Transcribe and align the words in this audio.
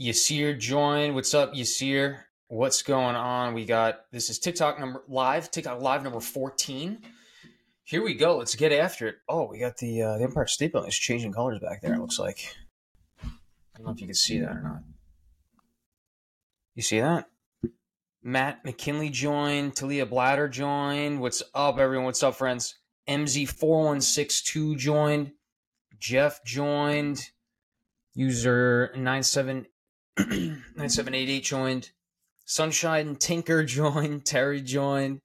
Yasir 0.00 0.58
joined. 0.58 1.14
What's 1.14 1.34
up, 1.34 1.52
Yasir? 1.52 2.20
What's 2.48 2.82
going 2.82 3.16
on? 3.16 3.52
We 3.52 3.66
got 3.66 4.10
this 4.10 4.30
is 4.30 4.38
TikTok 4.38 4.80
number 4.80 5.04
live, 5.08 5.50
TikTok 5.50 5.82
live 5.82 6.02
number 6.02 6.20
14. 6.20 6.98
Here 7.84 8.02
we 8.02 8.14
go. 8.14 8.38
Let's 8.38 8.54
get 8.54 8.72
after 8.72 9.08
it. 9.08 9.16
Oh, 9.28 9.48
we 9.50 9.58
got 9.58 9.76
the 9.76 10.02
uh, 10.02 10.16
the 10.16 10.24
Empire 10.24 10.46
State 10.46 10.72
Building 10.72 10.88
is 10.88 10.96
changing 10.96 11.32
colors 11.32 11.58
back 11.60 11.82
there. 11.82 11.92
It 11.92 12.00
looks 12.00 12.18
like. 12.18 12.56
I 13.22 13.28
don't 13.76 13.86
know 13.86 13.92
if 13.92 14.00
you 14.00 14.06
can 14.06 14.14
see 14.14 14.38
that 14.40 14.56
or 14.56 14.62
not. 14.62 14.82
You 16.74 16.82
see 16.82 17.00
that? 17.00 17.26
Matt 18.22 18.64
McKinley 18.64 19.10
joined. 19.10 19.76
Talia 19.76 20.06
Blatter 20.06 20.48
joined. 20.48 21.20
What's 21.20 21.42
up, 21.54 21.78
everyone? 21.78 22.06
What's 22.06 22.22
up, 22.22 22.36
friends? 22.36 22.76
MZ4162 23.06 24.78
joined. 24.78 25.32
Jeff 25.98 26.42
joined. 26.44 27.20
User 28.14 28.92
97, 28.96 29.66
9788 30.18 31.44
joined. 31.44 31.90
Sunshine 32.44 33.16
Tinker 33.16 33.64
joined. 33.64 34.24
Terry 34.24 34.60
joined. 34.60 35.20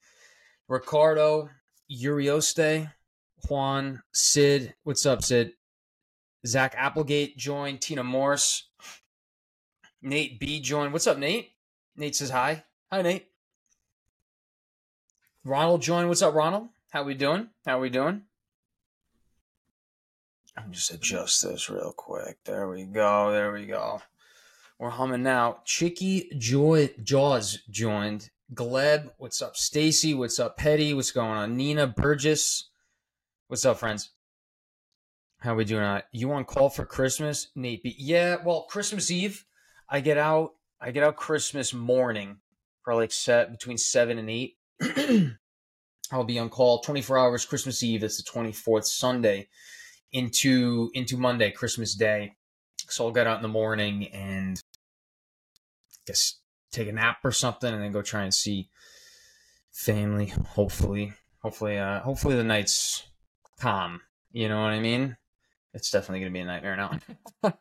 Ricardo 0.68 1.50
Urioste. 1.92 2.92
Juan. 3.50 4.02
Sid. 4.14 4.76
What's 4.84 5.06
up, 5.06 5.24
Sid? 5.24 5.52
Zach 6.46 6.76
Applegate 6.78 7.38
joined. 7.38 7.82
Tina 7.82 8.04
Morse. 8.04 8.70
Nate 10.02 10.40
B 10.40 10.60
joined. 10.60 10.94
What's 10.94 11.08
up, 11.08 11.18
Nate? 11.18 11.52
Nate 11.96 12.16
says 12.16 12.30
hi. 12.30 12.64
Hi, 12.92 13.02
Nate. 13.02 13.28
Ronald 15.44 15.82
joined. 15.82 16.10
What's 16.10 16.22
up, 16.22 16.36
Ronald? 16.36 16.70
How 16.92 17.04
we 17.04 17.14
doing? 17.14 17.50
How 17.66 17.80
we 17.80 17.90
doing? 17.90 18.22
I'm 20.58 20.72
just 20.72 20.94
adjust 20.94 21.44
this 21.44 21.70
real 21.70 21.94
quick. 21.96 22.38
There 22.46 22.70
we 22.70 22.84
go. 22.86 23.32
There 23.32 23.52
we 23.52 23.66
go. 23.66 24.02
We're 24.78 24.90
humming 24.90 25.24
now. 25.24 25.60
Chicky 25.64 26.30
Joy 26.38 26.90
Jaws 27.02 27.60
joined. 27.70 28.30
Gleb, 28.54 29.10
what's 29.18 29.42
up? 29.42 29.56
Stacy, 29.56 30.14
what's 30.14 30.38
up? 30.38 30.58
Petty, 30.58 30.94
what's 30.94 31.12
going 31.12 31.30
on? 31.30 31.56
Nina 31.56 31.88
Burgess, 31.88 32.70
what's 33.48 33.66
up, 33.66 33.80
friends? 33.80 34.12
How 35.40 35.56
we 35.56 35.64
doing? 35.64 35.82
Uh, 35.82 36.02
you 36.12 36.32
on 36.34 36.44
call 36.44 36.70
for 36.70 36.86
Christmas, 36.86 37.48
Nate? 37.56 37.84
B- 37.84 37.96
yeah. 37.98 38.36
Well, 38.44 38.64
Christmas 38.70 39.10
Eve, 39.10 39.46
I 39.90 40.02
get 40.02 40.18
out. 40.18 40.56
I 40.82 40.92
get 40.92 41.04
out 41.04 41.16
Christmas 41.16 41.74
morning, 41.74 42.38
probably 42.84 43.04
like 43.04 43.12
set 43.14 43.52
between 43.52 43.78
seven 43.78 44.20
and 44.20 44.30
eight. 44.30 44.58
I'll 46.12 46.26
be 46.26 46.38
on 46.38 46.50
call 46.50 46.82
24 46.82 47.18
hours 47.18 47.46
Christmas 47.46 47.82
Eve. 47.82 48.04
It's 48.04 48.22
the 48.22 48.30
24th 48.30 48.86
Sunday 48.86 49.48
into 50.12 50.92
into 50.94 51.16
Monday, 51.16 51.52
Christmas 51.52 51.96
Day. 51.96 52.34
So 52.92 53.06
I'll 53.06 53.12
get 53.12 53.28
out 53.28 53.38
in 53.38 53.42
the 53.42 53.48
morning 53.48 54.08
and 54.08 54.58
I 54.58 55.98
guess 56.08 56.36
take 56.72 56.88
a 56.88 56.92
nap 56.92 57.18
or 57.24 57.32
something 57.32 57.74
and 57.74 57.82
then 57.82 57.92
go 57.92 58.02
try 58.02 58.24
and 58.24 58.34
see 58.34 58.70
family. 59.72 60.28
Hopefully. 60.28 61.14
Hopefully 61.42 61.78
uh 61.78 62.00
hopefully 62.00 62.36
the 62.36 62.44
night's 62.44 63.08
calm. 63.60 64.02
You 64.32 64.50
know 64.50 64.62
what 64.62 64.72
I 64.72 64.80
mean? 64.80 65.18
It's 65.74 65.92
definitely 65.92 66.20
gonna 66.20 66.32
be 66.32 66.40
a 66.40 66.46
nightmare 66.46 66.76
now. 66.76 67.54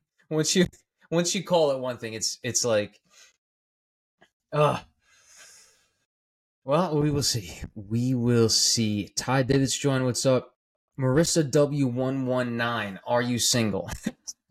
once 0.30 0.56
you 0.56 0.66
once 1.10 1.34
you 1.34 1.44
call 1.44 1.70
it 1.72 1.78
one 1.78 1.98
thing, 1.98 2.14
it's 2.14 2.38
it's 2.42 2.64
like 2.64 3.00
uh 4.52 4.80
well, 6.66 7.00
we 7.00 7.12
will 7.12 7.22
see. 7.22 7.60
We 7.76 8.14
will 8.14 8.48
see. 8.48 9.12
Ty 9.14 9.44
Divots 9.44 9.78
join. 9.78 10.04
What's 10.04 10.26
up? 10.26 10.56
Marissa 10.98 11.48
W119. 11.48 12.98
Are 13.06 13.22
you 13.22 13.38
single? 13.38 13.88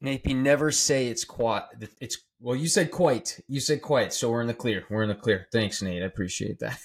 Nate, 0.00 0.26
never 0.34 0.70
say 0.70 1.08
it's 1.08 1.24
quite. 1.24 1.64
It's 2.00 2.18
well, 2.40 2.56
you 2.56 2.68
said 2.68 2.90
quite. 2.90 3.40
You 3.48 3.60
said 3.60 3.82
quite. 3.82 4.12
So 4.14 4.30
we're 4.30 4.40
in 4.40 4.46
the 4.46 4.54
clear. 4.54 4.84
We're 4.88 5.02
in 5.02 5.10
the 5.10 5.14
clear. 5.14 5.46
Thanks, 5.52 5.82
Nate. 5.82 6.02
I 6.02 6.06
appreciate 6.06 6.58
that. 6.60 6.78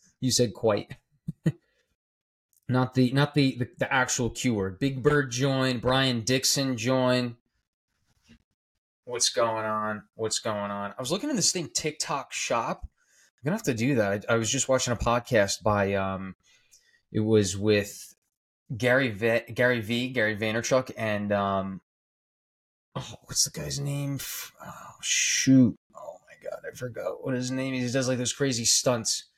you 0.20 0.32
said 0.32 0.52
quite. 0.52 0.96
not 2.68 2.94
the 2.94 3.12
not 3.12 3.34
the, 3.34 3.56
the 3.58 3.68
the 3.78 3.92
actual 3.92 4.28
Q 4.30 4.54
word. 4.54 4.80
Big 4.80 5.02
Bird 5.02 5.30
join. 5.30 5.78
Brian 5.78 6.22
Dixon 6.22 6.76
join. 6.76 7.36
What's 9.04 9.28
going 9.28 9.64
on? 9.64 10.02
What's 10.14 10.40
going 10.40 10.70
on? 10.72 10.94
I 10.96 11.00
was 11.00 11.12
looking 11.12 11.30
at 11.30 11.36
this 11.36 11.52
thing 11.52 11.68
TikTok 11.72 12.32
Shop. 12.32 12.80
I'm 12.82 13.44
gonna 13.44 13.56
have 13.56 13.64
to 13.64 13.74
do 13.74 13.94
that. 13.96 14.26
I, 14.28 14.34
I 14.34 14.36
was 14.36 14.50
just 14.50 14.68
watching 14.68 14.92
a 14.92 14.96
podcast 14.96 15.62
by 15.62 15.94
um, 15.94 16.34
it 17.12 17.20
was 17.20 17.56
with 17.56 18.11
Gary 18.76 19.10
v, 19.10 19.40
Gary 19.52 19.80
V 19.80 20.08
Gary 20.08 20.36
Vaynerchuk 20.36 20.90
and 20.96 21.32
um, 21.32 21.80
oh, 22.94 23.14
what's 23.24 23.44
the 23.44 23.58
guy's 23.58 23.80
name? 23.80 24.18
Oh 24.64 24.94
shoot! 25.02 25.76
Oh 25.94 26.16
my 26.26 26.50
god, 26.50 26.60
I 26.70 26.76
forgot 26.76 27.24
what 27.24 27.34
his 27.34 27.50
name 27.50 27.74
is. 27.74 27.92
He 27.92 27.92
does 27.92 28.08
like 28.08 28.18
those 28.18 28.32
crazy 28.32 28.64
stunts. 28.64 29.28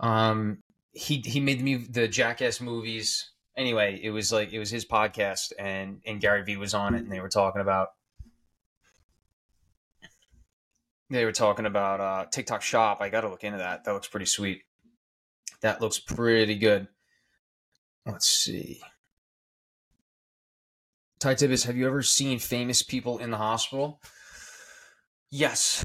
Um, 0.00 0.58
he 0.92 1.22
he 1.24 1.40
made 1.40 1.62
me 1.62 1.76
the 1.76 2.08
Jackass 2.08 2.60
movies. 2.60 3.30
Anyway, 3.56 4.00
it 4.02 4.10
was 4.10 4.32
like 4.32 4.52
it 4.52 4.58
was 4.58 4.70
his 4.70 4.86
podcast, 4.86 5.52
and 5.58 6.00
and 6.06 6.20
Gary 6.20 6.42
V 6.42 6.56
was 6.56 6.74
on 6.74 6.94
it, 6.94 7.02
and 7.02 7.12
they 7.12 7.20
were 7.20 7.28
talking 7.28 7.60
about 7.60 7.88
they 11.12 11.24
were 11.24 11.32
talking 11.32 11.66
about 11.66 12.00
uh, 12.00 12.24
TikTok 12.30 12.62
Shop. 12.62 12.98
I 13.00 13.10
got 13.10 13.20
to 13.20 13.28
look 13.28 13.44
into 13.44 13.58
that. 13.58 13.84
That 13.84 13.92
looks 13.92 14.08
pretty 14.08 14.26
sweet. 14.26 14.62
That 15.60 15.80
looks 15.80 15.98
pretty 15.98 16.56
good. 16.56 16.88
Let's 18.06 18.26
see. 18.28 18.80
Ty 21.20 21.34
Tibbs, 21.34 21.64
have 21.64 21.76
you 21.76 21.86
ever 21.86 22.02
seen 22.02 22.38
famous 22.38 22.82
people 22.82 23.18
in 23.18 23.30
the 23.30 23.36
hospital? 23.36 24.00
Yes. 25.30 25.84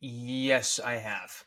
Yes, 0.00 0.78
I 0.78 0.94
have. 0.94 1.44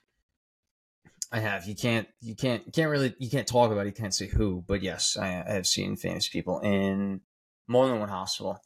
I 1.32 1.40
have. 1.40 1.66
You 1.66 1.76
can't. 1.76 2.08
You 2.22 2.36
can't. 2.36 2.66
You 2.66 2.72
can't 2.72 2.90
really. 2.90 3.14
You 3.20 3.30
can't 3.30 3.48
talk 3.48 3.72
about. 3.72 3.86
it. 3.86 3.90
You 3.90 4.02
can't 4.02 4.14
say 4.14 4.28
who. 4.28 4.64
But 4.68 4.82
yes, 4.82 5.18
I, 5.18 5.44
I 5.48 5.54
have 5.54 5.68
seen 5.68 5.96
famous 5.98 6.28
people 6.30 6.60
in 6.62 7.22
more 7.68 7.88
than 7.88 8.00
one 8.00 8.10
hospital. 8.10 8.60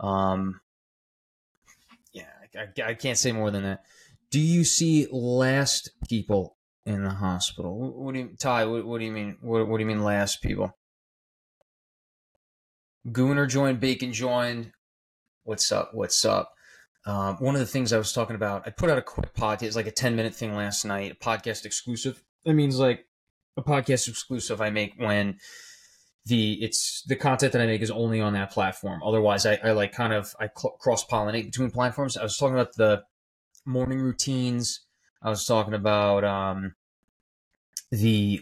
Um, 0.00 0.60
Yeah, 2.12 2.26
I, 2.56 2.90
I 2.90 2.94
can't 2.94 3.18
say 3.18 3.32
more 3.32 3.50
than 3.50 3.62
that. 3.62 3.84
Do 4.30 4.40
you 4.40 4.64
see 4.64 5.06
last 5.10 5.90
people 6.08 6.57
in 6.88 7.04
the 7.04 7.10
hospital? 7.10 7.92
What, 7.92 8.14
do 8.14 8.20
you, 8.20 8.30
Ty? 8.38 8.64
What, 8.64 8.86
what 8.86 8.98
do 8.98 9.04
you 9.04 9.12
mean? 9.12 9.36
What, 9.42 9.68
what, 9.68 9.76
do 9.76 9.82
you 9.82 9.86
mean 9.86 10.02
last 10.02 10.42
people? 10.42 10.76
Gooner 13.06 13.48
joined, 13.48 13.78
Bacon 13.78 14.12
joined. 14.12 14.72
What's 15.44 15.70
up? 15.70 15.90
What's 15.92 16.24
up? 16.24 16.52
Um, 17.06 17.36
one 17.36 17.54
of 17.54 17.60
the 17.60 17.66
things 17.66 17.92
I 17.92 17.98
was 17.98 18.12
talking 18.12 18.36
about, 18.36 18.66
I 18.66 18.70
put 18.70 18.90
out 18.90 18.98
a 18.98 19.02
quick 19.02 19.34
podcast, 19.34 19.62
it's 19.62 19.76
like 19.76 19.86
a 19.86 19.92
10 19.92 20.16
minute 20.16 20.34
thing 20.34 20.54
last 20.54 20.84
night, 20.84 21.12
a 21.12 21.14
podcast 21.14 21.64
exclusive. 21.64 22.22
That 22.44 22.54
means 22.54 22.78
like 22.78 23.06
a 23.56 23.62
podcast 23.62 24.08
exclusive 24.08 24.60
I 24.60 24.70
make 24.70 24.94
when 24.96 25.38
the 26.26 26.54
it's 26.62 27.02
the 27.06 27.16
content 27.16 27.52
that 27.52 27.62
I 27.62 27.66
make 27.66 27.80
is 27.80 27.90
only 27.90 28.20
on 28.20 28.34
that 28.34 28.50
platform. 28.50 29.02
Otherwise, 29.02 29.46
I, 29.46 29.58
I 29.62 29.72
like 29.72 29.92
kind 29.92 30.12
of 30.12 30.34
I 30.38 30.48
cl- 30.54 30.76
cross 30.78 31.06
pollinate 31.06 31.46
between 31.46 31.70
platforms. 31.70 32.16
I 32.16 32.22
was 32.22 32.36
talking 32.36 32.54
about 32.54 32.74
the 32.76 33.02
morning 33.64 34.00
routines. 34.00 34.86
I 35.22 35.30
was 35.30 35.44
talking 35.44 35.74
about 35.74 36.24
um, 36.24 36.74
the 37.90 38.40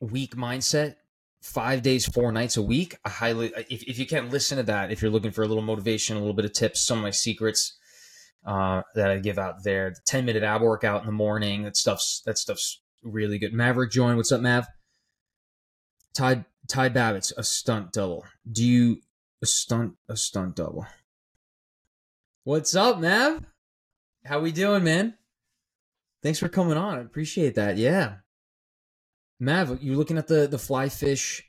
week 0.00 0.34
mindset, 0.34 0.96
five 1.40 1.82
days, 1.82 2.06
four 2.06 2.32
nights 2.32 2.56
a 2.56 2.62
week. 2.62 2.96
I 3.04 3.08
highly 3.08 3.52
if 3.68 3.82
if 3.84 3.98
you 3.98 4.06
can't 4.06 4.30
listen 4.30 4.58
to 4.58 4.64
that, 4.64 4.90
if 4.90 5.00
you're 5.00 5.10
looking 5.10 5.30
for 5.30 5.42
a 5.42 5.48
little 5.48 5.62
motivation, 5.62 6.16
a 6.16 6.20
little 6.20 6.34
bit 6.34 6.44
of 6.44 6.52
tips, 6.52 6.80
some 6.80 6.98
of 6.98 7.04
my 7.04 7.10
secrets 7.10 7.78
uh, 8.44 8.82
that 8.94 9.10
I 9.10 9.18
give 9.18 9.38
out 9.38 9.62
there. 9.62 9.90
The 9.90 10.00
ten 10.06 10.24
minute 10.24 10.42
ab 10.42 10.62
workout 10.62 11.02
in 11.02 11.06
the 11.06 11.12
morning. 11.12 11.62
That 11.62 11.76
stuff's 11.76 12.22
that 12.26 12.38
stuff's 12.38 12.80
really 13.02 13.38
good. 13.38 13.52
Maverick 13.52 13.92
join. 13.92 14.16
What's 14.16 14.32
up, 14.32 14.40
Mav? 14.40 14.66
Ty 16.14 16.46
Ty 16.66 16.88
Babbitt's 16.88 17.32
a 17.36 17.44
stunt 17.44 17.92
double. 17.92 18.24
Do 18.50 18.64
you 18.64 19.02
a 19.40 19.46
stunt 19.46 19.94
a 20.08 20.16
stunt 20.16 20.56
double? 20.56 20.86
What's 22.42 22.74
up, 22.74 22.98
Mav? 22.98 23.44
How 24.24 24.40
we 24.40 24.50
doing, 24.52 24.82
man? 24.82 25.17
Thanks 26.22 26.38
for 26.38 26.48
coming 26.48 26.76
on. 26.76 26.98
I 26.98 27.02
appreciate 27.02 27.54
that. 27.54 27.76
Yeah. 27.76 28.16
Mav, 29.40 29.82
you're 29.82 29.96
looking 29.96 30.18
at 30.18 30.26
the 30.26 30.46
the 30.48 30.58
fly 30.58 30.88
fish. 30.88 31.44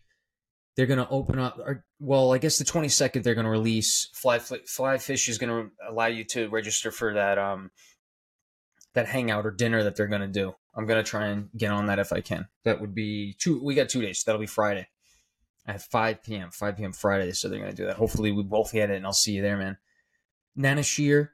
They're 0.76 0.86
gonna 0.86 1.08
open 1.10 1.40
up. 1.40 1.58
Or, 1.60 1.86
well, 2.00 2.34
I 2.34 2.38
guess 2.38 2.58
the 2.58 2.66
22nd 2.66 3.24
they're 3.24 3.36
gonna 3.36 3.50
release 3.50 4.10
fly 4.14 4.40
fly 4.40 4.98
fish 4.98 5.28
is 5.28 5.38
gonna 5.38 5.70
allow 5.88 6.06
you 6.06 6.24
to 6.26 6.50
register 6.50 6.92
for 6.92 7.14
that 7.16 7.38
um 7.38 7.72
that 8.94 9.08
hangout 9.08 9.46
or 9.46 9.52
dinner 9.52 9.84
that 9.84 9.96
they're 9.96 10.08
gonna 10.08 10.28
do. 10.28 10.54
I'm 10.76 10.86
gonna 10.86 11.04
try 11.04 11.28
and 11.28 11.50
get 11.58 11.72
on 11.72 11.88
that 11.88 12.00
if 12.00 12.14
I 12.14 12.22
can. 12.22 12.48
That 12.64 12.80
would 12.80 12.94
be 12.94 13.36
two. 13.40 13.64
We 13.64 13.76
got 13.76 13.90
two 13.90 14.02
days. 14.02 14.24
That'll 14.24 14.40
be 14.40 14.46
Friday 14.48 14.88
at 15.70 15.84
5 15.84 16.24
p.m. 16.24 16.50
5 16.52 16.78
p.m. 16.78 16.92
Friday. 16.92 17.32
So 17.32 17.48
they're 17.48 17.60
going 17.60 17.72
to 17.72 17.78
do 17.78 17.86
that. 17.86 17.96
Hopefully, 17.96 18.32
we 18.32 18.44
both 18.44 18.74
get 18.74 18.90
it, 18.90 18.98
and 18.98 19.06
I'll 19.06 19.14
see 19.14 19.34
you 19.34 19.42
there, 19.42 19.58
man. 19.58 19.78
Nana 20.56 20.84
Shear, 20.84 21.34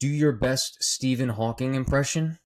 do 0.00 0.08
your 0.08 0.32
best 0.32 0.82
Stephen 0.82 1.28
Hawking 1.28 1.74
impression. 1.74 2.38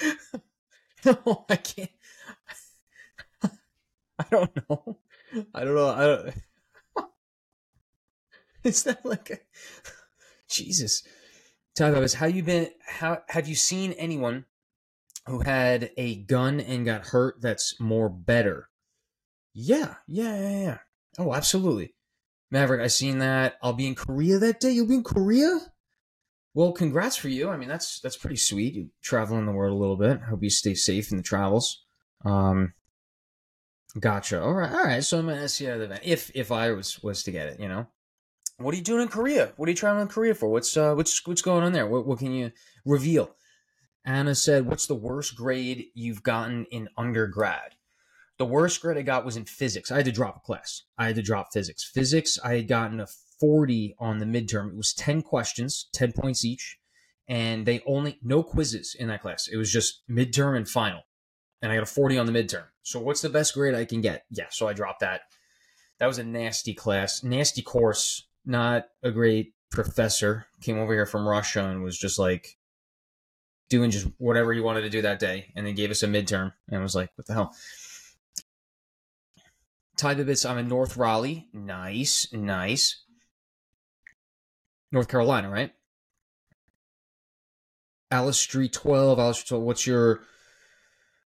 no, 1.04 1.44
I 1.48 1.56
can't. 1.56 1.90
I 4.18 4.24
don't 4.30 4.56
know. 4.56 4.98
I 5.54 5.64
don't 5.64 5.74
know. 5.74 5.88
I 5.88 6.06
don't. 6.06 6.34
Is 8.64 8.82
that 8.84 9.04
like 9.04 9.30
a... 9.30 9.38
Jesus? 10.48 11.02
Talk 11.74 11.90
about 11.90 12.00
this. 12.00 12.14
How 12.14 12.26
you 12.26 12.42
been? 12.42 12.70
How 12.86 13.22
have 13.28 13.48
you 13.48 13.56
seen 13.56 13.92
anyone 13.92 14.44
who 15.26 15.40
had 15.40 15.90
a 15.96 16.16
gun 16.16 16.60
and 16.60 16.86
got 16.86 17.06
hurt? 17.08 17.40
That's 17.40 17.80
more 17.80 18.08
better. 18.08 18.68
Yeah, 19.52 19.94
yeah, 20.06 20.38
yeah, 20.38 20.60
yeah. 20.60 20.78
Oh, 21.18 21.34
absolutely. 21.34 21.94
Maverick, 22.50 22.80
I 22.80 22.86
seen 22.86 23.18
that. 23.18 23.56
I'll 23.62 23.72
be 23.72 23.86
in 23.86 23.94
Korea 23.96 24.38
that 24.38 24.60
day. 24.60 24.70
You'll 24.70 24.86
be 24.86 24.94
in 24.94 25.02
Korea? 25.02 25.58
Well, 26.54 26.70
congrats 26.72 27.16
for 27.16 27.28
you. 27.28 27.50
I 27.50 27.56
mean, 27.56 27.68
that's 27.68 28.00
that's 28.00 28.16
pretty 28.16 28.36
sweet. 28.36 28.74
You 28.74 28.90
traveling 29.02 29.44
the 29.44 29.52
world 29.52 29.72
a 29.72 29.80
little 29.80 29.96
bit. 29.96 30.20
Hope 30.20 30.42
you 30.42 30.50
stay 30.50 30.74
safe 30.74 31.10
in 31.10 31.16
the 31.16 31.22
travels. 31.22 31.84
Um, 32.24 32.74
gotcha. 33.98 34.40
All 34.40 34.54
right, 34.54 34.70
all 34.70 34.84
right. 34.84 35.04
So 35.04 35.18
I'm 35.18 35.26
gonna 35.26 35.48
see 35.48 35.64
you 35.64 35.72
at 35.72 35.78
the 35.78 35.84
event 35.84 36.02
if 36.04 36.30
if 36.34 36.52
I 36.52 36.70
was 36.70 37.02
was 37.02 37.24
to 37.24 37.32
get 37.32 37.48
it. 37.48 37.58
You 37.58 37.68
know, 37.68 37.88
what 38.58 38.72
are 38.72 38.76
you 38.76 38.84
doing 38.84 39.02
in 39.02 39.08
Korea? 39.08 39.52
What 39.56 39.68
are 39.68 39.70
you 39.70 39.76
traveling 39.76 40.02
in 40.02 40.08
Korea 40.08 40.34
for? 40.34 40.48
What's 40.48 40.76
uh 40.76 40.94
what's 40.94 41.26
what's 41.26 41.42
going 41.42 41.64
on 41.64 41.72
there? 41.72 41.88
What 41.88 42.06
what 42.06 42.20
can 42.20 42.32
you 42.32 42.52
reveal? 42.84 43.34
Anna 44.04 44.34
said, 44.36 44.66
"What's 44.66 44.86
the 44.86 44.94
worst 44.94 45.34
grade 45.34 45.86
you've 45.94 46.22
gotten 46.22 46.66
in 46.66 46.88
undergrad?" 46.96 47.74
The 48.38 48.44
worst 48.44 48.80
grade 48.80 48.98
I 48.98 49.02
got 49.02 49.24
was 49.24 49.36
in 49.36 49.44
physics. 49.44 49.90
I 49.90 49.96
had 49.96 50.04
to 50.06 50.12
drop 50.12 50.36
a 50.36 50.40
class. 50.40 50.82
I 50.98 51.06
had 51.06 51.16
to 51.16 51.22
drop 51.22 51.52
physics. 51.52 51.84
Physics, 51.84 52.38
I 52.44 52.56
had 52.56 52.68
gotten 52.68 53.00
a 53.00 53.06
40 53.40 53.96
on 53.98 54.18
the 54.18 54.26
midterm. 54.26 54.70
It 54.70 54.76
was 54.76 54.92
10 54.94 55.22
questions, 55.22 55.88
10 55.92 56.12
points 56.12 56.44
each, 56.44 56.78
and 57.28 57.66
they 57.66 57.82
only 57.86 58.18
no 58.22 58.42
quizzes 58.42 58.96
in 58.98 59.08
that 59.08 59.22
class. 59.22 59.48
It 59.48 59.56
was 59.56 59.72
just 59.72 60.02
midterm 60.10 60.56
and 60.56 60.68
final. 60.68 61.02
And 61.62 61.72
I 61.72 61.76
got 61.76 61.84
a 61.84 61.86
40 61.86 62.18
on 62.18 62.26
the 62.26 62.32
midterm. 62.32 62.64
So 62.82 63.00
what's 63.00 63.22
the 63.22 63.30
best 63.30 63.54
grade 63.54 63.74
I 63.74 63.86
can 63.86 64.00
get? 64.00 64.24
Yeah, 64.30 64.48
so 64.50 64.68
I 64.68 64.74
dropped 64.74 65.00
that. 65.00 65.22
That 65.98 66.06
was 66.06 66.18
a 66.18 66.24
nasty 66.24 66.74
class, 66.74 67.22
nasty 67.22 67.62
course, 67.62 68.26
not 68.44 68.86
a 69.02 69.10
great 69.10 69.54
professor. 69.70 70.46
Came 70.60 70.78
over 70.78 70.92
here 70.92 71.06
from 71.06 71.26
Russia 71.26 71.64
and 71.64 71.82
was 71.82 71.96
just 71.96 72.18
like 72.18 72.58
doing 73.70 73.90
just 73.90 74.06
whatever 74.18 74.52
he 74.52 74.60
wanted 74.60 74.82
to 74.82 74.90
do 74.90 75.02
that 75.02 75.18
day 75.18 75.52
and 75.56 75.66
then 75.66 75.74
gave 75.74 75.90
us 75.90 76.02
a 76.02 76.06
midterm 76.06 76.52
and 76.68 76.82
was 76.82 76.94
like, 76.94 77.10
what 77.14 77.26
the 77.26 77.32
hell? 77.32 77.54
Ty 79.96 80.16
Bibbits, 80.16 80.48
I'm 80.48 80.58
in 80.58 80.68
North 80.68 80.96
Raleigh. 80.96 81.48
Nice, 81.52 82.26
nice. 82.32 83.03
North 84.94 85.08
Carolina, 85.08 85.50
right? 85.50 85.72
Alice 88.12 88.38
Street 88.38 88.72
12, 88.72 89.18
Alice 89.18 89.38
Street 89.40 89.48
12, 89.48 89.62
what's 89.64 89.86
your 89.86 90.20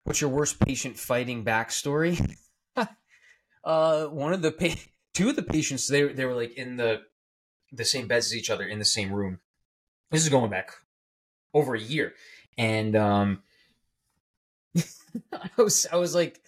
what's 0.05 0.21
your 0.21 0.29
worst 0.29 0.61
patient 0.61 0.99
fighting 0.99 1.43
backstory? 1.43 2.37
uh 3.65 4.07
one 4.07 4.35
of 4.35 4.43
the 4.43 4.53
pa- 4.53 4.79
two 5.15 5.31
of 5.31 5.37
the 5.37 5.43
patients 5.43 5.89
they 5.89 6.05
they 6.05 6.27
were 6.27 6.35
like 6.35 6.53
in 6.53 6.77
the 6.77 7.01
the 7.73 7.85
same 7.85 8.07
beds 8.07 8.27
as 8.27 8.37
each 8.37 8.51
other 8.51 8.65
in 8.65 8.79
the 8.79 8.85
same 8.85 9.11
room. 9.11 9.41
This 10.11 10.23
is 10.23 10.29
going 10.29 10.51
back 10.51 10.73
over 11.55 11.75
a 11.75 11.81
year. 11.81 12.13
And 12.59 12.95
um 12.95 13.43
I 15.33 15.49
was 15.57 15.87
I 15.91 15.97
was 15.97 16.15
like 16.15 16.43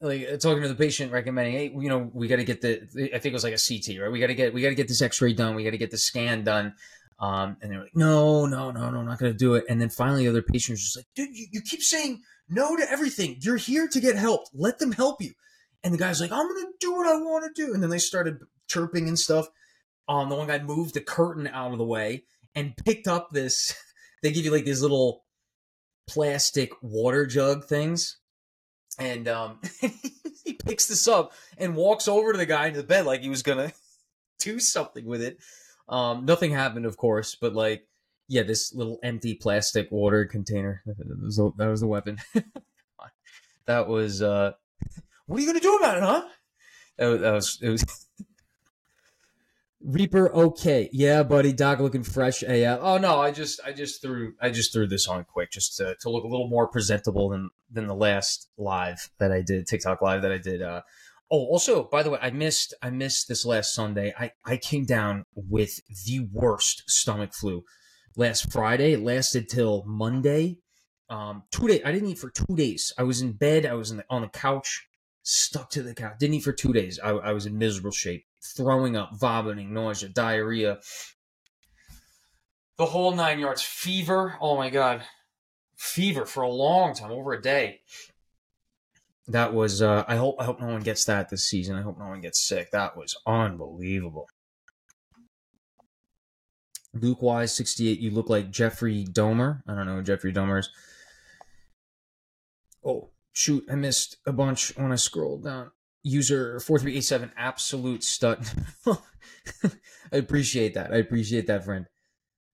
like 0.00 0.28
uh, 0.32 0.36
talking 0.36 0.62
to 0.62 0.68
the 0.68 0.74
patient 0.74 1.12
recommending 1.12 1.54
hey 1.54 1.72
you 1.76 1.88
know 1.88 2.10
we 2.12 2.28
got 2.28 2.36
to 2.36 2.44
get 2.44 2.60
the 2.60 2.82
i 3.14 3.18
think 3.18 3.26
it 3.26 3.32
was 3.32 3.44
like 3.44 3.54
a 3.54 3.58
ct 3.58 4.00
right? 4.00 4.10
We 4.10 4.20
got 4.20 4.28
to 4.28 4.34
get 4.34 4.54
we 4.54 4.62
got 4.62 4.68
to 4.68 4.74
get 4.74 4.88
this 4.88 5.02
x-ray 5.02 5.32
done. 5.32 5.54
We 5.54 5.64
got 5.64 5.70
to 5.70 5.78
get 5.78 5.90
the 5.90 5.98
scan 5.98 6.44
done. 6.44 6.74
Um, 7.20 7.56
and 7.60 7.72
they're 7.72 7.80
like 7.80 7.96
no 7.96 8.46
no 8.46 8.70
no 8.70 8.90
no 8.90 9.00
I'm 9.00 9.06
not 9.06 9.18
gonna 9.18 9.32
do 9.32 9.54
it. 9.54 9.64
And 9.68 9.80
then 9.80 9.88
finally 9.88 10.24
the 10.24 10.30
other 10.30 10.42
patients 10.42 10.82
just 10.82 10.96
like 10.96 11.06
dude 11.16 11.34
you, 11.36 11.46
you 11.50 11.60
keep 11.60 11.82
saying 11.82 12.22
no 12.48 12.76
to 12.76 12.90
everything. 12.90 13.38
You're 13.40 13.56
here 13.56 13.88
to 13.88 14.00
get 14.00 14.14
helped 14.14 14.50
let 14.54 14.78
them 14.78 14.92
help 14.92 15.20
you. 15.20 15.32
And 15.82 15.92
the 15.92 15.98
guy's 15.98 16.20
like 16.20 16.30
i'm 16.30 16.46
gonna 16.46 16.68
do 16.78 16.94
what 16.94 17.08
i 17.08 17.16
want 17.16 17.44
to 17.44 17.66
do. 17.66 17.74
And 17.74 17.82
then 17.82 17.90
they 17.90 17.98
started 17.98 18.38
chirping 18.68 19.08
and 19.08 19.18
stuff. 19.18 19.48
Um 20.08 20.28
the 20.28 20.36
one 20.36 20.46
guy 20.46 20.60
moved 20.60 20.94
the 20.94 21.00
curtain 21.00 21.48
out 21.48 21.72
of 21.72 21.78
the 21.78 21.84
way 21.84 22.22
and 22.54 22.76
picked 22.76 23.08
up 23.08 23.30
this 23.32 23.74
they 24.22 24.30
give 24.30 24.44
you 24.44 24.52
like 24.52 24.64
these 24.64 24.82
little 24.82 25.24
plastic 26.08 26.70
water 26.82 27.26
jug 27.26 27.64
things 27.64 28.18
and 28.98 29.28
um, 29.28 29.60
he 30.44 30.54
picks 30.54 30.86
this 30.86 31.06
up 31.06 31.32
and 31.56 31.76
walks 31.76 32.08
over 32.08 32.32
to 32.32 32.38
the 32.38 32.46
guy 32.46 32.66
in 32.66 32.74
the 32.74 32.82
bed 32.82 33.06
like 33.06 33.20
he 33.22 33.28
was 33.28 33.42
gonna 33.42 33.72
do 34.40 34.58
something 34.58 35.04
with 35.06 35.22
it. 35.22 35.38
Um, 35.88 36.24
nothing 36.24 36.50
happened, 36.50 36.86
of 36.86 36.96
course, 36.96 37.34
but 37.34 37.54
like, 37.54 37.86
yeah, 38.28 38.42
this 38.42 38.74
little 38.74 38.98
empty 39.02 39.34
plastic 39.34 39.90
water 39.90 40.26
container 40.26 40.82
that 40.86 41.22
was, 41.22 41.36
that 41.36 41.66
was 41.68 41.80
the 41.80 41.86
weapon. 41.86 42.18
that 43.66 43.88
was. 43.88 44.22
Uh, 44.22 44.52
what 45.26 45.38
are 45.38 45.40
you 45.40 45.46
gonna 45.46 45.60
do 45.60 45.76
about 45.76 45.96
it, 45.96 46.02
huh? 46.02 46.28
That, 46.98 47.20
that 47.20 47.32
was. 47.32 47.58
It 47.62 47.70
was. 47.70 48.06
Reaper, 49.80 50.32
okay, 50.34 50.88
yeah, 50.92 51.22
buddy. 51.22 51.52
Doc 51.52 51.78
looking 51.78 52.02
fresh 52.02 52.42
AF. 52.42 52.80
Oh 52.82 52.98
no, 52.98 53.20
I 53.20 53.30
just, 53.30 53.60
I 53.64 53.72
just 53.72 54.02
threw, 54.02 54.34
I 54.40 54.50
just 54.50 54.72
threw 54.72 54.88
this 54.88 55.06
on 55.06 55.24
quick 55.24 55.52
just 55.52 55.76
to, 55.76 55.94
to 56.00 56.10
look 56.10 56.24
a 56.24 56.28
little 56.28 56.48
more 56.48 56.66
presentable 56.66 57.28
than 57.28 57.50
than 57.70 57.86
the 57.86 57.94
last 57.94 58.48
live 58.58 59.10
that 59.18 59.30
I 59.30 59.40
did, 59.40 59.68
TikTok 59.68 60.02
live 60.02 60.22
that 60.22 60.32
I 60.32 60.38
did. 60.38 60.62
Uh, 60.62 60.82
oh, 61.30 61.44
also, 61.46 61.84
by 61.84 62.02
the 62.02 62.10
way, 62.10 62.18
I 62.20 62.30
missed, 62.30 62.74
I 62.82 62.90
missed 62.90 63.28
this 63.28 63.46
last 63.46 63.72
Sunday. 63.72 64.12
I 64.18 64.32
I 64.44 64.56
came 64.56 64.84
down 64.84 65.26
with 65.34 65.80
the 66.06 66.26
worst 66.32 66.82
stomach 66.90 67.32
flu 67.32 67.62
last 68.16 68.50
Friday. 68.50 68.94
It 68.94 69.00
lasted 69.00 69.48
till 69.48 69.84
Monday. 69.86 70.58
Um, 71.08 71.44
two 71.52 71.68
days. 71.68 71.82
I 71.84 71.92
didn't 71.92 72.08
eat 72.08 72.18
for 72.18 72.30
two 72.30 72.56
days. 72.56 72.92
I 72.98 73.04
was 73.04 73.22
in 73.22 73.32
bed. 73.32 73.64
I 73.64 73.74
was 73.74 73.92
in 73.92 73.98
the, 73.98 74.04
on 74.10 74.22
the 74.22 74.28
couch, 74.28 74.88
stuck 75.22 75.70
to 75.70 75.82
the 75.82 75.94
couch. 75.94 76.16
Didn't 76.18 76.34
eat 76.34 76.42
for 76.42 76.52
two 76.52 76.72
days. 76.72 76.98
I, 76.98 77.10
I 77.10 77.32
was 77.32 77.46
in 77.46 77.56
miserable 77.56 77.92
shape 77.92 78.24
throwing 78.42 78.96
up, 78.96 79.10
vomiting, 79.18 79.72
nausea, 79.72 80.08
diarrhea, 80.08 80.78
the 82.78 82.86
whole 82.86 83.14
nine 83.14 83.38
yards. 83.38 83.62
Fever. 83.62 84.36
Oh 84.40 84.56
my 84.56 84.70
god, 84.70 85.02
fever 85.76 86.24
for 86.24 86.42
a 86.42 86.48
long 86.50 86.94
time, 86.94 87.10
over 87.10 87.32
a 87.32 87.42
day. 87.42 87.80
That 89.26 89.52
was. 89.52 89.82
Uh, 89.82 90.04
I 90.08 90.16
hope. 90.16 90.36
I 90.38 90.44
hope 90.44 90.60
no 90.60 90.68
one 90.68 90.80
gets 90.80 91.04
that 91.04 91.28
this 91.28 91.44
season. 91.44 91.76
I 91.76 91.82
hope 91.82 91.98
no 91.98 92.06
one 92.06 92.20
gets 92.20 92.40
sick. 92.40 92.70
That 92.70 92.96
was 92.96 93.16
unbelievable. 93.26 94.28
Luke 96.94 97.20
Wise, 97.20 97.54
68. 97.54 97.98
You 97.98 98.10
look 98.10 98.30
like 98.30 98.50
Jeffrey 98.50 99.04
Dahmer. 99.04 99.62
I 99.68 99.74
don't 99.74 99.86
know 99.86 99.96
who 99.96 100.02
Jeffrey 100.02 100.32
Dahmer 100.32 100.60
is. 100.60 100.70
Oh, 102.82 103.10
shoot. 103.32 103.64
I 103.70 103.74
missed 103.74 104.16
a 104.24 104.32
bunch 104.32 104.74
when 104.76 104.90
I 104.90 104.96
scrolled 104.96 105.44
down 105.44 105.70
user 106.08 106.60
4387 106.60 107.32
absolute 107.36 108.02
stud. 108.02 108.46
I 110.12 110.16
appreciate 110.16 110.74
that. 110.74 110.92
I 110.92 110.96
appreciate 110.96 111.46
that 111.46 111.64
friend. 111.64 111.86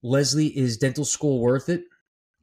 Leslie 0.02 0.56
is 0.56 0.76
dental 0.76 1.04
school 1.04 1.40
worth 1.40 1.68
it? 1.68 1.84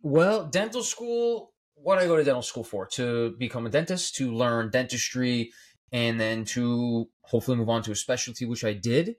Well 0.02 0.46
dental 0.46 0.84
school 0.84 1.54
what 1.76 1.98
i 1.98 2.06
go 2.06 2.16
to 2.16 2.24
dental 2.24 2.42
school 2.42 2.64
for? 2.64 2.86
To 2.88 3.36
become 3.38 3.66
a 3.66 3.70
dentist 3.70 4.16
to 4.16 4.34
learn 4.34 4.70
dentistry 4.70 5.52
and 5.92 6.20
then 6.20 6.46
to 6.46 7.10
hopefully 7.22 7.58
move 7.58 7.70
on 7.70 7.82
to 7.84 7.92
a 7.92 7.96
specialty 7.96 8.46
which 8.46 8.64
i 8.64 8.74
did. 8.74 9.16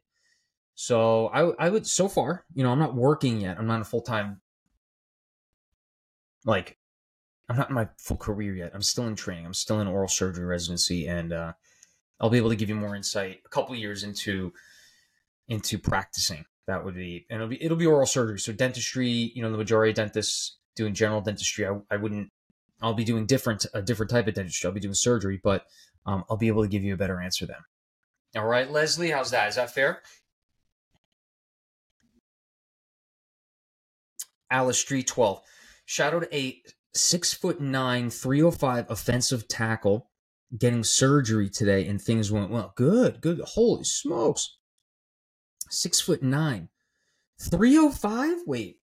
So 0.74 1.26
i, 1.28 1.66
I 1.66 1.70
would 1.70 1.86
so 1.86 2.08
far 2.08 2.44
you 2.54 2.64
know 2.64 2.72
i'm 2.72 2.78
not 2.78 2.94
working 2.94 3.40
yet. 3.40 3.58
I'm 3.58 3.66
not 3.66 3.80
a 3.80 3.84
full-time 3.84 4.40
like 6.44 6.78
i'm 7.48 7.56
not 7.56 7.68
in 7.68 7.74
my 7.74 7.88
full 7.98 8.16
career 8.16 8.54
yet. 8.56 8.72
I'm 8.74 8.82
still 8.82 9.06
in 9.06 9.14
training. 9.14 9.46
I'm 9.46 9.54
still 9.54 9.80
in 9.80 9.86
oral 9.86 10.08
surgery 10.08 10.46
residency 10.46 11.06
and 11.06 11.32
uh 11.32 11.52
I'll 12.22 12.30
be 12.30 12.38
able 12.38 12.50
to 12.50 12.56
give 12.56 12.68
you 12.68 12.76
more 12.76 12.94
insight 12.94 13.40
a 13.44 13.48
couple 13.48 13.74
years 13.74 14.04
into 14.04 14.52
into 15.48 15.76
practicing. 15.76 16.44
That 16.68 16.84
would 16.84 16.94
be 16.94 17.26
and 17.28 17.36
it'll 17.36 17.48
be 17.48 17.62
it'll 17.62 17.76
be 17.76 17.86
oral 17.86 18.06
surgery. 18.06 18.38
So 18.38 18.52
dentistry, 18.52 19.08
you 19.34 19.42
know, 19.42 19.50
the 19.50 19.58
majority 19.58 19.90
of 19.90 19.96
dentists 19.96 20.56
doing 20.76 20.94
general 20.94 21.20
dentistry. 21.20 21.66
I, 21.66 21.76
I 21.90 21.96
wouldn't. 21.96 22.30
I'll 22.80 22.94
be 22.94 23.04
doing 23.04 23.26
different 23.26 23.66
a 23.74 23.82
different 23.82 24.10
type 24.10 24.28
of 24.28 24.34
dentistry. 24.34 24.68
I'll 24.68 24.74
be 24.74 24.80
doing 24.80 24.94
surgery, 24.94 25.40
but 25.42 25.66
um, 26.06 26.24
I'll 26.30 26.36
be 26.36 26.48
able 26.48 26.62
to 26.62 26.68
give 26.68 26.84
you 26.84 26.94
a 26.94 26.96
better 26.96 27.20
answer 27.20 27.44
then. 27.44 27.56
All 28.36 28.46
right, 28.46 28.70
Leslie, 28.70 29.10
how's 29.10 29.32
that? 29.32 29.48
Is 29.48 29.56
that 29.56 29.74
fair? 29.74 30.02
Alice 34.50 34.78
Street 34.78 35.06
12 35.06 35.40
shadowed 35.86 36.28
a 36.32 36.62
six 36.94 37.32
foot 37.32 37.60
nine, 37.60 38.10
305 38.10 38.90
offensive 38.90 39.48
tackle 39.48 40.10
getting 40.56 40.84
surgery 40.84 41.48
today 41.48 41.86
and 41.86 42.00
things 42.00 42.30
went 42.30 42.50
well. 42.50 42.72
Good, 42.76 43.20
good. 43.20 43.40
Holy 43.40 43.84
smokes. 43.84 44.56
Six 45.70 46.00
foot 46.00 46.22
nine. 46.22 46.68
305? 47.40 48.42
Wait. 48.46 48.78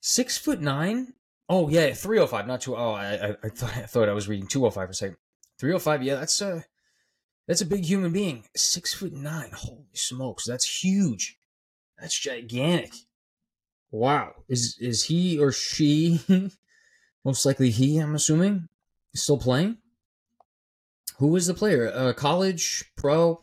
Six 0.00 0.36
foot 0.36 0.60
nine? 0.60 1.14
Oh 1.48 1.68
yeah, 1.68 1.92
305, 1.92 2.46
not 2.46 2.60
two. 2.60 2.76
Oh, 2.76 2.92
I, 2.92 3.14
I, 3.14 3.36
I 3.42 3.48
thought 3.48 3.76
I 3.76 3.82
thought 3.82 4.08
I 4.08 4.12
was 4.12 4.28
reading 4.28 4.46
205 4.46 4.86
for 4.86 4.90
a 4.90 4.94
second. 4.94 5.16
305, 5.58 6.02
yeah, 6.02 6.14
that's 6.16 6.40
a 6.40 6.64
that's 7.46 7.60
a 7.60 7.66
big 7.66 7.84
human 7.84 8.12
being. 8.12 8.44
Six 8.56 8.94
foot 8.94 9.12
nine. 9.12 9.50
Holy 9.52 9.84
smokes, 9.92 10.46
that's 10.46 10.82
huge. 10.82 11.38
That's 11.98 12.18
gigantic. 12.18 12.92
Wow. 13.90 14.32
Is 14.48 14.76
is 14.80 15.04
he 15.04 15.38
or 15.38 15.52
she 15.52 16.20
most 17.24 17.44
likely 17.44 17.70
he, 17.70 17.98
I'm 17.98 18.14
assuming, 18.14 18.68
still 19.14 19.38
playing? 19.38 19.78
Who 21.18 21.28
was 21.28 21.46
the 21.46 21.54
player? 21.54 21.90
Uh, 21.92 22.12
college, 22.12 22.84
pro. 22.96 23.42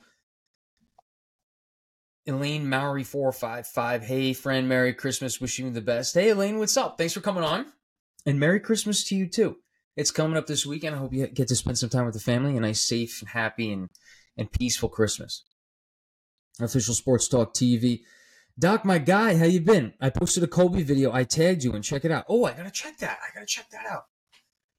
Elaine 2.28 2.70
Mowry 2.70 3.04
four 3.04 3.32
five 3.32 3.68
five. 3.68 4.04
Hey 4.04 4.34
friend, 4.34 4.70
Merry 4.70 4.94
Christmas. 4.94 5.42
Wishing 5.42 5.66
you 5.66 5.72
the 5.72 5.82
best. 5.82 6.14
Hey 6.14 6.30
Elaine, 6.30 6.60
what's 6.60 6.78
up? 6.78 6.98
Thanks 6.98 7.14
for 7.14 7.22
coming 7.22 7.44
on, 7.44 7.66
and 8.26 8.40
Merry 8.40 8.60
Christmas 8.60 9.04
to 9.06 9.16
you 9.16 9.28
too. 9.28 9.58
It's 9.96 10.12
coming 10.12 10.38
up 10.38 10.46
this 10.46 10.66
weekend. 10.66 10.96
I 10.96 11.00
hope 11.00 11.14
you 11.14 11.26
get 11.28 11.48
to 11.48 11.56
spend 11.56 11.78
some 11.78 11.90
time 11.90 12.06
with 12.06 12.14
the 12.14 12.20
family. 12.20 12.56
A 12.56 12.60
nice, 12.60 12.82
safe, 12.82 13.22
and 13.22 13.30
happy, 13.30 13.72
and 13.72 13.90
and 14.38 14.52
peaceful 14.52 14.90
Christmas. 14.90 15.44
Official 16.62 16.94
Sports 16.94 17.28
Talk 17.28 17.54
TV. 17.54 18.02
Doc, 18.58 18.84
my 18.84 18.98
guy, 18.98 19.38
how 19.38 19.46
you 19.46 19.62
been? 19.62 19.94
I 20.02 20.10
posted 20.10 20.44
a 20.44 20.48
Kobe 20.48 20.84
video. 20.84 21.14
I 21.14 21.24
tagged 21.24 21.64
you 21.64 21.72
and 21.72 21.84
check 21.84 22.04
it 22.04 22.12
out. 22.12 22.26
Oh, 22.28 22.44
I 22.44 22.52
gotta 22.54 22.72
check 22.72 22.98
that. 22.98 23.18
I 23.24 23.34
gotta 23.34 23.46
check 23.46 23.70
that 23.72 23.86
out. 23.86 24.04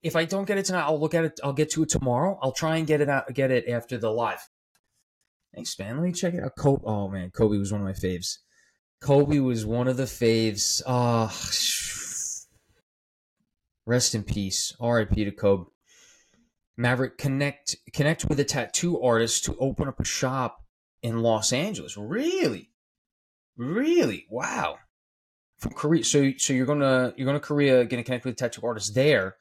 If 0.03 0.17
I 0.17 0.25
don't 0.25 0.47
get 0.47 0.59
it 0.59 0.65
tonight, 0.65 0.85
I'll 0.85 1.01
look 1.01 1.15
at 1.15 1.25
it. 1.25 1.41
I'll 1.45 1.53
get 1.53 1.71
to 1.73 1.83
it 1.83 1.91
tomorrow. 1.91 2.39
I'll 2.43 2.53
try 2.53 2.77
and 2.77 2.87
get 2.87 3.01
it 3.01 3.09
out. 3.09 3.33
Get 3.35 3.51
it 3.51 3.69
after 3.69 3.99
the 3.99 4.11
live. 4.11 4.49
Thanks, 5.55 5.79
man. 5.79 5.97
Let 5.97 6.05
me 6.05 6.13
check 6.13 6.35
it 6.35 6.43
out. 6.43 6.57
Kobe. 6.57 6.83
Oh 6.87 7.09
man, 7.09 7.31
Kobe 7.31 7.59
was 7.59 7.73
one 7.73 7.81
of 7.81 7.87
my 7.87 7.93
faves. 7.93 8.39
Kobe 9.01 9.39
was 9.41 9.67
one 9.67 9.89
of 9.89 9.97
the 9.97 10.05
faves. 10.05 10.81
Ah, 10.87 11.29
rest 13.87 14.15
in 14.15 14.23
peace. 14.23 14.75
R.I.P. 14.81 15.25
to 15.25 15.33
Kobe. 15.33 15.65
Maverick 16.77 17.19
connect 17.19 17.77
connect 17.93 18.25
with 18.25 18.41
a 18.41 18.45
tattoo 18.45 19.03
artist 19.03 19.45
to 19.45 19.57
open 19.59 19.87
up 19.87 20.01
a 20.01 20.05
shop 20.05 20.65
in 21.03 21.21
Los 21.21 21.53
Angeles. 21.53 21.97
Really, 21.99 22.71
really, 23.59 24.27
wow. 24.31 24.79
From 25.59 25.73
Korea. 25.73 26.05
So 26.05 26.33
so 26.39 26.55
you're 26.55 26.65
gonna 26.65 27.13
you're 27.17 27.27
gonna 27.27 27.41
Korea, 27.41 27.85
gonna 27.85 28.03
connect 28.03 28.25
with 28.25 28.33
a 28.33 28.37
tattoo 28.37 28.67
artist 28.67 28.95
there. 28.95 29.37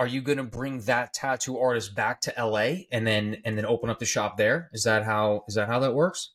Are 0.00 0.06
you 0.06 0.22
gonna 0.22 0.44
bring 0.44 0.80
that 0.80 1.12
tattoo 1.12 1.58
artist 1.58 1.94
back 1.94 2.22
to 2.22 2.32
LA 2.38 2.86
and 2.90 3.06
then 3.06 3.36
and 3.44 3.58
then 3.58 3.66
open 3.66 3.90
up 3.90 3.98
the 3.98 4.06
shop 4.06 4.38
there? 4.38 4.70
Is 4.72 4.84
that 4.84 5.04
how 5.04 5.44
is 5.46 5.56
that 5.56 5.68
how 5.68 5.78
that 5.80 5.94
works? 5.94 6.32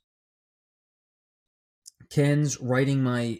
Ken's 2.12 2.62
writing 2.62 3.01
my 3.01 3.39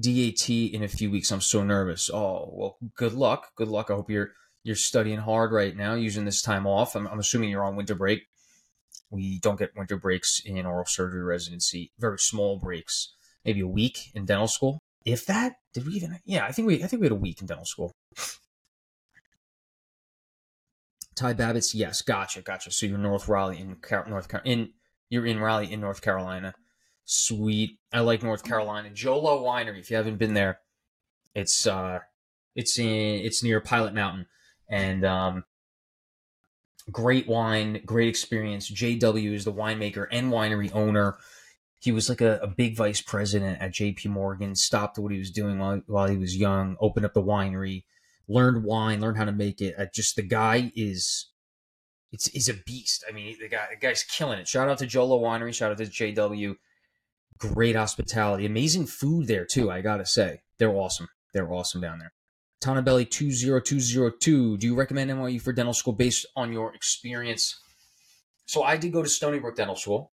DAT 0.00 0.50
in 0.50 0.82
a 0.82 0.88
few 0.88 1.12
weeks. 1.12 1.30
I'm 1.30 1.40
so 1.40 1.62
nervous. 1.62 2.10
Oh 2.12 2.50
well, 2.52 2.76
good 2.96 3.12
luck. 3.12 3.52
Good 3.54 3.68
luck. 3.68 3.88
I 3.88 3.94
hope 3.94 4.10
you're 4.10 4.32
you're 4.64 4.74
studying 4.74 5.20
hard 5.20 5.52
right 5.52 5.76
now, 5.76 5.94
using 5.94 6.24
this 6.24 6.42
time 6.42 6.66
off. 6.66 6.96
I'm, 6.96 7.06
I'm 7.06 7.20
assuming 7.20 7.50
you're 7.50 7.64
on 7.64 7.76
winter 7.76 7.94
break. 7.94 8.22
We 9.10 9.38
don't 9.38 9.60
get 9.60 9.76
winter 9.76 9.96
breaks 9.96 10.40
in 10.44 10.66
oral 10.66 10.86
surgery 10.86 11.22
residency. 11.22 11.92
Very 12.00 12.18
small 12.18 12.58
breaks, 12.58 13.14
maybe 13.44 13.60
a 13.60 13.68
week 13.68 14.10
in 14.12 14.24
dental 14.24 14.48
school. 14.48 14.80
If 15.04 15.24
that, 15.26 15.54
did 15.72 15.86
we 15.86 15.92
even? 15.92 16.18
Yeah, 16.24 16.46
I 16.46 16.50
think 16.50 16.66
we 16.66 16.82
I 16.82 16.88
think 16.88 16.98
we 16.98 17.06
had 17.06 17.12
a 17.12 17.14
week 17.14 17.40
in 17.40 17.46
dental 17.46 17.64
school. 17.64 17.92
Ty 21.14 21.34
Babbitts, 21.34 21.74
yes, 21.74 22.02
gotcha, 22.02 22.42
gotcha. 22.42 22.70
So 22.70 22.86
you're 22.86 22.98
North 22.98 23.28
Raleigh 23.28 23.58
in 23.58 23.76
North 24.08 24.28
Car- 24.28 24.42
in 24.44 24.70
you're 25.10 25.26
in 25.26 25.40
Raleigh 25.40 25.72
in 25.72 25.80
North 25.80 26.00
Carolina. 26.00 26.54
Sweet. 27.04 27.78
I 27.92 28.00
like 28.00 28.22
North 28.22 28.44
Carolina. 28.44 28.90
Jolo 28.90 29.44
Winery. 29.44 29.80
If 29.80 29.90
you 29.90 29.96
haven't 29.96 30.16
been 30.16 30.34
there, 30.34 30.60
it's 31.34 31.66
uh, 31.66 32.00
it's 32.54 32.78
in 32.78 32.86
it's 32.86 33.42
near 33.42 33.60
Pilot 33.60 33.94
Mountain, 33.94 34.26
and 34.68 35.04
um, 35.04 35.44
great 36.90 37.28
wine, 37.28 37.82
great 37.84 38.08
experience. 38.08 38.70
JW 38.70 39.32
is 39.32 39.44
the 39.44 39.52
winemaker 39.52 40.06
and 40.10 40.32
winery 40.32 40.74
owner. 40.74 41.16
He 41.78 41.92
was 41.92 42.08
like 42.08 42.20
a, 42.20 42.38
a 42.42 42.46
big 42.46 42.76
vice 42.76 43.00
president 43.00 43.60
at 43.60 43.72
JP 43.72 44.06
Morgan, 44.06 44.54
stopped 44.54 44.98
what 44.98 45.12
he 45.12 45.18
was 45.18 45.30
doing 45.30 45.58
while, 45.58 45.82
while 45.86 46.08
he 46.08 46.16
was 46.16 46.36
young, 46.36 46.76
opened 46.80 47.04
up 47.04 47.12
the 47.12 47.22
winery, 47.22 47.84
learned 48.28 48.64
wine, 48.64 49.00
learned 49.00 49.18
how 49.18 49.24
to 49.24 49.32
make 49.32 49.60
it. 49.60 49.74
Uh, 49.78 49.86
just 49.92 50.16
the 50.16 50.22
guy 50.22 50.72
is 50.74 51.30
it's 52.10 52.28
is 52.28 52.48
a 52.48 52.54
beast. 52.54 53.04
I 53.08 53.12
mean, 53.12 53.36
the 53.40 53.48
guy 53.48 53.66
the 53.70 53.76
guy's 53.76 54.02
killing 54.02 54.38
it. 54.38 54.48
Shout 54.48 54.68
out 54.68 54.78
to 54.78 54.86
Jolo 54.86 55.20
Winery, 55.20 55.54
shout 55.54 55.72
out 55.72 55.78
to 55.78 55.84
JW. 55.84 56.56
Great 57.38 57.74
hospitality, 57.74 58.46
amazing 58.46 58.86
food 58.86 59.26
there 59.26 59.44
too. 59.44 59.70
I 59.70 59.80
gotta 59.80 60.06
say, 60.06 60.42
they're 60.58 60.74
awesome. 60.74 61.08
They're 61.32 61.52
awesome 61.52 61.80
down 61.80 61.98
there. 61.98 62.12
Tonabelly 62.62 63.10
20202. 63.10 64.56
Do 64.56 64.66
you 64.66 64.74
recommend 64.74 65.10
NYU 65.10 65.40
for 65.40 65.52
dental 65.52 65.74
school 65.74 65.94
based 65.94 66.26
on 66.36 66.52
your 66.52 66.72
experience? 66.74 67.58
So 68.46 68.62
I 68.62 68.76
did 68.76 68.92
go 68.92 69.02
to 69.02 69.08
Stony 69.08 69.40
Brook 69.40 69.56
Dental 69.56 69.74
School. 69.74 70.12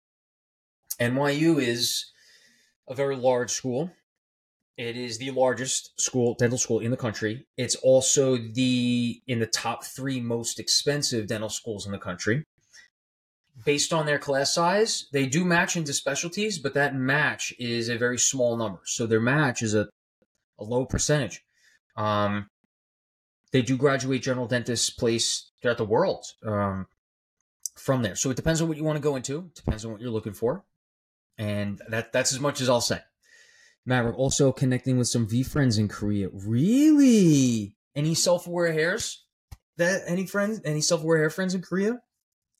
NYU 0.98 1.60
is 1.60 2.10
a 2.88 2.94
very 2.94 3.16
large 3.16 3.50
school. 3.50 3.90
It 4.78 4.96
is 4.96 5.18
the 5.18 5.32
largest 5.32 6.00
school, 6.00 6.36
dental 6.38 6.56
school 6.56 6.78
in 6.78 6.92
the 6.92 6.96
country. 6.96 7.48
It's 7.56 7.74
also 7.74 8.36
the 8.36 9.20
in 9.26 9.40
the 9.40 9.46
top 9.46 9.84
three 9.84 10.20
most 10.20 10.60
expensive 10.60 11.26
dental 11.26 11.48
schools 11.48 11.84
in 11.84 11.90
the 11.90 11.98
country. 11.98 12.44
Based 13.64 13.92
on 13.92 14.06
their 14.06 14.20
class 14.20 14.54
size, 14.54 15.08
they 15.12 15.26
do 15.26 15.44
match 15.44 15.76
into 15.76 15.92
specialties, 15.92 16.60
but 16.60 16.74
that 16.74 16.94
match 16.94 17.52
is 17.58 17.88
a 17.88 17.98
very 17.98 18.18
small 18.18 18.56
number. 18.56 18.78
So 18.84 19.04
their 19.04 19.20
match 19.20 19.62
is 19.62 19.74
a, 19.74 19.88
a 20.60 20.64
low 20.64 20.86
percentage. 20.86 21.42
Um, 21.96 22.46
they 23.50 23.62
do 23.62 23.76
graduate 23.76 24.22
general 24.22 24.46
dentists 24.46 24.90
placed 24.90 25.50
throughout 25.60 25.78
the 25.78 25.84
world 25.84 26.24
um, 26.46 26.86
from 27.74 28.02
there. 28.02 28.14
So 28.14 28.30
it 28.30 28.36
depends 28.36 28.62
on 28.62 28.68
what 28.68 28.76
you 28.76 28.84
want 28.84 28.96
to 28.96 29.02
go 29.02 29.16
into. 29.16 29.50
Depends 29.56 29.84
on 29.84 29.90
what 29.90 30.00
you're 30.00 30.12
looking 30.12 30.34
for, 30.34 30.62
and 31.36 31.82
that 31.88 32.12
that's 32.12 32.32
as 32.32 32.38
much 32.38 32.60
as 32.60 32.68
I'll 32.68 32.80
say. 32.80 33.00
Maverick 33.88 34.18
also 34.18 34.52
connecting 34.52 34.98
with 34.98 35.08
some 35.08 35.26
VeeFriends 35.26 35.78
in 35.78 35.88
Korea. 35.88 36.28
Really? 36.30 37.74
Any 37.96 38.14
self-aware 38.14 38.70
hares? 38.70 39.24
That 39.78 40.02
any 40.06 40.26
friends? 40.26 40.60
Any 40.62 40.82
self-aware 40.82 41.16
hare 41.16 41.30
friends 41.30 41.54
in 41.54 41.62
Korea? 41.62 41.98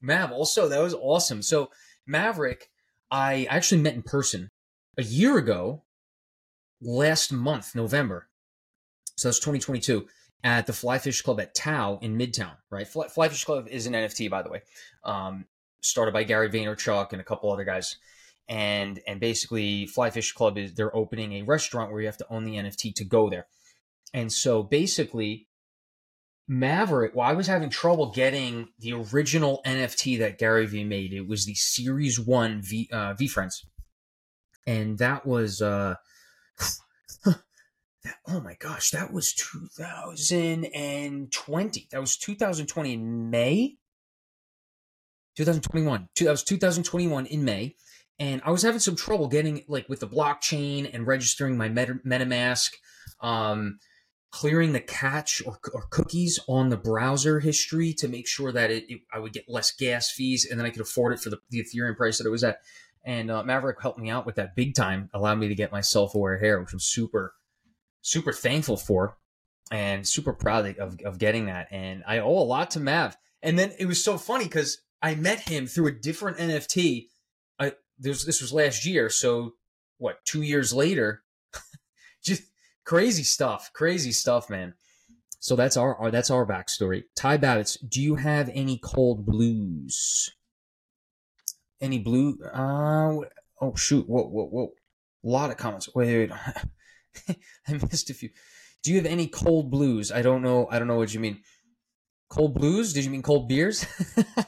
Mav, 0.01 0.33
also 0.33 0.69
that 0.69 0.81
was 0.81 0.95
awesome. 0.95 1.43
So 1.43 1.69
Maverick, 2.07 2.71
I 3.11 3.47
actually 3.51 3.83
met 3.83 3.93
in 3.93 4.03
person 4.03 4.49
a 4.97 5.03
year 5.03 5.37
ago, 5.37 5.85
last 6.81 7.31
month, 7.31 7.75
November. 7.75 8.31
So 9.19 9.29
that's 9.29 9.39
2022 9.39 10.07
at 10.45 10.67
the 10.67 10.73
Flyfish 10.73 11.23
Club 11.23 11.41
at 11.41 11.55
Tao 11.55 11.99
in 12.01 12.17
Midtown, 12.17 12.57
right? 12.71 12.87
Flyfish 12.87 13.45
Club 13.45 13.69
is 13.69 13.87
an 13.87 13.93
NFT, 13.93 14.31
by 14.31 14.41
the 14.41 14.49
way, 14.49 14.63
um, 15.05 15.45
started 15.83 16.13
by 16.13 16.25
Gary 16.25 16.49
Vaynerchuk 16.49 17.13
and 17.13 17.21
a 17.21 17.25
couple 17.25 17.53
other 17.53 17.65
guys. 17.65 17.99
And 18.49 19.00
and 19.07 19.21
basically, 19.21 19.87
Flyfish 19.87 20.35
Club 20.35 20.57
is 20.57 20.75
they're 20.75 20.97
opening 20.97 21.35
a 21.35 21.43
restaurant 21.43 21.93
where 21.93 22.00
you 22.00 22.07
have 22.07 22.17
to 22.19 22.26
own 22.31 22.45
the 22.45 22.57
NFT 22.57 22.95
to 22.95 23.05
go 23.05 23.28
there. 23.28 23.47
And 24.14 24.33
so 24.33 24.62
basically, 24.62 25.49
Maverick, 26.49 27.14
well, 27.14 27.28
I 27.28 27.35
was 27.35 27.47
having 27.47 27.69
trouble 27.69 28.11
getting 28.11 28.69
the 28.78 28.95
original 28.95 29.61
NFT 29.67 30.19
that 30.21 30.38
Gary 30.38 30.64
Vee 30.67 30.85
made. 30.85 31.12
It 31.12 31.28
was 31.28 31.45
the 31.45 31.55
Series 31.55 32.19
One 32.19 32.62
V 32.62 32.88
uh, 32.90 33.12
VeeFriends, 33.14 33.67
and 34.67 34.97
that 34.97 35.26
was 35.26 35.61
uh, 35.61 35.97
that, 37.25 37.43
oh 38.26 38.40
my 38.40 38.57
gosh, 38.59 38.93
that 38.93 39.12
was 39.12 39.35
2020. 39.35 41.88
That 41.90 42.00
was 42.00 42.17
2020 42.17 42.95
in 42.95 43.28
May. 43.28 43.76
2021. 45.37 46.09
That 46.19 46.31
was 46.31 46.45
2021 46.45 47.26
in 47.26 47.45
May. 47.45 47.76
And 48.19 48.43
I 48.45 48.51
was 48.51 48.63
having 48.63 48.81
some 48.81 48.97
trouble 48.97 49.29
getting 49.29 49.65
like 49.69 49.89
with 49.89 50.01
the 50.01 50.09
blockchain 50.09 50.93
and 50.93 51.07
registering 51.07 51.57
my 51.57 51.69
Meta, 51.69 52.01
MetaMask, 52.05 52.71
um, 53.21 53.79
clearing 54.31 54.73
the 54.73 54.81
cache 54.81 55.43
or, 55.47 55.59
or, 55.73 55.87
cookies 55.91 56.39
on 56.49 56.69
the 56.69 56.77
browser 56.77 57.41
history 57.41 57.95
to 57.95 58.09
make 58.09 58.29
sure 58.29 58.53
that 58.53 58.71
it, 58.71 58.85
it, 58.89 59.01
I 59.13 59.19
would 59.19 59.33
get 59.33 59.49
less 59.49 59.73
gas 59.73 60.11
fees 60.11 60.47
and 60.49 60.61
then 60.61 60.67
I 60.67 60.71
could 60.71 60.83
afford 60.83 61.15
it 61.15 61.21
for 61.21 61.31
the, 61.31 61.39
the 61.49 61.65
Ethereum 61.65 61.97
price 61.97 62.19
that 62.19 62.27
it 62.27 62.31
was 62.31 62.45
at. 62.45 62.59
And 63.05 63.31
uh, 63.31 63.43
Maverick 63.43 63.81
helped 63.81 63.99
me 63.99 64.11
out 64.11 64.27
with 64.27 64.35
that 64.35 64.55
big 64.55 64.75
time, 64.75 65.09
allowed 65.15 65.39
me 65.39 65.49
to 65.49 65.55
get 65.55 65.73
my 65.73 65.81
self-aware 65.81 66.39
hare, 66.39 66.61
which 66.61 66.73
I'm 66.73 66.81
super 66.81 67.33
super 68.03 68.33
thankful 68.33 68.77
for 68.77 69.17
and 69.71 70.07
super 70.07 70.33
proud 70.33 70.79
of, 70.79 70.99
of 71.05 71.19
getting 71.19 71.47
that. 71.47 71.69
And 71.71 72.03
I 72.07 72.19
owe 72.19 72.39
a 72.39 72.45
lot 72.45 72.71
to 72.73 72.81
Mav. 72.81 73.17
And 73.43 73.59
then 73.59 73.73
it 73.79 73.87
was 73.87 74.03
so 74.03 74.19
funny 74.19 74.45
because 74.45 74.79
I 75.03 75.15
met 75.15 75.41
him 75.41 75.67
through 75.67 75.89
a 75.89 75.93
different 75.93 76.39
NFT. 76.39 77.07
This 77.99 78.25
this 78.25 78.40
was 78.40 78.52
last 78.52 78.87
year, 78.87 79.09
so 79.09 79.55
what? 79.99 80.25
Two 80.25 80.43
years 80.43 80.73
later, 80.73 81.23
just 82.25 82.43
crazy 82.85 83.23
stuff, 83.23 83.71
crazy 83.73 84.12
stuff, 84.12 84.49
man. 84.49 84.75
So 85.40 85.57
that's 85.57 85.76
our, 85.76 85.95
our 85.97 86.11
that's 86.11 86.31
our 86.31 86.47
backstory. 86.47 87.05
Ty 87.17 87.38
Babbitts, 87.38 87.78
do 87.88 88.00
you 88.00 88.17
have 88.17 88.50
any 88.52 88.78
cold 88.78 89.25
blues? 89.25 90.31
Any 91.81 91.99
blue? 91.99 92.38
Uh, 92.52 93.21
oh 93.61 93.75
shoot! 93.76 94.09
Whoa, 94.09 94.25
whoa, 94.25 94.47
whoa! 94.47 94.73
A 95.25 95.28
lot 95.28 95.50
of 95.50 95.57
comments. 95.57 95.88
Wait, 95.95 96.31
wait. 96.31 97.37
I 97.69 97.73
missed 97.73 98.11
a 98.11 98.14
few. 98.14 98.31
Do 98.83 98.90
you 98.90 98.97
have 98.97 99.07
any 99.07 99.26
cold 99.26 99.71
blues? 99.71 100.11
I 100.11 100.23
don't 100.23 100.43
know. 100.43 100.69
I 100.71 100.78
don't 100.78 100.88
know 100.88 100.97
what 100.97 101.12
you 101.12 101.21
mean. 101.21 101.40
Cold 102.28 102.55
blues? 102.55 102.93
Did 102.93 103.05
you 103.05 103.11
mean 103.11 103.23
cold 103.23 103.49
beers? 103.49 103.87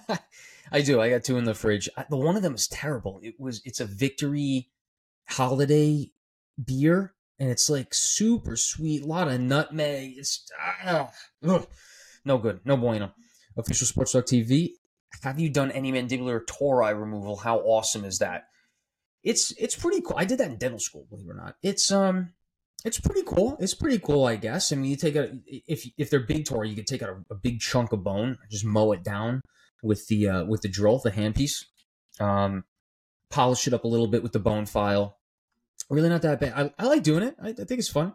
I 0.73 0.83
do. 0.83 1.01
I 1.01 1.11
got 1.11 1.25
two 1.25 1.39
in 1.39 1.45
the 1.45 1.55
fridge. 1.55 1.89
I, 1.97 2.05
the 2.09 2.17
one 2.17 2.37
of 2.37 2.43
them 2.43 2.55
is 2.55 2.69
terrible. 2.69 3.21
It 3.23 3.35
was. 3.39 3.61
It's 3.65 3.81
a 3.81 3.87
Victory 3.87 4.69
holiday 5.29 6.11
beer, 6.63 7.15
and 7.39 7.51
it's 7.51 7.69
like 7.69 7.93
super 7.93 8.57
sweet. 8.57 9.03
A 9.03 9.07
lot 9.07 9.29
of 9.29 9.41
nutmeg. 9.41 10.15
It's 10.17 10.47
ah, 10.85 11.11
no 12.25 12.39
good. 12.39 12.61
No 12.65 12.77
bueno. 12.77 13.13
Official 13.57 13.87
Sports 13.87 14.13
Talk 14.13 14.27
TV. 14.27 14.71
have 15.23 15.41
you 15.41 15.51
done 15.51 15.73
any 15.73 15.93
mandibular 15.93 16.47
tori 16.47 16.95
removal? 16.95 17.37
How 17.37 17.59
awesome 17.59 18.05
is 18.05 18.19
that? 18.21 18.45
It's 19.23 19.53
it's 19.59 19.77
pretty 19.77 20.01
cool. 20.01 20.17
I 20.17 20.25
did 20.25 20.39
that 20.39 20.51
in 20.51 20.57
dental 20.57 20.79
school, 20.79 21.07
believe 21.11 21.27
it 21.27 21.33
or 21.33 21.35
not. 21.35 21.57
It's 21.63 21.91
um 21.91 22.33
it's 22.85 23.01
pretty 23.01 23.23
cool. 23.27 23.57
It's 23.61 23.75
pretty 23.75 23.99
cool, 23.99 24.25
I 24.25 24.37
guess. 24.37 24.73
I 24.73 24.77
mean, 24.77 24.91
you 24.91 24.97
take 24.97 25.17
a 25.17 25.37
if 25.47 25.85
if 25.99 26.11
they're 26.11 26.21
big 26.21 26.47
tori, 26.47 26.71
you 26.71 26.77
could 26.77 26.87
take 26.87 27.03
out 27.03 27.11
a, 27.11 27.35
a 27.35 27.37
big 27.37 27.61
chunk 27.61 27.93
of 27.93 28.05
bone, 28.05 28.39
just 28.51 28.65
mow 28.65 28.93
it 28.93 29.03
down 29.03 29.43
with 29.83 30.07
the 30.09 30.29
uh, 30.29 30.45
with 30.45 30.63
the 30.63 30.69
drill, 30.69 30.99
the 30.99 31.11
handpiece. 31.11 31.65
Um, 32.19 32.65
polish 33.31 33.67
it 33.67 33.75
up 33.75 33.85
a 33.85 33.89
little 33.89 34.09
bit 34.09 34.23
with 34.23 34.33
the 34.33 34.39
bone 34.39 34.67
file. 34.67 35.19
Really 35.89 36.09
not 36.09 36.23
that 36.23 36.41
bad. 36.41 36.53
I, 36.55 36.73
I 36.79 36.87
like 36.87 37.03
doing 37.03 37.23
it. 37.23 37.35
I, 37.43 37.49
I 37.49 37.53
think 37.53 37.79
it's 37.79 37.89
fun. 37.89 38.15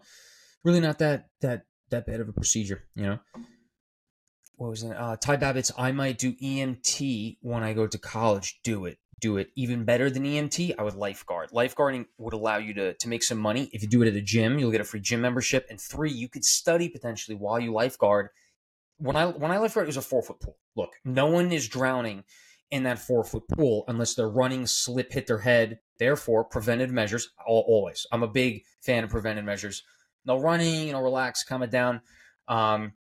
Really 0.63 0.79
not 0.79 0.99
that 0.99 1.29
that 1.41 1.65
that 1.89 2.05
bad 2.05 2.19
of 2.19 2.29
a 2.29 2.33
procedure, 2.33 2.83
you 2.95 3.03
know. 3.03 3.19
What 4.55 4.69
was 4.69 4.83
it? 4.83 4.95
Uh, 4.95 5.17
Ty 5.17 5.37
Babbitt's. 5.37 5.71
I 5.77 5.91
might 5.91 6.17
do 6.17 6.33
EMT 6.33 7.37
when 7.41 7.63
I 7.63 7.73
go 7.73 7.87
to 7.87 7.97
college. 7.97 8.59
Do 8.63 8.85
it. 8.85 8.97
Do 9.19 9.37
it. 9.37 9.49
Even 9.55 9.83
better 9.83 10.09
than 10.09 10.23
EMT, 10.23 10.75
I 10.77 10.83
would 10.83 10.95
lifeguard. 10.95 11.51
Lifeguarding 11.51 12.05
would 12.17 12.33
allow 12.33 12.57
you 12.57 12.73
to 12.75 12.93
to 12.93 13.09
make 13.09 13.23
some 13.23 13.37
money. 13.37 13.69
If 13.73 13.81
you 13.81 13.89
do 13.89 14.01
it 14.01 14.07
at 14.07 14.15
a 14.15 14.21
gym, 14.21 14.57
you'll 14.57 14.71
get 14.71 14.81
a 14.81 14.85
free 14.85 15.01
gym 15.01 15.21
membership. 15.21 15.67
And 15.69 15.79
three, 15.79 16.11
you 16.11 16.29
could 16.29 16.45
study 16.45 16.87
potentially 16.87 17.35
while 17.35 17.59
you 17.59 17.73
lifeguard. 17.73 18.29
When 18.97 19.15
I 19.15 19.25
when 19.25 19.51
I 19.51 19.57
lifeguard, 19.57 19.85
it 19.85 19.89
was 19.89 19.97
a 19.97 20.01
four 20.01 20.23
foot 20.23 20.39
pool. 20.39 20.57
Look, 20.75 20.93
no 21.03 21.27
one 21.27 21.51
is 21.51 21.67
drowning 21.67 22.23
in 22.71 22.83
that 22.83 22.99
four 22.99 23.23
foot 23.23 23.43
pool 23.49 23.83
unless 23.87 24.15
they're 24.15 24.29
running, 24.29 24.67
slip, 24.67 25.11
hit 25.11 25.27
their 25.27 25.39
head. 25.39 25.79
Therefore, 25.99 26.43
preventive 26.43 26.91
measures 26.91 27.29
always. 27.45 28.05
I'm 28.11 28.23
a 28.23 28.27
big 28.27 28.63
fan 28.81 29.03
of 29.03 29.09
preventive 29.09 29.45
measures. 29.45 29.83
No 30.25 30.39
running, 30.39 30.87
you 30.87 30.93
know, 30.93 31.01
relax, 31.01 31.43
calm 31.43 31.63
it 31.63 31.71
down. 31.71 32.01
Um, 32.47 32.93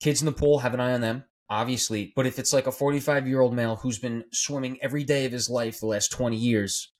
kids 0.00 0.20
in 0.20 0.26
the 0.26 0.32
pool, 0.32 0.58
have 0.58 0.74
an 0.74 0.80
eye 0.80 0.92
on 0.92 1.00
them, 1.00 1.24
obviously. 1.48 2.12
But 2.16 2.26
if 2.26 2.38
it's 2.38 2.52
like 2.52 2.66
a 2.66 2.72
45 2.72 3.28
year 3.28 3.40
old 3.40 3.54
male 3.54 3.76
who's 3.76 3.98
been 3.98 4.24
swimming 4.32 4.78
every 4.82 5.04
day 5.04 5.26
of 5.26 5.32
his 5.32 5.48
life 5.48 5.80
the 5.80 5.86
last 5.86 6.10
20 6.10 6.36
years 6.36 6.92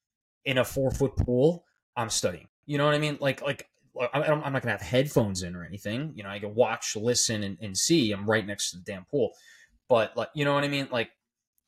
in 0.44 0.58
a 0.58 0.64
four 0.64 0.90
foot 0.90 1.16
pool, 1.16 1.64
I'm 1.96 2.10
studying. 2.10 2.48
You 2.66 2.78
know 2.78 2.86
what 2.86 2.94
I 2.94 2.98
mean? 2.98 3.18
Like, 3.20 3.42
like 3.42 3.68
I'm 4.12 4.52
not 4.52 4.62
gonna 4.62 4.72
have 4.72 4.82
headphones 4.82 5.42
in 5.42 5.54
or 5.54 5.64
anything. 5.64 6.12
You 6.14 6.24
know, 6.24 6.30
I 6.30 6.38
can 6.38 6.54
watch, 6.54 6.96
listen, 6.96 7.44
and, 7.44 7.58
and 7.60 7.76
see. 7.76 8.12
I'm 8.12 8.28
right 8.28 8.46
next 8.46 8.70
to 8.70 8.78
the 8.78 8.84
damn 8.84 9.04
pool. 9.04 9.30
But 9.88 10.16
like, 10.16 10.28
you 10.34 10.44
know 10.44 10.54
what 10.54 10.64
I 10.64 10.68
mean? 10.68 10.88
Like, 10.90 11.10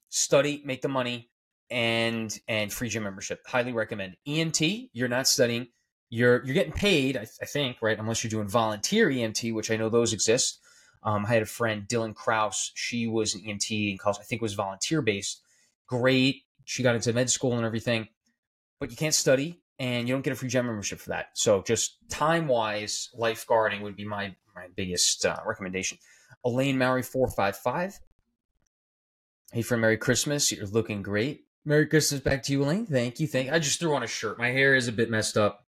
study, 0.08 0.62
make 0.64 0.82
the 0.82 0.88
money, 0.88 1.30
and 1.70 2.36
and 2.48 2.72
free 2.72 2.88
gym 2.88 3.04
membership. 3.04 3.40
Highly 3.46 3.72
recommend. 3.72 4.16
EMT, 4.26 4.90
you're 4.92 5.08
not 5.08 5.28
studying. 5.28 5.68
You're 6.08 6.44
you're 6.44 6.54
getting 6.54 6.72
paid, 6.72 7.16
I, 7.16 7.26
I 7.42 7.46
think, 7.46 7.78
right? 7.80 7.98
Unless 7.98 8.24
you're 8.24 8.30
doing 8.30 8.48
volunteer 8.48 9.08
EMT, 9.08 9.54
which 9.54 9.70
I 9.70 9.76
know 9.76 9.88
those 9.88 10.12
exist. 10.12 10.60
Um, 11.02 11.24
I 11.24 11.28
had 11.28 11.42
a 11.42 11.46
friend, 11.46 11.86
Dylan 11.86 12.14
Kraus. 12.14 12.72
She 12.74 13.06
was 13.06 13.34
an 13.34 13.42
EMT 13.42 13.92
in 13.92 13.98
college. 13.98 14.18
I 14.20 14.24
think 14.24 14.42
was 14.42 14.54
volunteer 14.54 15.02
based. 15.02 15.42
Great. 15.86 16.42
She 16.64 16.82
got 16.82 16.96
into 16.96 17.12
med 17.12 17.30
school 17.30 17.54
and 17.54 17.64
everything, 17.64 18.08
but 18.80 18.90
you 18.90 18.96
can't 18.96 19.14
study 19.14 19.60
and 19.78 20.08
you 20.08 20.14
don't 20.14 20.22
get 20.22 20.32
a 20.32 20.36
free 20.36 20.48
gym 20.48 20.66
membership 20.66 20.98
for 20.98 21.10
that. 21.10 21.30
So 21.34 21.62
just 21.62 21.98
time 22.08 22.48
wise, 22.48 23.10
lifeguarding 23.18 23.82
would 23.82 23.96
be 23.96 24.04
my 24.04 24.34
my 24.54 24.66
biggest 24.74 25.24
uh, 25.26 25.38
recommendation. 25.44 25.98
Elaine 26.44 26.78
Mary 26.78 27.02
four 27.02 27.28
five 27.28 27.56
five. 27.56 27.98
Hey, 29.52 29.62
for 29.62 29.76
Merry 29.76 29.96
Christmas. 29.96 30.50
You're 30.50 30.66
looking 30.66 31.02
great. 31.02 31.44
Merry 31.64 31.86
Christmas 31.86 32.20
back 32.20 32.42
to 32.44 32.52
you, 32.52 32.62
Elaine. 32.62 32.86
Thank 32.86 33.20
you. 33.20 33.26
Thank. 33.26 33.48
You. 33.48 33.52
I 33.52 33.58
just 33.58 33.80
threw 33.80 33.94
on 33.94 34.02
a 34.02 34.08
shirt. 34.08 34.38
My 34.38 34.50
hair 34.50 34.74
is 34.74 34.88
a 34.88 34.92
bit 34.92 35.10
messed 35.10 35.36
up. 35.36 35.66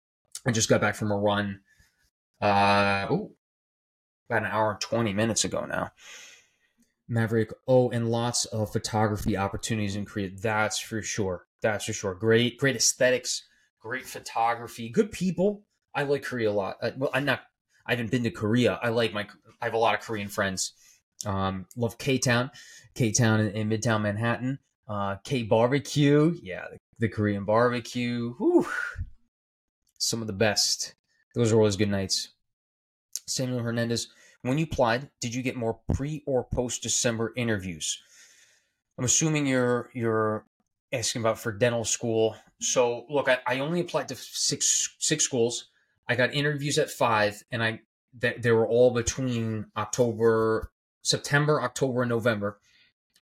I 0.45 0.51
just 0.51 0.69
got 0.69 0.81
back 0.81 0.95
from 0.95 1.11
a 1.11 1.17
run. 1.17 1.59
Uh, 2.41 3.07
oh, 3.09 3.31
about 4.29 4.43
an 4.43 4.51
hour 4.51 4.71
and 4.71 4.79
20 4.81 5.13
minutes 5.13 5.43
ago 5.43 5.65
now. 5.65 5.91
Maverick. 7.07 7.51
Oh, 7.67 7.89
and 7.89 8.09
lots 8.09 8.45
of 8.45 8.71
photography 8.71 9.35
opportunities 9.35 9.95
in 9.95 10.05
Korea. 10.05 10.29
That's 10.41 10.79
for 10.79 11.01
sure. 11.01 11.45
That's 11.61 11.85
for 11.85 11.93
sure. 11.93 12.15
Great, 12.15 12.57
great 12.57 12.75
aesthetics, 12.75 13.43
great 13.81 14.05
photography, 14.05 14.89
good 14.89 15.11
people. 15.11 15.63
I 15.93 16.03
like 16.03 16.23
Korea 16.23 16.51
a 16.51 16.53
lot. 16.53 16.77
Uh, 16.81 16.91
well, 16.97 17.09
I'm 17.13 17.25
not. 17.25 17.41
I 17.85 17.91
haven't 17.91 18.11
been 18.11 18.23
to 18.23 18.31
Korea. 18.31 18.79
I 18.81 18.89
like 18.89 19.13
my. 19.13 19.27
I 19.61 19.65
have 19.65 19.73
a 19.73 19.77
lot 19.77 19.95
of 19.95 20.01
Korean 20.01 20.29
friends. 20.29 20.73
Um, 21.25 21.65
love 21.75 21.97
K 21.97 22.17
Town, 22.17 22.51
K 22.95 23.11
Town 23.11 23.41
in, 23.41 23.49
in, 23.49 23.69
Midtown 23.69 24.01
Manhattan. 24.01 24.59
Uh, 24.87 25.17
K 25.23 25.43
Barbecue. 25.43 26.35
Yeah, 26.41 26.65
the, 26.71 26.77
the 26.99 27.09
Korean 27.09 27.43
barbecue. 27.43 28.33
Whew. 28.37 28.67
Some 29.97 30.21
of 30.21 30.27
the 30.27 30.33
best. 30.33 30.95
Those 31.35 31.51
are 31.51 31.57
always 31.57 31.75
good 31.75 31.89
nights. 31.89 32.29
Samuel 33.27 33.59
Hernandez. 33.59 34.07
When 34.43 34.57
you 34.57 34.65
applied, 34.65 35.09
did 35.19 35.35
you 35.35 35.43
get 35.43 35.55
more 35.55 35.79
pre 35.93 36.23
or 36.25 36.43
post 36.43 36.81
December 36.81 37.31
interviews? 37.35 38.01
I'm 38.97 39.05
assuming 39.05 39.45
you're 39.45 39.89
you're 39.93 40.45
asking 40.93 41.21
about 41.21 41.39
for 41.39 41.51
dental 41.51 41.85
school. 41.85 42.35
So 42.59 43.05
look, 43.09 43.29
I, 43.29 43.39
I 43.47 43.59
only 43.59 43.79
applied 43.79 44.09
to 44.09 44.15
six 44.15 44.95
six 44.99 45.23
schools. 45.23 45.69
I 46.07 46.15
got 46.15 46.33
interviews 46.33 46.77
at 46.77 46.89
five, 46.89 47.43
and 47.51 47.63
I 47.63 47.81
that 48.19 48.41
they 48.41 48.51
were 48.51 48.67
all 48.67 48.91
between 48.91 49.67
October, 49.77 50.71
September, 51.01 51.61
October, 51.61 52.01
and 52.01 52.09
November. 52.09 52.59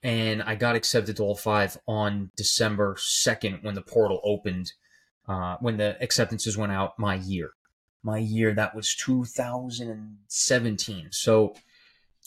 And 0.02 0.42
I 0.42 0.56
got 0.56 0.78
accepted 0.78 1.18
to 1.18 1.24
all 1.24 1.36
five 1.36 1.78
on 1.86 2.32
December 2.38 2.96
second 2.98 3.60
when 3.64 3.76
the 3.76 3.82
portal 3.82 4.22
opened, 4.24 4.72
uh, 5.28 5.58
when 5.60 5.76
the 5.76 6.02
acceptances 6.02 6.58
went 6.58 6.72
out 6.72 6.98
my 6.98 7.16
year 7.16 7.52
my 8.04 8.18
year 8.18 8.54
that 8.54 8.76
was 8.76 8.94
2017 8.96 11.08
so 11.12 11.56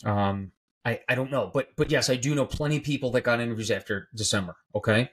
um 0.04 0.52
i 0.84 1.00
i 1.08 1.14
don't 1.14 1.30
know 1.30 1.50
but 1.52 1.68
but 1.76 1.90
yes 1.90 2.10
i 2.10 2.16
do 2.16 2.34
know 2.34 2.44
plenty 2.44 2.76
of 2.76 2.82
people 2.82 3.10
that 3.10 3.22
got 3.22 3.40
interviews 3.40 3.70
after 3.70 4.08
december 4.14 4.56
okay 4.74 5.10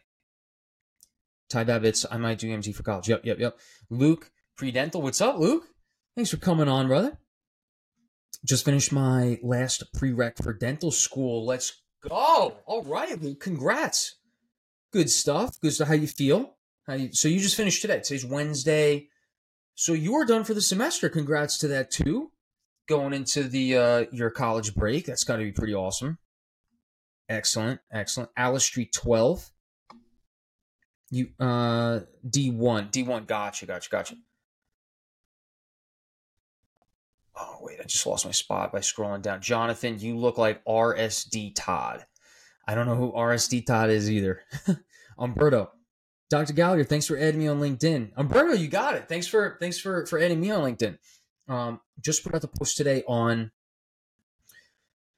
ty 1.50 1.64
babbitt's 1.64 2.06
i 2.12 2.18
might 2.18 2.40
do 2.40 2.48
EMT 2.48 2.76
for 2.76 2.84
college. 2.84 3.10
Yep 3.10 3.26
yep 3.26 3.40
yep 3.40 3.60
luke 3.90 4.32
pre-dental 4.58 5.02
what's 5.02 5.22
up 5.22 5.38
luke? 5.38 5.66
Thanks 6.16 6.32
for 6.32 6.38
coming 6.38 6.68
on 6.68 6.88
brother. 6.88 7.18
Just 8.46 8.66
finished 8.66 8.92
my 8.92 9.40
last 9.44 9.84
prereq 9.96 10.42
for 10.42 10.54
dental 10.54 10.92
school. 10.92 11.46
Let's 11.46 11.82
go. 12.08 12.58
All 12.66 12.84
right 12.84 13.22
luke 13.22 13.40
congrats. 13.40 14.18
Good 14.92 15.10
stuff. 15.10 15.60
Good 15.62 15.74
stuff. 15.74 15.88
How 15.88 15.94
you 15.94 16.08
feel? 16.08 16.58
How 16.88 16.94
you 16.94 17.14
so 17.14 17.28
you 17.28 17.40
just 17.40 17.56
finished 17.56 17.82
today. 17.82 18.00
Today's 18.00 18.26
wednesday. 18.26 19.10
So 19.76 19.94
you 19.94 20.16
are 20.16 20.26
done 20.26 20.44
for 20.44 20.54
the 20.54 20.62
semester. 20.62 21.08
Congrats 21.08 21.58
to 21.60 21.68
that 21.70 21.90
too. 21.90 22.32
Going 22.90 23.14
into 23.14 23.44
the 23.44 23.78
uh, 23.78 24.06
your 24.12 24.30
college 24.30 24.76
break, 24.76 25.06
that's 25.06 25.24
got 25.24 25.38
to 25.38 25.44
be 25.44 25.52
pretty 25.52 25.74
awesome. 25.74 26.18
Excellent, 27.30 27.80
excellent. 27.92 28.32
Alice 28.36 28.66
Street 28.66 28.92
twelve. 28.92 29.52
You 31.12 31.30
uh 31.40 32.02
D 32.28 32.52
one 32.52 32.90
D 32.92 33.04
one. 33.04 33.26
Gotcha, 33.26 33.66
gotcha, 33.66 33.90
gotcha. 33.90 34.16
Oh 37.36 37.58
wait, 37.62 37.80
I 37.80 37.84
just 37.84 38.06
lost 38.06 38.26
my 38.26 38.32
spot 38.32 38.72
by 38.72 38.80
scrolling 38.80 39.22
down. 39.22 39.42
Jonathan, 39.42 39.98
you 40.00 40.18
look 40.18 40.38
like 40.38 40.64
RSD 40.66 41.54
Todd. 41.56 42.06
I 42.68 42.76
don't 42.76 42.86
know 42.86 42.96
who 42.96 43.12
RSD 43.12 43.66
Todd 43.66 43.90
is 43.90 44.12
either. 44.12 44.42
Umberto, 45.18 45.72
Dr. 46.30 46.54
Gallagher, 46.54 46.84
thanks 46.84 47.08
for 47.08 47.18
adding 47.18 47.40
me 47.40 47.48
on 47.48 47.60
LinkedIn. 47.60 48.12
Umberto, 48.16 48.54
you 48.54 48.68
got 48.68 48.96
it. 48.96 49.10
Thanks 49.10 49.26
for 49.26 49.58
thanks 49.60 49.80
for 49.80 50.06
for 50.06 50.20
adding 50.20 50.40
me 50.40 50.52
on 50.52 50.62
LinkedIn. 50.62 50.98
Um, 51.48 51.82
just 52.00 52.24
put 52.24 52.36
out 52.36 52.42
the 52.42 52.48
post 52.48 52.78
today 52.78 53.04
on. 53.08 53.52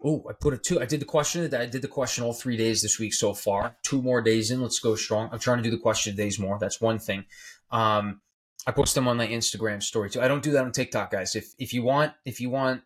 Oh, 0.04 0.26
I 0.30 0.34
put 0.34 0.54
it 0.54 0.64
two. 0.64 0.82
I 0.82 0.86
did 0.86 1.00
the 1.00 1.06
question. 1.06 1.54
I 1.54 1.66
did 1.66 1.82
the 1.82 1.88
question 1.88 2.24
all 2.24 2.34
three 2.34 2.58
days 2.58 2.82
this 2.82 2.98
week 2.98 3.14
so 3.14 3.34
far. 3.34 3.76
Two 3.84 4.02
more 4.02 4.22
days 4.22 4.50
in. 4.50 4.62
Let's 4.62 4.80
go 4.80 4.96
strong. 4.96 5.30
I'm 5.32 5.40
trying 5.40 5.58
to 5.58 5.64
do 5.64 5.70
the 5.70 5.78
question 5.78 6.16
days 6.16 6.40
more. 6.40 6.58
That's 6.60 6.82
one 6.82 6.98
thing. 6.98 7.26
Um, 7.72 8.22
I 8.66 8.72
post 8.72 8.96
them 8.96 9.08
on 9.08 9.18
my 9.18 9.28
Instagram 9.28 9.82
story 9.82 10.10
too. 10.10 10.22
I 10.22 10.28
don't 10.28 10.44
do 10.44 10.52
that 10.52 10.64
on 10.64 10.72
TikTok, 10.72 11.12
guys. 11.12 11.36
If 11.36 11.54
if 11.60 11.74
you 11.74 11.84
want 11.84 12.14
if 12.26 12.42
you 12.42 12.50
want 12.50 12.82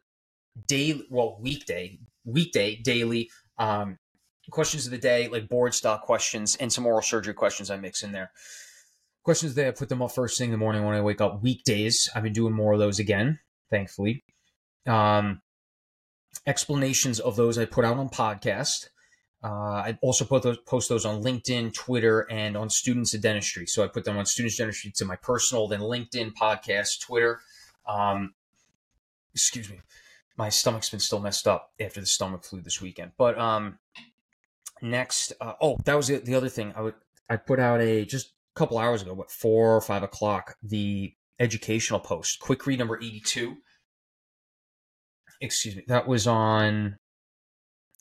daily, 0.68 1.06
well, 1.10 1.38
weekday, 1.42 2.00
weekday, 2.26 2.78
daily, 2.78 3.30
um, 3.58 3.98
questions 4.52 4.86
of 4.86 4.92
the 4.92 4.98
day, 4.98 5.28
like 5.28 5.50
board 5.50 5.74
style 5.74 5.98
questions 5.98 6.56
and 6.58 6.72
some 6.72 6.86
oral 6.86 7.02
surgery 7.02 7.34
questions 7.34 7.70
I 7.70 7.78
mix 7.78 8.04
in 8.04 8.12
there. 8.12 8.32
Questions 9.24 9.52
of 9.52 9.56
the 9.56 9.64
day, 9.64 9.68
I 9.68 9.72
put 9.72 9.90
them 9.90 10.02
up 10.02 10.12
first 10.12 10.38
thing 10.38 10.50
in 10.50 10.52
the 10.52 10.58
morning 10.58 10.84
when 10.86 10.96
I 10.96 11.02
wake 11.02 11.20
up. 11.20 11.42
Weekdays, 11.42 12.10
I've 12.16 12.24
been 12.24 12.34
doing 12.34 12.54
more 12.54 12.74
of 12.74 12.80
those 12.80 13.00
again, 13.00 13.40
thankfully. 13.70 14.24
Um, 14.86 15.42
explanations 16.48 17.20
of 17.20 17.36
those 17.36 17.58
I 17.58 17.66
put 17.66 17.86
out 17.86 17.98
on 17.98 18.10
podcast. 18.10 18.90
Uh, 19.44 19.48
I 19.48 19.98
also 20.02 20.26
put 20.26 20.42
those, 20.42 20.58
post 20.66 20.90
those 20.90 21.06
on 21.06 21.22
LinkedIn, 21.22 21.74
Twitter, 21.74 22.22
and 22.32 22.58
on 22.58 22.70
Students 22.70 23.14
of 23.14 23.22
Dentistry. 23.22 23.68
So 23.68 23.84
I 23.84 23.88
put 23.88 24.04
them 24.04 24.18
on 24.18 24.26
Students 24.26 24.56
of 24.56 24.64
Dentistry 24.64 24.92
to 24.96 25.06
my 25.06 25.16
personal, 25.18 25.68
then 25.68 25.82
LinkedIn, 25.82 26.34
podcast, 26.34 27.02
Twitter. 27.02 27.42
Um, 27.88 28.34
excuse 29.34 29.70
me, 29.70 29.82
my 30.36 30.50
stomach's 30.50 30.90
been 30.90 31.00
still 31.00 31.20
messed 31.20 31.48
up 31.48 31.74
after 31.80 32.00
the 32.00 32.08
stomach 32.08 32.44
flu 32.44 32.62
this 32.62 32.82
weekend. 32.82 33.12
But 33.18 33.38
um, 33.38 33.78
next 34.82 35.34
uh, 35.42 35.54
oh 35.62 35.78
that 35.86 35.96
was 35.96 36.08
the, 36.08 36.18
the 36.18 36.36
other 36.36 36.50
thing 36.50 36.74
i 36.76 36.82
would 36.82 36.94
i 37.30 37.36
put 37.36 37.60
out 37.60 37.82
a 37.82 38.06
just 38.06 38.28
a 38.56 38.60
couple 38.60 38.78
hours 38.78 39.02
ago 39.02 39.14
what 39.14 39.32
four 39.32 39.76
or 39.76 39.82
five 39.82 40.04
o'clock 40.04 40.56
the 40.64 41.14
educational 41.40 42.00
post 42.00 42.40
quick 42.40 42.66
read 42.66 42.80
number 42.80 42.98
82 42.98 43.58
excuse 45.42 45.76
me 45.76 45.84
that 45.88 46.08
was 46.08 46.28
on 46.28 46.98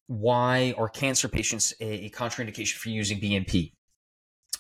why 0.06 0.74
are 0.76 0.88
cancer 0.88 1.28
patients 1.28 1.72
a, 1.80 2.06
a 2.06 2.10
contraindication 2.10 2.74
for 2.74 2.90
using 2.90 3.20
BMP? 3.20 3.72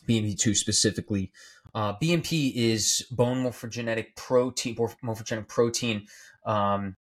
BMP2 0.08 0.56
specifically. 0.56 1.32
Uh, 1.74 1.94
BMP 2.00 2.52
is 2.54 3.06
bone 3.10 3.42
morphogenetic 3.42 4.16
protein, 4.16 4.76
morphogenic 4.76 5.48
protein. 5.48 6.06
Um, 6.46 6.96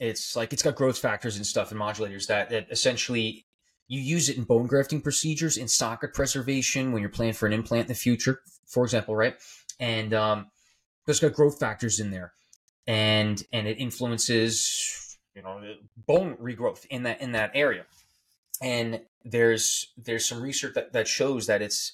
it's 0.00 0.34
like 0.34 0.52
it's 0.52 0.62
got 0.62 0.74
growth 0.74 0.98
factors 0.98 1.36
and 1.36 1.46
stuff 1.46 1.70
and 1.70 1.80
modulators 1.80 2.26
that, 2.26 2.50
that 2.50 2.66
essentially 2.70 3.46
you 3.86 4.00
use 4.00 4.28
it 4.28 4.36
in 4.36 4.44
bone 4.44 4.66
grafting 4.66 5.00
procedures, 5.00 5.56
in 5.56 5.68
socket 5.68 6.14
preservation 6.14 6.92
when 6.92 7.02
you're 7.02 7.10
planning 7.10 7.34
for 7.34 7.46
an 7.46 7.52
implant 7.52 7.82
in 7.82 7.88
the 7.88 7.94
future, 7.94 8.40
for 8.66 8.82
example, 8.82 9.14
right? 9.14 9.34
And 9.78 10.14
um, 10.14 10.46
it's 11.06 11.20
got 11.20 11.34
growth 11.34 11.60
factors 11.60 12.00
in 12.00 12.10
there, 12.10 12.32
and 12.86 13.42
and 13.52 13.68
it 13.68 13.78
influences 13.78 15.03
you 15.34 15.42
know 15.42 15.60
bone 15.96 16.36
regrowth 16.36 16.86
in 16.86 17.02
that 17.04 17.20
in 17.20 17.32
that 17.32 17.50
area. 17.54 17.86
And 18.62 19.00
there's 19.24 19.92
there's 19.96 20.26
some 20.26 20.40
research 20.40 20.74
that, 20.74 20.92
that 20.92 21.08
shows 21.08 21.46
that 21.46 21.62
it's 21.62 21.92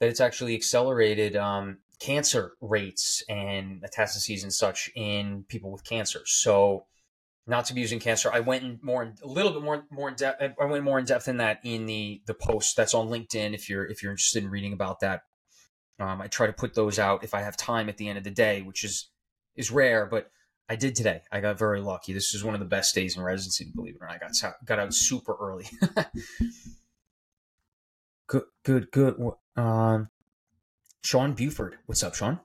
that 0.00 0.08
it's 0.08 0.20
actually 0.20 0.54
accelerated 0.54 1.36
um, 1.36 1.78
cancer 2.00 2.52
rates 2.60 3.22
and 3.28 3.82
metastases 3.82 4.42
and 4.42 4.52
such 4.52 4.90
in 4.96 5.44
people 5.48 5.70
with 5.70 5.84
cancer. 5.84 6.22
So, 6.24 6.86
not 7.46 7.66
to 7.66 7.74
be 7.74 7.82
using 7.82 8.00
cancer, 8.00 8.30
I 8.32 8.40
went 8.40 8.64
in 8.64 8.78
more, 8.82 9.02
a 9.22 9.26
little 9.26 9.52
bit 9.52 9.62
more, 9.62 9.84
more 9.90 10.08
in 10.08 10.14
depth. 10.14 10.42
I 10.42 10.64
went 10.64 10.84
more 10.84 10.98
in 10.98 11.04
depth 11.04 11.28
in 11.28 11.36
that 11.36 11.60
in 11.62 11.86
the 11.86 12.22
the 12.26 12.34
post 12.34 12.76
that's 12.76 12.94
on 12.94 13.08
LinkedIn. 13.08 13.54
If 13.54 13.68
you're 13.68 13.84
if 13.84 14.02
you're 14.02 14.12
interested 14.12 14.42
in 14.42 14.50
reading 14.50 14.72
about 14.72 15.00
that, 15.00 15.22
um, 15.98 16.20
I 16.20 16.28
try 16.28 16.46
to 16.46 16.52
put 16.52 16.74
those 16.74 16.98
out 16.98 17.22
if 17.22 17.34
I 17.34 17.42
have 17.42 17.56
time 17.56 17.88
at 17.88 17.98
the 17.98 18.08
end 18.08 18.18
of 18.18 18.24
the 18.24 18.30
day, 18.30 18.62
which 18.62 18.84
is 18.84 19.10
is 19.54 19.70
rare, 19.70 20.06
but 20.06 20.30
I 20.70 20.76
did 20.76 20.94
today. 20.94 21.22
I 21.32 21.40
got 21.40 21.58
very 21.58 21.80
lucky. 21.80 22.12
This 22.12 22.32
is 22.32 22.44
one 22.44 22.54
of 22.54 22.60
the 22.60 22.66
best 22.66 22.94
days 22.94 23.16
in 23.16 23.24
residency, 23.24 23.72
believe 23.74 23.96
it 23.96 24.00
or 24.00 24.06
not. 24.06 24.14
I 24.14 24.18
got 24.18 24.64
got 24.64 24.78
out 24.78 24.94
super 24.94 25.34
early. 25.40 25.66
good, 28.28 28.44
good, 28.62 28.92
good. 28.92 29.20
Um, 29.56 30.10
Sean 31.02 31.32
Buford. 31.32 31.78
What's 31.86 32.04
up, 32.04 32.14
Sean? 32.14 32.38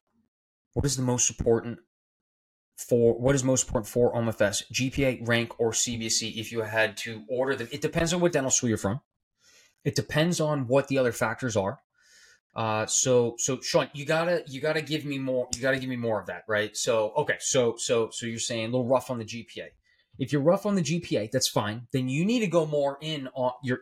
What 0.74 0.86
is 0.88 0.98
the 0.98 1.04
most 1.04 1.30
important 1.30 1.78
for 2.76 3.14
what 3.14 3.36
is 3.36 3.44
most 3.44 3.68
important 3.68 3.88
for 3.88 4.12
OMFS, 4.16 4.64
GPA, 4.74 5.28
rank, 5.28 5.60
or 5.60 5.70
CBC? 5.70 6.36
if 6.36 6.52
you 6.52 6.62
had 6.62 6.98
to 6.98 7.26
order 7.30 7.56
them? 7.56 7.68
It 7.72 7.82
depends 7.82 8.12
on 8.12 8.22
what 8.22 8.32
dental 8.32 8.50
school 8.50 8.70
you're 8.70 8.80
from. 8.80 9.02
It 9.84 9.96
depends 9.96 10.42
on 10.42 10.66
what 10.66 10.88
the 10.88 10.98
other 10.98 11.12
factors 11.12 11.56
are. 11.56 11.78
Uh, 12.56 12.86
so 12.86 13.36
so 13.38 13.60
Sean, 13.60 13.90
you 13.94 14.06
gotta 14.06 14.44
you 14.48 14.62
gotta 14.62 14.82
give 14.82 15.04
me 15.04 15.18
more. 15.18 15.48
You 15.56 15.62
gotta 15.62 15.80
give 15.80 15.90
me 15.90 15.98
more 15.98 16.20
of 16.20 16.28
that, 16.28 16.44
right? 16.48 16.76
So 16.76 17.12
okay, 17.18 17.36
so 17.40 17.76
so 17.78 18.10
so 18.12 18.26
you're 18.26 18.40
saying 18.40 18.66
a 18.66 18.68
little 18.68 18.88
rough 18.88 19.12
on 19.12 19.20
the 19.20 19.26
GPA. 19.26 19.68
If 20.18 20.32
you're 20.32 20.42
rough 20.42 20.66
on 20.66 20.76
the 20.76 20.82
GPA, 20.82 21.32
that's 21.32 21.50
fine. 21.50 21.88
Then 21.92 22.08
you 22.08 22.24
need 22.24 22.40
to 22.40 22.48
go 22.48 22.66
more 22.66 22.98
in 23.02 23.28
on 23.34 23.52
your. 23.62 23.80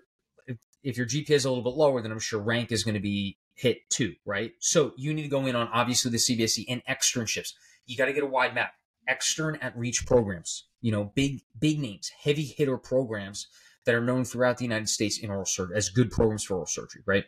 If, 0.48 0.58
if 0.84 0.98
your 0.98 1.06
GPA 1.06 1.32
is 1.32 1.46
a 1.46 1.50
little 1.50 1.64
bit 1.64 1.78
lower, 1.78 2.02
then 2.02 2.12
I'm 2.12 2.20
sure 2.20 2.42
rank 2.42 2.72
is 2.72 2.84
going 2.84 2.96
to 2.96 3.00
be 3.00 3.38
hit 3.54 3.88
too, 3.92 4.16
right? 4.26 4.52
So 4.60 4.94
you 4.98 5.14
need 5.14 5.22
to 5.22 5.28
go 5.28 5.46
in 5.46 5.56
on 5.56 5.68
obviously 5.68 6.10
the 6.10 6.18
CBSE 6.18 6.66
and 6.68 6.82
externships. 6.90 7.54
You 7.86 7.96
got 7.96 8.06
to 8.06 8.14
get 8.14 8.24
a 8.24 8.28
wide 8.28 8.56
map. 8.56 8.74
Extern 9.08 9.58
at 9.62 9.78
reach 9.78 10.08
programs, 10.08 10.68
you 10.82 10.92
know, 10.92 11.12
big 11.14 11.42
big 11.60 11.80
names, 11.80 12.10
heavy 12.24 12.46
hitter 12.46 12.78
programs 12.78 13.48
that 13.86 13.94
are 13.94 14.02
known 14.02 14.24
throughout 14.24 14.58
the 14.58 14.64
United 14.66 14.88
States 14.88 15.20
in 15.20 15.30
oral 15.30 15.46
surgery 15.46 15.76
as 15.76 15.90
good 15.90 16.10
programs 16.10 16.46
for 16.46 16.56
oral 16.56 16.66
surgery, 16.66 17.02
right? 17.06 17.26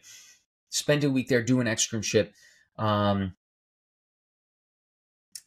Spend 0.69 1.03
a 1.03 1.09
week 1.09 1.29
there, 1.29 1.43
do 1.43 1.59
an 1.59 1.67
externship. 1.67 2.31
Um, 2.77 3.35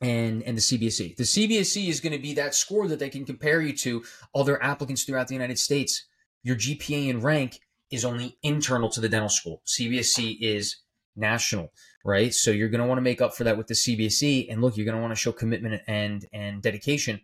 and 0.00 0.42
and 0.44 0.57
the 0.57 0.61
CBSE. 0.61 1.16
The 1.16 1.24
CBSE 1.24 1.88
is 1.88 2.00
going 2.00 2.12
to 2.12 2.18
be 2.18 2.35
that 2.35 2.54
score 2.54 2.87
that 2.88 2.98
they 2.98 3.11
can 3.11 3.24
compare 3.24 3.61
you 3.61 3.76
to 3.78 4.04
other 4.35 4.62
applicants 4.62 5.04
throughout 5.04 5.28
the 5.28 5.35
United 5.35 5.59
States. 5.59 6.07
Your 6.42 6.57
GPA 6.57 7.11
and 7.11 7.22
rank 7.22 7.61
is 7.90 8.04
only 8.04 8.38
internal 8.42 8.88
to 8.90 9.00
the 9.00 9.09
dental 9.09 9.28
school. 9.28 9.62
CBSE 9.66 10.38
is 10.40 10.76
national, 11.16 11.72
right? 12.04 12.33
So 12.33 12.50
you're 12.50 12.68
going 12.68 12.81
to 12.81 12.87
want 12.87 12.98
to 12.98 13.02
make 13.02 13.20
up 13.20 13.35
for 13.35 13.44
that 13.44 13.59
with 13.59 13.66
the 13.66 13.74
CBSE. 13.74 14.50
And 14.50 14.61
look, 14.61 14.76
you're 14.76 14.87
going 14.87 14.96
to 14.96 15.00
want 15.00 15.12
to 15.12 15.20
show 15.20 15.33
commitment 15.33 15.83
and 15.87 16.26
and 16.33 16.62
dedication 16.62 17.20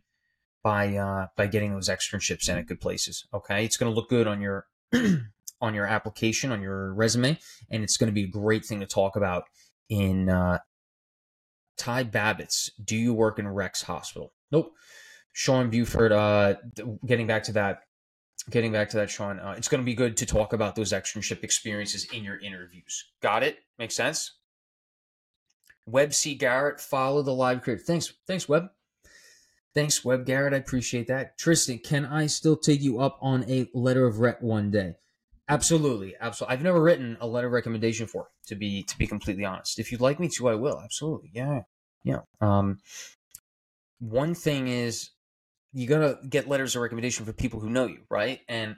by 0.62 0.96
uh, 0.96 1.26
by 1.37 1.46
getting 1.46 1.72
those 1.72 1.88
externships 1.88 2.48
in 2.48 2.59
at 2.59 2.66
good 2.66 2.80
places. 2.80 3.26
Okay, 3.33 3.64
it's 3.64 3.76
going 3.76 3.92
to 3.92 3.94
look 3.94 4.09
good 4.09 4.26
on 4.26 4.40
your 4.40 4.66
on 5.64 5.74
your 5.74 5.87
application, 5.87 6.53
on 6.53 6.62
your 6.62 6.94
resume, 6.94 7.38
and 7.70 7.83
it's 7.83 7.96
going 7.96 8.09
to 8.09 8.14
be 8.14 8.24
a 8.24 8.29
great 8.29 8.64
thing 8.64 8.81
to 8.81 8.87
talk 8.87 9.16
about 9.16 9.44
in 9.88 10.29
uh, 10.29 10.59
Ty 11.77 12.05
Babbitt's. 12.05 12.70
Do 12.83 12.96
you 12.96 13.12
work 13.12 13.38
in 13.38 13.48
Rex 13.48 13.83
Hospital? 13.83 14.33
Nope. 14.53 14.72
Sean 15.33 15.70
Buford. 15.70 16.12
Uh, 16.12 16.55
getting 17.05 17.27
back 17.27 17.42
to 17.44 17.53
that 17.53 17.81
getting 18.50 18.72
back 18.72 18.90
to 18.90 18.96
that, 18.98 19.11
Sean, 19.11 19.38
uh, 19.38 19.55
it's 19.57 19.68
going 19.68 19.81
to 19.81 19.85
be 19.85 19.94
good 19.94 20.16
to 20.18 20.27
talk 20.27 20.53
about 20.53 20.74
those 20.74 20.92
externship 20.92 21.42
experiences 21.42 22.07
in 22.12 22.24
your 22.24 22.38
interviews. 22.38 23.07
Got 23.22 23.42
it? 23.42 23.59
Makes 23.79 23.96
sense? 23.96 24.33
Web 25.87 26.14
C. 26.14 26.35
Garrett, 26.35 26.81
follow 26.81 27.22
the 27.22 27.35
live 27.35 27.62
creator. 27.62 27.83
Thanks. 27.83 28.12
Thanks, 28.27 28.48
Web. 28.48 28.68
Thanks, 29.74 30.05
Web 30.05 30.24
Garrett. 30.24 30.55
I 30.55 30.59
appreciate 30.59 31.09
that. 31.09 31.37
Tristan, 31.37 31.79
can 31.79 32.07
I 32.07 32.27
still 32.27 32.57
take 32.57 32.81
you 32.81 33.00
up 33.00 33.18
on 33.20 33.44
a 33.50 33.68
letter 33.74 34.07
of 34.07 34.20
rec 34.20 34.40
one 34.40 34.70
day? 34.70 34.94
Absolutely, 35.48 36.14
absolutely. 36.20 36.54
I've 36.54 36.62
never 36.62 36.80
written 36.80 37.18
a 37.20 37.26
letter 37.26 37.48
of 37.48 37.52
recommendation 37.52 38.07
for, 38.07 38.28
to 38.46 38.54
be 38.54 38.83
to 38.85 38.96
be 38.98 39.07
completely 39.07 39.44
honest. 39.44 39.78
If 39.78 39.92
you'd 39.92 40.00
like 40.00 40.18
me 40.18 40.28
to, 40.28 40.48
I 40.48 40.54
will. 40.54 40.80
Absolutely. 40.83 41.30
Yeah. 41.35 41.62
Yeah. 42.02 42.20
Um 42.40 42.78
one 43.98 44.35
thing 44.35 44.68
is 44.68 45.11
you 45.72 45.87
gotta 45.87 46.18
get 46.28 46.48
letters 46.48 46.76
of 46.76 46.83
recommendation 46.83 47.26
for 47.26 47.33
people 47.33 47.61
who 47.61 47.70
know 47.70 47.87
you, 47.87 48.00
right? 48.11 48.40
And 48.48 48.76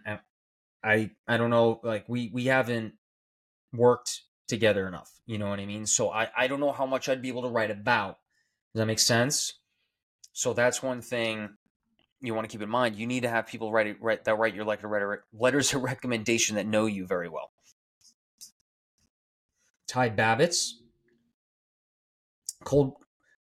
I 0.83 1.11
I 1.29 1.37
don't 1.37 1.51
know, 1.51 1.81
like 1.85 2.09
we 2.09 2.31
we 2.33 2.47
haven't 2.47 2.95
worked 3.73 4.23
together 4.49 4.89
enough. 4.89 5.11
You 5.27 5.39
know 5.39 5.49
what 5.49 5.61
I 5.61 5.67
mean? 5.67 5.87
So 5.87 6.11
I 6.11 6.31
I 6.37 6.47
don't 6.49 6.61
know 6.61 6.73
how 6.73 6.87
much 6.87 7.09
I'd 7.09 7.23
be 7.23 7.29
able 7.29 7.43
to 7.43 7.49
write 7.49 7.71
about. 7.71 8.17
Does 8.75 8.81
that 8.81 8.87
make 8.87 8.99
sense? 8.99 9.55
So 10.33 10.53
that's 10.53 10.83
one 10.83 11.01
thing 11.01 11.51
you 12.27 12.35
want 12.35 12.49
to 12.49 12.53
keep 12.53 12.63
in 12.63 12.69
mind. 12.69 12.97
You 12.97 13.07
need 13.07 13.23
to 13.23 13.29
have 13.29 13.47
people 13.47 13.73
write, 13.73 13.97
write 14.01 14.25
that 14.25 14.37
write 14.37 14.55
your 14.55 14.65
letter 14.65 15.25
letters 15.33 15.73
of 15.75 15.83
recommendation 15.85 16.57
that 16.57 16.67
know 16.67 16.87
you 16.87 17.07
very 17.07 17.29
well. 17.29 17.53
Ty 19.89 20.11
Babbitt's 20.11 20.83
cold 22.65 22.95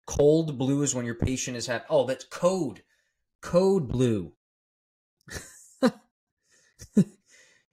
cold 0.06 0.58
blue 0.58 0.82
is 0.82 0.94
when 0.94 1.04
your 1.04 1.14
patient 1.14 1.56
is 1.56 1.66
had. 1.66 1.82
Oh, 1.88 2.06
that's 2.06 2.24
code. 2.24 2.82
Code 3.42 3.88
blue. 3.88 4.32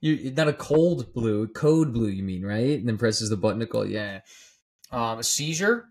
you 0.00 0.32
not 0.32 0.48
a 0.48 0.52
cold 0.52 1.12
blue, 1.14 1.46
code 1.48 1.92
blue. 1.92 2.08
You 2.08 2.22
mean 2.22 2.44
right? 2.44 2.78
And 2.78 2.88
then 2.88 2.98
presses 2.98 3.30
the 3.30 3.36
button 3.36 3.60
to 3.60 3.66
call. 3.66 3.86
Yeah. 3.86 4.20
Um, 4.90 5.18
a 5.18 5.22
seizure. 5.22 5.86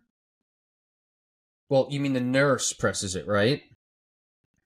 Well, 1.70 1.88
you 1.90 2.00
mean 2.00 2.14
the 2.14 2.20
nurse 2.20 2.74
presses 2.74 3.16
it, 3.16 3.28
right? 3.28 3.62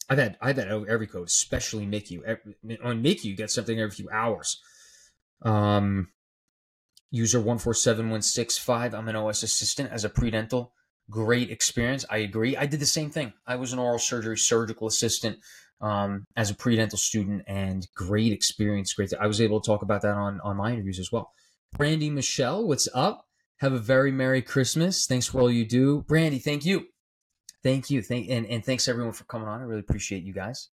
I've 0.10 0.18
had 0.18 0.38
I've 0.42 0.58
had 0.58 0.68
every 0.68 1.08
code, 1.08 1.28
especially 1.28 1.86
MICU. 1.86 2.38
On 2.84 3.04
MICU, 3.04 3.26
you 3.26 3.36
get 3.36 3.52
something 3.52 3.80
every 3.80 3.92
few 3.92 4.10
hours. 4.10 4.62
Um, 5.42 6.10
user 7.12 7.40
one 7.40 7.58
four 7.58 7.74
seven 7.74 8.10
one 8.10 8.22
six 8.22 8.58
five. 8.58 8.94
I'm 8.94 9.08
an 9.08 9.16
OS 9.16 9.44
assistant 9.44 9.92
as 9.92 10.06
a 10.06 10.10
predental 10.10 10.74
great 11.10 11.50
experience. 11.50 12.06
I 12.10 12.18
agree. 12.18 12.58
I 12.58 12.66
did 12.66 12.80
the 12.80 12.86
same 12.86 13.10
thing. 13.10 13.34
I 13.46 13.56
was 13.56 13.74
an 13.74 13.80
oral 13.80 14.00
surgery 14.00 14.38
surgical 14.38 14.88
assistant 14.88 15.38
um, 15.80 16.26
as 16.36 16.50
a 16.50 16.56
pre-dental 16.56 16.98
student, 16.98 17.44
and 17.48 17.88
great 17.96 18.34
experience. 18.34 18.94
Great. 18.94 19.14
I 19.20 19.28
was 19.28 19.42
able 19.42 19.62
to 19.62 19.66
talk 19.68 19.82
about 19.82 20.02
that 20.02 20.16
on 20.16 20.42
on 20.42 20.58
my 20.58 20.74
interviews 20.74 21.00
as 21.00 21.12
well. 21.12 21.32
Brandy 21.74 22.10
Michelle, 22.10 22.66
what's 22.66 22.88
up? 22.94 23.26
Have 23.58 23.74
a 23.74 23.80
very 23.80 24.12
merry 24.12 24.42
Christmas. 24.42 25.06
Thanks 25.06 25.28
for 25.28 25.42
all 25.42 25.52
you 25.52 25.66
do, 25.66 26.04
Brandy. 26.08 26.40
Thank 26.40 26.66
you, 26.66 26.86
thank 27.64 27.90
you, 27.90 28.02
thank 28.02 28.30
and 28.30 28.46
and 28.46 28.64
thanks 28.64 28.88
everyone 28.88 29.14
for 29.14 29.24
coming 29.26 29.48
on. 29.48 29.62
I 29.62 29.64
really 29.64 29.82
appreciate 29.82 30.24
you 30.24 30.34
guys. 30.34 30.70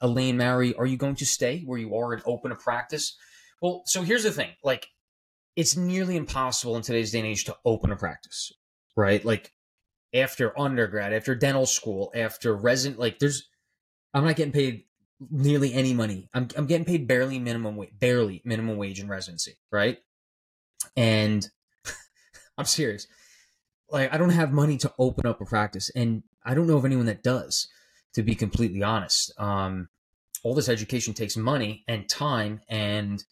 Elaine 0.00 0.36
Mary, 0.36 0.74
are 0.74 0.86
you 0.86 0.96
going 0.96 1.14
to 1.16 1.26
stay 1.26 1.62
where 1.64 1.78
you 1.78 1.94
are 1.96 2.12
and 2.12 2.22
open 2.26 2.50
a 2.50 2.56
practice? 2.56 3.16
Well, 3.60 3.82
so 3.86 4.02
here's 4.02 4.24
the 4.24 4.32
thing. 4.32 4.50
Like, 4.64 4.88
it's 5.54 5.76
nearly 5.76 6.16
impossible 6.16 6.76
in 6.76 6.82
today's 6.82 7.12
day 7.12 7.20
and 7.20 7.28
age 7.28 7.44
to 7.44 7.56
open 7.64 7.92
a 7.92 7.96
practice, 7.96 8.52
right? 8.96 9.24
Like, 9.24 9.52
after 10.12 10.58
undergrad, 10.58 11.12
after 11.12 11.36
dental 11.36 11.66
school, 11.66 12.10
after 12.16 12.54
resident. 12.54 12.98
Like, 12.98 13.20
there's, 13.20 13.48
I'm 14.12 14.24
not 14.24 14.34
getting 14.34 14.52
paid 14.52 14.84
nearly 15.30 15.72
any 15.72 15.94
money. 15.94 16.28
I'm 16.34 16.48
I'm 16.56 16.66
getting 16.66 16.84
paid 16.84 17.06
barely 17.06 17.38
minimum 17.38 17.76
wage, 17.76 17.90
barely 17.98 18.42
minimum 18.44 18.76
wage 18.76 19.00
in 19.00 19.08
residency, 19.08 19.56
right? 19.70 19.98
And 20.96 21.48
I'm 22.58 22.64
serious. 22.64 23.06
Like, 23.92 24.12
I 24.12 24.16
don't 24.16 24.30
have 24.30 24.52
money 24.52 24.78
to 24.78 24.92
open 24.98 25.26
up 25.26 25.40
a 25.40 25.44
practice, 25.44 25.90
and 25.94 26.22
I 26.44 26.54
don't 26.54 26.66
know 26.66 26.78
of 26.78 26.84
anyone 26.84 27.06
that 27.06 27.22
does. 27.22 27.68
To 28.14 28.22
be 28.22 28.34
completely 28.34 28.82
honest, 28.82 29.32
um, 29.38 29.88
all 30.42 30.54
this 30.54 30.68
education 30.68 31.14
takes 31.14 31.36
money 31.36 31.84
and 31.88 32.08
time, 32.08 32.60
and 32.68 33.24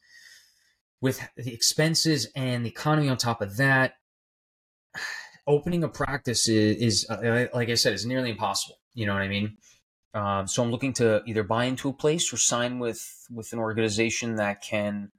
with 1.00 1.20
the 1.36 1.52
expenses 1.52 2.28
and 2.36 2.64
the 2.64 2.70
economy 2.70 3.08
on 3.08 3.16
top 3.16 3.40
of 3.40 3.56
that 3.56 3.94
opening 5.46 5.82
a 5.82 5.88
practice 5.88 6.48
is, 6.48 6.76
is 6.76 7.10
uh, 7.10 7.46
like 7.52 7.68
I 7.68 7.74
said, 7.74 7.92
is 7.92 8.06
nearly 8.06 8.30
impossible. 8.30 8.76
You 8.94 9.06
know 9.06 9.14
what 9.14 9.22
I 9.22 9.28
mean? 9.28 9.56
Um, 10.14 10.46
so 10.46 10.62
I'm 10.62 10.70
looking 10.70 10.92
to 10.94 11.22
either 11.26 11.42
buy 11.42 11.64
into 11.64 11.88
a 11.88 11.92
place 11.92 12.32
or 12.32 12.36
sign 12.36 12.78
with 12.78 13.26
with 13.30 13.52
an 13.52 13.58
organization 13.58 14.36
that 14.36 14.62
can 14.62 15.12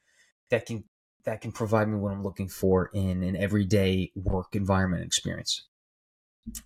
that 0.50 0.66
can 0.66 0.84
that 1.26 1.42
can 1.42 1.52
provide 1.52 1.88
me 1.88 1.98
what 1.98 2.12
I'm 2.12 2.24
looking 2.24 2.48
for 2.48 2.90
in 2.94 3.24
an 3.24 3.36
everyday 3.36 4.12
work 4.16 4.56
environment 4.56 5.04
experience. 5.04 5.68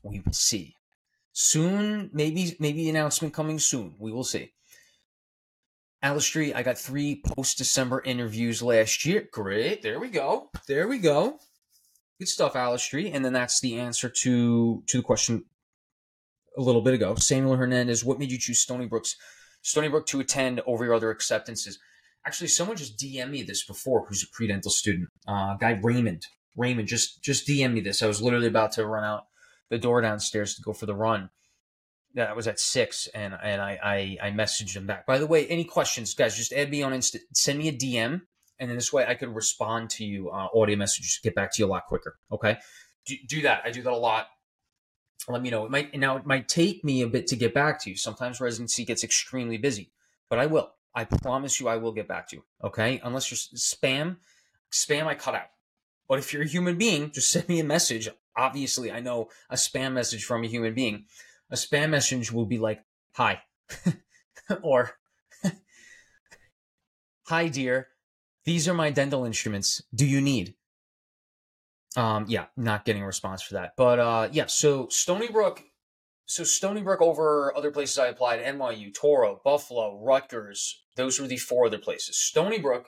We 0.04 0.22
will 0.22 0.34
see. 0.34 0.76
Soon, 1.34 2.10
maybe 2.14 2.56
maybe 2.60 2.90
announcement 2.90 3.34
coming 3.34 3.60
soon. 3.60 3.96
We 4.00 4.12
will 4.12 4.24
see. 4.24 4.54
Alice 6.02 6.26
Street, 6.26 6.54
I 6.54 6.64
got 6.64 6.78
three 6.78 7.22
post 7.26 7.58
December 7.58 8.02
interviews 8.06 8.62
last 8.62 9.06
year. 9.06 9.28
Great. 9.32 9.82
There 9.82 10.00
we 10.00 10.10
go. 10.10 10.50
There 10.68 10.88
we 10.88 11.00
go. 11.00 11.40
Good 12.20 12.28
stuff, 12.30 12.56
Alice 12.56 12.84
Street. 12.84 13.12
And 13.12 13.26
then 13.26 13.34
that's 13.34 13.60
the 13.60 13.80
answer 13.80 14.08
to 14.08 14.84
to 14.88 14.98
the 14.98 15.04
question 15.04 15.46
a 16.58 16.62
little 16.62 16.82
bit 16.82 16.94
ago. 16.94 17.16
Samuel 17.16 17.56
Hernandez, 17.56 18.06
what 18.06 18.20
made 18.20 18.32
you 18.32 18.38
choose 18.38 18.60
Stony 18.60 18.86
Brook's 18.86 19.16
Stony 19.62 19.90
Brook 19.90 20.06
to 20.08 20.20
attend 20.20 20.62
over 20.66 20.86
your 20.86 20.94
other 20.94 21.10
acceptances? 21.10 21.80
Actually, 22.26 22.48
someone 22.48 22.78
just 22.78 22.98
DM 22.98 23.30
me 23.30 23.44
this 23.44 23.64
before 23.64 24.06
who's 24.06 24.24
a 24.24 24.28
pre-dental 24.34 24.72
student. 24.72 25.10
Uh, 25.28 25.56
guy 25.56 25.80
Raymond. 25.82 26.26
Raymond 26.56 26.88
just 26.88 27.22
just 27.24 27.48
DM 27.48 27.74
me 27.74 27.82
this. 27.82 28.02
I 28.02 28.08
was 28.08 28.22
literally 28.22 28.48
about 28.48 28.72
to 28.74 28.86
run 28.86 29.04
out 29.04 29.26
the 29.70 29.78
door 29.78 30.02
downstairs 30.02 30.56
to 30.56 30.62
go 30.62 30.74
for 30.74 30.86
the 30.86 30.96
run 30.96 31.30
that 32.16 32.36
was 32.36 32.48
at 32.48 32.60
six, 32.60 33.08
and 33.14 33.36
and 33.44 33.62
I, 33.62 34.18
I 34.22 34.28
I 34.28 34.32
messaged 34.32 34.76
him 34.76 34.88
back. 34.88 35.06
By 35.06 35.18
the 35.18 35.28
way, 35.28 35.46
any 35.48 35.64
questions, 35.64 36.14
guys? 36.14 36.36
Just 36.36 36.54
add 36.54 36.72
me 36.72 36.82
on 36.82 36.94
Insta. 36.94 37.20
Send 37.34 37.60
me 37.60 37.68
a 37.68 37.74
DM, 37.74 38.22
and 38.60 38.70
then 38.70 38.76
this 38.76 38.92
way 38.92 39.06
I 39.06 39.16
could 39.16 39.34
respond 39.36 39.90
to 39.92 40.06
you 40.06 40.30
uh, 40.30 40.48
audio 40.56 40.78
messages, 40.78 41.20
get 41.22 41.36
back 41.36 41.54
to 41.54 41.62
you 41.62 41.68
a 41.68 41.70
lot 41.70 41.86
quicker. 41.86 42.16
Okay, 42.32 42.58
do, 43.06 43.16
do 43.28 43.42
that. 43.44 43.62
I 43.66 43.72
do 43.72 43.82
that 43.84 43.94
a 43.94 43.98
lot. 43.98 44.28
Let 45.28 45.42
me 45.42 45.50
know. 45.50 45.66
It 45.66 45.72
might 45.72 45.96
now 45.96 46.18
it 46.18 46.26
might 46.26 46.48
take 46.48 46.84
me 46.84 47.02
a 47.02 47.08
bit 47.08 47.28
to 47.28 47.36
get 47.36 47.54
back 47.54 47.82
to 47.84 47.90
you. 47.90 47.98
Sometimes 47.98 48.40
residency 48.40 48.86
gets 48.86 49.04
extremely 49.04 49.58
busy, 49.58 49.92
but 50.30 50.40
I 50.40 50.46
will. 50.46 50.72
I 50.96 51.04
promise 51.04 51.60
you, 51.60 51.68
I 51.68 51.76
will 51.78 51.92
get 51.92 52.08
back 52.08 52.30
to 52.30 52.38
you. 52.38 52.44
Okay, 52.64 53.02
unless 53.04 53.30
you're 53.30 53.38
spam, 53.38 54.18
spam 54.72 55.06
I 55.06 55.16
cut 55.16 55.36
out. 55.36 55.50
But 56.08 56.20
if 56.20 56.32
you're 56.32 56.44
a 56.44 56.48
human 56.48 56.78
being, 56.78 57.12
just 57.12 57.30
send 57.32 57.50
me 57.50 57.60
a 57.60 57.66
message. 57.66 58.10
Obviously, 58.38 58.92
I 58.92 59.00
know 59.00 59.30
a 59.50 59.56
spam 59.56 59.94
message 59.94 60.24
from 60.26 60.44
a 60.44 60.48
human 60.48 60.74
being 60.74 61.06
a 61.50 61.56
spam 61.56 61.90
message 61.90 62.32
will 62.32 62.46
be 62.46 62.58
like, 62.58 62.84
hi, 63.14 63.42
or 64.62 64.92
hi, 67.28 67.48
dear, 67.48 67.88
these 68.46 68.68
are 68.68 68.74
my 68.74 68.90
dental 68.92 69.26
instruments. 69.26 69.82
Do 69.94 70.06
you 70.06 70.22
need? 70.22 70.56
Um, 71.96 72.26
yeah, 72.28 72.46
not 72.58 72.84
getting 72.84 73.04
a 73.04 73.08
response 73.08 73.42
for 73.42 73.54
that. 73.54 73.74
But 73.78 74.00
uh, 74.00 74.30
yeah, 74.32 74.48
so 74.48 74.88
Stony 74.90 75.30
Brook, 75.30 75.64
so 76.26 76.44
Stony 76.44 76.82
Brook 76.82 77.02
over 77.02 77.56
other 77.56 77.72
places 77.72 77.98
I 78.00 78.08
applied 78.08 78.44
NYU, 78.44 78.92
Touro, 78.94 79.44
Buffalo, 79.44 80.02
Rutgers. 80.04 80.84
Those 80.96 81.20
were 81.20 81.28
the 81.28 81.38
four 81.38 81.68
other 81.68 81.78
places. 81.78 82.18
Stony 82.18 82.60
Brook, 82.60 82.88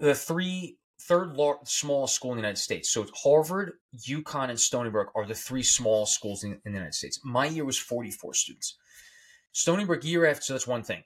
the 0.00 0.14
three 0.14 0.78
third 1.00 1.36
lar- 1.36 1.58
smallest 1.64 2.14
school 2.14 2.32
in 2.32 2.36
the 2.36 2.42
United 2.42 2.60
States. 2.60 2.90
So 2.90 3.06
Harvard, 3.22 3.72
UConn, 4.08 4.50
and 4.50 4.60
Stony 4.60 4.90
Brook 4.90 5.10
are 5.14 5.26
the 5.26 5.34
three 5.34 5.62
small 5.62 6.06
schools 6.06 6.44
in, 6.44 6.52
in, 6.52 6.60
the 6.64 6.70
United 6.70 6.94
States. 6.94 7.20
My 7.24 7.46
year 7.46 7.64
was 7.64 7.78
44 7.78 8.34
students. 8.34 8.76
Stony 9.52 9.84
Brook 9.84 10.04
year 10.04 10.26
after, 10.26 10.42
so 10.42 10.52
that's 10.54 10.66
one 10.66 10.82
thing. 10.82 11.02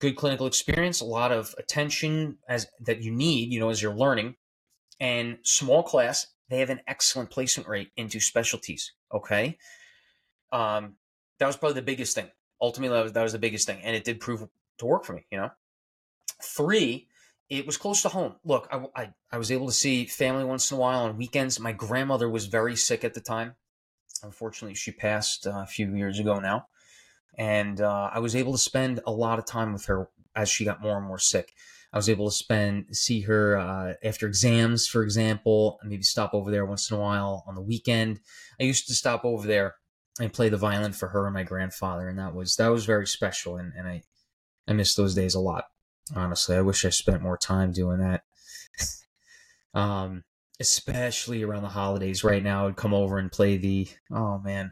Good 0.00 0.16
clinical 0.16 0.46
experience, 0.46 1.00
a 1.00 1.04
lot 1.06 1.32
of 1.32 1.54
attention 1.58 2.38
as 2.48 2.66
that 2.80 3.02
you 3.02 3.12
need, 3.12 3.52
you 3.52 3.60
know, 3.60 3.70
as 3.70 3.80
you're 3.80 3.94
learning, 3.94 4.34
and 5.00 5.38
small 5.42 5.82
class. 5.82 6.26
They 6.50 6.58
have 6.58 6.70
an 6.70 6.80
excellent 6.86 7.30
placement 7.30 7.68
rate 7.68 7.90
into 7.96 8.20
specialties. 8.20 8.92
Okay, 9.12 9.56
um, 10.54 10.94
that 11.38 11.46
was 11.46 11.56
probably 11.56 11.74
the 11.74 11.82
biggest 11.82 12.14
thing. 12.14 12.30
Ultimately, 12.60 12.96
that 12.96 13.02
was, 13.02 13.12
that 13.12 13.22
was 13.22 13.32
the 13.32 13.38
biggest 13.38 13.66
thing, 13.66 13.80
and 13.82 13.94
it 13.94 14.04
did 14.04 14.20
prove 14.20 14.46
to 14.78 14.86
work 14.86 15.04
for 15.04 15.12
me. 15.12 15.26
You 15.30 15.38
know, 15.38 15.50
three 16.42 17.08
it 17.50 17.66
was 17.66 17.76
close 17.76 18.02
to 18.02 18.08
home. 18.08 18.36
Look, 18.44 18.68
I, 18.70 19.02
I, 19.02 19.10
I, 19.32 19.38
was 19.38 19.52
able 19.52 19.66
to 19.66 19.72
see 19.72 20.06
family 20.06 20.44
once 20.44 20.70
in 20.70 20.76
a 20.76 20.80
while 20.80 21.00
on 21.00 21.16
weekends. 21.16 21.60
My 21.60 21.72
grandmother 21.72 22.28
was 22.28 22.46
very 22.46 22.74
sick 22.74 23.04
at 23.04 23.14
the 23.14 23.20
time. 23.20 23.54
Unfortunately, 24.22 24.74
she 24.74 24.92
passed 24.92 25.46
uh, 25.46 25.62
a 25.62 25.66
few 25.66 25.94
years 25.94 26.18
ago 26.18 26.40
now. 26.40 26.66
And 27.36 27.80
uh, 27.80 28.10
I 28.12 28.20
was 28.20 28.34
able 28.34 28.52
to 28.52 28.58
spend 28.58 29.00
a 29.06 29.12
lot 29.12 29.38
of 29.38 29.44
time 29.44 29.72
with 29.72 29.86
her 29.86 30.08
as 30.34 30.48
she 30.48 30.64
got 30.64 30.80
more 30.80 30.96
and 30.96 31.06
more 31.06 31.18
sick. 31.18 31.52
I 31.92 31.96
was 31.96 32.08
able 32.08 32.28
to 32.28 32.34
spend, 32.34 32.96
see 32.96 33.20
her 33.22 33.56
uh, 33.58 33.94
after 34.02 34.26
exams, 34.26 34.88
for 34.88 35.02
example, 35.02 35.78
maybe 35.84 36.02
stop 36.02 36.34
over 36.34 36.50
there 36.50 36.64
once 36.64 36.90
in 36.90 36.96
a 36.96 37.00
while 37.00 37.44
on 37.46 37.54
the 37.54 37.60
weekend. 37.60 38.20
I 38.58 38.64
used 38.64 38.88
to 38.88 38.94
stop 38.94 39.24
over 39.24 39.46
there 39.46 39.76
and 40.20 40.32
play 40.32 40.48
the 40.48 40.56
violin 40.56 40.92
for 40.92 41.08
her 41.08 41.26
and 41.26 41.34
my 41.34 41.42
grandfather. 41.42 42.08
And 42.08 42.18
that 42.18 42.34
was, 42.34 42.56
that 42.56 42.68
was 42.68 42.84
very 42.84 43.06
special. 43.06 43.56
And, 43.56 43.72
and 43.76 43.88
I, 43.88 44.02
I 44.68 44.72
miss 44.72 44.94
those 44.94 45.14
days 45.14 45.34
a 45.34 45.40
lot. 45.40 45.64
Honestly, 46.14 46.56
I 46.56 46.60
wish 46.60 46.84
I 46.84 46.90
spent 46.90 47.22
more 47.22 47.38
time 47.38 47.72
doing 47.72 47.98
that. 47.98 48.22
um, 49.74 50.22
especially 50.60 51.42
around 51.42 51.62
the 51.62 51.68
holidays. 51.68 52.24
Right 52.24 52.42
now, 52.42 52.62
I 52.62 52.66
would 52.66 52.76
come 52.76 52.94
over 52.94 53.18
and 53.18 53.30
play 53.30 53.56
the. 53.56 53.88
Oh 54.10 54.38
man, 54.38 54.70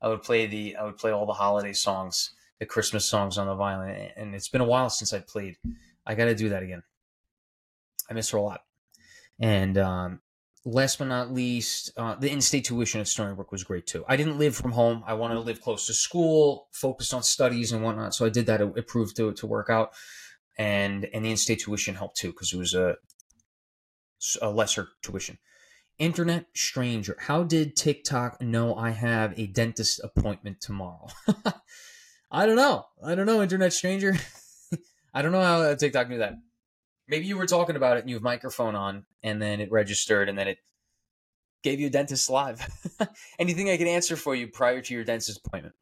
I 0.00 0.08
would 0.08 0.22
play 0.22 0.46
the. 0.46 0.76
I 0.76 0.84
would 0.84 0.96
play 0.96 1.12
all 1.12 1.26
the 1.26 1.32
holiday 1.32 1.72
songs, 1.72 2.34
the 2.58 2.66
Christmas 2.66 3.04
songs 3.06 3.38
on 3.38 3.46
the 3.46 3.54
violin, 3.54 4.10
and 4.16 4.34
it's 4.34 4.48
been 4.48 4.60
a 4.60 4.66
while 4.66 4.90
since 4.90 5.12
I 5.12 5.20
played. 5.20 5.56
I 6.06 6.14
got 6.14 6.26
to 6.26 6.34
do 6.34 6.50
that 6.50 6.62
again. 6.62 6.82
I 8.10 8.14
miss 8.14 8.30
her 8.30 8.38
a 8.38 8.42
lot. 8.42 8.60
And 9.40 9.78
um, 9.78 10.20
last 10.64 10.98
but 10.98 11.08
not 11.08 11.32
least, 11.32 11.92
uh, 11.96 12.14
the 12.14 12.30
in-state 12.30 12.64
tuition 12.64 13.00
at 13.00 13.08
Stony 13.08 13.34
Brook 13.34 13.52
was 13.52 13.64
great 13.64 13.86
too. 13.86 14.04
I 14.08 14.16
didn't 14.16 14.38
live 14.38 14.56
from 14.56 14.72
home. 14.72 15.02
I 15.06 15.14
wanted 15.14 15.34
to 15.34 15.40
live 15.40 15.60
close 15.60 15.86
to 15.86 15.94
school, 15.94 16.68
focused 16.72 17.12
on 17.12 17.22
studies 17.22 17.72
and 17.72 17.82
whatnot. 17.82 18.14
So 18.14 18.24
I 18.24 18.30
did 18.30 18.46
that. 18.46 18.60
It, 18.60 18.72
it 18.76 18.88
proved 18.88 19.16
to 19.16 19.32
to 19.32 19.46
work 19.46 19.68
out 19.70 19.92
and 20.56 21.06
and 21.12 21.24
the 21.24 21.30
in-state 21.30 21.60
tuition 21.60 21.94
helped 21.94 22.16
too 22.16 22.28
because 22.28 22.52
it 22.52 22.58
was 22.58 22.74
a 22.74 22.96
a 24.40 24.50
lesser 24.50 24.88
tuition. 25.02 25.38
Internet 25.98 26.46
stranger, 26.54 27.16
how 27.20 27.44
did 27.44 27.76
TikTok 27.76 28.40
know 28.42 28.74
I 28.74 28.90
have 28.90 29.38
a 29.38 29.46
dentist 29.46 30.00
appointment 30.02 30.60
tomorrow? 30.60 31.08
I 32.30 32.46
don't 32.46 32.56
know. 32.56 32.86
I 33.04 33.14
don't 33.14 33.26
know, 33.26 33.42
internet 33.42 33.72
stranger. 33.72 34.16
I 35.14 35.22
don't 35.22 35.30
know 35.30 35.42
how 35.42 35.74
TikTok 35.74 36.08
knew 36.08 36.18
that. 36.18 36.34
Maybe 37.06 37.26
you 37.26 37.36
were 37.36 37.46
talking 37.46 37.76
about 37.76 37.96
it 37.96 38.00
and 38.00 38.10
you 38.10 38.16
have 38.16 38.22
microphone 38.22 38.74
on, 38.74 39.04
and 39.22 39.40
then 39.40 39.60
it 39.60 39.70
registered, 39.70 40.28
and 40.28 40.38
then 40.38 40.48
it 40.48 40.58
gave 41.62 41.80
you 41.80 41.88
a 41.88 41.90
dentist 41.90 42.30
live. 42.30 42.66
Anything 43.38 43.68
I 43.68 43.76
can 43.76 43.88
answer 43.88 44.16
for 44.16 44.34
you 44.34 44.48
prior 44.48 44.80
to 44.80 44.94
your 44.94 45.04
dentist 45.04 45.40
appointment? 45.44 45.74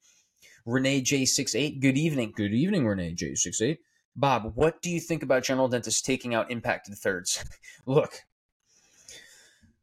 Renee 0.64 1.02
J68, 1.02 1.80
good 1.80 1.98
evening. 1.98 2.32
Good 2.34 2.54
evening, 2.54 2.86
Renee 2.86 3.14
J68. 3.14 3.78
Bob, 4.14 4.52
what 4.54 4.80
do 4.82 4.90
you 4.90 5.00
think 5.00 5.22
about 5.22 5.42
general 5.42 5.68
dentists 5.68 6.02
taking 6.02 6.34
out 6.34 6.50
impacted 6.50 6.94
thirds? 6.96 7.44
Look, 7.86 8.22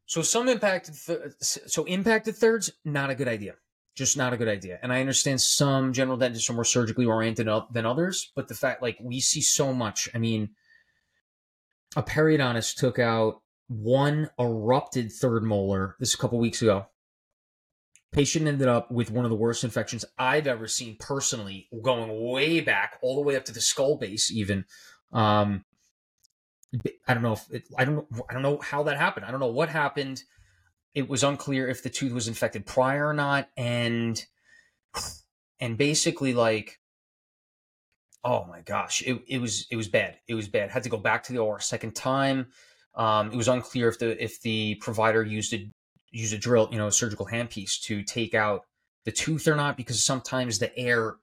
so 0.06 0.22
some 0.22 0.48
impacted, 0.48 0.96
th- 1.06 1.20
so 1.40 1.84
impacted 1.86 2.36
thirds, 2.36 2.72
not 2.86 3.10
a 3.10 3.16
good 3.16 3.28
idea. 3.28 3.56
Just 3.96 4.16
not 4.16 4.32
a 4.32 4.38
good 4.38 4.48
idea. 4.48 4.80
And 4.82 4.94
I 4.94 5.02
understand 5.02 5.42
some 5.42 5.92
general 5.92 6.16
dentists 6.16 6.50
are 6.50 6.54
more 6.54 6.64
surgically 6.64 7.06
oriented 7.06 7.50
than 7.72 7.86
others, 7.86 8.32
but 8.36 8.48
the 8.48 8.56
fact, 8.56 8.82
like, 8.82 8.98
we 9.02 9.20
see 9.20 9.42
so 9.42 9.74
much. 9.74 10.10
I 10.14 10.18
mean, 10.20 10.50
a 11.96 12.04
periodontist 12.04 12.76
took 12.76 13.00
out 13.00 13.42
one 13.68 14.30
erupted 14.40 15.12
third 15.12 15.44
molar 15.44 15.96
this 16.00 16.14
a 16.14 16.18
couple 16.18 16.40
weeks 16.40 16.62
ago 16.62 16.88
Patient 18.12 18.48
ended 18.48 18.68
up 18.68 18.90
with 18.90 19.12
one 19.12 19.24
of 19.24 19.30
the 19.30 19.38
worst 19.38 19.64
infections 19.64 20.04
I've 20.18 20.48
ever 20.48 20.68
seen 20.68 20.96
personally, 21.00 21.68
going 21.84 22.32
way 22.32 22.60
back, 22.60 22.98
all 23.04 23.16
the 23.16 23.22
way 23.22 23.36
up 23.36 23.46
to 23.46 23.54
the 23.54 23.62
skull 23.62 23.98
base, 23.98 24.32
even. 24.32 24.66
Um, 25.14 25.64
I 27.08 27.14
don't 27.14 27.22
know 27.22 27.34
if 27.34 27.52
it, 27.52 27.64
I 27.78 27.86
don't 27.86 28.08
I 28.28 28.34
don't 28.34 28.42
know 28.42 28.58
how 28.58 28.82
that 28.84 28.98
happened. 28.98 29.26
I 29.28 29.32
don't 29.32 29.40
know 29.40 29.52
what 29.52 29.70
happened. 29.70 30.24
It 30.96 31.08
was 31.08 31.24
unclear 31.24 31.68
if 31.68 31.84
the 31.84 31.90
tooth 31.92 32.12
was 32.12 32.28
infected 32.28 32.66
prior 32.66 33.08
or 33.08 33.14
not, 33.14 33.50
and 33.56 34.24
and 35.60 35.78
basically 35.78 36.34
like, 36.34 36.80
oh 38.24 38.46
my 38.46 38.62
gosh, 38.62 39.02
it, 39.04 39.22
it 39.28 39.40
was 39.40 39.68
it 39.72 39.76
was 39.76 39.88
bad. 39.88 40.18
It 40.28 40.36
was 40.36 40.48
bad. 40.48 40.70
Had 40.70 40.84
to 40.84 40.90
go 40.90 40.98
back 40.98 41.24
to 41.24 41.34
the 41.34 41.40
OR 41.40 41.60
second 41.60 41.96
time. 41.96 42.48
Um, 42.96 43.32
it 43.32 43.36
was 43.36 43.48
unclear 43.48 43.88
if 43.88 44.00
the 44.00 44.22
if 44.22 44.42
the 44.42 44.76
provider 44.76 45.24
used 45.24 45.54
a 45.54 45.70
use 46.12 46.34
a 46.34 46.38
drill, 46.38 46.70
you 46.72 46.78
know, 46.78 46.88
a 46.88 46.92
surgical 46.92 47.28
handpiece 47.28 47.80
to 47.84 48.04
take 48.04 48.34
out 48.34 48.64
the 49.06 49.12
tooth 49.12 49.48
or 49.48 49.56
not, 49.56 49.78
because 49.78 50.04
sometimes 50.04 50.60
the 50.60 50.78
air 50.78 51.16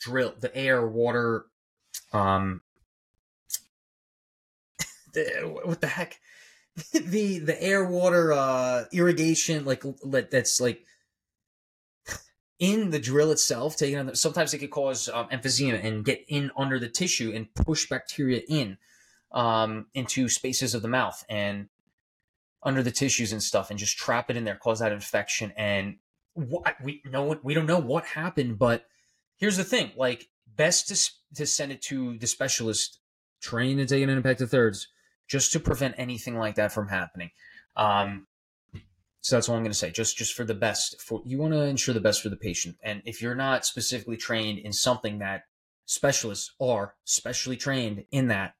drill, 0.00 0.34
the 0.38 0.54
air, 0.56 0.86
water, 0.86 1.46
um, 2.12 2.60
the, 5.14 5.60
what 5.64 5.80
the 5.80 5.86
heck, 5.86 6.18
the 6.92 7.38
the 7.38 7.60
air, 7.62 7.84
water, 7.84 8.32
uh, 8.32 8.84
irrigation, 8.92 9.64
like 9.64 9.82
that's 10.30 10.60
like 10.60 10.84
in 12.58 12.90
the 12.90 12.98
drill 12.98 13.30
itself, 13.30 13.76
taking 13.76 13.98
on 13.98 14.06
the, 14.06 14.16
sometimes 14.16 14.54
it 14.54 14.58
could 14.58 14.70
cause 14.70 15.08
um, 15.08 15.28
emphysema 15.28 15.84
and 15.84 16.04
get 16.04 16.24
in 16.28 16.50
under 16.56 16.78
the 16.78 16.88
tissue 16.88 17.32
and 17.34 17.52
push 17.54 17.88
bacteria 17.88 18.42
in 18.48 18.78
um, 19.32 19.86
into 19.94 20.28
spaces 20.28 20.74
of 20.74 20.82
the 20.82 20.88
mouth 20.88 21.24
and 21.28 21.68
under 22.62 22.82
the 22.82 22.90
tissues 22.90 23.32
and 23.32 23.42
stuff 23.42 23.70
and 23.70 23.78
just 23.78 23.96
trap 23.98 24.30
it 24.30 24.36
in 24.36 24.44
there, 24.44 24.56
cause 24.56 24.78
that 24.80 24.92
infection. 24.92 25.52
And 25.56 25.96
what, 26.34 26.76
we 26.82 27.02
know 27.04 27.38
we 27.42 27.54
don't 27.54 27.66
know 27.66 27.78
what 27.78 28.04
happened, 28.04 28.58
but 28.58 28.86
here's 29.36 29.56
the 29.56 29.64
thing: 29.64 29.92
like, 29.96 30.28
best 30.56 30.88
to 30.88 31.10
to 31.36 31.46
send 31.46 31.72
it 31.72 31.82
to 31.82 32.18
the 32.18 32.26
specialist 32.26 33.00
trained 33.40 33.78
to 33.78 33.86
take 33.86 34.02
an 34.02 34.08
impact 34.10 34.38
to 34.38 34.46
thirds, 34.46 34.88
just 35.28 35.52
to 35.52 35.60
prevent 35.60 35.94
anything 35.98 36.36
like 36.36 36.54
that 36.54 36.72
from 36.72 36.88
happening. 36.88 37.30
Um, 37.76 38.26
so 39.26 39.34
that's 39.34 39.48
all 39.48 39.56
I'm 39.56 39.62
going 39.62 39.72
to 39.72 39.76
say. 39.76 39.90
Just 39.90 40.16
just 40.16 40.34
for 40.34 40.44
the 40.44 40.54
best 40.54 41.02
for 41.02 41.20
you 41.24 41.38
want 41.38 41.52
to 41.52 41.62
ensure 41.62 41.92
the 41.92 41.98
best 41.98 42.22
for 42.22 42.28
the 42.28 42.36
patient. 42.36 42.76
And 42.80 43.02
if 43.04 43.20
you're 43.20 43.34
not 43.34 43.66
specifically 43.66 44.16
trained 44.16 44.60
in 44.60 44.72
something 44.72 45.18
that 45.18 45.46
specialists 45.84 46.52
are 46.60 46.94
specially 47.02 47.56
trained 47.56 48.04
in 48.12 48.28
that, 48.28 48.54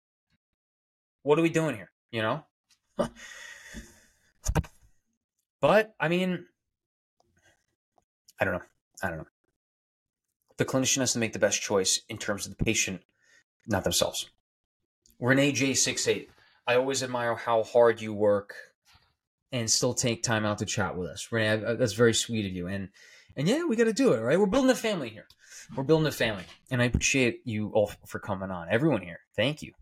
what 1.22 1.38
are 1.38 1.42
we 1.42 1.50
doing 1.50 1.76
here? 1.76 1.92
You 2.10 2.22
know. 2.22 2.44
but 5.60 5.94
I 6.00 6.08
mean, 6.08 6.46
I 8.40 8.44
don't 8.44 8.54
know. 8.54 8.62
I 9.04 9.08
don't 9.08 9.18
know. 9.18 9.28
The 10.56 10.64
clinician 10.64 10.98
has 10.98 11.12
to 11.12 11.20
make 11.20 11.32
the 11.32 11.38
best 11.38 11.62
choice 11.62 12.00
in 12.08 12.18
terms 12.18 12.44
of 12.44 12.56
the 12.58 12.64
patient, 12.64 13.02
not 13.68 13.84
themselves. 13.84 14.28
Renee 15.20 15.52
J68. 15.52 16.26
I 16.66 16.74
always 16.74 17.04
admire 17.04 17.36
how 17.36 17.62
hard 17.62 18.00
you 18.00 18.12
work 18.12 18.56
and 19.52 19.70
still 19.70 19.94
take 19.94 20.22
time 20.22 20.44
out 20.44 20.58
to 20.58 20.66
chat 20.66 20.96
with 20.96 21.08
us. 21.08 21.28
Renee, 21.30 21.76
that's 21.78 21.92
very 21.92 22.14
sweet 22.14 22.46
of 22.46 22.52
you. 22.52 22.66
And 22.66 22.88
and 23.36 23.48
yeah, 23.48 23.64
we 23.64 23.76
got 23.76 23.84
to 23.84 23.92
do 23.92 24.12
it, 24.12 24.20
right? 24.20 24.38
We're 24.38 24.46
building 24.46 24.70
a 24.70 24.74
family 24.74 25.10
here. 25.10 25.26
We're 25.76 25.84
building 25.84 26.06
a 26.06 26.12
family, 26.12 26.44
and 26.70 26.80
I 26.80 26.84
appreciate 26.84 27.40
you 27.44 27.70
all 27.74 27.90
for 28.06 28.18
coming 28.18 28.50
on. 28.50 28.68
Everyone 28.70 29.02
here, 29.02 29.20
thank 29.36 29.62
you. 29.62 29.72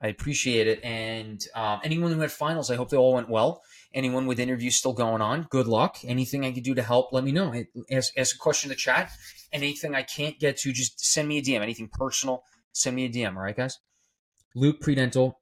I 0.00 0.08
appreciate 0.08 0.68
it. 0.68 0.82
And 0.84 1.44
um, 1.54 1.80
anyone 1.82 2.12
who 2.12 2.20
had 2.20 2.30
finals, 2.30 2.70
I 2.70 2.76
hope 2.76 2.90
they 2.90 2.96
all 2.96 3.14
went 3.14 3.28
well. 3.28 3.62
Anyone 3.92 4.26
with 4.26 4.38
interviews 4.38 4.76
still 4.76 4.92
going 4.92 5.20
on, 5.20 5.48
good 5.50 5.66
luck. 5.66 5.98
Anything 6.04 6.44
I 6.44 6.52
can 6.52 6.62
do 6.62 6.74
to 6.74 6.82
help, 6.82 7.12
let 7.12 7.24
me 7.24 7.32
know. 7.32 7.52
Ask, 7.90 8.16
ask 8.16 8.36
a 8.36 8.38
question 8.38 8.68
in 8.68 8.70
the 8.70 8.76
chat. 8.76 9.10
And 9.52 9.62
Anything 9.62 9.94
I 9.94 10.02
can't 10.02 10.38
get 10.38 10.58
to, 10.58 10.72
just 10.72 11.04
send 11.04 11.26
me 11.26 11.38
a 11.38 11.42
DM. 11.42 11.62
Anything 11.62 11.88
personal, 11.90 12.44
send 12.72 12.94
me 12.94 13.06
a 13.06 13.08
DM. 13.08 13.34
All 13.34 13.42
right, 13.42 13.56
guys. 13.56 13.78
Luke 14.54 14.80
Predental. 14.80 15.40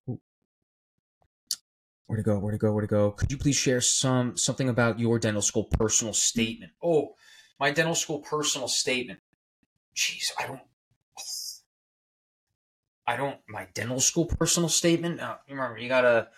Where 2.07 2.16
to 2.16 2.23
go? 2.23 2.38
Where 2.38 2.53
to 2.53 2.59
go? 2.59 2.73
Where 2.73 2.83
to 2.83 2.87
go? 2.87 3.11
Could 3.11 3.33
you 3.33 3.38
please 3.38 3.57
share 3.57 3.81
some 3.81 4.37
something 4.37 4.69
about 4.69 5.01
your 5.01 5.19
dental 5.19 5.42
school 5.42 5.64
personal 5.64 6.14
statement? 6.14 6.73
Oh, 6.83 7.14
my 7.59 7.71
dental 7.71 7.95
school 7.95 8.21
personal 8.21 8.69
statement. 8.69 9.21
Jeez, 9.97 10.31
I 10.38 10.47
don't. 10.47 10.61
I 13.09 13.16
don't. 13.16 13.38
My 13.49 13.66
dental 13.75 14.01
school 14.01 14.27
personal 14.27 14.69
statement. 14.69 15.21
Uh, 15.21 15.37
remember, 15.49 15.79
you 15.79 15.88
gotta. 15.88 16.29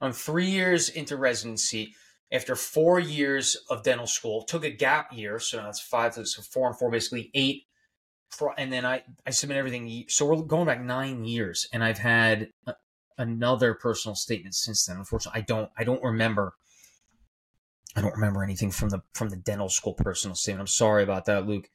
I'm 0.00 0.12
three 0.12 0.46
years 0.46 0.88
into 0.88 1.16
residency. 1.16 1.94
After 2.30 2.54
four 2.54 3.00
years 3.00 3.56
of 3.70 3.82
dental 3.82 4.06
school, 4.06 4.44
took 4.44 4.64
a 4.64 4.70
gap 4.70 5.12
year, 5.12 5.38
so 5.38 5.58
that's 5.58 5.80
five. 5.80 6.14
So 6.14 6.42
four 6.42 6.68
and 6.68 6.78
four, 6.78 6.90
basically 6.90 7.30
eight 7.34 7.64
and 8.56 8.72
then 8.72 8.84
I 8.84 9.02
I 9.26 9.30
submit 9.30 9.58
everything. 9.58 10.04
So 10.08 10.26
we're 10.26 10.42
going 10.42 10.66
back 10.66 10.80
nine 10.80 11.24
years, 11.24 11.68
and 11.72 11.82
I've 11.82 11.98
had 11.98 12.48
another 13.18 13.74
personal 13.74 14.14
statement 14.14 14.54
since 14.54 14.86
then. 14.86 14.96
Unfortunately, 14.96 15.40
I 15.40 15.44
don't 15.44 15.70
I 15.76 15.84
don't 15.84 16.02
remember. 16.02 16.54
I 17.96 18.00
don't 18.00 18.14
remember 18.14 18.44
anything 18.44 18.70
from 18.70 18.90
the 18.90 19.02
from 19.14 19.28
the 19.28 19.36
dental 19.36 19.68
school 19.68 19.94
personal 19.94 20.34
statement. 20.36 20.60
I'm 20.60 20.66
sorry 20.66 21.02
about 21.02 21.26
that, 21.26 21.46
Luke. 21.46 21.68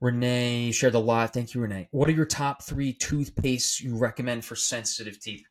Renee 0.00 0.70
shared 0.72 0.94
a 0.94 0.98
lot. 0.98 1.32
Thank 1.32 1.54
you, 1.54 1.62
Renee. 1.62 1.88
What 1.90 2.08
are 2.08 2.12
your 2.12 2.26
top 2.26 2.62
three 2.62 2.92
toothpastes 2.92 3.80
you 3.80 3.96
recommend 3.96 4.44
for 4.44 4.54
sensitive 4.54 5.18
teeth? 5.18 5.44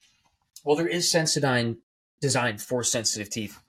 Well, 0.63 0.75
there 0.75 0.87
is 0.87 1.11
Sensodyne 1.11 1.77
designed 2.21 2.61
for 2.61 2.83
sensitive 2.83 3.29
teeth. 3.29 3.59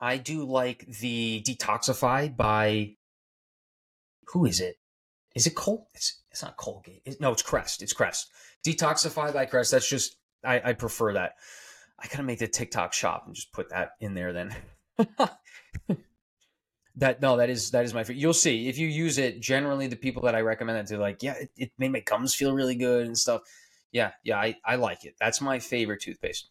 I 0.00 0.16
do 0.16 0.44
like 0.44 0.86
the 1.00 1.42
Detoxify 1.46 2.34
by 2.34 2.94
who 4.28 4.46
is 4.46 4.60
it? 4.60 4.76
Is 5.34 5.46
it 5.46 5.54
Col? 5.54 5.88
It's 5.94 6.22
it's 6.30 6.42
not 6.42 6.56
Colgate. 6.56 7.02
It, 7.04 7.20
no, 7.20 7.32
it's 7.32 7.42
Crest. 7.42 7.82
It's 7.82 7.92
Crest. 7.92 8.30
Detoxify 8.64 9.32
by 9.32 9.46
Crest. 9.46 9.72
That's 9.72 9.88
just 9.88 10.16
I, 10.44 10.70
I 10.70 10.72
prefer 10.72 11.14
that. 11.14 11.34
I 11.98 12.06
gotta 12.08 12.22
make 12.22 12.38
the 12.38 12.48
TikTok 12.48 12.92
shop 12.92 13.24
and 13.26 13.34
just 13.34 13.52
put 13.52 13.70
that 13.70 13.92
in 14.00 14.14
there 14.14 14.32
then. 14.32 14.54
that 16.96 17.20
no, 17.20 17.36
that 17.36 17.50
is 17.50 17.70
that 17.72 17.84
is 17.84 17.92
my 17.92 18.04
favorite. 18.04 18.20
You'll 18.20 18.32
see 18.32 18.68
if 18.68 18.78
you 18.78 18.88
use 18.88 19.18
it. 19.18 19.40
Generally, 19.40 19.88
the 19.88 19.96
people 19.96 20.22
that 20.22 20.34
I 20.34 20.40
recommend 20.40 20.78
it 20.78 20.86
to, 20.88 20.98
like, 20.98 21.22
yeah, 21.22 21.34
it, 21.34 21.50
it 21.56 21.72
made 21.78 21.92
my 21.92 22.00
gums 22.00 22.34
feel 22.34 22.54
really 22.54 22.76
good 22.76 23.06
and 23.06 23.18
stuff. 23.18 23.42
Yeah, 23.92 24.12
yeah, 24.24 24.38
I, 24.38 24.56
I 24.64 24.76
like 24.76 25.04
it. 25.04 25.14
That's 25.20 25.40
my 25.40 25.58
favorite 25.58 26.00
toothpaste. 26.00 26.48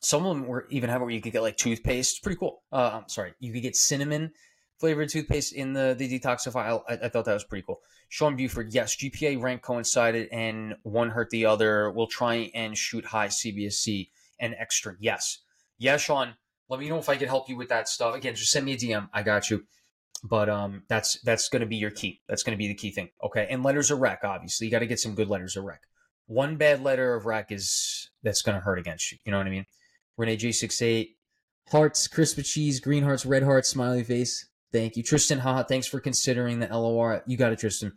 Some 0.00 0.24
of 0.24 0.36
them 0.36 0.46
were 0.46 0.66
even 0.70 0.90
have 0.90 1.00
it 1.02 1.04
where 1.04 1.12
you 1.12 1.20
could 1.20 1.32
get 1.32 1.42
like 1.42 1.56
toothpaste. 1.56 2.12
It's 2.12 2.20
pretty 2.20 2.38
cool. 2.38 2.62
Uh, 2.72 3.00
I'm 3.02 3.08
sorry, 3.08 3.34
you 3.40 3.52
could 3.52 3.62
get 3.62 3.76
cinnamon 3.76 4.32
flavored 4.78 5.08
toothpaste 5.08 5.52
in 5.52 5.72
the 5.72 5.94
the 5.96 6.08
detoxify. 6.08 6.80
I, 6.88 6.94
I, 6.94 7.08
thought 7.08 7.24
that 7.24 7.34
was 7.34 7.44
pretty 7.44 7.64
cool. 7.66 7.80
Sean 8.08 8.36
Buford, 8.36 8.72
yes, 8.72 8.96
GPA 8.96 9.40
rank 9.40 9.62
coincided 9.62 10.28
and 10.30 10.74
one 10.82 11.10
hurt 11.10 11.30
the 11.30 11.46
other. 11.46 11.90
We'll 11.90 12.06
try 12.06 12.50
and 12.54 12.76
shoot 12.76 13.04
high 13.04 13.28
CBSC 13.28 14.10
and 14.38 14.54
extra. 14.58 14.94
Yes, 15.00 15.38
yes, 15.78 16.02
Sean. 16.02 16.34
Let 16.68 16.80
me 16.80 16.88
know 16.88 16.98
if 16.98 17.08
I 17.08 17.16
can 17.16 17.28
help 17.28 17.48
you 17.48 17.56
with 17.56 17.68
that 17.68 17.88
stuff. 17.88 18.14
Again, 18.14 18.34
just 18.34 18.50
send 18.50 18.66
me 18.66 18.72
a 18.72 18.76
DM. 18.76 19.08
I 19.12 19.22
got 19.22 19.50
you. 19.50 19.64
But 20.24 20.48
um, 20.48 20.82
that's 20.88 21.20
that's 21.20 21.48
going 21.48 21.60
to 21.60 21.66
be 21.66 21.76
your 21.76 21.90
key. 21.90 22.20
That's 22.28 22.42
going 22.42 22.56
to 22.56 22.58
be 22.58 22.68
the 22.68 22.74
key 22.74 22.90
thing. 22.90 23.10
Okay, 23.22 23.46
and 23.50 23.62
letters 23.62 23.90
of 23.90 24.00
rec. 24.00 24.20
Obviously, 24.24 24.66
you 24.66 24.70
got 24.70 24.80
to 24.80 24.86
get 24.86 24.98
some 24.98 25.14
good 25.14 25.28
letters 25.28 25.56
of 25.56 25.64
rec. 25.64 25.82
One 26.26 26.56
bad 26.56 26.82
letter 26.82 27.14
of 27.14 27.26
rec 27.26 27.52
is 27.52 28.10
that's 28.22 28.42
going 28.42 28.56
to 28.56 28.60
hurt 28.60 28.78
against 28.78 29.12
you. 29.12 29.18
You 29.24 29.32
know 29.32 29.38
what 29.38 29.46
I 29.46 29.50
mean? 29.50 29.66
Renee 30.16 30.36
J 30.36 30.52
68 30.52 31.16
hearts, 31.70 32.08
crisp 32.08 32.42
cheese, 32.42 32.80
green 32.80 33.04
hearts, 33.04 33.26
red 33.26 33.42
hearts, 33.42 33.68
smiley 33.68 34.02
face. 34.02 34.48
Thank 34.72 34.96
you, 34.96 35.02
Tristan. 35.02 35.38
Ha, 35.38 35.62
thanks 35.62 35.86
for 35.86 36.00
considering 36.00 36.58
the 36.58 36.66
LOR. 36.66 37.22
You 37.26 37.36
got 37.36 37.52
it, 37.52 37.58
Tristan. 37.58 37.92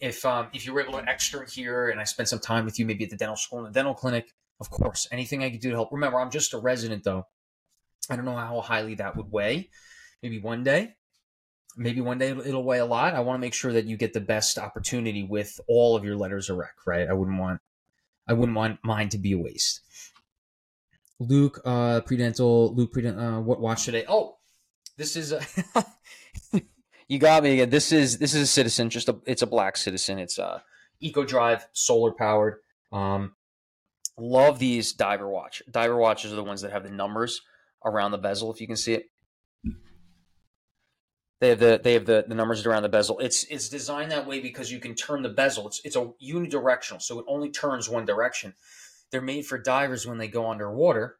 If 0.00 0.24
um, 0.24 0.48
if 0.52 0.66
you 0.66 0.72
were 0.72 0.82
able 0.82 0.94
to 0.94 1.08
extern 1.08 1.46
here, 1.48 1.88
and 1.88 2.00
I 2.00 2.04
spent 2.04 2.28
some 2.28 2.40
time 2.40 2.64
with 2.64 2.78
you, 2.78 2.86
maybe 2.86 3.04
at 3.04 3.10
the 3.10 3.16
dental 3.16 3.36
school 3.36 3.58
and 3.58 3.68
the 3.68 3.72
dental 3.72 3.94
clinic, 3.94 4.32
of 4.60 4.70
course, 4.70 5.06
anything 5.12 5.44
I 5.44 5.50
could 5.50 5.60
do 5.60 5.70
to 5.70 5.76
help. 5.76 5.90
Remember, 5.92 6.20
I'm 6.20 6.30
just 6.30 6.54
a 6.54 6.58
resident, 6.58 7.04
though. 7.04 7.26
I 8.10 8.16
don't 8.16 8.24
know 8.24 8.36
how 8.36 8.60
highly 8.60 8.96
that 8.96 9.16
would 9.16 9.30
weigh. 9.30 9.70
Maybe 10.22 10.40
one 10.40 10.64
day, 10.64 10.94
maybe 11.76 12.00
one 12.00 12.18
day 12.18 12.30
it'll 12.30 12.64
weigh 12.64 12.78
a 12.78 12.86
lot. 12.86 13.14
I 13.14 13.20
want 13.20 13.36
to 13.36 13.40
make 13.40 13.54
sure 13.54 13.72
that 13.72 13.84
you 13.84 13.96
get 13.96 14.12
the 14.12 14.20
best 14.20 14.58
opportunity 14.58 15.22
with 15.22 15.60
all 15.68 15.96
of 15.96 16.04
your 16.04 16.16
letters 16.16 16.50
of 16.50 16.56
rec. 16.56 16.74
Right? 16.86 17.08
I 17.08 17.12
wouldn't 17.12 17.38
want, 17.38 17.60
I 18.26 18.32
wouldn't 18.32 18.56
want 18.56 18.80
mine 18.82 19.10
to 19.10 19.18
be 19.18 19.32
a 19.32 19.38
waste. 19.38 19.80
Luke, 21.20 21.60
uh, 21.64 22.00
predental. 22.00 22.74
Luke, 22.74 22.92
predental. 22.92 23.24
Uh, 23.24 23.40
what 23.40 23.60
watch 23.60 23.84
today? 23.84 24.04
Oh, 24.08 24.38
this 24.96 25.16
is 25.16 25.32
a 25.32 25.40
you 27.08 27.18
got 27.18 27.42
me 27.42 27.54
again. 27.54 27.70
This 27.70 27.92
is 27.92 28.18
this 28.18 28.34
is 28.34 28.42
a 28.42 28.46
citizen, 28.46 28.90
just 28.90 29.08
a 29.08 29.16
it's 29.26 29.42
a 29.42 29.46
black 29.46 29.76
citizen. 29.76 30.18
It's 30.18 30.38
a 30.38 30.62
Eco 31.00 31.24
Drive, 31.24 31.66
solar 31.72 32.12
powered. 32.12 32.56
Um, 32.92 33.34
love 34.18 34.58
these 34.58 34.92
diver 34.92 35.28
watch. 35.28 35.62
Diver 35.70 35.96
watches 35.96 36.32
are 36.32 36.36
the 36.36 36.44
ones 36.44 36.62
that 36.62 36.72
have 36.72 36.84
the 36.84 36.90
numbers 36.90 37.40
around 37.84 38.12
the 38.12 38.18
bezel. 38.18 38.52
If 38.52 38.60
you 38.60 38.66
can 38.66 38.76
see 38.76 38.94
it, 38.94 39.10
they 41.40 41.48
have 41.48 41.58
the 41.58 41.80
they 41.82 41.94
have 41.94 42.06
the, 42.06 42.24
the 42.26 42.34
numbers 42.34 42.64
around 42.64 42.84
the 42.84 42.88
bezel. 42.88 43.18
It's 43.18 43.44
it's 43.44 43.68
designed 43.68 44.12
that 44.12 44.26
way 44.26 44.40
because 44.40 44.70
you 44.70 44.78
can 44.78 44.94
turn 44.94 45.22
the 45.22 45.28
bezel. 45.28 45.66
It's 45.66 45.80
it's 45.84 45.96
a 45.96 46.10
unidirectional, 46.24 47.02
so 47.02 47.18
it 47.18 47.26
only 47.28 47.50
turns 47.50 47.88
one 47.88 48.04
direction. 48.04 48.54
They're 49.10 49.20
made 49.20 49.46
for 49.46 49.58
divers 49.58 50.06
when 50.06 50.18
they 50.18 50.28
go 50.28 50.50
underwater 50.50 51.18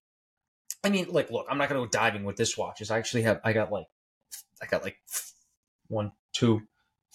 I 0.85 0.91
mean, 0.91 1.07
like, 1.09 1.31
look, 1.31 1.47
I'm 1.51 1.57
not 1.57 1.69
to 1.69 1.75
go 1.75 1.87
diving 1.87 2.25
with 2.25 2.37
this 2.37 2.57
watch. 2.59 2.83
I 2.91 2.99
actually 2.99 3.23
have, 3.23 3.41
I 3.43 3.53
got 3.53 3.73
like, 3.73 3.87
I 4.63 4.67
got 4.67 4.83
like 4.83 4.97
one, 5.89 6.13
two, 6.33 6.63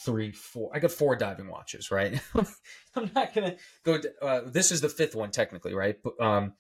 three, 0.04 0.32
four. 0.32 0.72
I 0.74 0.80
got 0.80 0.92
four 0.92 1.16
diving 1.16 1.48
watches, 1.48 1.92
right? 1.92 2.20
I'm 2.96 3.12
not 3.16 3.34
to 3.36 3.58
go. 3.84 4.00
Uh, 4.22 4.42
this 4.46 4.72
is 4.72 4.82
the 4.82 4.90
fifth 4.90 5.16
one, 5.16 5.32
technically, 5.32 5.76
right? 5.76 5.98
But, 6.04 6.20
um, 6.20 6.54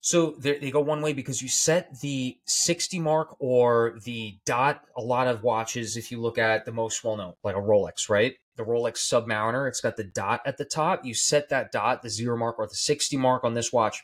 so 0.00 0.30
they 0.38 0.70
go 0.70 0.80
one 0.80 1.02
way 1.02 1.12
because 1.12 1.42
you 1.42 1.48
set 1.48 2.00
the 2.00 2.38
60 2.46 2.98
mark 3.00 3.36
or 3.40 3.98
the 4.04 4.38
dot. 4.46 4.82
A 4.96 5.02
lot 5.02 5.26
of 5.26 5.42
watches, 5.42 5.96
if 5.96 6.10
you 6.10 6.20
look 6.20 6.38
at 6.38 6.64
the 6.64 6.72
most 6.72 7.02
well 7.04 7.16
known, 7.16 7.34
like 7.42 7.56
a 7.56 7.60
Rolex, 7.60 8.08
right? 8.08 8.34
The 8.56 8.64
Rolex 8.64 8.98
Submariner, 8.98 9.68
it's 9.68 9.80
got 9.80 9.96
the 9.96 10.04
dot 10.04 10.40
at 10.46 10.56
the 10.56 10.64
top. 10.64 11.04
You 11.04 11.14
set 11.14 11.48
that 11.50 11.72
dot, 11.72 12.02
the 12.02 12.10
zero 12.10 12.36
mark 12.36 12.58
or 12.58 12.66
the 12.66 12.74
60 12.74 13.16
mark 13.16 13.44
on 13.44 13.54
this 13.54 13.72
watch 13.72 14.02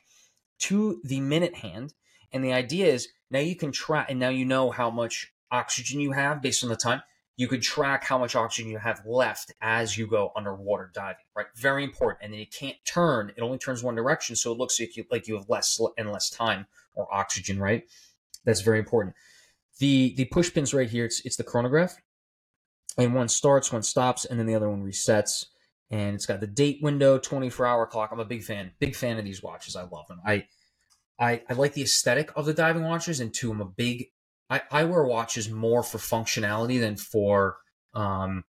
to 0.61 1.00
the 1.05 1.20
minute 1.20 1.57
hand. 1.57 1.94
And 2.32 2.44
the 2.44 2.52
idea 2.52 2.86
is 2.86 3.09
now 3.30 3.38
you 3.38 3.57
can 3.57 3.72
track, 3.72 4.07
and 4.11 4.18
now 4.18 4.28
you 4.28 4.44
know 4.44 4.70
how 4.70 4.90
much 4.90 5.32
oxygen 5.50 6.00
you 6.00 6.12
have 6.12 6.42
based 6.42 6.64
on 6.64 6.70
the 6.70 6.76
time. 6.76 7.02
You 7.36 7.48
could 7.48 7.62
track 7.62 8.05
how 8.05 8.18
much 8.18 8.36
oxygen 8.36 8.70
you 8.70 8.78
have 8.78 9.02
left 9.05 9.52
as 9.61 9.98
you 9.98 10.07
go 10.07 10.30
underwater 10.36 10.90
diving, 10.94 11.24
right? 11.36 11.46
Very 11.57 11.82
important. 11.82 12.22
And 12.22 12.32
then 12.32 12.40
you 12.40 12.46
can't 12.46 12.76
turn; 12.84 13.32
it 13.36 13.42
only 13.42 13.59
turns 13.59 13.82
one 13.82 13.96
direction, 13.96 14.36
so 14.36 14.52
it 14.52 14.59
looks 14.59 14.78
like 14.78 14.96
you 14.96 15.05
like 15.11 15.26
you 15.26 15.36
have 15.36 15.48
less 15.48 15.80
and 15.98 16.12
less 16.12 16.30
time 16.30 16.66
or 16.94 17.12
oxygen, 17.12 17.59
right? 17.59 17.84
That's 18.44 18.61
very 18.61 18.78
important. 18.78 19.16
The 19.78 20.14
the 20.16 20.26
push 20.26 20.52
pins 20.52 20.72
right 20.72 20.88
here, 20.88 21.05
it's 21.05 21.20
it's 21.24 21.36
the 21.36 21.44
chronograph, 21.44 21.96
and 22.96 23.14
one 23.14 23.28
starts, 23.28 23.72
one 23.72 23.82
stops, 23.82 24.24
and 24.24 24.38
then 24.38 24.46
the 24.46 24.55
other 24.55 24.70
one 24.70 24.84
resets 24.84 25.46
and 25.95 26.16
it's 26.16 26.26
got 26.26 26.40
the 26.40 26.47
date 26.49 26.80
window, 26.82 27.18
24 27.18 27.66
hour 27.66 27.86
clock. 27.86 28.11
I'm 28.11 28.18
a 28.18 28.24
big 28.24 28.42
fan, 28.42 28.72
big 28.80 28.97
fan 28.97 29.16
of 29.16 29.24
these 29.24 29.45
watches. 29.45 29.76
I 29.76 29.82
love 29.82 30.09
them. 30.09 30.20
I, 30.26 30.45
I, 31.20 31.42
I 31.49 31.53
like 31.53 31.74
the 31.74 31.82
aesthetic 31.82 32.32
of 32.34 32.47
the 32.47 32.53
diving 32.53 32.82
watches, 32.82 33.20
and 33.20 33.32
two, 33.32 33.53
I'm 33.53 33.61
a 33.61 33.64
big. 33.64 34.07
I, 34.51 34.62
I 34.72 34.84
wear 34.84 35.05
watches 35.05 35.49
more 35.49 35.84
for 35.84 35.99
functionality 35.99 36.80
than 36.80 36.97
for 36.97 37.59
um, 37.95 38.42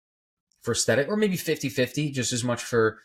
for 0.62 0.72
aesthetic, 0.72 1.06
or 1.08 1.18
maybe 1.18 1.36
50 1.36 1.68
50, 1.68 2.12
just 2.12 2.32
as 2.32 2.42
much 2.42 2.62
for 2.62 2.98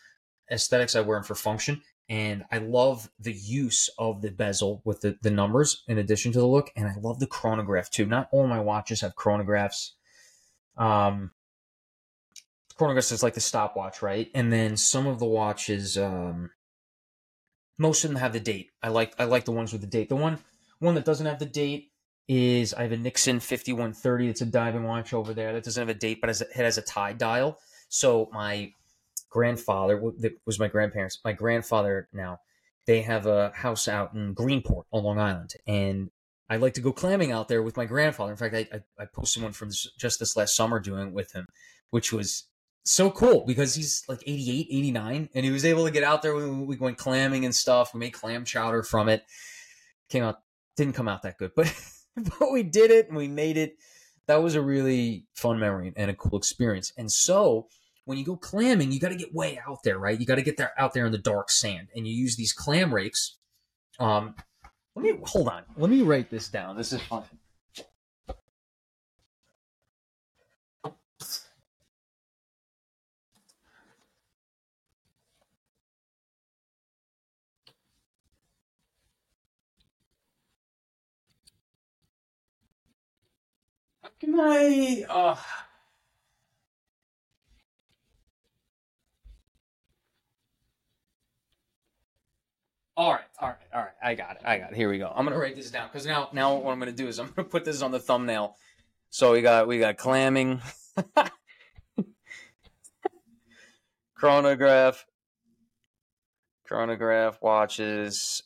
aesthetics 0.50 0.96
I 0.96 1.02
wear 1.02 1.18
them 1.18 1.24
for 1.24 1.34
function. 1.34 1.82
And 2.08 2.44
I 2.50 2.58
love 2.58 3.10
the 3.20 3.34
use 3.34 3.90
of 3.98 4.22
the 4.22 4.30
bezel 4.30 4.80
with 4.86 5.02
the, 5.02 5.18
the 5.20 5.30
numbers 5.30 5.84
in 5.86 5.98
addition 5.98 6.32
to 6.32 6.38
the 6.38 6.46
look. 6.46 6.70
And 6.74 6.88
I 6.88 6.94
love 6.98 7.20
the 7.20 7.26
chronograph 7.26 7.90
too. 7.90 8.06
Not 8.06 8.28
all 8.32 8.46
my 8.46 8.58
watches 8.58 9.02
have 9.02 9.14
chronographs. 9.14 9.90
Um, 10.78 11.32
chronograph 12.80 13.12
is 13.12 13.22
like 13.22 13.34
the 13.34 13.40
stopwatch, 13.40 14.00
right? 14.00 14.30
And 14.34 14.50
then 14.50 14.74
some 14.74 15.06
of 15.06 15.18
the 15.18 15.26
watches, 15.26 15.98
um, 15.98 16.48
most 17.76 18.04
of 18.04 18.10
them 18.10 18.18
have 18.18 18.32
the 18.32 18.40
date. 18.40 18.70
I 18.82 18.88
like 18.88 19.14
I 19.18 19.24
like 19.24 19.44
the 19.44 19.52
ones 19.52 19.70
with 19.70 19.82
the 19.82 19.86
date. 19.86 20.08
The 20.08 20.16
one 20.16 20.38
one 20.78 20.94
that 20.94 21.04
doesn't 21.04 21.26
have 21.26 21.38
the 21.38 21.44
date 21.44 21.90
is 22.26 22.72
I 22.72 22.84
have 22.84 22.92
a 22.92 22.96
Nixon 22.96 23.38
5130. 23.38 24.28
It's 24.28 24.40
a 24.40 24.46
diving 24.46 24.84
watch 24.84 25.12
over 25.12 25.34
there 25.34 25.52
that 25.52 25.62
doesn't 25.62 25.80
have 25.80 25.94
a 25.94 25.98
date, 25.98 26.22
but 26.22 26.30
it 26.30 26.42
has 26.54 26.78
a 26.78 26.82
tide 26.82 27.18
dial. 27.18 27.58
So 27.90 28.30
my 28.32 28.72
grandfather 29.28 30.00
was 30.46 30.58
my 30.58 30.68
grandparents. 30.68 31.20
My 31.22 31.34
grandfather 31.34 32.08
now 32.14 32.38
they 32.86 33.02
have 33.02 33.26
a 33.26 33.50
house 33.54 33.88
out 33.88 34.14
in 34.14 34.34
Greenport 34.34 34.84
on 34.90 35.04
Long 35.04 35.18
Island, 35.18 35.52
and 35.66 36.10
I 36.48 36.56
like 36.56 36.72
to 36.74 36.80
go 36.80 36.94
clamming 36.94 37.30
out 37.30 37.48
there 37.48 37.62
with 37.62 37.76
my 37.76 37.84
grandfather. 37.84 38.32
In 38.32 38.38
fact, 38.38 38.54
I 38.54 38.66
I, 38.72 39.02
I 39.02 39.04
posted 39.04 39.42
one 39.42 39.52
from 39.52 39.68
just 39.98 40.18
this 40.18 40.34
last 40.34 40.56
summer 40.56 40.80
doing 40.80 41.08
it 41.08 41.12
with 41.12 41.32
him, 41.32 41.46
which 41.90 42.10
was 42.10 42.46
so 42.84 43.10
cool 43.10 43.44
because 43.46 43.74
he's 43.74 44.04
like 44.08 44.22
88, 44.26 44.68
89, 44.70 45.28
and 45.34 45.44
he 45.44 45.50
was 45.50 45.64
able 45.64 45.84
to 45.84 45.90
get 45.90 46.04
out 46.04 46.22
there. 46.22 46.34
We, 46.34 46.48
we 46.50 46.76
went 46.76 46.98
clamming 46.98 47.44
and 47.44 47.54
stuff. 47.54 47.94
We 47.94 48.00
made 48.00 48.12
clam 48.12 48.44
chowder 48.44 48.82
from 48.82 49.08
it. 49.08 49.24
Came 50.08 50.24
out 50.24 50.38
didn't 50.76 50.94
come 50.94 51.08
out 51.08 51.22
that 51.22 51.38
good, 51.38 51.52
but 51.54 51.72
but 52.16 52.52
we 52.52 52.62
did 52.62 52.90
it 52.90 53.08
and 53.08 53.16
we 53.16 53.28
made 53.28 53.56
it. 53.56 53.76
That 54.26 54.42
was 54.42 54.54
a 54.54 54.62
really 54.62 55.26
fun 55.34 55.58
memory 55.58 55.92
and 55.96 56.10
a 56.10 56.14
cool 56.14 56.38
experience. 56.38 56.92
And 56.96 57.10
so 57.10 57.68
when 58.04 58.16
you 58.16 58.24
go 58.24 58.36
clamming, 58.36 58.92
you 58.92 59.00
got 59.00 59.10
to 59.10 59.16
get 59.16 59.34
way 59.34 59.60
out 59.66 59.82
there, 59.82 59.98
right? 59.98 60.18
You 60.18 60.24
got 60.24 60.36
to 60.36 60.42
get 60.42 60.56
there 60.56 60.72
out 60.78 60.94
there 60.94 61.04
in 61.04 61.12
the 61.12 61.18
dark 61.18 61.50
sand, 61.50 61.88
and 61.94 62.06
you 62.06 62.14
use 62.14 62.36
these 62.36 62.52
clam 62.52 62.94
rakes. 62.94 63.36
Um, 63.98 64.34
let 64.94 65.04
me 65.04 65.20
hold 65.24 65.48
on. 65.48 65.64
Let 65.76 65.90
me 65.90 66.02
write 66.02 66.30
this 66.30 66.48
down. 66.48 66.76
This 66.76 66.92
is 66.92 67.02
fun. 67.02 67.24
Can 84.20 84.38
I? 84.38 85.04
Uh... 85.08 85.36
All 92.96 93.12
right, 93.12 93.20
all 93.38 93.48
right, 93.48 93.56
all 93.72 93.80
right. 93.80 93.92
I 94.02 94.14
got 94.14 94.32
it. 94.32 94.42
I 94.44 94.58
got 94.58 94.72
it. 94.72 94.76
Here 94.76 94.90
we 94.90 94.98
go. 94.98 95.10
I'm 95.14 95.24
gonna 95.24 95.38
write 95.38 95.56
this 95.56 95.70
down 95.70 95.88
because 95.90 96.04
now, 96.04 96.28
now 96.34 96.54
what 96.56 96.70
I'm 96.70 96.78
gonna 96.78 96.92
do 96.92 97.08
is 97.08 97.18
I'm 97.18 97.32
gonna 97.34 97.48
put 97.48 97.64
this 97.64 97.80
on 97.80 97.92
the 97.92 97.98
thumbnail. 97.98 98.56
So 99.08 99.32
we 99.32 99.40
got 99.40 99.66
we 99.66 99.78
got 99.78 99.96
clamming, 99.96 100.60
chronograph, 104.14 105.06
chronograph 106.64 107.38
watches, 107.40 108.42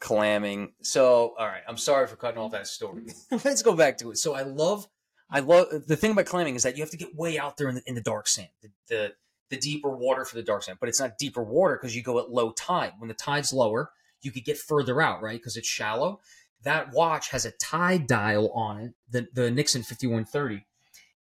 clamming. 0.00 0.72
So 0.82 1.34
all 1.38 1.46
right, 1.46 1.62
I'm 1.68 1.78
sorry 1.78 2.08
for 2.08 2.16
cutting 2.16 2.40
off 2.40 2.50
that 2.50 2.66
story. 2.66 3.04
Let's 3.44 3.62
go 3.62 3.76
back 3.76 3.98
to 3.98 4.10
it. 4.10 4.18
So 4.18 4.34
I 4.34 4.42
love, 4.42 4.88
I 5.32 5.40
love 5.40 5.68
the 5.86 5.96
thing 5.96 6.12
about 6.12 6.26
clamming 6.26 6.54
is 6.54 6.62
that 6.62 6.76
you 6.76 6.82
have 6.82 6.90
to 6.90 6.96
get 6.96 7.16
way 7.16 7.38
out 7.38 7.56
there 7.56 7.68
in 7.68 7.76
the 7.76 7.82
in 7.86 7.94
the 7.94 8.02
dark 8.02 8.28
sand. 8.28 8.50
The, 8.60 8.68
the 8.88 9.12
the 9.48 9.56
deeper 9.56 9.90
water 9.90 10.24
for 10.24 10.36
the 10.36 10.42
dark 10.42 10.62
sand, 10.62 10.78
but 10.80 10.88
it's 10.88 11.00
not 11.00 11.18
deeper 11.18 11.42
water 11.42 11.78
because 11.80 11.94
you 11.94 12.02
go 12.02 12.18
at 12.18 12.30
low 12.30 12.52
tide. 12.52 12.92
When 12.98 13.08
the 13.08 13.14
tide's 13.14 13.52
lower, 13.52 13.90
you 14.22 14.30
could 14.30 14.44
get 14.44 14.56
further 14.56 15.02
out, 15.02 15.22
right? 15.22 15.38
Because 15.38 15.56
it's 15.56 15.68
shallow. 15.68 16.20
That 16.62 16.92
watch 16.92 17.30
has 17.30 17.44
a 17.44 17.50
tide 17.52 18.06
dial 18.06 18.50
on 18.52 18.80
it, 18.80 18.94
the, 19.10 19.28
the 19.34 19.50
Nixon 19.50 19.82
5130. 19.82 20.64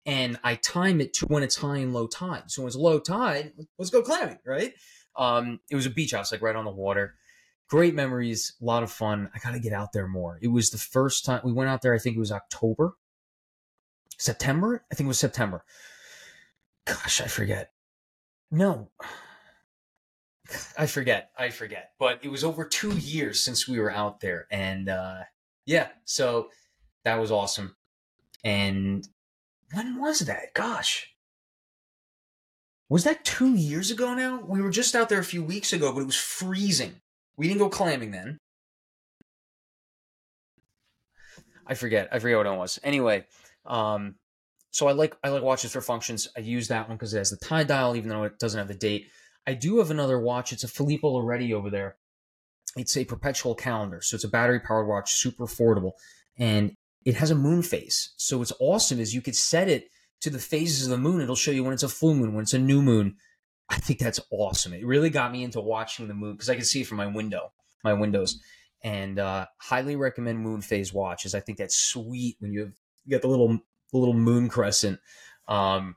And 0.06 0.40
I 0.44 0.56
time 0.56 1.00
it 1.00 1.14
to 1.16 1.26
when 1.28 1.44
it's 1.44 1.58
high 1.58 1.78
and 1.78 1.94
low 1.94 2.08
tide. 2.08 2.44
So 2.48 2.62
when 2.62 2.68
it's 2.68 2.76
low 2.76 3.00
tide, 3.00 3.54
let's 3.78 3.92
go 3.92 4.02
clamming, 4.02 4.40
right? 4.46 4.74
Um, 5.16 5.60
it 5.70 5.76
was 5.76 5.86
a 5.86 5.92
beach 5.92 6.12
house, 6.12 6.32
like 6.32 6.42
right 6.42 6.56
on 6.56 6.66
the 6.66 6.72
water. 6.72 7.16
Great 7.70 7.94
memories, 7.94 8.56
a 8.62 8.66
lot 8.66 8.84
of 8.84 8.92
fun. 8.92 9.30
I 9.36 9.40
got 9.40 9.52
to 9.52 9.60
get 9.60 9.74
out 9.74 9.94
there 9.94 10.08
more. 10.08 10.40
It 10.42 10.48
was 10.48 10.70
the 10.70 10.78
first 10.78 11.26
time 11.26 11.42
we 11.44 11.52
went 11.52 11.70
out 11.70 11.82
there, 11.82 11.94
I 11.94 11.98
think 11.98 12.16
it 12.16 12.20
was 12.20 12.32
October, 12.32 12.94
September. 14.18 14.84
I 14.92 14.96
think 14.96 15.06
it 15.06 15.10
was 15.10 15.20
September. 15.20 15.64
Gosh, 16.86 17.22
I 17.22 17.28
forget. 17.28 17.72
No. 18.52 18.90
I 20.78 20.86
forget. 20.86 21.32
I 21.38 21.50
forget. 21.50 21.92
But 22.00 22.20
it 22.24 22.30
was 22.30 22.44
over 22.44 22.66
two 22.66 22.98
years 22.98 23.42
since 23.42 23.68
we 23.68 23.80
were 23.80 23.92
out 23.92 24.22
there. 24.22 24.48
And 24.50 24.90
uh, 24.90 25.20
yeah, 25.66 25.90
so 26.06 26.50
that 27.04 27.20
was 27.20 27.32
awesome. 27.32 27.76
And 28.44 29.08
when 29.74 30.00
was 30.00 30.20
that? 30.20 30.54
Gosh. 30.54 31.14
Was 32.90 33.04
that 33.04 33.26
two 33.26 33.54
years 33.54 33.92
ago 33.92 34.14
now? 34.14 34.42
We 34.46 34.62
were 34.62 34.70
just 34.70 34.96
out 34.96 35.10
there 35.10 35.20
a 35.20 35.26
few 35.26 35.44
weeks 35.44 35.74
ago, 35.74 35.92
but 35.92 36.02
it 36.02 36.06
was 36.06 36.16
freezing. 36.16 37.02
We 37.36 37.48
didn't 37.48 37.60
go 37.60 37.70
clamming 37.70 38.12
then. 38.12 38.38
I 41.66 41.74
forget. 41.74 42.08
I 42.14 42.20
forget 42.20 42.38
what 42.38 42.48
it 42.48 42.58
was. 42.58 42.80
Anyway, 42.82 43.26
um, 43.68 44.16
so 44.72 44.88
I 44.88 44.92
like 44.92 45.16
I 45.24 45.30
like 45.30 45.44
watches 45.44 45.72
for 45.72 45.82
functions. 45.82 46.28
I 46.36 46.42
use 46.42 46.68
that 46.68 46.88
one 46.88 46.98
because 46.98 47.14
it 47.14 47.20
has 47.20 47.30
the 47.30 47.38
tide 47.38 47.68
dial, 47.68 47.96
even 47.96 48.10
though 48.10 48.24
it 48.24 48.40
doesn't 48.40 48.58
have 48.58 48.68
the 48.68 48.74
date. 48.74 49.08
I 49.46 49.54
do 49.54 49.78
have 49.80 49.92
another 49.92 50.20
watch. 50.20 50.52
It's 50.52 50.64
a 50.64 50.68
Filippo 50.68 51.12
Loretti 51.14 51.54
over 51.54 51.70
there. 51.70 51.96
It's 52.76 52.98
a 52.98 53.06
perpetual 53.06 53.56
calendar, 53.56 54.02
so 54.02 54.16
it's 54.16 54.24
a 54.24 54.30
battery 54.30 54.60
powered 54.60 54.88
watch, 54.88 55.14
super 55.14 55.46
affordable, 55.46 55.94
and 56.38 56.76
it 57.06 57.16
has 57.16 57.32
a 57.32 57.36
moon 57.36 57.64
phase. 57.64 58.14
So 58.18 58.38
what's 58.38 58.54
awesome 58.60 59.00
is 59.00 59.16
you 59.16 59.22
could 59.22 59.36
set 59.36 59.70
it 59.70 59.90
to 60.22 60.30
the 60.30 60.40
phases 60.40 60.86
of 60.86 60.92
the 60.92 60.98
moon. 60.98 61.22
It'll 61.22 61.36
show 61.36 61.52
you 61.52 61.64
when 61.64 61.74
it's 61.74 61.84
a 61.84 61.90
full 61.90 62.14
moon, 62.14 62.34
when 62.34 62.44
it's 62.44 62.54
a 62.54 62.60
new 62.60 62.82
moon. 62.82 63.16
I 63.70 63.78
think 63.78 64.00
that's 64.00 64.20
awesome. 64.32 64.74
It 64.74 64.86
really 64.86 65.10
got 65.10 65.32
me 65.32 65.44
into 65.44 65.62
watching 65.62 66.08
the 66.08 66.14
moon 66.14 66.34
because 66.34 66.50
I 66.50 66.56
can 66.56 66.66
see 66.66 66.82
it 66.82 66.88
from 66.88 66.98
my 66.98 67.08
window, 67.08 67.52
my 67.84 67.94
windows, 67.94 68.40
and 68.84 69.18
uh, 69.18 69.46
highly 69.58 69.96
recommend 69.96 70.40
moon 70.40 70.62
phase 70.62 70.94
watches. 70.94 71.34
I 71.34 71.40
think 71.40 71.58
that's 71.58 71.78
sweet 71.78 72.36
when 72.40 72.54
you 72.54 72.60
have 72.62 72.74
you 73.08 73.16
got 73.16 73.22
the 73.22 73.30
little 73.30 73.60
little 73.94 74.14
moon 74.14 74.50
crescent, 74.50 75.00
um, 75.48 75.96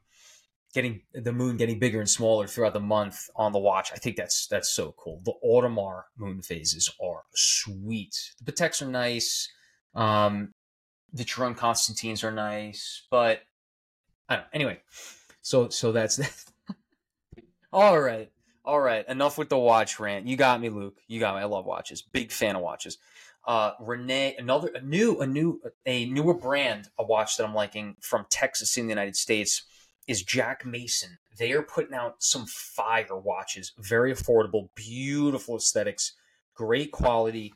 getting 0.72 1.02
the 1.12 1.32
moon 1.32 1.56
getting 1.56 1.78
bigger 1.78 1.98
and 1.98 2.08
smaller 2.08 2.46
throughout 2.46 2.72
the 2.72 2.80
month 2.80 3.28
on 3.34 3.52
the 3.52 3.58
watch. 3.58 3.90
I 3.92 3.96
think 3.96 4.16
that's 4.16 4.46
that's 4.46 4.70
so 4.70 4.94
cool. 4.96 5.20
The 5.24 5.34
Audemars 5.44 6.04
moon 6.16 6.40
phases 6.40 6.88
are 7.02 7.24
sweet. 7.34 8.32
The 8.42 8.52
Pateks 8.52 8.80
are 8.80 8.90
nice. 8.90 9.48
Um, 9.94 10.54
the 11.12 11.24
Vacheron 11.24 11.56
Constantins 11.56 12.22
are 12.22 12.30
nice, 12.30 13.02
but 13.10 13.42
I 14.28 14.36
don't. 14.36 14.46
Anyway, 14.52 14.80
so 15.42 15.68
so 15.68 15.90
that's 15.92 16.16
that. 16.16 16.44
all 17.72 18.00
right. 18.00 18.30
All 18.62 18.78
right, 18.78 19.08
enough 19.08 19.38
with 19.38 19.48
the 19.48 19.58
watch 19.58 19.98
rant. 19.98 20.26
You 20.26 20.36
got 20.36 20.60
me, 20.60 20.68
Luke. 20.68 20.98
You 21.08 21.18
got 21.18 21.34
me. 21.34 21.40
I 21.40 21.46
love 21.46 21.64
watches. 21.64 22.02
Big 22.02 22.30
fan 22.30 22.56
of 22.56 22.62
watches 22.62 22.98
uh, 23.46 23.72
Renee, 23.80 24.36
another 24.38 24.70
a 24.74 24.80
new, 24.80 25.20
a 25.20 25.26
new, 25.26 25.60
a 25.86 26.06
newer 26.06 26.34
brand, 26.34 26.88
a 26.98 27.04
watch 27.04 27.36
that 27.36 27.44
I'm 27.44 27.54
liking 27.54 27.96
from 28.00 28.26
Texas 28.30 28.76
in 28.76 28.86
the 28.86 28.90
United 28.90 29.16
States 29.16 29.64
is 30.06 30.22
Jack 30.22 30.66
Mason. 30.66 31.18
They 31.38 31.52
are 31.52 31.62
putting 31.62 31.94
out 31.94 32.16
some 32.22 32.46
fire 32.46 33.16
watches, 33.16 33.72
very 33.78 34.12
affordable, 34.12 34.68
beautiful 34.74 35.56
aesthetics, 35.56 36.12
great 36.54 36.92
quality. 36.92 37.52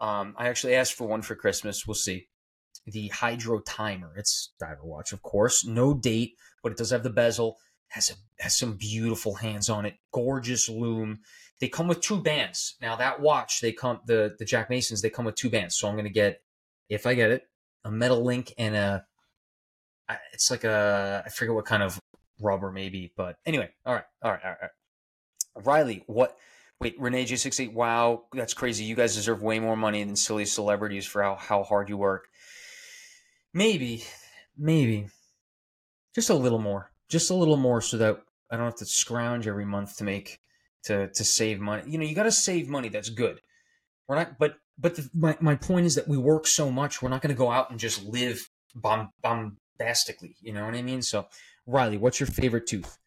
Um, 0.00 0.34
I 0.38 0.48
actually 0.48 0.74
asked 0.74 0.94
for 0.94 1.06
one 1.08 1.22
for 1.22 1.34
Christmas. 1.34 1.86
We'll 1.86 1.94
see. 1.94 2.28
The 2.86 3.08
Hydro 3.08 3.60
Timer. 3.60 4.12
It's 4.16 4.52
diver 4.58 4.84
watch, 4.84 5.12
of 5.12 5.22
course. 5.22 5.66
No 5.66 5.92
date, 5.92 6.36
but 6.62 6.72
it 6.72 6.78
does 6.78 6.90
have 6.90 7.02
the 7.02 7.10
bezel. 7.10 7.58
Has 7.88 8.10
a 8.10 8.42
has 8.42 8.56
some 8.56 8.74
beautiful 8.74 9.34
hands 9.34 9.68
on 9.70 9.86
it. 9.86 9.94
Gorgeous 10.12 10.68
lume. 10.68 11.20
They 11.60 11.68
come 11.68 11.88
with 11.88 12.00
two 12.00 12.20
bands. 12.20 12.76
Now 12.80 12.96
that 12.96 13.20
watch, 13.20 13.60
they 13.60 13.72
come 13.72 14.00
the 14.06 14.34
the 14.38 14.44
Jack 14.44 14.70
Masons. 14.70 15.02
They 15.02 15.10
come 15.10 15.24
with 15.24 15.34
two 15.34 15.50
bands. 15.50 15.76
So 15.76 15.88
I'm 15.88 15.96
gonna 15.96 16.08
get, 16.08 16.42
if 16.88 17.06
I 17.06 17.14
get 17.14 17.30
it, 17.30 17.48
a 17.84 17.90
metal 17.90 18.22
link 18.22 18.52
and 18.58 18.74
a. 18.76 19.04
It's 20.32 20.50
like 20.50 20.64
a 20.64 21.22
I 21.26 21.28
forget 21.30 21.54
what 21.54 21.66
kind 21.66 21.82
of 21.82 21.98
rubber 22.40 22.70
maybe, 22.70 23.12
but 23.16 23.36
anyway. 23.46 23.70
All 23.84 23.94
right, 23.94 24.04
all 24.22 24.32
right, 24.32 24.40
all 24.44 24.50
right. 24.62 24.70
Riley, 25.64 26.04
what? 26.06 26.36
Wait, 26.80 26.98
Renee 27.00 27.24
J68. 27.24 27.72
Wow, 27.72 28.24
that's 28.32 28.54
crazy. 28.54 28.84
You 28.84 28.94
guys 28.94 29.16
deserve 29.16 29.42
way 29.42 29.58
more 29.58 29.76
money 29.76 30.02
than 30.04 30.14
silly 30.14 30.44
celebrities 30.44 31.06
for 31.06 31.22
how, 31.22 31.34
how 31.34 31.64
hard 31.64 31.88
you 31.88 31.96
work. 31.96 32.28
Maybe, 33.52 34.04
maybe, 34.56 35.08
just 36.14 36.30
a 36.30 36.34
little 36.34 36.60
more, 36.60 36.92
just 37.08 37.30
a 37.30 37.34
little 37.34 37.56
more, 37.56 37.80
so 37.80 37.96
that 37.98 38.22
I 38.50 38.56
don't 38.56 38.66
have 38.66 38.76
to 38.76 38.86
scrounge 38.86 39.46
every 39.46 39.64
month 39.64 39.96
to 39.98 40.04
make 40.04 40.40
to 40.84 41.08
to 41.08 41.24
save 41.24 41.60
money. 41.60 41.82
You 41.86 41.98
know, 41.98 42.04
you 42.04 42.14
got 42.14 42.24
to 42.24 42.32
save 42.32 42.68
money. 42.68 42.88
That's 42.88 43.10
good. 43.10 43.40
We're 44.06 44.16
not, 44.16 44.38
but 44.38 44.56
but 44.78 44.96
the, 44.96 45.08
my 45.14 45.36
my 45.40 45.54
point 45.54 45.86
is 45.86 45.94
that 45.96 46.08
we 46.08 46.16
work 46.16 46.46
so 46.46 46.70
much. 46.70 47.02
We're 47.02 47.10
not 47.10 47.22
going 47.22 47.34
to 47.34 47.38
go 47.38 47.50
out 47.50 47.70
and 47.70 47.78
just 47.78 48.04
live 48.04 48.48
bomb, 48.74 49.10
bombastically. 49.22 50.36
You 50.40 50.52
know 50.52 50.64
what 50.64 50.74
I 50.74 50.82
mean? 50.82 51.02
So, 51.02 51.26
Riley, 51.66 51.98
what's 51.98 52.20
your 52.20 52.28
favorite 52.28 52.66
tooth? 52.66 52.98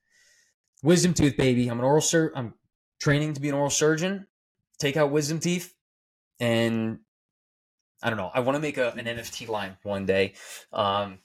wisdom 0.83 1.13
tooth, 1.13 1.37
baby. 1.37 1.67
I'm 1.67 1.79
an 1.79 1.85
oral 1.85 2.01
sur. 2.01 2.31
I'm 2.35 2.53
training 2.99 3.33
to 3.33 3.41
be 3.41 3.49
an 3.49 3.55
oral 3.55 3.69
surgeon. 3.69 4.27
Take 4.79 4.97
out 4.97 5.11
wisdom 5.11 5.39
teeth, 5.39 5.73
and 6.39 6.99
I 8.01 8.09
don't 8.09 8.17
know. 8.17 8.31
I 8.33 8.39
want 8.39 8.55
to 8.55 8.61
make 8.61 8.77
a, 8.77 8.91
an 8.91 9.05
NFT 9.05 9.47
line 9.47 9.77
one 9.83 10.05
day. 10.05 10.33
Um, 10.73 11.19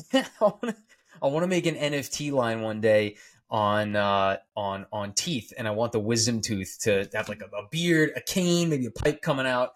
I 0.12 0.24
want 0.40 0.62
to 0.62 0.76
make 1.30 1.66
an 1.66 1.76
NFT 1.76 2.32
line 2.32 2.62
one 2.62 2.80
day 2.80 3.16
on 3.52 3.94
uh, 3.96 4.38
on 4.56 4.86
on 4.90 5.12
teeth, 5.12 5.52
and 5.56 5.68
I 5.68 5.72
want 5.72 5.92
the 5.92 6.00
wisdom 6.00 6.40
tooth 6.40 6.78
to 6.82 7.08
have 7.12 7.28
like 7.28 7.42
a, 7.42 7.56
a 7.56 7.68
beard, 7.70 8.12
a 8.16 8.20
cane, 8.20 8.70
maybe 8.70 8.86
a 8.86 8.90
pipe 8.90 9.20
coming 9.20 9.46
out. 9.46 9.74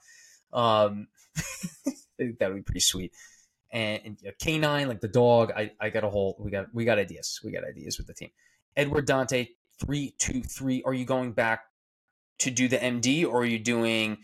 Um, 0.53 1.09
that 2.18 2.49
would 2.49 2.57
be 2.57 2.62
pretty 2.62 2.80
sweet. 2.80 3.12
And, 3.70 4.01
and 4.05 4.18
a 4.26 4.32
canine, 4.32 4.88
like 4.88 5.01
the 5.01 5.09
dog. 5.09 5.53
I, 5.55 5.72
I 5.78 5.90
got 5.90 6.05
a 6.05 6.09
whole. 6.09 6.36
We 6.40 6.51
got 6.51 6.74
we 6.74 6.86
got 6.86 6.99
ideas. 6.99 7.40
We 7.44 7.53
got 7.53 7.64
ideas 7.64 7.99
with 7.99 8.07
the 8.07 8.14
team. 8.14 8.30
Edward 8.74 9.07
Dante, 9.07 9.49
three 9.78 10.14
two 10.18 10.42
three. 10.42 10.82
Are 10.84 10.94
you 10.94 11.05
going 11.05 11.32
back 11.32 11.64
to 12.38 12.51
do 12.51 12.68
the 12.68 12.78
MD, 12.78 13.26
or 13.26 13.42
are 13.42 13.47
you 13.47 13.59
doing 13.59 14.18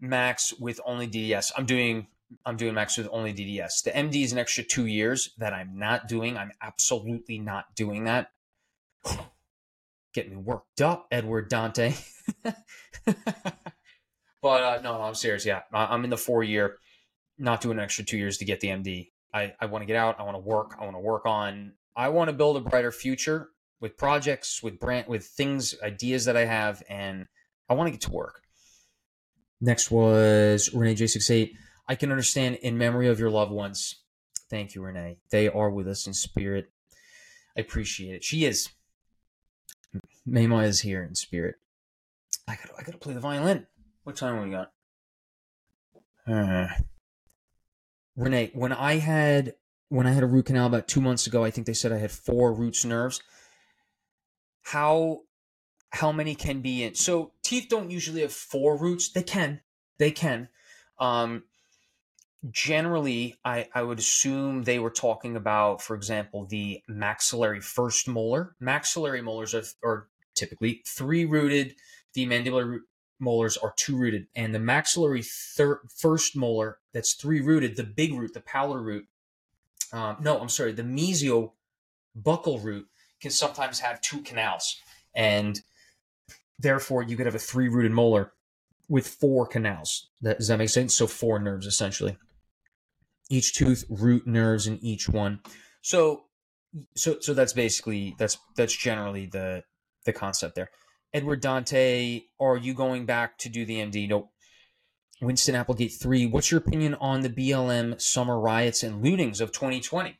max 0.00 0.54
with 0.60 0.80
only 0.86 1.08
DDS? 1.08 1.50
I'm 1.56 1.66
doing 1.66 2.06
I'm 2.44 2.56
doing 2.56 2.74
max 2.74 2.98
with 2.98 3.08
only 3.10 3.32
DDS. 3.32 3.82
The 3.84 3.90
MD 3.90 4.24
is 4.24 4.32
an 4.32 4.38
extra 4.38 4.64
two 4.64 4.86
years 4.86 5.30
that 5.38 5.52
I'm 5.52 5.78
not 5.78 6.08
doing. 6.08 6.36
I'm 6.36 6.52
absolutely 6.60 7.38
not 7.38 7.74
doing 7.74 8.04
that. 8.04 8.28
Get 10.14 10.30
me 10.30 10.36
worked 10.36 10.82
up, 10.82 11.06
Edward 11.10 11.48
Dante. 11.48 11.94
but 12.44 12.56
uh, 14.44 14.80
no, 14.82 15.00
I'm 15.00 15.14
serious. 15.14 15.46
Yeah, 15.46 15.62
I'm 15.72 16.04
in 16.04 16.10
the 16.10 16.18
four 16.18 16.42
year, 16.42 16.76
not 17.38 17.62
doing 17.62 17.78
an 17.78 17.84
extra 17.84 18.04
two 18.04 18.18
years 18.18 18.36
to 18.38 18.44
get 18.44 18.60
the 18.60 18.68
MD. 18.68 19.08
I, 19.32 19.54
I 19.58 19.66
want 19.66 19.80
to 19.80 19.86
get 19.86 19.96
out. 19.96 20.20
I 20.20 20.24
want 20.24 20.34
to 20.34 20.40
work. 20.40 20.76
I 20.78 20.84
want 20.84 20.96
to 20.96 21.00
work 21.00 21.24
on. 21.24 21.72
I 21.96 22.10
want 22.10 22.28
to 22.28 22.34
build 22.34 22.58
a 22.58 22.60
brighter 22.60 22.92
future 22.92 23.48
with 23.80 23.96
projects, 23.96 24.62
with 24.62 24.78
brand, 24.78 25.08
with 25.08 25.24
things, 25.24 25.74
ideas 25.82 26.26
that 26.26 26.36
I 26.36 26.44
have, 26.44 26.82
and 26.90 27.26
I 27.70 27.74
want 27.74 27.88
to 27.88 27.92
get 27.92 28.02
to 28.02 28.10
work. 28.12 28.42
Next 29.62 29.90
was 29.90 30.74
Renee 30.74 30.94
J68. 30.94 31.52
I 31.92 31.94
can 31.94 32.10
understand 32.10 32.54
in 32.62 32.78
memory 32.78 33.06
of 33.08 33.20
your 33.20 33.28
loved 33.28 33.52
ones. 33.52 33.96
Thank 34.48 34.74
you, 34.74 34.80
Renee. 34.80 35.18
They 35.30 35.46
are 35.46 35.68
with 35.68 35.86
us 35.86 36.06
in 36.06 36.14
spirit. 36.14 36.72
I 37.54 37.60
appreciate 37.60 38.14
it. 38.14 38.24
She 38.24 38.46
is. 38.46 38.70
Mayma 40.26 40.64
is 40.64 40.80
here 40.80 41.02
in 41.02 41.14
spirit. 41.14 41.56
I 42.48 42.56
gotta, 42.56 42.72
I 42.78 42.82
gotta 42.82 42.96
play 42.96 43.12
the 43.12 43.20
violin. 43.20 43.66
What 44.04 44.16
time 44.16 44.42
we 44.42 44.50
got? 44.50 44.72
Uh, 46.26 46.68
Renee, 48.16 48.52
when 48.54 48.72
I 48.72 48.94
had 48.94 49.52
when 49.90 50.06
I 50.06 50.12
had 50.12 50.22
a 50.22 50.26
root 50.26 50.46
canal 50.46 50.68
about 50.68 50.88
two 50.88 51.02
months 51.02 51.26
ago, 51.26 51.44
I 51.44 51.50
think 51.50 51.66
they 51.66 51.74
said 51.74 51.92
I 51.92 51.98
had 51.98 52.10
four 52.10 52.54
roots 52.54 52.86
nerves. 52.86 53.22
How 54.62 55.24
how 55.90 56.10
many 56.10 56.36
can 56.36 56.62
be 56.62 56.84
in? 56.84 56.94
So 56.94 57.32
teeth 57.42 57.66
don't 57.68 57.90
usually 57.90 58.22
have 58.22 58.32
four 58.32 58.78
roots. 58.78 59.10
They 59.10 59.22
can, 59.22 59.60
they 59.98 60.10
can. 60.10 60.48
Um, 60.98 61.42
generally 62.50 63.36
I, 63.44 63.68
I 63.74 63.82
would 63.82 63.98
assume 63.98 64.62
they 64.62 64.78
were 64.78 64.90
talking 64.90 65.36
about 65.36 65.80
for 65.80 65.94
example 65.94 66.46
the 66.46 66.82
maxillary 66.88 67.60
first 67.60 68.08
molar. 68.08 68.56
Maxillary 68.58 69.22
molars 69.22 69.54
are, 69.54 69.64
are 69.84 70.08
typically 70.34 70.82
three 70.86 71.24
rooted 71.24 71.76
the 72.14 72.26
mandibular 72.26 72.80
molars 73.20 73.56
are 73.56 73.72
two 73.76 73.96
rooted 73.96 74.26
and 74.34 74.54
the 74.54 74.58
maxillary 74.58 75.22
thir- 75.22 75.82
first 75.96 76.34
molar 76.34 76.78
that's 76.92 77.14
three 77.14 77.40
rooted 77.40 77.76
the 77.76 77.84
big 77.84 78.12
root 78.12 78.34
the 78.34 78.40
palatal 78.40 78.82
root 78.82 79.06
um, 79.92 80.16
no 80.20 80.38
i'm 80.40 80.48
sorry 80.48 80.72
the 80.72 80.82
mesio 80.82 81.52
buccal 82.20 82.62
root 82.62 82.88
can 83.20 83.30
sometimes 83.30 83.80
have 83.80 84.00
two 84.00 84.20
canals. 84.20 84.80
And 85.14 85.60
therefore 86.58 87.02
you 87.02 87.16
could 87.16 87.26
have 87.26 87.34
a 87.34 87.40
three 87.40 87.68
rooted 87.68 87.92
molar 87.92 88.32
with 88.88 89.06
four 89.06 89.46
canals. 89.46 90.10
That, 90.20 90.38
does 90.38 90.48
that 90.48 90.58
make 90.58 90.68
sense? 90.68 90.94
So 90.94 91.06
four 91.06 91.38
nerves 91.38 91.66
essentially 91.66 92.16
each 93.32 93.54
tooth 93.54 93.84
root 93.88 94.26
nerves 94.26 94.66
in 94.66 94.78
each 94.82 95.08
one. 95.08 95.40
So 95.80 96.24
so 96.94 97.18
so 97.20 97.34
that's 97.34 97.52
basically 97.52 98.14
that's 98.18 98.38
that's 98.56 98.76
generally 98.76 99.26
the 99.26 99.64
the 100.04 100.12
concept 100.12 100.54
there. 100.54 100.70
Edward 101.12 101.40
dante 101.40 102.22
are 102.40 102.56
you 102.56 102.74
going 102.74 103.06
back 103.06 103.38
to 103.38 103.48
do 103.48 103.64
the 103.66 103.76
md 103.76 104.08
nope. 104.08 104.30
Winston 105.20 105.54
applegate 105.54 105.92
3 105.92 106.26
what's 106.26 106.50
your 106.50 106.58
opinion 106.58 106.94
on 106.94 107.20
the 107.20 107.28
blm 107.28 108.00
summer 108.00 108.40
riots 108.40 108.82
and 108.82 109.04
lootings 109.04 109.40
of 109.40 109.52
2020 109.52 110.18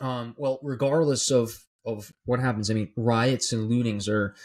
um, 0.00 0.36
well 0.38 0.60
regardless 0.62 1.32
of 1.32 1.64
of 1.84 2.12
what 2.24 2.38
happens 2.38 2.70
i 2.70 2.74
mean 2.74 2.92
riots 2.96 3.52
and 3.52 3.68
lootings 3.68 4.08
are 4.08 4.36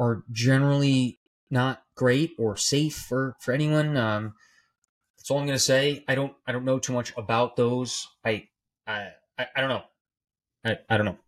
are 0.00 0.24
generally 0.32 1.20
not 1.50 1.82
great 1.94 2.32
or 2.38 2.56
safe 2.56 2.94
for 2.96 3.36
for 3.40 3.52
anyone. 3.52 3.96
Um, 3.96 4.34
that's 5.30 5.36
all 5.36 5.42
I'm 5.42 5.46
gonna 5.46 5.60
say. 5.60 6.04
I 6.08 6.16
don't 6.16 6.32
I 6.44 6.50
don't 6.50 6.64
know 6.64 6.80
too 6.80 6.92
much 6.92 7.12
about 7.16 7.54
those. 7.54 8.08
I 8.24 8.48
I 8.84 9.10
I, 9.38 9.46
I 9.54 9.60
don't 9.60 9.68
know. 9.68 9.82
I, 10.64 10.78
I 10.88 10.96
don't 10.96 11.06
know. 11.06 11.18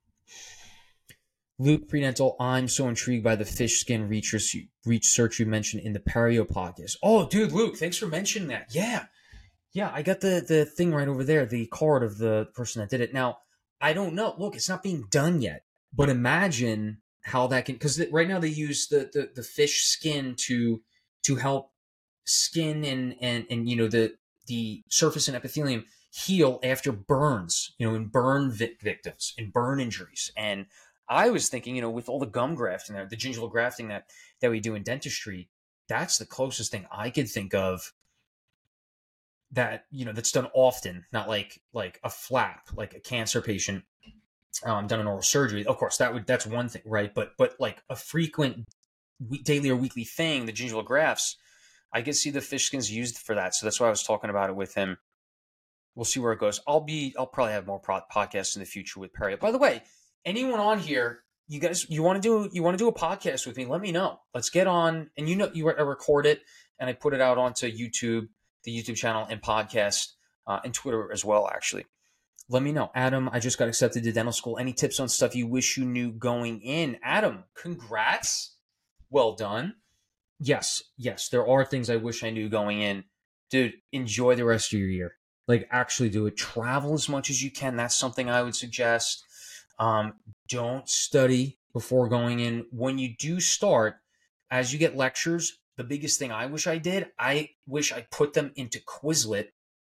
Luke 1.61 1.89
Predental, 1.89 2.35
I'm 2.41 2.67
so 2.67 2.89
intrigued 2.89 3.23
by 3.23 3.37
the 3.37 3.45
fish 3.45 3.79
skin 3.79 4.09
research, 4.09 4.57
research 4.85 5.39
you 5.39 5.47
mentioned 5.47 5.85
in 5.85 5.93
the 5.93 6.01
Perio 6.01 6.45
podcast. 6.45 6.97
Oh, 7.01 7.29
dude, 7.29 7.53
Luke, 7.53 7.77
thanks 7.77 7.97
for 7.97 8.09
mentioning 8.09 8.49
that. 8.49 8.75
Yeah. 8.75 9.05
Yeah, 9.73 9.91
I 9.95 10.03
got 10.03 10.21
the, 10.21 10.45
the 10.47 10.65
thing 10.65 10.93
right 10.93 11.07
over 11.07 11.23
there, 11.23 11.47
the 11.47 11.67
card 11.67 12.03
of 12.03 12.19
the 12.19 12.49
person 12.55 12.81
that 12.81 12.91
did 12.91 13.01
it. 13.01 13.15
Now, 13.15 13.39
I 13.81 13.93
don't 13.93 14.15
know. 14.15 14.35
Look, 14.37 14.57
it's 14.57 14.69
not 14.69 14.83
being 14.83 15.05
done 15.11 15.41
yet, 15.41 15.63
but 15.95 16.09
imagine 16.09 16.99
how 17.23 17.47
that 17.47 17.67
can, 17.67 17.77
because 17.77 18.03
right 18.11 18.29
now 18.29 18.41
they 18.41 18.49
use 18.49 18.89
the, 18.89 19.09
the, 19.13 19.31
the 19.33 19.45
fish 19.45 19.85
skin 19.85 20.35
to 20.49 20.83
to 21.25 21.37
help 21.37 21.72
skin 22.25 22.85
and 22.85 23.17
and 23.21 23.47
and 23.51 23.69
you 23.69 23.77
know 23.77 23.89
the 23.89 24.15
the 24.47 24.83
surface 24.89 25.29
and 25.29 25.37
epithelium 25.37 25.85
heal 26.13 26.61
after 26.63 26.93
burns, 26.93 27.75
you 27.79 27.89
know, 27.89 27.95
in 27.95 28.07
burn 28.07 28.51
vi- 28.51 28.77
victims, 28.83 29.33
in 29.39 29.51
burn 29.51 29.81
injuries. 29.81 30.31
And 30.37 30.67
I 31.09 31.31
was 31.31 31.49
thinking, 31.49 31.75
you 31.75 31.81
know, 31.83 31.91
with 31.91 32.09
all 32.09 32.19
the 32.19 32.27
gum 32.27 32.55
grafting 32.55 32.95
there, 32.95 33.07
the 33.07 33.17
gingival 33.17 33.51
grafting 33.51 33.89
that 33.89 34.11
that 34.41 34.51
we 34.51 34.61
do 34.61 34.75
in 34.75 34.83
dentistry, 34.83 35.49
that's 35.89 36.19
the 36.19 36.27
closest 36.27 36.71
thing 36.71 36.87
I 36.91 37.11
could 37.11 37.29
think 37.29 37.55
of 37.55 37.93
that 39.53 39.85
you 39.91 40.05
know 40.05 40.13
that's 40.13 40.33
done 40.33 40.49
often, 40.55 41.05
not 41.13 41.29
like 41.29 41.63
like 41.73 42.01
a 42.05 42.11
flap, 42.11 42.69
like 42.75 42.95
a 42.95 43.01
cancer 43.01 43.41
patient 43.41 43.85
um, 44.65 44.87
done 44.87 45.01
an 45.01 45.07
oral 45.07 45.23
surgery. 45.23 45.65
Of 45.67 45.77
course, 45.79 45.97
that 45.99 46.13
would 46.13 46.27
that's 46.27 46.47
one 46.47 46.69
thing, 46.69 46.83
right? 46.85 47.13
But 47.15 47.33
but 47.39 47.57
like 47.59 47.83
a 47.89 47.97
frequent 47.97 48.69
daily 49.45 49.71
or 49.71 49.77
weekly 49.77 50.05
thing, 50.05 50.47
the 50.47 50.53
gingival 50.53 50.85
grafts 50.85 51.37
I 51.93 52.03
could 52.03 52.17
see 52.17 52.31
the 52.31 52.41
fish 52.41 52.67
skins 52.67 52.91
used 52.91 53.19
for 53.19 53.35
that. 53.35 53.55
So 53.55 53.67
that's 53.67 53.79
why 53.79 53.87
I 53.87 53.91
was 53.91 54.03
talking 54.03 54.31
about 54.31 54.51
it 54.51 54.57
with 54.57 54.75
him. 54.75 54.97
We'll 55.95 56.07
see 56.07 56.21
where 56.21 56.33
it 56.33 56.39
goes. 56.39 56.61
I'll 56.67 56.81
be, 56.81 57.15
I'll 57.19 57.27
probably 57.27 57.53
have 57.53 57.67
more 57.67 57.79
pro- 57.79 58.01
podcasts 58.13 58.57
in 58.57 58.61
the 58.61 58.67
future 58.67 58.99
with 58.99 59.13
Perry. 59.13 59.37
By 59.37 59.51
the 59.51 59.59
way, 59.59 59.83
anyone 60.25 60.59
on 60.59 60.79
here, 60.79 61.21
you 61.49 61.61
guys, 61.61 61.89
you 61.91 62.03
want 62.03 62.23
to 62.23 62.27
do, 62.27 62.49
you 62.53 62.63
want 62.63 62.79
to 62.79 62.83
do 62.83 62.89
a 62.89 62.95
podcast 62.95 63.47
with 63.47 63.59
me? 63.59 63.67
Let 63.67 63.83
me 63.83 63.93
know. 63.93 64.21
Let's 64.33 64.49
get 64.49 64.67
on. 64.67 65.11
And 65.19 65.29
you 65.29 65.37
know, 65.37 65.51
you 65.53 65.69
I 65.69 65.83
record 65.83 66.25
it 66.25 66.41
and 66.79 66.89
I 66.89 66.95
put 66.95 67.13
it 67.13 67.21
out 67.21 67.37
onto 67.37 67.71
YouTube, 67.71 68.29
the 68.65 68.75
YouTube 68.75 68.97
channel 68.97 69.27
and 69.29 69.43
podcast, 69.43 70.13
uh, 70.47 70.61
and 70.65 70.73
Twitter 70.73 71.13
as 71.13 71.27
well. 71.27 71.47
Actually, 71.47 71.85
let 72.49 72.63
me 72.63 72.73
know. 72.73 72.91
Adam, 72.95 73.29
I 73.31 73.39
just 73.39 73.59
got 73.59 73.69
accepted 73.69 74.03
to 74.05 74.13
dental 74.13 74.33
school. 74.33 74.57
Any 74.57 74.73
tips 74.73 74.99
on 74.99 75.11
stuff 75.11 75.37
you 75.37 75.47
wish 75.47 75.77
you 75.77 75.85
knew 75.85 76.11
going 76.11 76.63
in? 76.63 76.97
Adam, 77.03 77.45
congrats. 77.55 78.57
Well 79.11 79.35
done 79.35 79.75
yes, 80.43 80.83
yes, 80.97 81.29
there 81.29 81.47
are 81.47 81.65
things 81.65 81.89
I 81.89 81.97
wish 81.97 82.25
I 82.25 82.31
knew 82.31 82.49
going 82.49 82.83
in. 82.83 83.05
Dude, 83.51 83.75
enjoy 83.93 84.35
the 84.35 84.45
rest 84.45 84.73
of 84.73 84.79
your 84.79 84.89
year. 84.89 85.15
Like, 85.47 85.69
actually 85.71 86.11
do 86.11 86.27
it. 86.27 86.37
Travel 86.37 86.95
as 86.95 87.09
much 87.09 87.31
as 87.31 87.43
you 87.43 87.51
can. 87.51 87.77
That's 87.77 87.97
something 87.97 88.29
I 88.29 88.43
would 88.43 88.57
suggest. 88.57 89.25
Um, 89.79 90.15
don't 90.49 90.89
study 90.89 91.59
before 91.73 92.09
going 92.09 92.41
in. 92.41 92.67
When 92.71 92.99
you 92.99 93.15
do 93.19 93.41
start, 93.41 93.97
as 94.51 94.73
you 94.73 94.79
get 94.79 94.97
lectures, 94.97 95.59
the 95.77 95.85
biggest 95.85 96.19
thing 96.19 96.33
I 96.33 96.47
wish 96.47 96.67
I 96.67 96.79
did, 96.79 97.09
I 97.19 97.51
wish 97.67 97.93
I 97.93 98.07
put 98.11 98.35
them 98.35 98.53
into 98.57 98.79
Quizlet, 98.81 99.49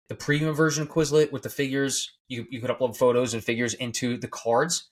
the 0.08 0.14
premium 0.14 0.54
version 0.54 0.82
of 0.82 0.88
Quizlet 0.90 1.32
with 1.32 1.42
the 1.42 1.50
figures. 1.50 2.12
You, 2.28 2.46
you 2.50 2.60
could 2.60 2.70
upload 2.70 2.96
photos 2.96 3.34
and 3.34 3.42
figures 3.42 3.74
into 3.74 4.16
the 4.16 4.28
cards, 4.28 4.90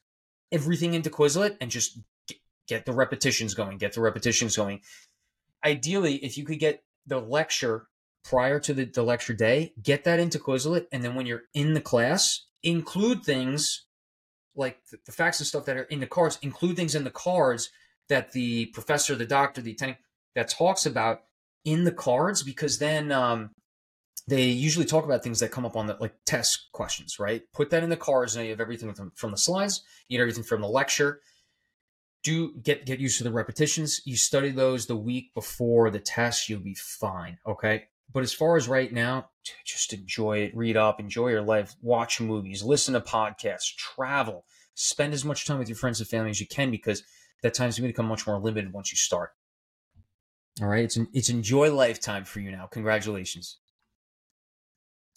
everything 0.52 0.94
into 0.94 1.10
Quizlet, 1.10 1.56
and 1.60 1.70
just 1.70 1.98
get, 2.26 2.38
get 2.68 2.86
the 2.86 2.92
repetitions 2.92 3.54
going, 3.54 3.78
get 3.78 3.92
the 3.92 4.00
repetitions 4.00 4.56
going 4.56 4.80
ideally, 5.64 6.16
if 6.16 6.36
you 6.36 6.44
could 6.44 6.58
get 6.58 6.82
the 7.06 7.20
lecture 7.20 7.86
prior 8.24 8.60
to 8.60 8.74
the, 8.74 8.84
the 8.84 9.02
lecture 9.02 9.34
day, 9.34 9.72
get 9.82 10.04
that 10.04 10.20
into 10.20 10.38
Quizlet, 10.38 10.86
and 10.92 11.02
then 11.02 11.14
when 11.14 11.26
you're 11.26 11.44
in 11.54 11.74
the 11.74 11.80
class, 11.80 12.46
include 12.62 13.24
things 13.24 13.86
like 14.54 14.78
the, 14.90 14.98
the 15.06 15.12
facts 15.12 15.40
and 15.40 15.46
stuff 15.46 15.64
that 15.64 15.76
are 15.76 15.84
in 15.84 16.00
the 16.00 16.06
cards, 16.06 16.38
include 16.42 16.76
things 16.76 16.94
in 16.94 17.04
the 17.04 17.10
cards 17.10 17.70
that 18.08 18.32
the 18.32 18.66
professor, 18.66 19.14
the 19.14 19.24
doctor, 19.24 19.60
the 19.60 19.72
attending 19.72 19.96
that 20.34 20.48
talks 20.48 20.84
about 20.84 21.22
in 21.64 21.84
the 21.84 21.92
cards, 21.92 22.42
because 22.42 22.78
then 22.78 23.12
um, 23.12 23.50
they 24.28 24.44
usually 24.44 24.86
talk 24.86 25.04
about 25.04 25.22
things 25.22 25.40
that 25.40 25.50
come 25.50 25.66
up 25.66 25.76
on 25.76 25.86
the 25.86 25.96
like 26.00 26.14
test 26.26 26.68
questions, 26.72 27.18
right? 27.18 27.42
Put 27.52 27.70
that 27.70 27.82
in 27.82 27.90
the 27.90 27.96
cards. 27.96 28.36
and 28.36 28.44
you 28.44 28.50
have 28.50 28.60
everything 28.60 28.92
from, 28.94 29.12
from 29.14 29.30
the 29.30 29.36
slides, 29.36 29.82
you 30.08 30.18
get 30.18 30.22
everything 30.22 30.44
from 30.44 30.60
the 30.60 30.68
lecture. 30.68 31.20
Do 32.22 32.54
get 32.62 32.84
get 32.84 32.98
used 32.98 33.18
to 33.18 33.24
the 33.24 33.32
repetitions. 33.32 34.00
You 34.04 34.16
study 34.16 34.50
those 34.50 34.86
the 34.86 34.96
week 34.96 35.32
before 35.34 35.90
the 35.90 36.00
test, 36.00 36.48
you'll 36.48 36.60
be 36.60 36.74
fine. 36.74 37.38
Okay. 37.46 37.84
But 38.12 38.24
as 38.24 38.32
far 38.32 38.56
as 38.56 38.68
right 38.68 38.92
now, 38.92 39.30
just 39.64 39.92
enjoy 39.92 40.38
it, 40.38 40.56
read 40.56 40.76
up, 40.76 40.98
enjoy 40.98 41.28
your 41.28 41.42
life, 41.42 41.76
watch 41.80 42.20
movies, 42.20 42.62
listen 42.62 42.94
to 42.94 43.00
podcasts, 43.00 43.74
travel, 43.76 44.44
spend 44.74 45.14
as 45.14 45.24
much 45.24 45.46
time 45.46 45.60
with 45.60 45.68
your 45.68 45.76
friends 45.76 46.00
and 46.00 46.08
family 46.08 46.30
as 46.30 46.40
you 46.40 46.46
can 46.46 46.72
because 46.72 47.04
that 47.42 47.54
time's 47.54 47.78
going 47.78 47.88
to 47.88 47.92
become 47.92 48.06
much 48.06 48.26
more 48.26 48.38
limited 48.38 48.72
once 48.72 48.90
you 48.90 48.96
start. 48.96 49.30
All 50.60 50.68
right, 50.68 50.84
it's 50.84 50.98
it's 51.12 51.28
enjoy 51.28 51.72
lifetime 51.72 52.24
for 52.24 52.40
you 52.40 52.50
now. 52.50 52.66
Congratulations. 52.66 53.58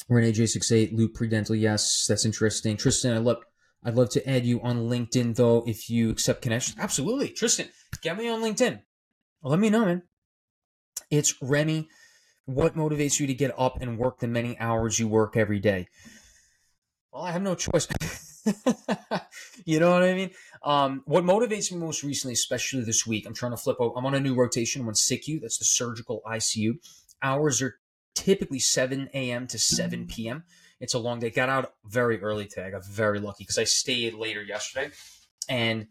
Renee 0.10 0.34
J68, 0.34 0.94
Luke 0.94 1.14
Predental. 1.14 1.56
Yes, 1.56 2.06
that's 2.08 2.26
interesting. 2.26 2.78
Tristan, 2.78 3.14
I 3.14 3.20
love 3.20 3.44
I'd 3.86 3.96
love 3.96 4.10
to 4.12 4.30
add 4.30 4.46
you 4.46 4.62
on 4.62 4.90
LinkedIn 4.90 5.36
though 5.36 5.64
if 5.68 5.90
you 5.90 6.10
accept 6.10 6.42
connections. 6.42 6.78
Absolutely. 6.80 7.30
Tristan, 7.30 7.70
get 8.02 8.18
me 8.18 8.30
on 8.30 8.42
LinkedIn. 8.42 8.82
Let 9.44 9.60
me 9.60 9.70
know, 9.70 9.86
man. 9.86 10.04
It's 11.12 11.36
Remy. 11.42 11.90
What 12.46 12.76
motivates 12.76 13.20
you 13.20 13.28
to 13.28 13.34
get 13.34 13.54
up 13.58 13.82
and 13.82 13.98
work 13.98 14.20
the 14.20 14.28
many 14.28 14.58
hours 14.60 15.00
you 15.00 15.08
work 15.08 15.38
every 15.38 15.60
day? 15.60 15.88
Well, 17.12 17.24
I 17.24 17.32
have 17.32 17.42
no 17.42 17.56
choice. 17.56 17.88
you 19.66 19.80
know 19.80 19.92
what 19.92 20.04
I 20.04 20.14
mean? 20.14 20.32
Um, 20.64 21.04
what 21.06 21.24
motivates 21.24 21.72
me 21.72 21.78
most 21.78 22.04
recently, 22.04 22.34
especially 22.34 22.84
this 22.84 23.06
week, 23.06 23.26
I'm 23.26 23.34
trying 23.34 23.52
to 23.52 23.58
flip. 23.58 23.78
I'm 23.80 24.06
on 24.06 24.16
a 24.16 24.20
new 24.20 24.36
rotation. 24.36 24.82
I'm 24.82 24.88
on 24.88 24.94
SICU. 24.94 25.42
That's 25.42 25.58
the 25.58 25.66
surgical 25.66 26.22
ICU. 26.26 26.74
Hours 27.22 27.62
are 27.62 27.76
typically 28.16 28.60
7 28.60 29.10
a.m. 29.14 29.48
to 29.48 29.60
7 29.60 30.08
p.m. 30.08 30.44
It's 30.84 30.94
a 30.94 31.00
long 31.00 31.20
day. 31.20 31.30
Got 31.30 31.48
out 31.48 31.74
very 31.86 32.22
early 32.22 32.46
today. 32.46 32.66
I 32.66 32.72
got 32.72 32.86
very 32.86 33.22
lucky 33.22 33.46
because 33.46 33.58
I 33.58 33.64
stayed 33.64 34.16
later 34.16 34.44
yesterday. 34.44 34.92
And 35.48 35.88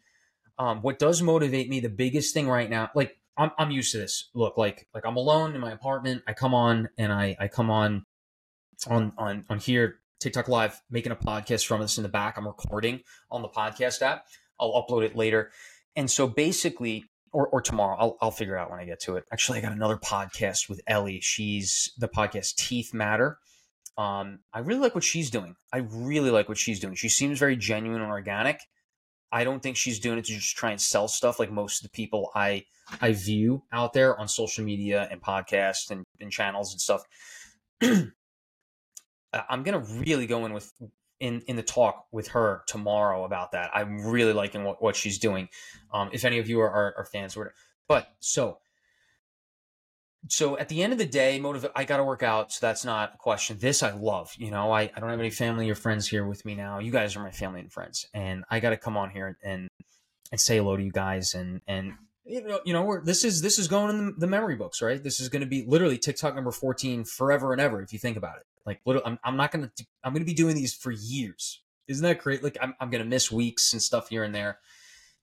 um, 0.58 0.82
what 0.82 0.98
does 0.98 1.22
motivate 1.22 1.70
me, 1.70 1.80
the 1.80 1.88
biggest 1.88 2.34
thing 2.34 2.46
right 2.46 2.68
now, 2.68 2.90
like 2.94 3.16
I'm, 3.38 3.52
I'm 3.58 3.70
used 3.70 3.92
to 3.92 3.98
this. 3.98 4.28
Look, 4.34 4.58
like 4.58 4.86
like 4.94 5.06
I'm 5.06 5.16
alone 5.16 5.54
in 5.54 5.62
my 5.62 5.72
apartment. 5.72 6.22
I 6.26 6.34
come 6.34 6.52
on 6.52 6.90
and 6.98 7.10
I 7.10 7.34
I 7.40 7.48
come 7.48 7.70
on 7.70 8.04
on 8.86 9.14
on 9.16 9.46
on 9.48 9.58
here 9.58 10.00
TikTok 10.20 10.48
Live, 10.48 10.78
making 10.90 11.10
a 11.10 11.16
podcast 11.16 11.66
from 11.66 11.80
this 11.80 11.96
in 11.96 12.02
the 12.02 12.10
back. 12.10 12.36
I'm 12.36 12.46
recording 12.46 13.00
on 13.30 13.40
the 13.40 13.48
podcast 13.48 14.02
app. 14.02 14.26
I'll 14.60 14.72
upload 14.72 15.04
it 15.04 15.16
later. 15.16 15.52
And 15.96 16.10
so 16.10 16.26
basically, 16.26 17.06
or, 17.32 17.48
or 17.48 17.62
tomorrow, 17.62 17.96
I'll, 17.98 18.18
I'll 18.20 18.30
figure 18.30 18.58
out 18.58 18.70
when 18.70 18.78
I 18.78 18.84
get 18.84 19.00
to 19.00 19.16
it. 19.16 19.24
Actually, 19.32 19.58
I 19.58 19.62
got 19.62 19.72
another 19.72 19.96
podcast 19.96 20.68
with 20.68 20.82
Ellie. 20.86 21.20
She's 21.20 21.92
the 21.96 22.08
podcast 22.08 22.56
Teeth 22.56 22.92
Matter. 22.92 23.38
Um, 23.98 24.40
I 24.52 24.60
really 24.60 24.80
like 24.80 24.94
what 24.94 25.04
she's 25.04 25.30
doing. 25.30 25.54
I 25.72 25.78
really 25.78 26.30
like 26.30 26.48
what 26.48 26.58
she's 26.58 26.80
doing. 26.80 26.94
She 26.94 27.08
seems 27.08 27.38
very 27.38 27.56
genuine 27.56 28.00
and 28.00 28.10
organic. 28.10 28.60
I 29.30 29.44
don't 29.44 29.62
think 29.62 29.76
she's 29.76 29.98
doing 29.98 30.18
it 30.18 30.26
to 30.26 30.32
just 30.32 30.56
try 30.56 30.70
and 30.70 30.80
sell 30.80 31.08
stuff 31.08 31.38
like 31.38 31.50
most 31.50 31.82
of 31.82 31.90
the 31.90 31.94
people 31.96 32.30
I 32.34 32.64
I 33.00 33.12
view 33.12 33.62
out 33.72 33.92
there 33.94 34.18
on 34.18 34.28
social 34.28 34.64
media 34.64 35.08
and 35.10 35.22
podcasts 35.22 35.90
and, 35.90 36.04
and 36.20 36.30
channels 36.30 36.72
and 36.72 36.80
stuff. 36.80 37.02
I'm 39.32 39.62
gonna 39.62 39.84
really 40.06 40.26
go 40.26 40.44
in 40.44 40.52
with 40.52 40.70
in 41.20 41.40
in 41.46 41.56
the 41.56 41.62
talk 41.62 42.06
with 42.12 42.28
her 42.28 42.62
tomorrow 42.66 43.24
about 43.24 43.52
that. 43.52 43.70
I'm 43.74 44.04
really 44.04 44.34
liking 44.34 44.64
what, 44.64 44.82
what 44.82 44.96
she's 44.96 45.18
doing. 45.18 45.48
Um, 45.92 46.10
if 46.12 46.24
any 46.24 46.38
of 46.38 46.48
you 46.48 46.60
are, 46.60 46.70
are, 46.70 46.94
are 46.98 47.04
fans, 47.06 47.36
or 47.36 47.54
but 47.88 48.08
so 48.20 48.58
so 50.28 50.56
at 50.58 50.68
the 50.68 50.82
end 50.82 50.92
of 50.92 50.98
the 50.98 51.06
day, 51.06 51.40
motive 51.40 51.66
I 51.74 51.84
got 51.84 51.96
to 51.96 52.04
work 52.04 52.22
out, 52.22 52.52
so 52.52 52.64
that's 52.66 52.84
not 52.84 53.14
a 53.14 53.18
question. 53.18 53.58
This 53.58 53.82
I 53.82 53.92
love. 53.92 54.32
You 54.38 54.50
know, 54.50 54.70
I, 54.70 54.82
I 54.82 55.00
don't 55.00 55.10
have 55.10 55.18
any 55.18 55.30
family 55.30 55.68
or 55.70 55.74
friends 55.74 56.08
here 56.08 56.26
with 56.26 56.44
me 56.44 56.54
now. 56.54 56.78
You 56.78 56.92
guys 56.92 57.16
are 57.16 57.22
my 57.22 57.32
family 57.32 57.60
and 57.60 57.72
friends, 57.72 58.06
and 58.14 58.44
I 58.50 58.60
got 58.60 58.70
to 58.70 58.76
come 58.76 58.96
on 58.96 59.10
here 59.10 59.36
and 59.42 59.68
and 60.30 60.40
say 60.40 60.56
hello 60.56 60.76
to 60.76 60.82
you 60.82 60.92
guys 60.92 61.34
and 61.34 61.60
and 61.66 61.92
you 62.24 62.42
know, 62.42 62.60
you 62.64 62.72
know, 62.72 63.00
this 63.02 63.24
is 63.24 63.42
this 63.42 63.58
is 63.58 63.66
going 63.66 63.90
in 63.90 64.14
the, 64.16 64.26
memory 64.26 64.54
books, 64.54 64.80
right? 64.80 65.02
This 65.02 65.18
is 65.18 65.28
going 65.28 65.40
to 65.40 65.46
be 65.46 65.64
literally 65.66 65.98
TikTok 65.98 66.34
number 66.34 66.52
fourteen 66.52 67.04
forever 67.04 67.52
and 67.52 67.60
ever 67.60 67.82
if 67.82 67.92
you 67.92 67.98
think 67.98 68.16
about 68.16 68.36
it. 68.36 68.44
Like, 68.64 68.80
I'm 69.04 69.18
I'm 69.24 69.36
not 69.36 69.50
gonna 69.50 69.72
I'm 70.04 70.12
gonna 70.12 70.24
be 70.24 70.34
doing 70.34 70.54
these 70.54 70.72
for 70.72 70.92
years. 70.92 71.62
Isn't 71.88 72.04
that 72.04 72.20
great? 72.20 72.44
Like, 72.44 72.56
I'm 72.60 72.74
I'm 72.80 72.90
gonna 72.90 73.04
miss 73.04 73.32
weeks 73.32 73.72
and 73.72 73.82
stuff 73.82 74.08
here 74.08 74.22
and 74.22 74.34
there. 74.34 74.58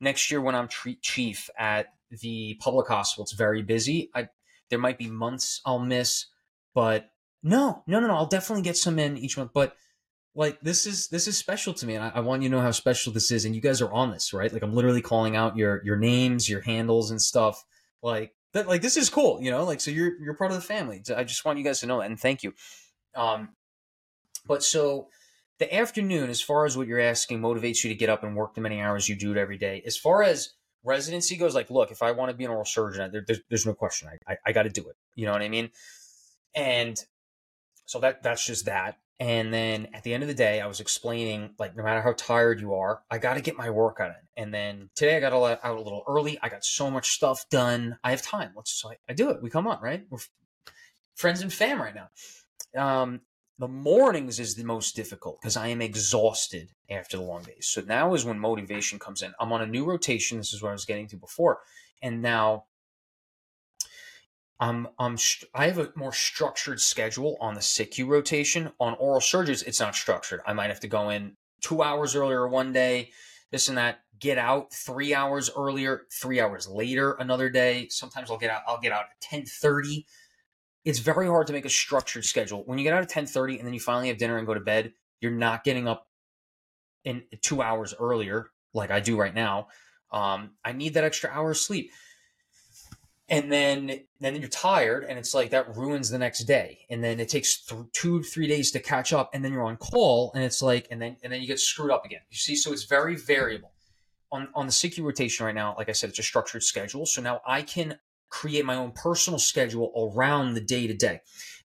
Next 0.02 0.30
year, 0.30 0.42
when 0.42 0.56
I'm 0.56 0.68
chief 1.02 1.50
at 1.58 1.88
the 2.12 2.58
public 2.60 2.88
hospital, 2.88 3.24
it's 3.24 3.34
very 3.34 3.62
busy. 3.62 4.10
I 4.14 4.28
there 4.70 4.80
might 4.80 4.98
be 4.98 5.08
months 5.08 5.62
I'll 5.66 5.80
miss, 5.80 6.28
but 6.74 7.10
no, 7.44 7.84
no, 7.88 8.00
no, 8.00 8.08
no. 8.08 8.16
I'll 8.16 8.26
definitely 8.26 8.64
get 8.64 8.78
some 8.78 9.00
in 9.00 9.18
each 9.18 9.38
month. 9.38 9.52
But 9.54 9.76
like 10.36 10.60
this 10.62 10.86
is 10.86 11.08
this 11.08 11.28
is 11.28 11.38
special 11.38 11.74
to 11.76 11.86
me, 11.86 11.96
and 11.96 12.04
I, 12.04 12.12
I 12.16 12.20
want 12.20 12.44
you 12.44 12.50
to 12.50 12.56
know 12.56 12.62
how 12.62 12.72
special 12.72 13.14
this 13.14 13.32
is. 13.32 13.46
And 13.46 13.56
you 13.56 13.62
guys 13.62 13.82
are 13.82 13.92
on 13.92 14.12
this, 14.12 14.34
right? 14.34 14.52
Like 14.52 14.64
I'm 14.64 14.74
literally 14.74 15.02
calling 15.02 15.36
out 15.36 15.58
your 15.58 15.84
your 15.84 15.96
names, 15.96 16.50
your 16.50 16.62
handles, 16.62 17.12
and 17.12 17.22
stuff. 17.22 17.64
Like 18.02 18.34
that, 18.54 18.68
like 18.68 18.82
this 18.82 18.98
is 18.98 19.10
cool, 19.10 19.42
you 19.42 19.52
know. 19.52 19.64
Like 19.64 19.82
so, 19.82 19.92
you're 19.92 20.22
you're 20.22 20.36
part 20.36 20.52
of 20.52 20.58
the 20.58 20.64
family. 20.64 21.02
I 21.16 21.24
just 21.24 21.46
want 21.46 21.58
you 21.58 21.64
guys 21.64 21.80
to 21.82 21.88
know 21.88 22.00
that, 22.00 22.08
and 22.08 22.20
thank 22.20 22.44
you. 22.44 22.54
Um, 23.16 23.50
but 24.46 24.64
so 24.64 25.08
the 25.60 25.74
afternoon, 25.74 26.30
as 26.30 26.42
far 26.42 26.66
as 26.66 26.78
what 26.78 26.88
you're 26.88 27.02
asking, 27.02 27.42
motivates 27.42 27.84
you 27.84 27.90
to 27.90 27.96
get 27.96 28.10
up 28.10 28.24
and 28.24 28.36
work 28.36 28.56
the 28.56 28.62
many 28.62 28.82
hours 28.82 29.10
you 29.10 29.16
do 29.16 29.32
it 29.32 29.38
every 29.38 29.58
day. 29.58 29.84
As 29.86 29.98
far 29.98 30.24
as 30.24 30.52
residency 30.84 31.36
goes, 31.36 31.56
like, 31.56 31.70
look, 31.70 31.92
if 31.92 32.02
I 32.02 32.12
want 32.12 32.32
to 32.32 32.38
be 32.38 32.46
an 32.46 32.52
oral 32.52 32.66
surgeon, 32.66 33.12
there, 33.12 33.24
there's, 33.26 33.42
there's 33.50 33.66
no 33.66 33.74
question. 33.74 34.10
I, 34.10 34.34
I, 34.34 34.38
I 34.48 34.52
got 34.52 34.64
to 34.64 34.70
do 34.70 34.88
it. 34.90 34.96
You 35.16 35.26
know 35.26 35.32
what 35.32 35.42
I 35.42 35.50
mean? 35.50 35.70
And 36.56 36.98
so 37.86 38.00
that 38.00 38.24
that's 38.24 38.46
just 38.46 38.66
that. 38.66 38.98
And 39.20 39.54
then 39.54 39.90
at 39.94 40.04
the 40.04 40.14
end 40.14 40.24
of 40.24 40.30
the 40.30 40.36
day, 40.36 40.62
I 40.62 40.68
was 40.68 40.80
explaining 40.80 41.52
like 41.60 41.76
no 41.76 41.84
matter 41.84 42.02
how 42.02 42.14
tired 42.16 42.62
you 42.62 42.74
are, 42.76 43.02
I 43.12 43.18
got 43.18 43.34
to 43.34 43.42
get 43.42 43.58
my 43.58 43.70
workout 43.70 44.12
in. 44.12 44.44
And 44.44 44.54
then 44.54 44.90
today 44.96 45.18
I 45.18 45.20
got 45.20 45.34
out 45.34 45.60
a 45.64 45.82
little 45.82 46.04
early. 46.08 46.40
I 46.42 46.48
got 46.48 46.64
so 46.64 46.90
much 46.90 47.10
stuff 47.12 47.46
done. 47.50 47.98
I 48.04 48.12
have 48.12 48.22
time. 48.22 48.52
Let's 48.56 48.72
so 48.72 48.92
I, 48.92 48.96
I 49.10 49.14
do 49.14 49.30
it. 49.30 49.44
We 49.44 49.50
come 49.50 49.68
on, 49.68 49.82
right? 49.82 50.06
We're 50.10 50.20
friends 51.16 51.42
and 51.42 51.52
fam 51.52 51.82
right 51.82 51.94
now. 51.94 52.10
Um, 52.82 53.22
the 53.60 53.68
mornings 53.68 54.40
is 54.40 54.56
the 54.56 54.64
most 54.64 54.96
difficult 54.96 55.40
because 55.42 55.58
I 55.58 55.68
am 55.68 55.82
exhausted 55.82 56.70
after 56.90 57.18
the 57.18 57.24
long 57.24 57.44
days. 57.44 57.68
So 57.68 57.82
now 57.82 58.14
is 58.14 58.24
when 58.24 58.40
motivation 58.40 59.00
comes 59.00 59.22
in. 59.22 59.34
I'm 59.40 59.52
on 59.52 59.62
a 59.62 59.68
new 59.68 59.86
rotation. 59.86 60.38
This 60.38 60.54
is 60.54 60.64
what 60.64 60.70
I 60.70 60.74
was 60.74 60.86
getting 60.86 61.08
to 61.10 61.18
before, 61.18 61.60
and 62.02 62.22
now 62.22 62.66
I'm 64.62 64.88
I'm 64.98 65.18
I 65.54 65.68
have 65.68 65.78
a 65.78 65.92
more 65.96 66.14
structured 66.14 66.80
schedule 66.80 67.38
on 67.42 67.54
the 67.54 67.60
SICU 67.60 68.08
rotation. 68.08 68.72
On 68.80 68.96
oral 68.96 69.20
surgeries, 69.20 69.68
it's 69.68 69.82
not 69.82 69.94
structured. 69.94 70.40
I 70.48 70.54
might 70.54 70.70
have 70.70 70.80
to 70.80 70.88
go 70.88 71.10
in 71.10 71.36
two 71.62 71.84
hours 71.84 72.16
earlier 72.16 72.48
one 72.48 72.72
day, 72.72 73.12
this 73.52 73.68
and 73.68 73.78
that. 73.78 74.00
Get 74.20 74.38
out 74.38 74.74
three 74.74 75.14
hours 75.14 75.50
earlier, 75.56 76.02
three 76.12 76.42
hours 76.42 76.68
later 76.68 77.14
another 77.14 77.50
day. 77.50 77.88
Sometimes 77.90 78.30
I'll 78.30 78.38
get 78.38 78.52
out. 78.52 78.64
I'll 78.68 78.82
get 78.82 78.92
out 78.92 79.06
at 79.06 79.22
ten 79.22 79.46
thirty 79.46 80.06
it's 80.86 81.00
very 81.00 81.28
hard 81.28 81.48
to 81.48 81.54
make 81.54 81.66
a 81.66 81.70
structured 81.70 82.26
schedule. 82.26 82.64
When 82.66 82.78
you 82.78 82.84
get 82.84 82.94
out 82.94 83.04
at 83.04 83.10
10:30 83.10 83.58
and 83.58 83.66
then 83.66 83.74
you 83.74 83.80
finally 83.80 84.08
have 84.08 84.18
dinner 84.18 84.38
and 84.38 84.48
go 84.48 84.54
to 84.54 84.60
bed, 84.60 84.94
you're 85.20 85.32
not 85.32 85.64
getting 85.64 85.88
up 85.88 86.08
in 87.04 87.24
2 87.42 87.62
hours 87.62 87.94
earlier 88.00 88.52
like 88.74 88.92
I 88.92 89.00
do 89.00 89.18
right 89.18 89.34
now. 89.34 89.68
Um, 90.12 90.52
I 90.64 90.72
need 90.72 90.94
that 90.96 91.04
extra 91.04 91.30
hour 91.30 91.52
of 91.52 91.58
sleep. 91.58 91.92
And 93.32 93.52
then 93.52 94.02
then 94.20 94.36
you're 94.38 94.50
tired 94.50 95.04
and 95.04 95.20
it's 95.20 95.36
like 95.36 95.52
that 95.52 95.76
ruins 95.76 96.10
the 96.10 96.18
next 96.18 96.46
day. 96.46 96.86
And 96.90 97.04
then 97.04 97.20
it 97.20 97.30
takes 97.30 97.64
th- 97.64 97.84
2 97.94 98.24
3 98.24 98.48
days 98.48 98.72
to 98.72 98.80
catch 98.80 99.14
up 99.14 99.30
and 99.34 99.46
then 99.46 99.54
you're 99.54 99.64
on 99.64 99.78
call 99.78 100.32
and 100.34 100.44
it's 100.44 100.62
like 100.62 100.88
and 100.90 101.02
then 101.02 101.18
and 101.24 101.32
then 101.32 101.42
you 101.42 101.48
get 101.48 101.60
screwed 101.60 101.92
up 101.92 102.06
again. 102.06 102.22
You 102.30 102.38
see 102.38 102.56
so 102.56 102.74
it's 102.74 102.86
very 102.86 103.16
variable. 103.16 103.74
On 104.32 104.48
on 104.56 104.66
the 104.66 104.72
SICU 104.72 105.04
rotation 105.04 105.46
right 105.46 105.56
now, 105.56 105.76
like 105.78 105.90
I 105.90 105.92
said, 105.92 106.10
it's 106.10 106.20
a 106.20 106.24
structured 106.24 106.64
schedule. 106.64 107.06
So 107.06 107.22
now 107.22 107.42
I 107.46 107.62
can 107.62 108.00
create 108.30 108.66
my 108.66 108.76
own 108.76 108.92
personal 108.92 109.40
schedule 109.40 109.92
around 109.96 110.54
the 110.54 110.62
day 110.62 110.88
to 110.88 110.94
day. 110.94 111.22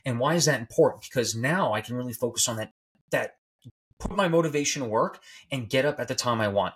And 0.05 0.19
why 0.19 0.35
is 0.35 0.45
that 0.45 0.59
important? 0.59 1.03
Because 1.03 1.35
now 1.35 1.73
I 1.73 1.81
can 1.81 1.95
really 1.95 2.13
focus 2.13 2.47
on 2.47 2.57
that 2.57 2.73
that 3.11 3.35
put 3.99 4.15
my 4.15 4.27
motivation 4.27 4.81
to 4.81 4.87
work 4.87 5.19
and 5.51 5.69
get 5.69 5.85
up 5.85 5.99
at 5.99 6.07
the 6.07 6.15
time 6.15 6.41
I 6.41 6.47
want. 6.47 6.73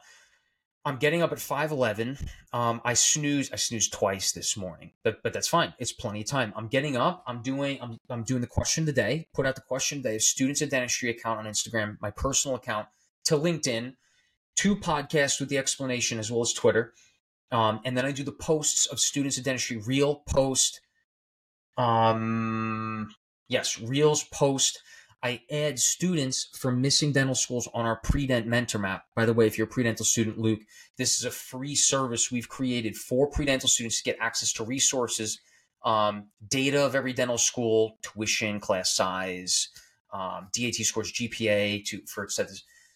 I'm 0.87 0.97
getting 0.97 1.23
up 1.23 1.31
at 1.31 1.39
5:11. 1.39 2.19
Um, 2.53 2.79
I 2.85 2.93
snooze. 2.93 3.51
I 3.51 3.55
snoozed 3.55 3.91
twice 3.91 4.31
this 4.31 4.55
morning, 4.55 4.91
but 5.03 5.23
but 5.23 5.33
that's 5.33 5.47
fine. 5.47 5.73
It's 5.79 5.91
plenty 5.91 6.21
of 6.21 6.27
time. 6.27 6.53
I'm 6.55 6.67
getting 6.67 6.95
up. 6.95 7.23
I'm 7.25 7.41
doing. 7.41 7.79
I'm 7.81 7.97
I'm 8.07 8.23
doing 8.23 8.41
the 8.41 8.47
question 8.47 8.83
of 8.83 8.85
the 8.85 8.93
day. 8.93 9.27
Put 9.33 9.47
out 9.47 9.55
the 9.55 9.61
question 9.61 9.97
of 9.97 10.03
the 10.03 10.09
day. 10.09 10.17
Students 10.19 10.61
at 10.61 10.69
Dentistry 10.69 11.09
account 11.09 11.39
on 11.39 11.45
Instagram, 11.45 11.97
my 12.01 12.11
personal 12.11 12.55
account, 12.55 12.87
to 13.25 13.35
LinkedIn, 13.35 13.95
two 14.55 14.75
podcasts 14.75 15.39
with 15.39 15.49
the 15.49 15.57
explanation 15.57 16.19
as 16.19 16.31
well 16.31 16.41
as 16.41 16.53
Twitter. 16.53 16.93
Um, 17.51 17.79
and 17.85 17.97
then 17.97 18.05
I 18.05 18.11
do 18.11 18.23
the 18.23 18.31
posts 18.31 18.85
of 18.87 18.99
students 18.99 19.37
in 19.37 19.43
dentistry, 19.43 19.77
real 19.77 20.23
post. 20.27 20.81
Um, 21.77 23.09
yes, 23.47 23.79
reels 23.79 24.23
post. 24.23 24.81
I 25.23 25.41
add 25.49 25.79
students 25.79 26.49
from 26.57 26.81
missing 26.81 27.11
dental 27.11 27.35
schools 27.35 27.67
on 27.73 27.85
our 27.85 27.95
pre-dent 27.95 28.45
mentor 28.45 28.79
map. 28.79 29.05
By 29.15 29.25
the 29.25 29.33
way, 29.33 29.47
if 29.47 29.57
you're 29.57 29.65
a 29.65 29.69
pre-dental 29.69 30.05
student, 30.05 30.37
Luke, 30.37 30.59
this 30.97 31.17
is 31.17 31.25
a 31.25 31.31
free 31.31 31.75
service 31.75 32.31
we've 32.31 32.49
created 32.49 32.95
for 32.95 33.27
pre-dental 33.27 33.69
students 33.69 33.97
to 33.97 34.03
get 34.03 34.17
access 34.19 34.53
to 34.53 34.63
resources 34.63 35.39
um, 35.85 36.29
data 36.47 36.83
of 36.83 36.95
every 36.95 37.13
dental 37.13 37.37
school, 37.37 37.97
tuition, 38.01 38.59
class 38.59 38.93
size, 38.93 39.69
um, 40.11 40.49
DAT 40.53 40.73
scores, 40.75 41.13
GPA 41.13 41.85
to 41.85 42.01
for 42.07 42.27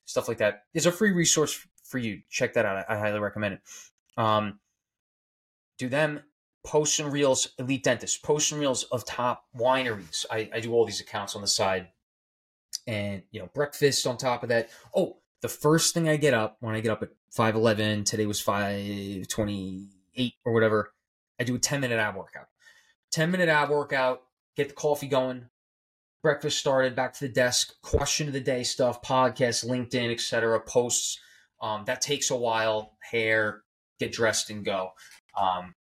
stuff 0.05 0.27
like 0.27 0.39
that. 0.39 0.63
It's 0.73 0.87
a 0.87 0.91
free 0.91 1.11
resource 1.11 1.65
for 1.83 1.99
you. 1.99 2.21
Check 2.29 2.55
that 2.55 2.65
out. 2.65 2.85
I, 2.89 2.95
I 2.95 2.97
highly 2.97 3.19
recommend 3.19 3.55
it. 3.55 3.61
Um, 4.17 4.59
do 5.77 5.89
them 5.89 6.21
posts 6.65 6.99
and 6.99 7.11
reels, 7.11 7.49
elite 7.57 7.83
dentists, 7.83 8.17
posts 8.17 8.51
and 8.51 8.59
reels 8.59 8.83
of 8.83 9.05
top 9.05 9.45
wineries. 9.57 10.25
I, 10.29 10.49
I 10.53 10.59
do 10.59 10.73
all 10.73 10.85
these 10.85 11.01
accounts 11.01 11.35
on 11.35 11.41
the 11.41 11.47
side, 11.47 11.87
and 12.87 13.23
you 13.31 13.39
know 13.39 13.49
breakfast 13.53 14.05
on 14.05 14.17
top 14.17 14.43
of 14.43 14.49
that. 14.49 14.69
Oh, 14.95 15.17
the 15.41 15.47
first 15.47 15.93
thing 15.93 16.09
I 16.09 16.17
get 16.17 16.33
up 16.33 16.57
when 16.59 16.75
I 16.75 16.81
get 16.81 16.91
up 16.91 17.03
at 17.03 17.09
five 17.31 17.55
eleven. 17.55 18.03
Today 18.03 18.25
was 18.25 18.41
five 18.41 19.27
twenty 19.27 19.87
eight 20.15 20.33
or 20.43 20.53
whatever. 20.53 20.93
I 21.39 21.43
do 21.43 21.55
a 21.55 21.59
ten 21.59 21.81
minute 21.81 21.99
ab 21.99 22.15
workout. 22.15 22.47
10 23.11 23.31
minute 23.31 23.49
ab 23.49 23.69
workout, 23.69 24.21
get 24.55 24.69
the 24.69 24.75
coffee 24.75 25.07
going, 25.07 25.45
breakfast 26.21 26.59
started, 26.59 26.95
back 26.95 27.13
to 27.13 27.27
the 27.27 27.33
desk, 27.33 27.73
question 27.81 28.27
of 28.27 28.33
the 28.33 28.39
day 28.39 28.63
stuff, 28.63 29.01
podcasts, 29.01 29.65
LinkedIn, 29.65 30.11
etc., 30.11 30.59
posts. 30.61 31.19
Um, 31.61 31.83
that 31.85 32.01
takes 32.01 32.29
a 32.29 32.35
while. 32.35 32.93
Hair, 33.11 33.63
get 33.99 34.11
dressed 34.11 34.49
and 34.49 34.63
go. 34.65 34.91
Um, 35.37 35.75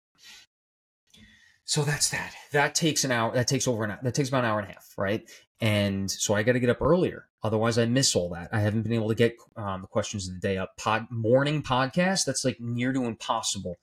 so 1.64 1.82
that's 1.82 2.10
that. 2.10 2.32
That 2.52 2.74
takes 2.74 3.04
an 3.04 3.10
hour. 3.10 3.34
That 3.34 3.48
takes 3.48 3.66
over 3.66 3.84
an 3.84 3.90
hour. 3.92 3.98
That 4.02 4.14
takes 4.14 4.28
about 4.28 4.44
an 4.44 4.50
hour 4.50 4.60
and 4.60 4.70
a 4.70 4.72
half, 4.72 4.94
right? 4.96 5.28
And 5.60 6.10
so 6.10 6.34
I 6.34 6.42
got 6.42 6.52
to 6.52 6.60
get 6.60 6.70
up 6.70 6.82
earlier. 6.82 7.26
Otherwise, 7.42 7.78
I 7.78 7.86
miss 7.86 8.14
all 8.14 8.28
that. 8.30 8.50
I 8.52 8.60
haven't 8.60 8.82
been 8.82 8.92
able 8.92 9.08
to 9.08 9.14
get 9.14 9.36
um, 9.56 9.80
the 9.82 9.86
questions 9.86 10.28
of 10.28 10.34
the 10.34 10.40
day 10.40 10.58
up. 10.58 10.76
Pod 10.76 11.06
morning 11.10 11.62
podcast. 11.62 12.24
That's 12.24 12.44
like 12.44 12.60
near 12.60 12.92
to 12.92 13.04
impossible 13.04 13.76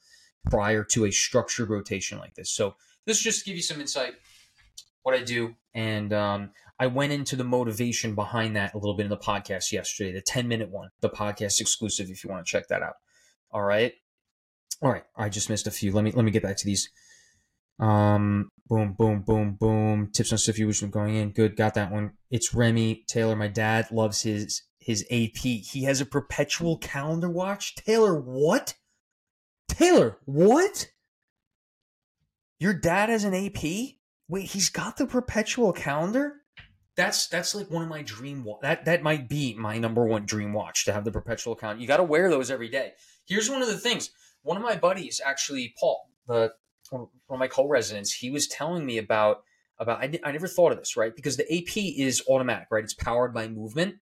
prior 0.50 0.84
to 0.84 1.06
a 1.06 1.12
structured 1.12 1.70
rotation 1.70 2.20
like 2.20 2.36
this. 2.36 2.52
So 2.52 2.76
this 3.06 3.20
just 3.20 3.40
to 3.40 3.46
give 3.46 3.56
you 3.56 3.62
some 3.62 3.82
insight 3.82 4.14
what 5.04 5.16
I 5.16 5.22
do. 5.22 5.56
And 5.74 6.14
um, 6.14 6.52
I 6.80 6.88
went 6.88 7.12
into 7.12 7.36
the 7.36 7.44
motivation 7.44 8.16
behind 8.16 8.56
that 8.56 8.74
a 8.74 8.78
little 8.78 8.96
bit 8.96 9.04
in 9.04 9.10
the 9.10 9.18
podcast 9.18 9.72
yesterday, 9.72 10.12
the 10.14 10.22
10 10.22 10.48
minute 10.48 10.70
one, 10.70 10.90
the 11.02 11.10
podcast 11.10 11.60
exclusive, 11.60 12.10
if 12.10 12.24
you 12.24 12.30
want 12.30 12.46
to 12.46 12.50
check 12.50 12.68
that 12.70 12.82
out. 12.82 12.96
All 13.52 13.64
right. 13.64 13.94
All 14.84 14.92
right. 14.92 15.06
I 15.16 15.30
just 15.30 15.50
missed 15.50 15.66
a 15.66 15.72
few. 15.72 15.94
Let 15.94 16.04
me 16.04 16.12
let 16.12 16.26
me 16.26 16.32
get 16.32 16.44
back 16.44 16.58
to 16.58 16.66
these. 16.66 16.90
Um, 17.80 18.50
boom, 18.68 18.96
boom, 18.98 19.24
boom, 19.26 19.58
boom. 19.60 20.12
Tips 20.12 20.32
on 20.34 20.38
stuff 20.38 20.60
you 20.60 20.68
wish 20.68 20.82
going 20.82 21.16
in. 21.16 21.32
Good, 21.32 21.56
got 21.56 21.74
that 21.76 21.92
one. 21.92 22.12
It's 22.30 22.54
Remy 22.54 23.06
Taylor. 23.08 23.36
My 23.36 23.48
dad 23.48 23.88
loves 23.92 24.24
his 24.24 24.64
his 24.80 25.06
AP. 25.10 25.38
He 25.38 25.84
has 25.86 26.02
a 26.02 26.06
perpetual 26.06 26.78
calendar 26.78 27.30
watch. 27.30 27.76
Taylor, 27.76 28.20
what? 28.20 28.76
Taylor, 29.70 30.18
what? 30.26 30.90
Your 32.60 32.74
dad 32.74 33.08
has 33.08 33.24
an 33.24 33.34
AP? 33.34 33.64
Wait, 34.28 34.52
he's 34.52 34.70
got 34.70 34.98
the 34.98 35.06
perpetual 35.06 35.72
calendar? 35.72 36.42
That's 36.96 37.28
that's 37.28 37.56
like 37.56 37.72
one 37.72 37.84
of 37.84 37.90
my 37.90 38.02
dream 38.02 38.44
wa- 38.44 38.60
that 38.62 38.86
that 38.86 39.02
might 39.02 39.30
be 39.30 39.56
my 39.56 39.78
number 39.78 40.06
one 40.06 40.26
dream 40.26 40.54
watch 40.54 40.86
to 40.86 40.94
have 40.94 41.06
the 41.06 41.12
perpetual 41.12 41.56
calendar. 41.56 41.82
You 41.82 41.88
got 41.88 41.98
to 41.98 42.04
wear 42.04 42.30
those 42.30 42.52
every 42.52 42.70
day. 42.70 42.92
Here's 43.26 43.50
one 43.50 43.62
of 43.62 43.70
the 43.70 43.78
things. 43.78 44.10
One 44.44 44.58
of 44.58 44.64
my 44.64 44.76
buddies, 44.76 45.20
actually, 45.24 45.74
Paul, 45.80 46.10
the 46.28 46.54
one 46.89 47.08
of 47.30 47.39
my 47.39 47.48
co-residents, 47.48 48.14
he 48.14 48.30
was 48.30 48.48
telling 48.48 48.86
me 48.86 48.98
about 48.98 49.44
about 49.80 50.00
I, 50.00 50.20
I 50.24 50.32
never 50.32 50.48
thought 50.48 50.72
of 50.72 50.78
this 50.78 50.96
right 50.96 51.16
because 51.16 51.38
the 51.38 51.52
AP 51.52 51.78
is 51.78 52.22
automatic, 52.30 52.68
right? 52.70 52.84
It's 52.84 52.94
powered 52.94 53.34
by 53.34 53.48
movement. 53.48 53.96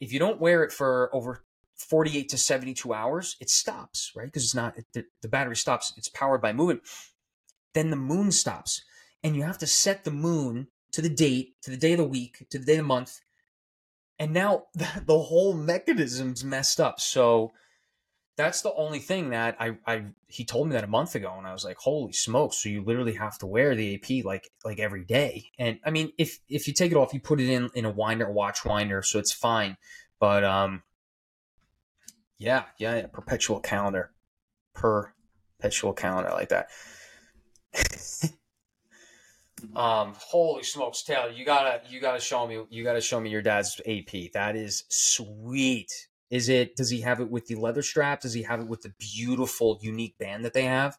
If 0.00 0.12
you 0.12 0.18
don't 0.18 0.40
wear 0.40 0.64
it 0.64 0.72
for 0.72 1.14
over 1.14 1.44
48 1.76 2.28
to 2.30 2.38
72 2.38 2.92
hours, 2.92 3.36
it 3.40 3.48
stops, 3.48 4.12
right? 4.16 4.26
Because 4.26 4.44
it's 4.44 4.54
not 4.54 4.76
the, 4.92 5.04
the 5.22 5.28
battery 5.28 5.56
stops. 5.56 5.92
It's 5.96 6.08
powered 6.08 6.42
by 6.42 6.52
movement 6.52 6.82
then 7.74 7.90
the 7.90 7.96
moon 7.96 8.32
stops. 8.32 8.82
And 9.22 9.36
you 9.36 9.42
have 9.42 9.58
to 9.58 9.66
set 9.66 10.04
the 10.04 10.10
moon 10.10 10.68
to 10.92 11.02
the 11.02 11.08
date, 11.08 11.54
to 11.62 11.70
the 11.70 11.76
day 11.76 11.92
of 11.92 11.98
the 11.98 12.04
week, 12.04 12.46
to 12.50 12.58
the 12.58 12.64
day 12.64 12.72
of 12.74 12.78
the 12.78 12.84
month. 12.84 13.20
And 14.18 14.32
now 14.32 14.64
the, 14.74 14.88
the 15.04 15.18
whole 15.18 15.54
mechanism's 15.54 16.42
messed 16.42 16.80
up. 16.80 17.00
So 17.00 17.52
that's 18.36 18.62
the 18.62 18.72
only 18.74 18.98
thing 18.98 19.30
that 19.30 19.56
I, 19.60 19.76
I 19.86 20.06
he 20.26 20.44
told 20.44 20.68
me 20.68 20.74
that 20.74 20.84
a 20.84 20.88
month 20.88 21.14
ago 21.14 21.34
and 21.38 21.46
I 21.46 21.52
was 21.52 21.64
like, 21.64 21.76
holy 21.78 22.12
smokes. 22.12 22.62
So 22.62 22.68
you 22.68 22.82
literally 22.82 23.14
have 23.14 23.38
to 23.38 23.46
wear 23.46 23.74
the 23.74 23.94
AP 23.94 24.24
like 24.24 24.50
like 24.64 24.80
every 24.80 25.04
day. 25.04 25.50
And 25.58 25.78
I 25.84 25.90
mean 25.90 26.12
if 26.18 26.40
if 26.48 26.66
you 26.66 26.74
take 26.74 26.90
it 26.90 26.96
off, 26.96 27.14
you 27.14 27.20
put 27.20 27.40
it 27.40 27.48
in 27.48 27.70
in 27.74 27.84
a 27.84 27.90
winder, 27.90 28.30
watch 28.30 28.64
winder, 28.64 29.02
so 29.02 29.18
it's 29.18 29.32
fine. 29.32 29.76
But 30.18 30.42
um 30.42 30.82
yeah, 32.38 32.64
yeah, 32.78 32.96
yeah 32.96 33.06
perpetual 33.06 33.60
calendar. 33.60 34.10
Perpetual 34.74 35.92
calendar 35.92 36.30
like 36.30 36.48
that. 36.48 36.68
um, 39.76 40.14
holy 40.16 40.62
smokes, 40.64 41.02
Taylor, 41.02 41.30
you 41.30 41.44
gotta 41.44 41.82
you 41.88 42.00
gotta 42.00 42.20
show 42.20 42.46
me 42.46 42.64
you 42.70 42.82
gotta 42.82 43.00
show 43.00 43.20
me 43.20 43.30
your 43.30 43.42
dad's 43.42 43.80
AP. 43.86 44.32
That 44.32 44.56
is 44.56 44.84
sweet. 44.88 46.08
Is 46.30 46.48
it? 46.48 46.76
Does 46.76 46.90
he 46.90 47.02
have 47.02 47.20
it 47.20 47.30
with 47.30 47.46
the 47.46 47.54
leather 47.54 47.82
strap? 47.82 48.20
Does 48.20 48.34
he 48.34 48.42
have 48.42 48.60
it 48.60 48.66
with 48.66 48.82
the 48.82 48.92
beautiful, 48.98 49.78
unique 49.82 50.18
band 50.18 50.44
that 50.44 50.52
they 50.52 50.64
have? 50.64 50.96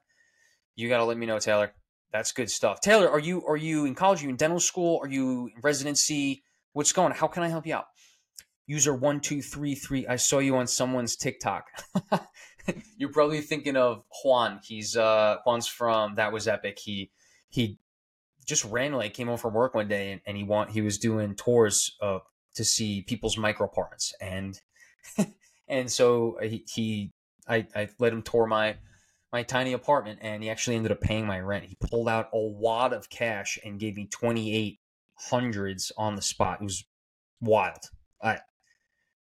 You 0.75 0.89
gotta 0.89 1.05
let 1.05 1.17
me 1.17 1.25
know, 1.25 1.39
Taylor. 1.39 1.73
That's 2.11 2.31
good 2.31 2.49
stuff. 2.49 2.81
Taylor, 2.81 3.09
are 3.09 3.19
you 3.19 3.45
are 3.45 3.57
you 3.57 3.85
in 3.85 3.95
college? 3.95 4.21
Are 4.21 4.25
you 4.25 4.29
in 4.29 4.35
dental 4.35 4.59
school? 4.59 4.99
Are 5.01 5.07
you 5.07 5.49
in 5.53 5.61
residency? 5.61 6.43
What's 6.73 6.93
going? 6.93 7.11
on? 7.11 7.17
How 7.17 7.27
can 7.27 7.43
I 7.43 7.49
help 7.49 7.65
you 7.65 7.75
out? 7.75 7.87
User 8.67 8.93
one 8.93 9.19
two 9.19 9.41
three 9.41 9.75
three. 9.75 10.07
I 10.07 10.15
saw 10.15 10.39
you 10.39 10.55
on 10.57 10.67
someone's 10.67 11.15
TikTok. 11.15 11.65
you're 12.97 13.11
probably 13.11 13.41
thinking 13.41 13.75
of 13.75 14.03
Juan. 14.23 14.59
He's 14.63 14.95
uh 14.95 15.37
Juan's 15.45 15.67
from 15.67 16.15
that 16.15 16.31
was 16.31 16.47
epic. 16.47 16.79
He 16.79 17.11
he 17.49 17.79
just 18.45 18.65
randomly 18.65 19.09
came 19.09 19.27
home 19.27 19.37
from 19.37 19.53
work 19.53 19.73
one 19.73 19.87
day 19.87 20.11
and, 20.11 20.21
and 20.25 20.37
he 20.37 20.43
want 20.43 20.71
he 20.71 20.81
was 20.81 20.97
doing 20.97 21.35
tours 21.35 21.95
uh 22.01 22.19
to 22.55 22.63
see 22.63 23.01
people's 23.01 23.37
micro 23.37 23.65
apartments 23.65 24.13
and 24.21 24.61
and 25.67 25.91
so 25.91 26.37
uh, 26.41 26.45
he, 26.45 26.65
he 26.67 27.11
I, 27.47 27.67
I 27.75 27.89
let 27.99 28.13
him 28.13 28.21
tour 28.21 28.45
my 28.45 28.77
my 29.31 29.43
tiny 29.43 29.73
apartment 29.73 30.19
and 30.21 30.41
he 30.43 30.49
actually 30.49 30.75
ended 30.75 30.91
up 30.91 31.01
paying 31.01 31.25
my 31.25 31.39
rent. 31.39 31.65
He 31.65 31.75
pulled 31.75 32.07
out 32.07 32.29
a 32.33 32.39
wad 32.39 32.93
of 32.93 33.09
cash 33.09 33.59
and 33.63 33.79
gave 33.79 33.95
me 33.95 34.07
twenty 34.07 34.55
eight 34.55 34.79
hundreds 35.15 35.91
on 35.97 36.15
the 36.15 36.21
spot. 36.21 36.59
It 36.61 36.63
was 36.63 36.85
wild. 37.41 37.89
I 38.21 38.39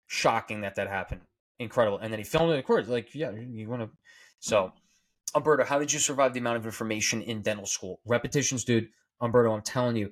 shocking 0.06 0.62
that 0.62 0.74
that 0.76 0.88
happened 0.88 1.22
incredible. 1.60 1.98
And 1.98 2.12
then 2.12 2.18
he 2.18 2.24
filmed 2.24 2.52
it 2.52 2.58
of 2.58 2.64
course. 2.64 2.88
Like, 2.88 3.14
yeah, 3.14 3.30
you 3.30 3.68
want 3.68 3.82
to. 3.82 3.90
So, 4.40 4.72
Umberto, 5.34 5.64
how 5.64 5.78
did 5.78 5.92
you 5.92 6.00
survive 6.00 6.32
the 6.32 6.40
amount 6.40 6.56
of 6.56 6.66
information 6.66 7.22
in 7.22 7.42
dental 7.42 7.66
school? 7.66 8.00
Repetitions, 8.04 8.64
dude. 8.64 8.88
Umberto, 9.20 9.52
I'm 9.52 9.62
telling 9.62 9.96
you, 9.96 10.10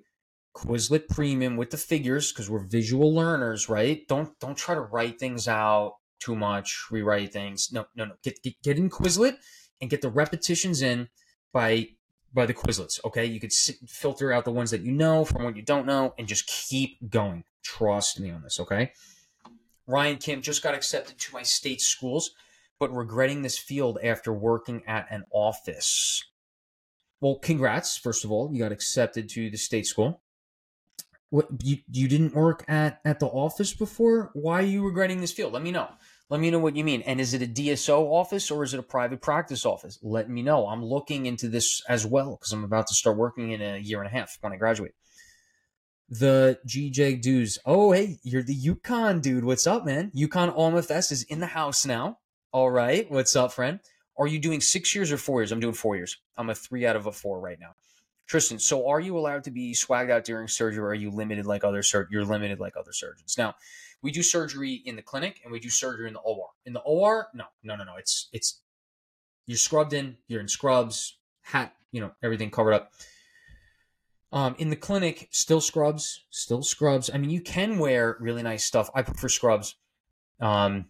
Quizlet 0.59 1.09
Premium 1.09 1.57
with 1.57 1.71
the 1.71 1.77
figures 1.77 2.33
because 2.33 2.51
we're 2.51 2.65
visual 2.65 3.15
learners, 3.15 3.69
right? 3.69 4.07
Don't 4.09 4.39
don't 4.41 4.57
try 4.57 4.75
to 4.75 4.81
write 4.81 5.21
things 5.21 5.47
out 5.47 5.95
too 6.19 6.35
much, 6.35 6.87
rewrite 6.91 7.33
things. 7.33 7.69
No, 7.73 7.87
no, 7.95 8.07
no. 8.07 8.15
Get 8.25 8.43
get, 8.43 8.61
get 8.63 8.77
in 8.77 8.91
Quizlet 8.91 9.37
and 9.81 9.89
get 9.89 10.03
the 10.03 10.11
repetitions 10.11 10.83
in 10.83 11.09
by 11.53 11.89
by 12.35 12.45
the 12.45 12.55
Quizlets. 12.55 12.99
Okay, 13.05 13.25
you 13.25 13.39
could 13.39 13.53
sit, 13.53 13.77
filter 13.89 14.33
out 14.33 14.45
the 14.45 14.51
ones 14.51 14.73
that 14.73 14.83
you 14.83 14.91
know 14.91 15.25
from 15.25 15.45
what 15.45 15.57
you 15.57 15.63
don't 15.63 15.87
know, 15.87 16.15
and 16.19 16.27
just 16.27 16.47
keep 16.47 16.99
going. 17.09 17.45
Trust 17.63 18.19
me 18.19 18.31
on 18.31 18.43
this. 18.43 18.59
Okay. 18.59 18.93
Ryan 19.87 20.17
Kim 20.17 20.43
just 20.43 20.63
got 20.63 20.75
accepted 20.75 21.19
to 21.19 21.33
my 21.33 21.43
state 21.43 21.81
schools, 21.81 22.33
but 22.81 22.93
regretting 22.93 23.43
this 23.43 23.57
field 23.57 23.99
after 24.03 24.33
working 24.33 24.83
at 24.87 25.07
an 25.11 25.25
office. 25.31 26.23
Well, 27.21 27.37
congrats, 27.37 27.97
first 27.97 28.25
of 28.25 28.33
all. 28.33 28.51
You 28.53 28.59
got 28.59 28.73
accepted 28.73 29.29
to 29.31 29.51
the 29.51 29.57
state 29.57 29.87
school. 29.87 30.21
What 31.31 31.49
you 31.63 31.79
you 31.91 32.09
didn't 32.09 32.35
work 32.35 32.65
at 32.69 33.01
at 33.05 33.21
the 33.21 33.27
office 33.27 33.75
before? 33.75 34.31
Why 34.35 34.61
are 34.61 34.67
you 34.67 34.85
regretting 34.85 35.21
this 35.21 35.33
field? 35.33 35.53
Let 35.53 35.63
me 35.63 35.71
know. 35.71 35.89
Let 36.31 36.41
me 36.41 36.51
know 36.51 36.59
what 36.59 36.77
you 36.77 36.85
mean. 36.85 37.03
And 37.03 37.21
is 37.21 37.35
it 37.35 37.43
a 37.43 37.47
DSO 37.47 38.01
office 38.01 38.51
or 38.51 38.63
is 38.63 38.75
it 38.75 38.81
a 38.81 38.83
private 38.83 39.23
practice 39.23 39.65
office? 39.65 39.99
Let 40.03 40.29
me 40.29 40.43
know. 40.43 40.69
I'm 40.69 40.85
looking 40.85 41.27
into 41.27 41.49
this 41.49 41.83
as 41.89 42.07
well 42.07 42.37
because 42.37 42.53
I'm 42.53 42.65
about 42.65 42.87
to 42.89 42.95
start 42.95 43.17
working 43.17 43.53
in 43.53 43.63
a 43.63 43.79
year 43.79 43.99
and 43.99 44.07
a 44.07 44.11
half 44.11 44.37
when 44.41 44.53
I 44.53 44.57
graduate 44.57 44.93
the 46.09 46.59
GJ 46.67 47.21
dudes. 47.21 47.59
Oh, 47.67 47.93
hey, 47.93 48.19
you're 48.23 48.43
the 48.43 48.59
UConn 48.59 49.21
dude. 49.21 49.45
What's 49.45 49.67
up, 49.67 49.85
man? 49.85 50.11
UConn 50.17 50.57
OMFS 50.57 51.13
is 51.13 51.23
in 51.25 51.41
the 51.41 51.47
house 51.47 51.85
now. 51.85 52.19
All 52.53 52.71
right. 52.71 53.11
What's 53.11 53.37
up, 53.37 53.53
friend? 53.53 53.81
Are 54.19 54.27
you 54.27 54.39
doing 54.39 54.61
six 54.61 54.95
years 54.95 55.13
or 55.13 55.19
four 55.19 55.41
years? 55.41 55.53
I'm 55.53 55.61
doing 55.61 55.75
four 55.75 55.97
years. 55.97 56.17
I'm 56.37 56.51
a 56.51 56.55
three 56.55 56.87
out 56.87 56.97
of 56.97 57.07
a 57.07 57.13
four 57.13 57.41
right 57.41 57.59
now. 57.61 57.73
Tristan, 58.29 58.59
so 58.59 58.87
are 58.87 59.01
you 59.01 59.17
allowed 59.17 59.43
to 59.45 59.51
be 59.51 59.73
swagged 59.73 60.11
out 60.11 60.25
during 60.25 60.49
surgery 60.49 60.83
or 60.83 60.89
are 60.89 60.95
you 60.95 61.11
limited 61.11 61.47
like 61.47 61.65
other 61.65 61.83
sur- 61.83 62.07
you're 62.11 62.27
limited 62.27 62.61
like 62.61 62.77
other 62.77 62.93
surgeons? 62.93 63.37
Now, 63.39 63.55
we 64.03 64.13
do 64.13 64.23
surgery 64.23 64.83
in 64.85 64.97
the 64.97 65.03
clinic 65.03 65.41
and 65.43 65.51
we 65.51 65.59
do 65.59 65.71
surgery 65.71 66.09
in 66.09 66.15
the 66.15 66.21
OR. 66.21 66.51
In 66.67 66.75
the 66.75 66.81
OR, 66.81 67.29
no, 67.35 67.45
no, 67.63 67.75
no, 67.75 67.85
no. 67.85 67.97
It's 67.97 68.29
it's 68.33 68.61
you're 69.47 69.57
scrubbed 69.57 69.95
in, 69.95 70.19
you're 70.29 70.43
in 70.43 70.49
scrubs, 70.49 71.17
hat, 71.41 71.75
you 71.91 72.03
know, 72.03 72.13
everything 72.23 72.51
covered 72.51 72.75
up. 72.75 72.93
Um, 74.31 74.55
in 74.59 74.69
the 74.69 74.77
clinic, 74.77 75.29
still 75.31 75.63
scrubs, 75.63 76.27
still 76.29 76.63
scrubs. 76.63 77.09
I 77.13 77.17
mean, 77.17 77.31
you 77.31 77.41
can 77.41 77.79
wear 77.79 78.19
really 78.21 78.43
nice 78.43 78.63
stuff. 78.63 78.91
I 78.95 79.01
prefer 79.01 79.31
scrubs. 79.31 79.77
Um, 80.39 80.85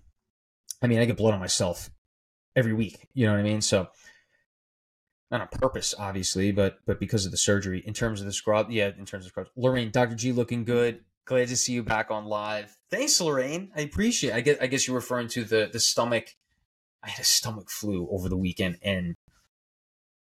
I 0.82 0.88
mean, 0.88 0.98
I 0.98 1.04
get 1.04 1.16
blood 1.16 1.34
on 1.34 1.40
myself 1.40 1.88
every 2.56 2.72
week. 2.72 3.08
You 3.14 3.26
know 3.26 3.32
what 3.32 3.38
I 3.38 3.44
mean? 3.44 3.60
So 3.60 3.88
not 5.30 5.40
on 5.40 5.48
purpose, 5.48 5.94
obviously, 5.98 6.52
but 6.52 6.78
but 6.86 6.98
because 6.98 7.26
of 7.26 7.32
the 7.32 7.38
surgery. 7.38 7.82
In 7.86 7.94
terms 7.94 8.20
of 8.20 8.26
the 8.26 8.32
scrub, 8.32 8.70
yeah, 8.70 8.90
in 8.98 9.04
terms 9.04 9.26
of 9.26 9.30
scrubs, 9.30 9.50
Lorraine, 9.56 9.90
Dr. 9.90 10.14
G, 10.14 10.32
looking 10.32 10.64
good. 10.64 11.00
Glad 11.24 11.48
to 11.48 11.56
see 11.56 11.74
you 11.74 11.82
back 11.82 12.10
on 12.10 12.24
live. 12.24 12.74
Thanks, 12.90 13.20
Lorraine. 13.20 13.70
I 13.76 13.82
appreciate. 13.82 14.30
It. 14.30 14.36
I 14.36 14.40
guess 14.40 14.56
I 14.62 14.66
guess 14.66 14.86
you're 14.86 14.96
referring 14.96 15.28
to 15.28 15.44
the 15.44 15.68
the 15.70 15.80
stomach. 15.80 16.34
I 17.02 17.10
had 17.10 17.20
a 17.20 17.24
stomach 17.24 17.70
flu 17.70 18.08
over 18.10 18.28
the 18.28 18.36
weekend, 18.36 18.78
and 18.82 19.14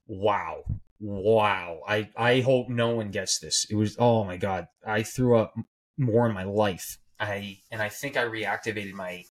wow, 0.06 0.64
wow. 1.00 1.80
I 1.86 2.08
I 2.16 2.40
hope 2.40 2.68
no 2.70 2.96
one 2.96 3.10
gets 3.10 3.38
this. 3.38 3.66
It 3.68 3.74
was 3.74 3.96
oh 3.98 4.24
my 4.24 4.38
god. 4.38 4.68
I 4.86 5.02
threw 5.02 5.36
up 5.36 5.54
more 5.98 6.26
in 6.26 6.34
my 6.34 6.44
life. 6.44 6.98
I 7.20 7.58
and 7.70 7.82
I 7.82 7.90
think 7.90 8.16
I 8.16 8.24
reactivated 8.24 8.94
my 8.94 9.24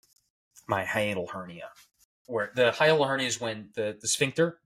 my 0.69 0.85
hiatal 0.85 1.31
hernia. 1.31 1.71
Where 2.27 2.53
the 2.55 2.71
hiatal 2.71 3.09
hernia 3.09 3.27
is 3.27 3.41
when 3.41 3.71
the 3.75 3.97
the 3.99 4.09
sphincter 4.09 4.59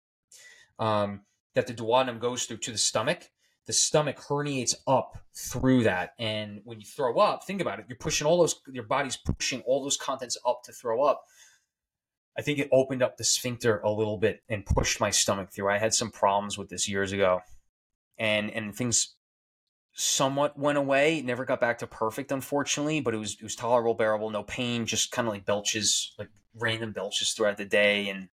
um, 0.79 1.23
that 1.55 1.67
the 1.67 1.75
duodenum 1.75 2.21
goes 2.21 2.45
through 2.45 2.59
to 2.59 2.73
the 2.73 2.79
stomach. 2.79 3.31
The 3.67 3.73
stomach 3.73 4.19
herniates 4.19 4.75
up 4.87 5.19
through 5.35 5.83
that, 5.85 6.15
and 6.21 6.61
when 6.65 6.79
you 6.79 6.87
throw 6.87 7.19
up, 7.19 7.45
think 7.45 7.61
about 7.61 7.81
it. 7.81 7.87
You're 7.89 7.99
pushing 7.99 8.27
all 8.27 8.39
those. 8.39 8.55
Your 8.73 8.85
body's 8.85 9.17
pushing 9.17 9.61
all 9.63 9.83
those 9.83 9.97
contents 9.97 10.39
up 10.47 10.63
to 10.65 10.73
throw 10.73 11.03
up. 11.03 11.25
I 12.39 12.43
think 12.43 12.59
it 12.59 12.69
opened 12.71 13.03
up 13.03 13.17
the 13.17 13.25
sphincter 13.25 13.81
a 13.81 13.91
little 13.91 14.19
bit 14.19 14.43
and 14.49 14.65
pushed 14.65 15.01
my 15.01 15.11
stomach 15.11 15.51
through. 15.51 15.69
I 15.69 15.79
had 15.79 15.95
some 15.95 16.13
problems 16.13 16.57
with 16.57 16.69
this 16.69 16.89
years 16.89 17.11
ago, 17.11 17.41
and 18.19 18.51
and 18.53 18.73
things 18.73 19.17
somewhat 19.95 20.59
went 20.59 20.79
away. 20.79 21.23
Never 21.23 21.45
got 21.45 21.61
back 21.61 21.79
to 21.79 21.87
perfect, 21.87 22.31
unfortunately, 22.31 23.01
but 23.01 23.15
it 23.15 23.19
was 23.19 23.35
it 23.35 23.43
was 23.43 23.57
tolerable, 23.57 23.95
bearable, 23.95 24.31
no 24.31 24.43
pain, 24.43 24.87
just 24.87 25.11
kind 25.11 25.27
of 25.27 25.35
like 25.35 25.45
belches, 25.45 26.15
like 26.19 26.29
random 26.55 26.93
belches 26.93 27.33
throughout 27.33 27.57
the 27.57 27.65
day, 27.65 28.09
and 28.09 28.29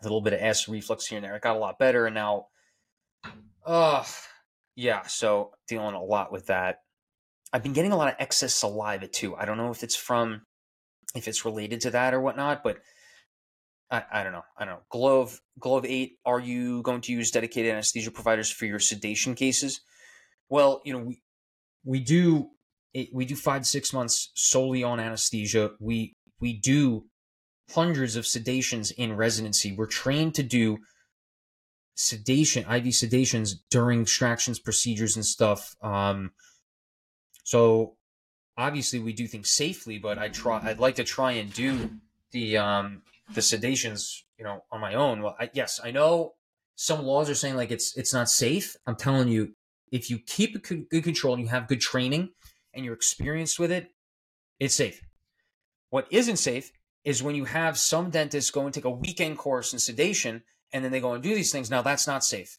a 0.00 0.04
little 0.04 0.20
bit 0.20 0.32
of 0.32 0.40
acid 0.40 0.68
reflux 0.68 1.06
here 1.06 1.18
and 1.18 1.24
there. 1.24 1.36
It 1.36 1.42
got 1.42 1.56
a 1.56 1.58
lot 1.58 1.78
better, 1.78 2.06
and 2.06 2.14
now, 2.14 2.46
uh, 3.66 4.04
yeah. 4.76 5.02
So 5.02 5.52
dealing 5.68 5.94
a 5.94 6.02
lot 6.02 6.32
with 6.32 6.46
that. 6.46 6.78
I've 7.52 7.62
been 7.62 7.72
getting 7.72 7.92
a 7.92 7.96
lot 7.96 8.08
of 8.08 8.14
excess 8.18 8.54
saliva 8.54 9.08
too. 9.08 9.36
I 9.36 9.44
don't 9.44 9.56
know 9.56 9.70
if 9.70 9.82
it's 9.82 9.96
from, 9.96 10.42
if 11.14 11.26
it's 11.26 11.44
related 11.44 11.80
to 11.82 11.90
that 11.90 12.14
or 12.14 12.20
whatnot, 12.20 12.62
but 12.62 12.78
I, 13.90 14.04
I 14.12 14.22
don't 14.22 14.32
know. 14.32 14.44
I 14.56 14.64
don't 14.64 14.74
know. 14.74 14.82
Glove 14.88 15.40
Glove 15.58 15.84
Eight. 15.84 16.18
Are 16.24 16.40
you 16.40 16.82
going 16.82 17.00
to 17.02 17.12
use 17.12 17.30
dedicated 17.30 17.72
anesthesia 17.72 18.10
providers 18.10 18.50
for 18.50 18.66
your 18.66 18.78
sedation 18.78 19.34
cases? 19.34 19.80
Well, 20.48 20.80
you 20.84 20.92
know 20.92 21.00
we 21.00 21.22
we 21.84 22.00
do 22.00 22.50
it, 22.94 23.08
we 23.12 23.24
do 23.24 23.36
five 23.36 23.66
six 23.66 23.92
months 23.92 24.30
solely 24.34 24.84
on 24.84 25.00
anesthesia. 25.00 25.72
We 25.80 26.14
we 26.40 26.58
do 26.58 27.06
hundreds 27.74 28.16
of 28.16 28.24
sedations 28.24 28.92
in 28.96 29.16
residency. 29.16 29.72
We're 29.72 29.86
trained 29.86 30.34
to 30.36 30.42
do 30.42 30.78
sedation, 31.94 32.62
IV 32.64 32.84
sedations 32.86 33.56
during 33.70 34.02
extractions 34.02 34.58
procedures 34.58 35.16
and 35.16 35.24
stuff. 35.24 35.76
Um, 35.82 36.32
so 37.44 37.96
obviously 38.56 38.98
we 38.98 39.12
do 39.12 39.26
things 39.26 39.50
safely, 39.50 39.98
but 39.98 40.18
I 40.18 40.28
try. 40.28 40.60
I'd 40.62 40.78
like 40.78 40.96
to 40.96 41.04
try 41.04 41.32
and 41.32 41.52
do 41.52 41.90
the 42.32 42.58
um, 42.58 43.02
the 43.34 43.40
sedations, 43.40 44.22
you 44.38 44.44
know, 44.44 44.64
on 44.70 44.80
my 44.80 44.94
own. 44.94 45.22
Well, 45.22 45.36
I, 45.38 45.50
yes, 45.52 45.80
I 45.82 45.90
know 45.90 46.34
some 46.76 47.04
laws 47.04 47.28
are 47.28 47.34
saying 47.34 47.56
like 47.56 47.70
it's 47.70 47.96
it's 47.96 48.14
not 48.14 48.30
safe. 48.30 48.76
I'm 48.86 48.96
telling 48.96 49.28
you, 49.28 49.54
if 49.92 50.10
you 50.10 50.18
keep 50.18 50.62
good 50.62 51.04
control 51.04 51.34
and 51.34 51.42
you 51.42 51.48
have 51.48 51.68
good 51.68 51.80
training 51.80 52.30
and 52.72 52.84
you're 52.84 52.94
experienced 52.94 53.58
with 53.58 53.72
it, 53.72 53.88
it's 54.58 54.74
safe. 54.74 55.00
What 55.90 56.06
isn't 56.10 56.36
safe 56.36 56.70
is 57.04 57.22
when 57.22 57.34
you 57.34 57.44
have 57.46 57.78
some 57.78 58.10
dentists 58.10 58.50
go 58.50 58.64
and 58.64 58.74
take 58.74 58.84
a 58.84 58.90
weekend 58.90 59.38
course 59.38 59.72
in 59.72 59.78
sedation 59.78 60.42
and 60.72 60.84
then 60.84 60.92
they 60.92 61.00
go 61.00 61.12
and 61.12 61.22
do 61.22 61.34
these 61.34 61.52
things. 61.52 61.70
Now 61.70 61.82
that's 61.82 62.06
not 62.06 62.24
safe. 62.24 62.58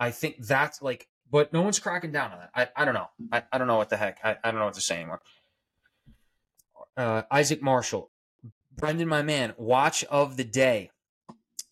I 0.00 0.10
think 0.10 0.44
that's 0.46 0.82
like, 0.82 1.08
but 1.30 1.52
no 1.52 1.62
one's 1.62 1.78
cracking 1.78 2.12
down 2.12 2.32
on 2.32 2.38
that. 2.40 2.50
I, 2.54 2.82
I 2.82 2.84
don't 2.84 2.94
know. 2.94 3.08
I, 3.30 3.42
I 3.52 3.58
don't 3.58 3.66
know 3.66 3.76
what 3.76 3.90
the 3.90 3.96
heck. 3.96 4.18
I, 4.24 4.36
I 4.42 4.50
don't 4.50 4.58
know 4.58 4.66
what 4.66 4.74
to 4.74 4.80
say 4.80 4.96
anymore. 4.96 5.20
Uh, 6.96 7.22
Isaac 7.30 7.62
Marshall, 7.62 8.10
Brendan, 8.76 9.08
my 9.08 9.22
man, 9.22 9.54
watch 9.56 10.04
of 10.04 10.36
the 10.36 10.44
day. 10.44 10.90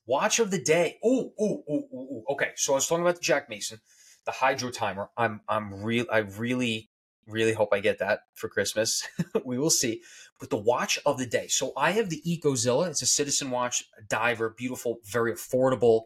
Watch 0.06 0.38
of 0.38 0.50
the 0.50 0.62
day. 0.62 0.98
Oh, 1.04 1.32
oh, 1.38 1.64
oh, 1.68 1.88
oh, 1.92 2.24
okay. 2.30 2.50
So 2.56 2.72
I 2.72 2.76
was 2.76 2.86
talking 2.86 3.02
about 3.02 3.16
the 3.16 3.22
Jack 3.22 3.48
Mason, 3.48 3.80
the 4.24 4.32
hydro 4.32 4.70
timer. 4.70 5.10
I'm, 5.16 5.40
I'm 5.48 5.82
real. 5.82 6.06
I 6.10 6.18
really 6.18 6.90
Really 7.30 7.52
hope 7.52 7.68
I 7.72 7.80
get 7.80 7.98
that 7.98 8.20
for 8.34 8.48
Christmas. 8.48 9.06
we 9.44 9.58
will 9.58 9.70
see. 9.70 10.02
But 10.41 10.51
the 10.51 10.57
watch 10.57 10.99
of 11.05 11.18
the 11.18 11.26
day. 11.26 11.49
So 11.49 11.72
I 11.76 11.93
have 11.93 12.09
the 12.09 12.22
EcoZilla. 12.26 12.88
It's 12.88 13.03
a 13.03 13.07
citizen 13.07 13.51
watch, 13.51 13.84
a 13.99 14.03
diver, 14.03 14.51
beautiful, 14.51 14.99
very 15.05 15.32
affordable 15.32 16.05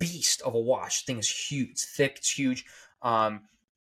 beast 0.00 0.42
of 0.42 0.54
a 0.54 0.60
watch. 0.60 1.06
The 1.06 1.12
thing 1.12 1.20
is 1.20 1.30
huge. 1.30 1.70
It's 1.70 1.86
thick. 1.96 2.16
It's 2.18 2.30
huge. 2.30 2.64
Um, 3.00 3.42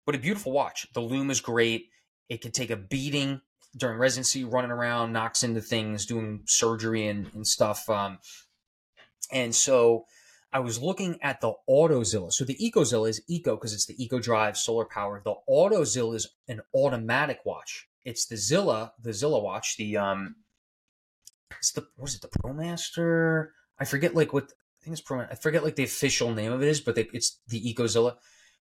but 0.05 0.15
a 0.15 0.19
beautiful 0.19 0.53
watch. 0.53 0.87
The 0.95 1.01
lume 1.01 1.31
is 1.31 1.41
great. 1.41 1.91
It 2.29 2.41
can 2.41 2.53
take 2.53 2.71
a 2.71 2.77
beating 2.77 3.41
during 3.77 3.99
residency, 3.99 4.45
running 4.45 4.71
around, 4.71 5.13
knocks 5.13 5.43
into 5.43 5.61
things, 5.61 6.07
doing 6.07 6.43
surgery 6.47 7.09
and, 7.09 7.29
and 7.35 7.47
stuff. 7.47 7.89
Um, 7.91 8.19
and 9.33 9.55
so 9.55 10.07
I 10.53 10.61
was 10.61 10.81
looking 10.81 11.19
at 11.23 11.41
the 11.41 11.53
AutoZilla. 11.69 12.33
So 12.33 12.45
the 12.45 12.57
EcoZilla 12.57 13.11
is 13.11 13.23
Eco 13.29 13.57
because 13.57 13.75
it's 13.75 13.87
the 13.87 14.03
Eco 14.03 14.21
Drive 14.21 14.57
solar 14.57 14.85
power. 14.85 15.21
The 15.23 15.35
AutoZilla 15.49 16.15
is 16.15 16.29
an 16.49 16.61
automatic 16.75 17.41
watch. 17.45 17.89
It's 18.07 18.27
the 18.27 18.37
Zilla, 18.37 18.93
the 19.03 19.13
Zilla 19.13 19.41
watch. 19.41 19.77
The 19.77 19.97
um, 19.97 20.37
it's 21.59 21.73
the 21.73 21.87
was 21.99 22.15
it 22.15 22.23
the 22.23 22.29
ProMaster? 22.29 23.49
I 23.79 23.85
forget 23.85 24.15
like 24.15 24.33
what 24.33 24.45
I 24.45 24.85
think 24.85 24.93
it's 24.93 25.01
Pro. 25.01 25.21
I 25.21 25.35
forget 25.35 25.65
like 25.65 25.77
the 25.77 25.85
official 25.85 26.33
name 26.33 26.53
of 26.53 26.63
it 26.63 26.69
is, 26.69 26.81
but 26.81 26.95
they, 26.95 27.09
it's 27.13 27.41
the 27.49 27.75
EcoZilla. 27.75 28.17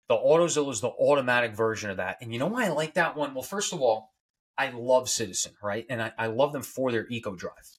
The 0.09 0.16
AutoZilla 0.16 0.70
is 0.70 0.80
the 0.80 0.88
automatic 0.88 1.55
version 1.55 1.90
of 1.90 1.97
that. 1.97 2.18
And 2.20 2.32
you 2.32 2.38
know 2.38 2.47
why 2.47 2.66
I 2.66 2.68
like 2.68 2.95
that 2.95 3.16
one? 3.16 3.32
Well, 3.32 3.42
first 3.42 3.72
of 3.72 3.80
all, 3.80 4.12
I 4.59 4.70
love 4.70 5.09
Citizen, 5.09 5.53
right? 5.62 5.86
And 5.88 6.03
I, 6.03 6.12
I 6.18 6.26
love 6.26 6.53
them 6.53 6.62
for 6.62 6.92
their 6.92 7.07
Eco 7.09 7.34
Drive 7.34 7.78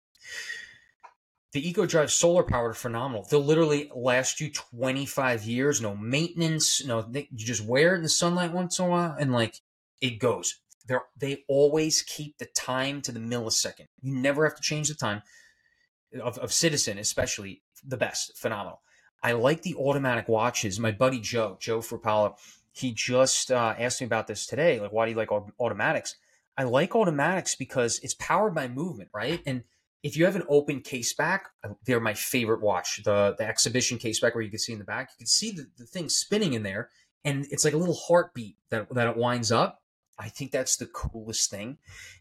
the 1.55 1.70
Eco 1.70 1.86
Drive 1.86 2.11
solar 2.11 2.43
powered 2.43 2.72
are 2.72 2.74
phenomenal. 2.74 3.26
They'll 3.32 3.39
literally 3.41 3.89
last 3.95 4.41
you 4.41 4.51
25 4.51 5.45
years, 5.45 5.80
no 5.80 5.95
maintenance, 5.95 6.84
no, 6.86 7.09
you 7.13 7.45
just 7.45 7.63
wear 7.63 7.93
it 7.93 7.99
in 7.99 8.03
the 8.03 8.09
sunlight 8.09 8.51
once 8.51 8.78
in 8.78 8.86
a 8.86 8.89
while 8.89 9.16
and 9.18 9.32
like 9.32 9.61
it 10.01 10.20
goes. 10.20 10.59
They're, 10.88 11.04
they 11.18 11.44
always 11.48 12.02
keep 12.02 12.38
the 12.38 12.46
time 12.56 13.02
to 13.04 13.12
the 13.12 13.20
millisecond. 13.20 13.88
You 14.02 14.16
never 14.16 14.44
have 14.44 14.56
to 14.56 14.62
change 14.62 14.88
the 14.88 14.96
time 14.96 15.22
of, 16.22 16.38
of 16.38 16.54
Citizen, 16.54 16.98
especially 16.98 17.64
the 17.84 17.98
best, 17.98 18.38
phenomenal. 18.38 18.82
I 19.24 19.32
like 19.32 19.64
the 19.64 19.76
automatic 19.76 20.28
watches. 20.28 20.80
My 20.80 20.92
buddy 20.92 21.20
Joe, 21.20 21.58
Joe 21.60 21.80
Frapala, 21.80 22.36
he 22.72 22.92
just 22.94 23.52
uh, 23.52 23.74
asked 23.80 24.02
me 24.02 24.06
about 24.06 24.28
this 24.28 24.46
today. 24.46 24.80
Like, 24.80 24.92
why 24.92 25.06
do 25.06 25.12
you 25.12 25.18
like 25.18 25.32
automatics? 25.32 26.16
I 26.58 26.64
like 26.64 26.96
automatics 26.96 27.56
because 27.56 28.00
it's 28.04 28.14
powered 28.16 28.54
by 28.54 28.68
movement, 28.68 29.10
right? 29.14 29.42
And 29.46 29.64
if 30.04 30.16
you 30.16 30.26
have 30.26 30.36
an 30.36 30.44
open 30.48 30.82
case 30.82 31.14
back, 31.14 31.50
uh, 31.64 31.70
they're 31.86 32.00
my 32.00 32.14
favorite 32.14 32.62
watch. 32.62 33.02
The 33.04 33.36
the 33.38 33.48
exhibition 33.48 33.98
case 33.98 34.20
back 34.20 34.36
where 34.36 34.44
you 34.44 34.52
can 34.52 34.60
see 34.60 34.74
in 34.74 34.80
the 34.80 34.86
back, 34.86 35.10
you 35.14 35.24
can 35.24 35.28
see 35.28 35.52
the, 35.52 35.66
the 35.78 35.86
thing 35.86 36.10
spinning 36.10 36.54
in 36.54 36.64
there, 36.64 36.90
and 37.24 37.48
it's 37.50 37.66
like 37.66 37.74
a 37.74 37.78
little 37.78 37.96
heartbeat 37.96 38.58
that 38.70 38.94
that 38.94 39.08
it 39.08 39.18
winds 39.18 39.52
up. 39.52 39.82
I 40.18 40.30
think 40.30 40.51
that's 40.51 40.78
the 40.78 40.88
coolest 40.88 41.49
thing. 41.49 41.78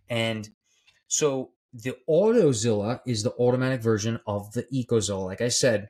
And 0.09 0.49
so 1.07 1.51
the 1.72 1.97
AutoZilla 2.09 3.01
is 3.07 3.22
the 3.22 3.34
automatic 3.34 3.82
version 3.82 4.20
of 4.26 4.53
the 4.53 4.64
EcoZilla. 4.72 5.24
Like 5.24 5.40
I 5.40 5.49
said, 5.49 5.88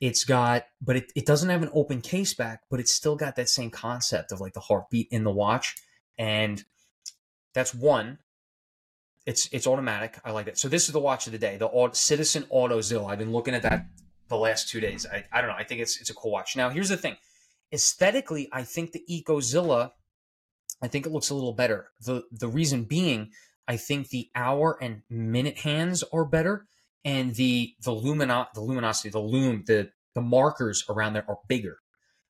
it's 0.00 0.24
got, 0.24 0.64
but 0.80 0.96
it, 0.96 1.12
it 1.14 1.26
doesn't 1.26 1.50
have 1.50 1.62
an 1.62 1.70
open 1.74 2.00
case 2.00 2.32
back, 2.32 2.62
but 2.70 2.80
it's 2.80 2.92
still 2.92 3.16
got 3.16 3.36
that 3.36 3.48
same 3.48 3.70
concept 3.70 4.32
of 4.32 4.40
like 4.40 4.54
the 4.54 4.60
heartbeat 4.60 5.08
in 5.10 5.24
the 5.24 5.30
watch. 5.30 5.76
And 6.18 6.64
that's 7.54 7.74
one. 7.74 8.18
It's 9.26 9.48
it's 9.52 9.66
automatic. 9.66 10.18
I 10.24 10.30
like 10.30 10.46
it. 10.46 10.58
So 10.58 10.68
this 10.68 10.86
is 10.86 10.92
the 10.92 11.00
watch 11.00 11.26
of 11.26 11.32
the 11.32 11.38
day, 11.38 11.56
the 11.58 11.90
Citizen 11.92 12.44
AutoZilla. 12.44 13.10
I've 13.10 13.18
been 13.18 13.32
looking 13.32 13.54
at 13.54 13.62
that 13.62 13.86
the 14.28 14.36
last 14.36 14.68
two 14.68 14.80
days. 14.80 15.06
I, 15.06 15.24
I 15.30 15.40
don't 15.40 15.50
know. 15.50 15.56
I 15.56 15.64
think 15.64 15.82
it's 15.82 16.00
it's 16.00 16.10
a 16.10 16.14
cool 16.14 16.30
watch. 16.30 16.56
Now 16.56 16.70
here's 16.70 16.88
the 16.88 16.96
thing. 16.96 17.16
Aesthetically, 17.72 18.48
I 18.52 18.62
think 18.62 18.92
the 18.92 19.04
EcoZilla, 19.10 19.90
I 20.82 20.88
think 20.88 21.06
it 21.06 21.12
looks 21.12 21.30
a 21.30 21.34
little 21.34 21.52
better. 21.52 21.90
The 22.00 22.24
the 22.30 22.48
reason 22.48 22.84
being, 22.84 23.30
I 23.68 23.76
think 23.76 24.08
the 24.08 24.30
hour 24.34 24.78
and 24.80 25.02
minute 25.08 25.58
hands 25.58 26.02
are 26.12 26.24
better, 26.24 26.66
and 27.04 27.34
the 27.34 27.74
the 27.82 27.92
lumino 27.92 28.46
the 28.54 28.60
luminosity, 28.60 29.10
the 29.10 29.20
lume, 29.20 29.64
the 29.66 29.90
the 30.14 30.20
markers 30.20 30.84
around 30.88 31.12
there 31.12 31.28
are 31.28 31.38
bigger. 31.48 31.78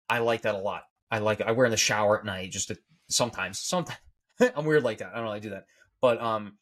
I 0.09 0.18
like 0.18 0.43
that 0.43 0.55
a 0.55 0.59
lot. 0.59 0.82
I 1.11 1.18
like. 1.18 1.41
I 1.41 1.53
wear 1.53 1.66
in 1.66 1.70
the 1.70 1.76
shower 1.76 2.18
at 2.18 2.24
night 2.24 2.51
just 2.51 2.68
to, 2.68 2.78
sometimes. 3.09 3.61
Sometimes 3.61 3.99
I'm 4.57 4.64
weird 4.64 4.84
like 4.84 4.99
that. 4.99 5.12
I 5.14 5.18
don't. 5.18 5.28
I 5.28 5.38
do 5.38 5.51
that, 5.51 5.66
but 6.01 6.20
um, 6.20 6.59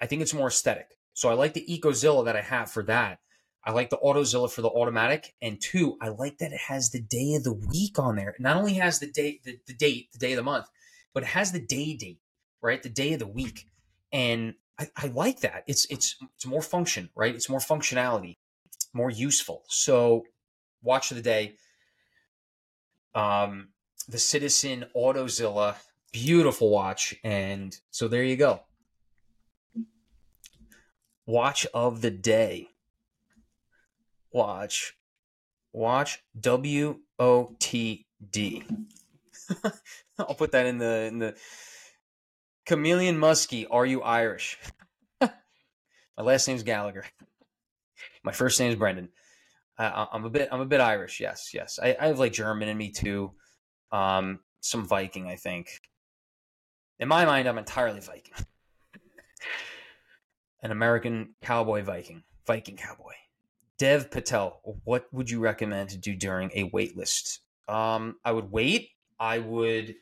I 0.00 0.06
think 0.06 0.22
it's 0.22 0.34
more 0.34 0.48
aesthetic. 0.48 0.88
So 1.14 1.30
I 1.30 1.34
like 1.34 1.54
the 1.54 1.66
EcoZilla 1.66 2.26
that 2.26 2.36
I 2.36 2.42
have 2.42 2.70
for 2.70 2.82
that. 2.84 3.18
I 3.64 3.72
like 3.72 3.90
the 3.90 3.98
AutoZilla 3.98 4.50
for 4.50 4.62
the 4.62 4.68
automatic. 4.68 5.34
And 5.42 5.60
two, 5.60 5.96
I 6.00 6.08
like 6.08 6.38
that 6.38 6.52
it 6.52 6.60
has 6.68 6.90
the 6.90 7.00
day 7.00 7.34
of 7.34 7.42
the 7.42 7.52
week 7.52 7.98
on 7.98 8.14
there. 8.14 8.30
It 8.30 8.40
not 8.40 8.56
only 8.56 8.74
has 8.74 9.00
the 9.00 9.10
date, 9.10 9.42
the, 9.42 9.58
the 9.66 9.74
date, 9.74 10.12
the 10.12 10.18
day 10.18 10.32
of 10.32 10.36
the 10.36 10.44
month, 10.44 10.66
but 11.16 11.22
it 11.22 11.28
has 11.28 11.50
the 11.50 11.58
day 11.58 11.94
date, 11.94 12.20
right? 12.60 12.82
The 12.82 12.90
day 12.90 13.14
of 13.14 13.20
the 13.20 13.26
week. 13.26 13.66
And 14.12 14.52
I, 14.78 14.86
I 14.98 15.06
like 15.06 15.40
that. 15.40 15.64
It's 15.66 15.86
it's 15.86 16.14
it's 16.34 16.44
more 16.44 16.60
function, 16.60 17.08
right? 17.16 17.34
It's 17.34 17.48
more 17.48 17.58
functionality, 17.58 18.36
more 18.92 19.08
useful. 19.08 19.64
So 19.66 20.24
watch 20.82 21.10
of 21.10 21.16
the 21.16 21.22
day. 21.22 21.54
Um, 23.14 23.68
the 24.06 24.18
Citizen 24.18 24.84
Autozilla, 24.94 25.76
beautiful 26.12 26.68
watch, 26.68 27.14
and 27.24 27.74
so 27.90 28.08
there 28.08 28.22
you 28.22 28.36
go. 28.36 28.60
Watch 31.24 31.66
of 31.72 32.02
the 32.02 32.10
day. 32.10 32.68
Watch. 34.32 34.98
Watch 35.72 36.22
W 36.38 37.00
O 37.18 37.56
T 37.58 38.04
D. 38.30 38.64
I'll 40.18 40.34
put 40.34 40.52
that 40.52 40.66
in 40.66 40.78
the 40.78 41.04
in 41.04 41.18
the 41.18 41.36
Chameleon 42.66 43.18
Muskie. 43.18 43.66
Are 43.70 43.86
you 43.86 44.02
Irish? 44.02 44.58
My 45.20 45.28
last 46.18 46.48
name's 46.48 46.62
Gallagher. 46.62 47.04
My 48.24 48.32
first 48.32 48.58
name 48.58 48.70
is 48.70 48.76
Brendan. 48.76 49.10
I, 49.78 50.06
am 50.12 50.24
a 50.24 50.30
bit 50.30 50.48
I'm 50.50 50.60
a 50.60 50.66
bit 50.66 50.80
Irish. 50.80 51.20
Yes, 51.20 51.50
yes. 51.52 51.78
I, 51.82 51.96
I 52.00 52.06
have 52.06 52.18
like 52.18 52.32
German 52.32 52.68
in 52.68 52.78
me 52.78 52.90
too. 52.90 53.32
Um, 53.92 54.40
some 54.60 54.86
Viking, 54.86 55.28
I 55.28 55.36
think. 55.36 55.80
In 56.98 57.08
my 57.08 57.26
mind, 57.26 57.46
I'm 57.46 57.58
entirely 57.58 58.00
Viking. 58.00 58.32
An 60.62 60.70
American 60.70 61.34
cowboy 61.42 61.82
Viking, 61.82 62.22
Viking 62.46 62.76
cowboy. 62.76 63.12
Dev 63.78 64.10
Patel, 64.10 64.60
what 64.84 65.06
would 65.12 65.28
you 65.28 65.40
recommend 65.40 65.90
to 65.90 65.98
do 65.98 66.16
during 66.16 66.50
a 66.54 66.64
wait 66.64 66.96
list? 66.96 67.40
Um, 67.68 68.16
I 68.24 68.32
would 68.32 68.50
wait. 68.50 68.88
I 69.20 69.38
would 69.38 69.94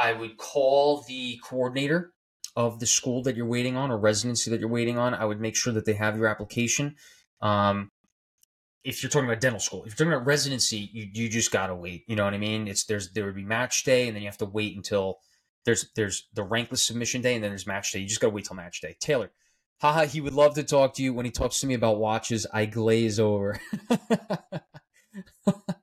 I 0.00 0.14
would 0.14 0.38
call 0.38 1.04
the 1.06 1.38
coordinator 1.44 2.14
of 2.56 2.80
the 2.80 2.86
school 2.86 3.22
that 3.24 3.36
you're 3.36 3.46
waiting 3.46 3.76
on 3.76 3.90
or 3.90 3.98
residency 3.98 4.50
that 4.50 4.58
you're 4.58 4.68
waiting 4.70 4.96
on. 4.96 5.12
I 5.12 5.26
would 5.26 5.40
make 5.40 5.54
sure 5.54 5.74
that 5.74 5.84
they 5.84 5.92
have 5.92 6.16
your 6.16 6.26
application. 6.26 6.96
Um, 7.42 7.90
if 8.82 9.02
you're 9.02 9.10
talking 9.10 9.28
about 9.28 9.42
dental 9.42 9.60
school, 9.60 9.84
if 9.84 9.88
you're 9.88 10.06
talking 10.06 10.14
about 10.14 10.26
residency, 10.26 10.88
you, 10.94 11.06
you 11.12 11.28
just 11.28 11.52
gotta 11.52 11.74
wait. 11.74 12.04
You 12.08 12.16
know 12.16 12.24
what 12.24 12.32
I 12.32 12.38
mean? 12.38 12.66
It's 12.66 12.86
there's 12.86 13.12
there 13.12 13.26
would 13.26 13.34
be 13.34 13.44
match 13.44 13.84
day, 13.84 14.06
and 14.06 14.16
then 14.16 14.22
you 14.22 14.28
have 14.28 14.38
to 14.38 14.46
wait 14.46 14.74
until 14.74 15.18
there's 15.66 15.90
there's 15.94 16.28
the 16.32 16.46
rankless 16.46 16.78
submission 16.78 17.20
day, 17.20 17.34
and 17.34 17.44
then 17.44 17.50
there's 17.50 17.66
match 17.66 17.92
day. 17.92 17.98
You 17.98 18.08
just 18.08 18.22
gotta 18.22 18.32
wait 18.32 18.46
till 18.46 18.56
match 18.56 18.80
day. 18.80 18.96
Taylor, 19.00 19.30
haha, 19.82 20.06
he 20.06 20.22
would 20.22 20.32
love 20.32 20.54
to 20.54 20.62
talk 20.64 20.94
to 20.94 21.02
you. 21.02 21.12
When 21.12 21.26
he 21.26 21.30
talks 21.30 21.60
to 21.60 21.66
me 21.66 21.74
about 21.74 21.98
watches, 21.98 22.46
I 22.54 22.64
glaze 22.64 23.20
over. 23.20 23.60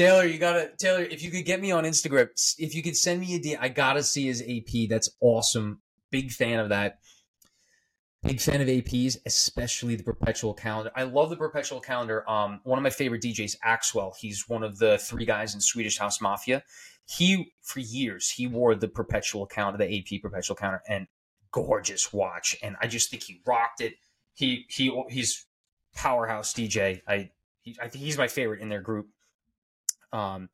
Taylor, 0.00 0.24
you 0.24 0.38
gotta 0.38 0.70
Taylor. 0.78 1.02
If 1.02 1.22
you 1.22 1.30
could 1.30 1.44
get 1.44 1.60
me 1.60 1.72
on 1.72 1.84
Instagram, 1.84 2.30
if 2.58 2.74
you 2.74 2.82
could 2.82 2.96
send 2.96 3.20
me 3.20 3.34
a 3.34 3.38
D, 3.38 3.54
I 3.54 3.68
gotta 3.68 4.02
see 4.02 4.28
his 4.28 4.40
AP. 4.40 4.88
That's 4.88 5.10
awesome. 5.20 5.82
Big 6.10 6.30
fan 6.30 6.58
of 6.58 6.70
that. 6.70 7.00
Big 8.22 8.40
fan 8.40 8.62
of 8.62 8.68
APs, 8.68 9.18
especially 9.26 9.96
the 9.96 10.02
perpetual 10.02 10.54
calendar. 10.54 10.90
I 10.96 11.02
love 11.02 11.28
the 11.28 11.36
perpetual 11.36 11.80
calendar. 11.80 12.28
Um, 12.30 12.60
one 12.64 12.78
of 12.78 12.82
my 12.82 12.88
favorite 12.88 13.20
DJs, 13.20 13.56
Axwell. 13.62 14.14
He's 14.18 14.48
one 14.48 14.62
of 14.62 14.78
the 14.78 14.96
three 14.96 15.26
guys 15.26 15.54
in 15.54 15.60
Swedish 15.60 15.98
House 15.98 16.18
Mafia. 16.18 16.62
He 17.04 17.52
for 17.60 17.80
years 17.80 18.30
he 18.30 18.46
wore 18.46 18.74
the 18.74 18.88
perpetual 18.88 19.44
calendar, 19.44 19.76
the 19.76 19.98
AP 19.98 20.22
perpetual 20.22 20.56
calendar, 20.56 20.80
and 20.88 21.08
gorgeous 21.52 22.10
watch. 22.10 22.56
And 22.62 22.74
I 22.80 22.86
just 22.86 23.10
think 23.10 23.24
he 23.24 23.42
rocked 23.46 23.82
it. 23.82 23.96
He 24.32 24.64
he 24.70 24.98
he's 25.10 25.44
powerhouse 25.94 26.54
DJ. 26.54 27.02
I 27.06 27.32
I 27.82 27.88
think 27.88 28.02
he's 28.02 28.16
my 28.16 28.28
favorite 28.28 28.62
in 28.62 28.70
their 28.70 28.80
group. 28.80 29.08
Um, 30.12 30.48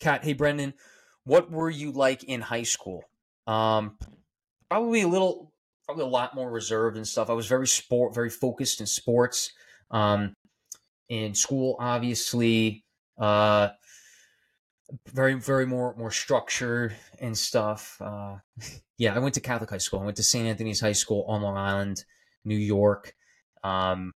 Kat, 0.00 0.24
hey 0.24 0.32
Brendan, 0.32 0.74
what 1.24 1.50
were 1.50 1.70
you 1.70 1.92
like 1.92 2.24
in 2.24 2.40
high 2.40 2.62
school? 2.64 3.04
Um, 3.46 3.96
probably 4.70 5.02
a 5.02 5.08
little 5.08 5.52
probably 5.84 6.04
a 6.04 6.08
lot 6.08 6.34
more 6.34 6.50
reserved 6.50 6.96
and 6.96 7.06
stuff. 7.06 7.30
I 7.30 7.34
was 7.34 7.46
very 7.46 7.66
sport, 7.66 8.14
very 8.14 8.30
focused 8.30 8.80
in 8.80 8.86
sports. 8.86 9.52
Um, 9.90 10.34
in 11.08 11.34
school, 11.34 11.76
obviously, 11.78 12.84
uh, 13.18 13.68
very, 15.12 15.34
very 15.34 15.66
more, 15.66 15.94
more 15.96 16.10
structured 16.10 16.96
and 17.20 17.36
stuff. 17.36 18.00
Uh, 18.00 18.36
yeah, 18.98 19.14
I 19.14 19.18
went 19.18 19.34
to 19.34 19.40
Catholic 19.40 19.70
high 19.70 19.78
school. 19.78 20.00
I 20.00 20.04
went 20.04 20.16
to 20.16 20.22
St. 20.22 20.46
Anthony's 20.46 20.80
High 20.80 20.92
School 20.92 21.24
on 21.28 21.42
Long 21.42 21.56
Island, 21.56 22.04
New 22.44 22.56
York. 22.56 23.14
Um, 23.62 24.12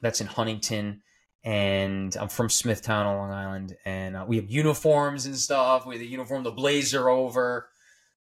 that's 0.00 0.20
in 0.20 0.26
Huntington. 0.26 1.02
And 1.42 2.14
I'm 2.16 2.28
from 2.28 2.50
Smithtown 2.50 3.06
on 3.06 3.16
Long 3.16 3.30
Island. 3.30 3.76
And 3.84 4.16
uh, 4.16 4.24
we 4.28 4.36
have 4.36 4.50
uniforms 4.50 5.26
and 5.26 5.36
stuff. 5.36 5.86
We 5.86 5.94
have 5.94 6.00
the 6.00 6.06
uniform, 6.06 6.44
the 6.44 6.50
blazer 6.50 7.08
over. 7.08 7.68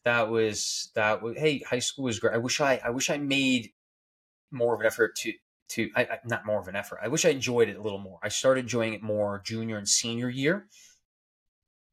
That 0.05 0.31
was 0.31 0.91
that 0.95 1.23
was 1.23 1.37
hey 1.37 1.61
high 1.69 1.81
school 1.81 2.05
was 2.05 2.21
great. 2.21 2.35
I 2.35 2.39
wish 2.39 2.61
i 2.61 2.81
i 2.85 2.91
wish 2.91 3.11
i 3.11 3.17
made 3.17 3.73
more 4.53 4.73
of 4.75 4.81
an 4.81 4.87
effort 4.87 5.17
to 5.17 5.33
to 5.71 5.91
I, 5.97 6.03
I, 6.03 6.19
not 6.25 6.47
more 6.47 6.61
of 6.61 6.69
an 6.69 6.77
effort. 6.77 7.01
I 7.03 7.09
wish 7.09 7.25
i 7.25 7.31
enjoyed 7.31 7.69
it 7.69 7.77
a 7.77 7.83
little 7.83 7.99
more. 7.99 8.21
I 8.23 8.29
started 8.29 8.61
enjoying 8.61 8.93
it 8.93 9.03
more 9.03 9.43
junior 9.45 9.79
and 9.79 9.89
senior 9.89 10.29
year. 10.29 10.69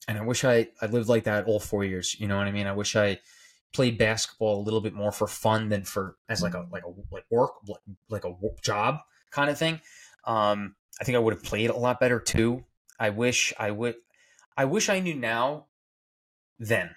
And 0.07 0.19
i 0.19 0.21
wish 0.21 0.43
i 0.43 0.67
i 0.79 0.85
lived 0.85 1.09
like 1.09 1.23
that 1.23 1.45
all 1.45 1.59
four 1.59 1.83
years 1.83 2.15
you 2.19 2.27
know 2.27 2.37
what 2.37 2.45
i 2.45 2.51
mean? 2.51 2.67
I 2.67 2.73
wish 2.73 2.95
i 2.95 3.19
played 3.73 3.97
basketball 3.97 4.61
a 4.61 4.63
little 4.63 4.81
bit 4.81 4.93
more 4.93 5.11
for 5.11 5.27
fun 5.27 5.69
than 5.69 5.83
for 5.83 6.15
as 6.29 6.43
like 6.43 6.53
a 6.53 6.67
like 6.71 6.83
a 6.83 6.89
like 7.11 7.25
work 7.31 7.51
like, 7.67 7.81
like 8.09 8.25
a 8.25 8.33
job 8.61 8.99
kind 9.31 9.49
of 9.49 9.57
thing 9.57 9.81
um 10.25 10.75
i 10.99 11.03
think 11.03 11.15
i 11.15 11.19
would 11.19 11.33
have 11.33 11.43
played 11.43 11.69
a 11.69 11.75
lot 11.75 11.99
better 11.99 12.19
too 12.19 12.63
i 12.99 13.09
wish 13.09 13.53
i 13.59 13.69
would 13.69 13.95
i 14.57 14.65
wish 14.65 14.89
i 14.89 14.99
knew 14.99 15.15
now 15.15 15.65
then 16.59 16.89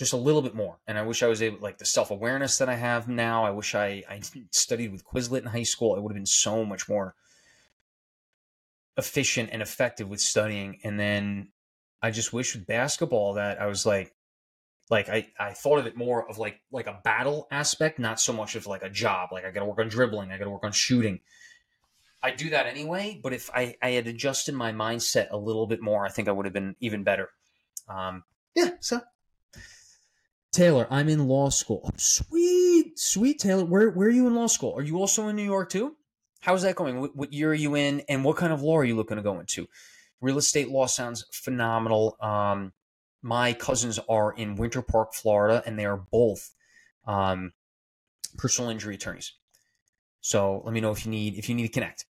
just 0.00 0.14
a 0.14 0.16
little 0.16 0.40
bit 0.40 0.54
more. 0.54 0.78
And 0.86 0.96
I 0.96 1.02
wish 1.02 1.22
I 1.22 1.26
was 1.26 1.42
able, 1.42 1.58
like 1.60 1.76
the 1.76 1.84
self 1.84 2.10
awareness 2.10 2.56
that 2.56 2.70
I 2.70 2.74
have 2.74 3.06
now. 3.06 3.44
I 3.44 3.50
wish 3.50 3.74
I, 3.74 4.02
I 4.08 4.22
studied 4.50 4.92
with 4.92 5.04
Quizlet 5.04 5.42
in 5.42 5.48
high 5.48 5.62
school. 5.62 5.94
It 5.94 6.02
would 6.02 6.10
have 6.10 6.16
been 6.16 6.24
so 6.24 6.64
much 6.64 6.88
more 6.88 7.14
efficient 8.96 9.50
and 9.52 9.60
effective 9.60 10.08
with 10.08 10.22
studying. 10.22 10.80
And 10.84 10.98
then 10.98 11.48
I 12.00 12.12
just 12.12 12.32
wish 12.32 12.56
with 12.56 12.66
basketball 12.66 13.34
that 13.34 13.60
I 13.60 13.66
was 13.66 13.84
like, 13.84 14.14
like 14.88 15.10
I, 15.10 15.28
I 15.38 15.52
thought 15.52 15.78
of 15.78 15.86
it 15.86 15.98
more 15.98 16.26
of 16.26 16.38
like 16.38 16.62
like 16.72 16.86
a 16.86 16.98
battle 17.04 17.46
aspect, 17.50 17.98
not 17.98 18.18
so 18.18 18.32
much 18.32 18.56
of 18.56 18.66
like 18.66 18.82
a 18.82 18.88
job. 18.88 19.28
Like 19.32 19.44
I 19.44 19.50
got 19.50 19.60
to 19.60 19.66
work 19.66 19.80
on 19.80 19.88
dribbling, 19.88 20.32
I 20.32 20.38
got 20.38 20.44
to 20.44 20.50
work 20.50 20.64
on 20.64 20.72
shooting. 20.72 21.20
I 22.22 22.30
do 22.30 22.50
that 22.50 22.66
anyway, 22.66 23.18
but 23.22 23.32
if 23.32 23.50
I, 23.54 23.76
I 23.82 23.90
had 23.90 24.06
adjusted 24.06 24.54
my 24.54 24.72
mindset 24.72 25.28
a 25.30 25.36
little 25.36 25.66
bit 25.66 25.80
more, 25.80 26.04
I 26.04 26.10
think 26.10 26.28
I 26.28 26.32
would 26.32 26.46
have 26.46 26.52
been 26.52 26.76
even 26.80 27.02
better. 27.02 27.30
Um, 27.88 28.24
yeah, 28.54 28.70
so 28.80 29.00
Taylor, 30.52 30.86
I'm 30.90 31.08
in 31.08 31.28
law 31.28 31.48
school. 31.48 31.82
Oh, 31.84 31.90
sweet, 31.96 32.98
sweet 32.98 33.38
Taylor. 33.38 33.64
Where 33.64 33.90
where 33.90 34.08
are 34.08 34.12
you 34.12 34.26
in 34.26 34.34
law 34.34 34.48
school? 34.48 34.74
Are 34.76 34.82
you 34.82 34.98
also 34.98 35.28
in 35.28 35.36
New 35.36 35.44
York 35.44 35.70
too? 35.70 35.96
How's 36.40 36.62
that 36.62 36.74
going? 36.74 37.00
What, 37.00 37.16
what 37.16 37.32
year 37.32 37.50
are 37.50 37.54
you 37.54 37.74
in, 37.74 38.00
and 38.08 38.24
what 38.24 38.36
kind 38.36 38.52
of 38.52 38.62
law 38.62 38.76
are 38.76 38.84
you 38.84 38.96
looking 38.96 39.16
to 39.16 39.22
go 39.22 39.40
into? 39.40 39.68
Real 40.20 40.38
estate 40.38 40.68
law 40.68 40.86
sounds 40.86 41.24
phenomenal. 41.32 42.16
Um, 42.20 42.72
my 43.22 43.52
cousins 43.52 43.98
are 44.08 44.32
in 44.32 44.56
Winter 44.56 44.82
Park, 44.82 45.14
Florida, 45.14 45.62
and 45.66 45.78
they 45.78 45.84
are 45.84 45.96
both 45.96 46.50
um, 47.06 47.52
personal 48.36 48.70
injury 48.70 48.94
attorneys. 48.96 49.32
So 50.20 50.62
let 50.64 50.74
me 50.74 50.80
know 50.80 50.90
if 50.90 51.04
you 51.04 51.10
need 51.10 51.36
if 51.36 51.48
you 51.48 51.54
need 51.54 51.66
to 51.66 51.72
connect. 51.72 52.06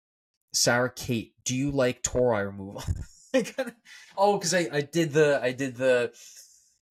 Sarah 0.52 0.92
Kate, 0.94 1.34
do 1.44 1.54
you 1.54 1.70
like 1.70 2.06
eye 2.14 2.40
removal? 2.40 2.82
oh, 4.16 4.38
because 4.38 4.54
I, 4.54 4.68
I 4.72 4.80
did 4.80 5.12
the 5.12 5.40
I 5.42 5.52
did 5.52 5.76
the 5.76 6.12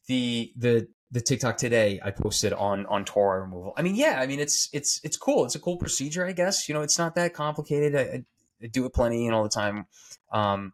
the 0.08 0.52
the 0.56 0.88
the 1.12 1.22
TikTok 1.22 1.58
today 1.58 2.00
I 2.04 2.12
posted 2.12 2.54
on 2.54 2.86
on 2.86 3.06
tor 3.06 3.42
removal. 3.42 3.74
I 3.78 3.82
mean, 3.82 3.96
yeah, 3.96 4.20
I 4.20 4.28
mean 4.28 4.40
it's 4.40 4.70
it's 4.74 5.02
it's 5.04 5.18
cool. 5.18 5.46
It's 5.46 5.56
a 5.56 5.60
cool 5.60 5.78
procedure, 5.78 6.26
I 6.26 6.32
guess. 6.34 6.68
You 6.68 6.76
know, 6.76 6.82
it's 6.82 6.98
not 6.98 7.16
that 7.16 7.34
complicated. 7.34 7.96
I, 7.96 8.24
I 8.64 8.68
do 8.68 8.86
it 8.86 8.94
plenty 8.94 9.26
and 9.26 9.36
all 9.36 9.44
the 9.44 9.50
time. 9.50 9.86
Um, 10.32 10.74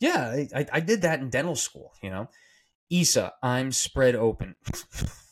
yeah, 0.00 0.44
I, 0.54 0.66
I 0.72 0.80
did 0.80 1.02
that 1.02 1.20
in 1.20 1.30
dental 1.30 1.56
school. 1.56 1.92
You 2.02 2.10
know, 2.10 2.28
Isa, 2.90 3.32
I'm 3.42 3.72
spread 3.72 4.14
open. 4.14 4.56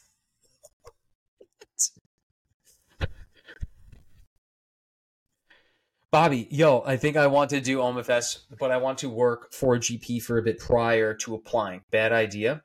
Bobby, 6.13 6.47
yo, 6.51 6.83
I 6.85 6.99
think 6.99 7.17
I 7.17 7.27
want 7.27 7.49
to 7.51 7.61
do 7.63 7.79
OMFS, 7.79 8.41
but 8.61 8.71
I 8.71 8.77
want 8.77 8.99
to 8.99 9.09
work 9.09 9.51
for 9.55 9.77
a 9.77 9.79
GP 9.79 10.23
for 10.23 10.37
a 10.37 10.43
bit 10.43 10.59
prior 10.59 11.15
to 11.15 11.35
applying. 11.35 11.81
Bad 11.91 12.13
idea 12.13 12.63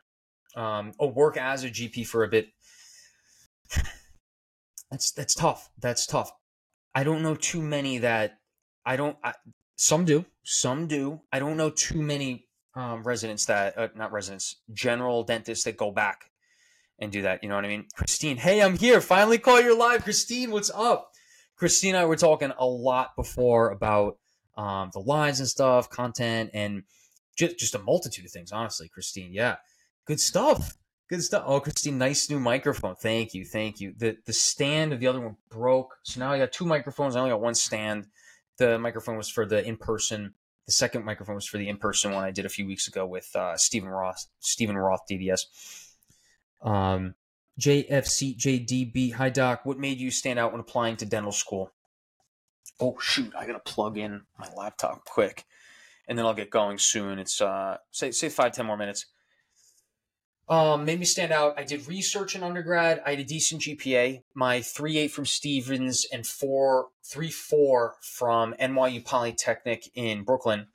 um, 0.58 0.92
or 1.00 1.10
work 1.10 1.38
as 1.38 1.64
a 1.64 1.70
GP 1.70 2.06
for 2.06 2.26
a 2.26 2.28
bit. 2.28 2.50
That's 4.92 5.12
that's 5.12 5.36
tough. 5.36 5.70
That's 5.82 6.06
tough. 6.06 6.32
I 6.96 7.04
don't 7.04 7.22
know 7.22 7.36
too 7.36 7.62
many 7.62 7.98
that 7.98 8.40
I 8.86 8.96
don't. 8.96 9.18
I, 9.22 9.34
some 9.76 10.06
do. 10.06 10.24
Some 10.46 10.88
do. 10.88 11.20
I 11.30 11.40
don't 11.40 11.58
know 11.58 11.70
too 11.70 12.02
many 12.02 12.48
um, 12.74 13.04
residents 13.04 13.48
that 13.48 13.78
uh, 13.78 13.90
not 13.96 14.14
residents, 14.14 14.62
general 14.72 15.24
dentists 15.24 15.66
that 15.66 15.76
go 15.76 15.92
back 15.92 16.32
and 17.00 17.12
do 17.12 17.24
that. 17.24 17.44
You 17.44 17.50
know 17.50 17.56
what 17.56 17.66
I 17.66 17.68
mean? 17.68 17.88
Christine, 17.98 18.38
hey, 18.38 18.62
I'm 18.62 18.78
here. 18.78 19.02
Finally, 19.02 19.40
call 19.40 19.60
your 19.60 19.78
live. 19.78 20.06
Christine, 20.06 20.52
what's 20.52 20.72
up? 20.74 21.12
Christine 21.58 21.96
and 21.96 22.04
I 22.04 22.06
were 22.06 22.16
talking 22.16 22.52
a 22.58 22.66
lot 22.66 23.16
before 23.16 23.72
about 23.72 24.18
um, 24.56 24.90
the 24.94 25.00
lines 25.00 25.40
and 25.40 25.50
stuff, 25.50 25.90
content, 25.90 26.52
and 26.54 26.84
just 27.38 27.60
just 27.60 27.76
a 27.76 27.80
multitude 27.80 28.26
of 28.26 28.32
things. 28.32 28.52
Honestly, 28.52 28.90
Christine, 28.90 29.34
yeah. 29.34 29.58
Good 30.06 30.20
stuff. 30.20 30.78
Good 31.10 31.24
stuff. 31.24 31.44
Oh, 31.46 31.60
Christine, 31.60 31.98
nice 31.98 32.30
new 32.30 32.40
microphone. 32.40 32.96
Thank 32.96 33.34
you. 33.34 33.46
Thank 33.46 33.80
you. 33.80 33.94
The 33.98 34.18
the 34.26 34.34
stand 34.34 34.94
of 34.94 35.00
the 35.00 35.08
other 35.08 35.20
one 35.20 35.38
broke. 35.50 35.98
So 36.04 36.20
now 36.20 36.32
I 36.32 36.38
got 36.38 36.52
two 36.52 36.66
microphones. 36.66 37.16
I 37.16 37.20
only 37.20 37.32
got 37.32 37.42
one 37.42 37.56
stand. 37.56 38.08
The 38.58 38.80
microphone 38.80 39.18
was 39.18 39.30
for 39.30 39.46
the 39.46 39.66
in 39.66 39.78
person 39.78 40.34
the 40.68 40.74
second 40.74 41.06
microphone 41.06 41.36
was 41.36 41.48
for 41.48 41.58
the 41.58 41.70
in 41.70 41.78
person 41.78 42.12
one 42.12 42.24
I 42.24 42.32
did 42.32 42.46
a 42.46 42.50
few 42.50 42.68
weeks 42.68 42.88
ago 42.88 43.06
with 43.08 43.34
uh, 43.36 43.56
Stephen 43.56 43.90
Roth, 43.90 44.28
Stephen 44.42 44.78
Roth 44.78 45.02
DDS. 45.10 45.40
Um, 46.62 47.16
JFCJDB. 47.60 49.14
Hi, 49.14 49.30
Doc. 49.30 49.62
What 49.66 49.80
made 49.80 50.00
you 50.00 50.12
stand 50.12 50.40
out 50.40 50.52
when 50.52 50.62
applying 50.62 50.98
to 50.98 51.06
dental 51.06 51.32
school? 51.32 51.72
Oh, 52.80 52.98
shoot. 53.00 53.34
I 53.36 53.48
got 53.48 53.54
to 53.54 53.72
plug 53.72 53.98
in 53.98 54.22
my 54.38 54.48
laptop 54.56 55.06
quick 55.06 55.46
and 56.08 56.18
then 56.18 56.26
I'll 56.26 56.34
get 56.34 56.50
going 56.50 56.78
soon. 56.78 57.20
It's, 57.20 57.42
uh, 57.42 57.78
say, 57.92 58.12
say 58.12 58.30
five, 58.30 58.54
ten 58.54 58.66
more 58.66 58.78
minutes. 58.78 59.08
Um, 60.50 60.86
made 60.86 61.00
me 61.00 61.06
stand 61.06 61.34
out. 61.34 61.60
I 61.60 61.64
did 61.64 61.88
research 61.88 62.36
in 62.36 62.42
undergrad. 62.42 63.02
I 63.06 63.12
had 63.12 63.20
a 63.20 63.26
decent 63.26 63.64
GPA. 63.64 64.24
My 64.34 64.60
3.8 64.60 65.12
from 65.12 65.26
Stevens 65.26 66.06
and 66.12 66.26
4 66.26 66.88
3.4 67.04 67.90
from 68.02 68.54
NYU 68.54 69.04
Polytechnic 69.04 69.90
in 69.94 70.24
Brooklyn. 70.24 70.68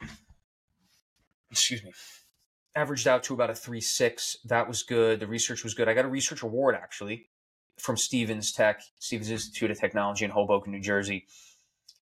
Excuse 1.50 1.82
me. 1.82 1.92
Averaged 2.74 3.06
out 3.06 3.22
to 3.24 3.34
about 3.34 3.50
a 3.50 3.54
3.6. 3.54 4.36
That 4.44 4.66
was 4.66 4.82
good. 4.82 5.20
The 5.20 5.26
research 5.26 5.62
was 5.62 5.74
good. 5.74 5.88
I 5.88 5.94
got 5.94 6.04
a 6.04 6.08
research 6.08 6.42
award 6.42 6.74
actually 6.74 7.28
from 7.78 7.96
Stevens 7.96 8.52
Tech, 8.52 8.80
Stevens 8.98 9.30
Institute 9.30 9.70
of 9.70 9.78
Technology 9.78 10.24
in 10.24 10.30
Hoboken, 10.30 10.72
New 10.72 10.80
Jersey. 10.80 11.26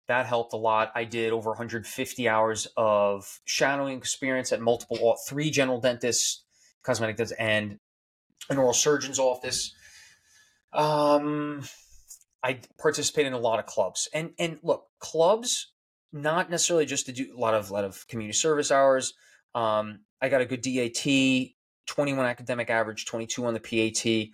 That 0.09 0.27
helped 0.27 0.53
a 0.53 0.57
lot. 0.57 0.91
I 0.95 1.05
did 1.05 1.33
over 1.33 1.51
150 1.51 2.29
hours 2.29 2.67
of 2.77 3.41
shadowing 3.45 3.97
experience 3.97 4.53
at 4.53 4.61
multiple, 4.61 5.17
three 5.29 5.51
general 5.51 5.81
dentists 5.81 6.45
cosmetic 6.83 7.17
dentist 7.17 7.39
and 7.39 7.79
an 8.49 8.59
oral 8.59 8.73
surgeon's 8.73 9.19
office. 9.19 9.75
Um, 10.73 11.63
I 12.43 12.61
participate 12.79 13.27
in 13.27 13.33
a 13.33 13.39
lot 13.39 13.59
of 13.59 13.67
clubs, 13.67 14.09
and 14.15 14.31
and 14.39 14.59
look, 14.63 14.87
clubs 14.99 15.73
not 16.13 16.51
necessarily 16.51 16.87
just 16.87 17.07
to 17.07 17.13
do 17.13 17.33
a 17.37 17.39
lot 17.39 17.55
of 17.55 17.71
a 17.71 17.73
lot 17.73 17.85
of 17.85 18.07
community 18.09 18.37
service 18.37 18.71
hours. 18.71 19.15
Um, 19.55 20.01
I 20.21 20.29
got 20.29 20.41
a 20.41 20.47
good 20.47 20.63
DAT, 20.63 21.53
twenty 21.87 22.13
one 22.13 22.27
academic 22.27 22.71
average, 22.71 23.07
twenty 23.07 23.27
two 23.27 23.47
on 23.47 23.55
the 23.55 23.61
PAT. 23.61 24.31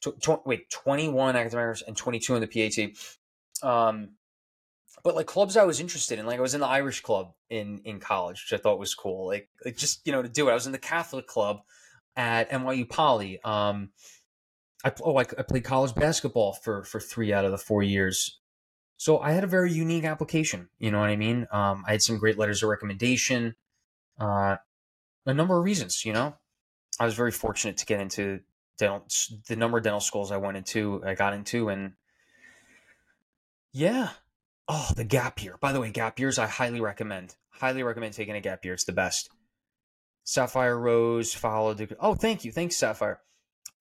Tw- 0.00 0.20
tw- 0.20 0.46
wait, 0.46 0.70
twenty 0.70 1.08
one 1.08 1.36
academic 1.36 1.62
average 1.62 1.84
and 1.86 1.96
twenty 1.96 2.18
two 2.18 2.34
on 2.34 2.40
the 2.40 2.46
PAT. 2.46 2.90
Um, 3.62 4.10
but 5.02 5.14
like 5.14 5.26
clubs 5.26 5.56
I 5.56 5.64
was 5.64 5.80
interested 5.80 6.18
in, 6.18 6.26
like 6.26 6.38
I 6.38 6.42
was 6.42 6.54
in 6.54 6.60
the 6.60 6.66
Irish 6.66 7.02
club 7.02 7.32
in 7.50 7.80
in 7.84 8.00
college, 8.00 8.44
which 8.44 8.58
I 8.58 8.62
thought 8.62 8.78
was 8.78 8.94
cool. 8.94 9.26
Like, 9.26 9.48
like 9.64 9.76
just 9.76 10.06
you 10.06 10.12
know 10.12 10.22
to 10.22 10.28
do 10.28 10.48
it. 10.48 10.52
I 10.52 10.54
was 10.54 10.66
in 10.66 10.72
the 10.72 10.78
Catholic 10.78 11.26
club 11.26 11.60
at 12.16 12.50
NYU 12.50 12.88
Poly. 12.88 13.40
Um, 13.44 13.90
I 14.84 14.92
oh 15.02 15.16
I, 15.16 15.22
I 15.22 15.42
played 15.42 15.64
college 15.64 15.94
basketball 15.94 16.54
for 16.54 16.84
for 16.84 17.00
three 17.00 17.32
out 17.32 17.44
of 17.44 17.50
the 17.50 17.58
four 17.58 17.82
years. 17.82 18.40
So 18.96 19.18
I 19.18 19.32
had 19.32 19.44
a 19.44 19.48
very 19.48 19.72
unique 19.72 20.04
application. 20.04 20.68
You 20.78 20.90
know 20.90 21.00
what 21.00 21.10
I 21.10 21.16
mean? 21.16 21.46
Um, 21.50 21.84
I 21.86 21.92
had 21.92 22.02
some 22.02 22.18
great 22.18 22.38
letters 22.38 22.62
of 22.62 22.68
recommendation. 22.68 23.56
Uh, 24.18 24.56
a 25.26 25.34
number 25.34 25.56
of 25.58 25.64
reasons. 25.64 26.04
You 26.04 26.12
know, 26.12 26.34
I 26.98 27.04
was 27.04 27.14
very 27.14 27.32
fortunate 27.32 27.78
to 27.78 27.86
get 27.86 28.00
into 28.00 28.40
dental. 28.78 29.06
The 29.48 29.56
number 29.56 29.78
of 29.78 29.84
dental 29.84 30.00
schools 30.00 30.30
I 30.32 30.36
went 30.36 30.56
into, 30.56 31.02
I 31.04 31.14
got 31.14 31.34
into, 31.34 31.68
and 31.68 31.92
yeah, 33.72 34.10
Oh, 34.66 34.90
the 34.96 35.04
gap 35.04 35.42
year. 35.42 35.56
By 35.60 35.72
the 35.72 35.80
way, 35.80 35.90
gap 35.90 36.18
years 36.18 36.38
I 36.38 36.46
highly 36.46 36.80
recommend. 36.80 37.36
Highly 37.50 37.82
recommend 37.82 38.14
taking 38.14 38.34
a 38.34 38.40
gap 38.40 38.64
year. 38.64 38.74
It's 38.74 38.84
the 38.84 38.92
best. 38.92 39.28
Sapphire 40.24 40.78
Rose 40.78 41.34
followed. 41.34 41.94
Oh, 42.00 42.14
thank 42.14 42.44
you. 42.44 42.52
Thanks, 42.52 42.76
Sapphire. 42.76 43.20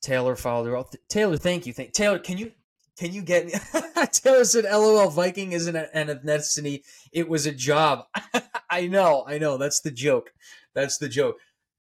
Taylor 0.01 0.35
followed. 0.35 0.73
Oh, 0.73 0.89
Taylor, 1.07 1.37
thank 1.37 1.65
you. 1.65 1.71
Thank 1.71 1.93
Taylor. 1.93 2.19
Can 2.19 2.37
you 2.37 2.51
can 2.97 3.13
you 3.13 3.21
get 3.21 3.45
me? 3.45 3.53
Taylor 4.11 4.43
said, 4.43 4.65
"LOL, 4.65 5.09
Viking 5.09 5.53
isn't 5.53 5.75
an 5.75 6.07
ethnicity. 6.09 6.81
It 7.13 7.29
was 7.29 7.45
a 7.45 7.53
job." 7.53 8.05
I 8.69 8.87
know, 8.87 9.23
I 9.25 9.37
know. 9.37 9.57
That's 9.57 9.79
the 9.79 9.91
joke. 9.91 10.33
That's 10.73 10.97
the 10.97 11.09
joke. 11.09 11.37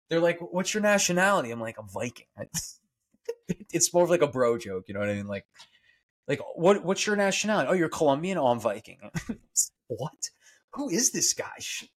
They're 0.08 0.20
like, 0.20 0.38
"What's 0.40 0.74
your 0.74 0.82
nationality?" 0.82 1.50
I'm 1.50 1.60
like, 1.60 1.78
"I'm 1.78 1.88
Viking." 1.88 2.26
it's 3.72 3.92
more 3.92 4.04
of 4.04 4.10
like 4.10 4.22
a 4.22 4.26
bro 4.26 4.58
joke. 4.58 4.84
You 4.88 4.94
know 4.94 5.00
what 5.00 5.08
I 5.08 5.14
mean? 5.14 5.26
Like, 5.26 5.46
like, 6.28 6.40
what? 6.54 6.84
What's 6.84 7.06
your 7.06 7.16
nationality? 7.16 7.68
Oh, 7.70 7.74
you're 7.74 7.88
Colombian. 7.88 8.38
Oh, 8.38 8.46
I'm 8.46 8.60
Viking. 8.60 8.98
what? 9.88 10.30
Who 10.74 10.88
is 10.88 11.12
this 11.12 11.32
guy? 11.32 11.52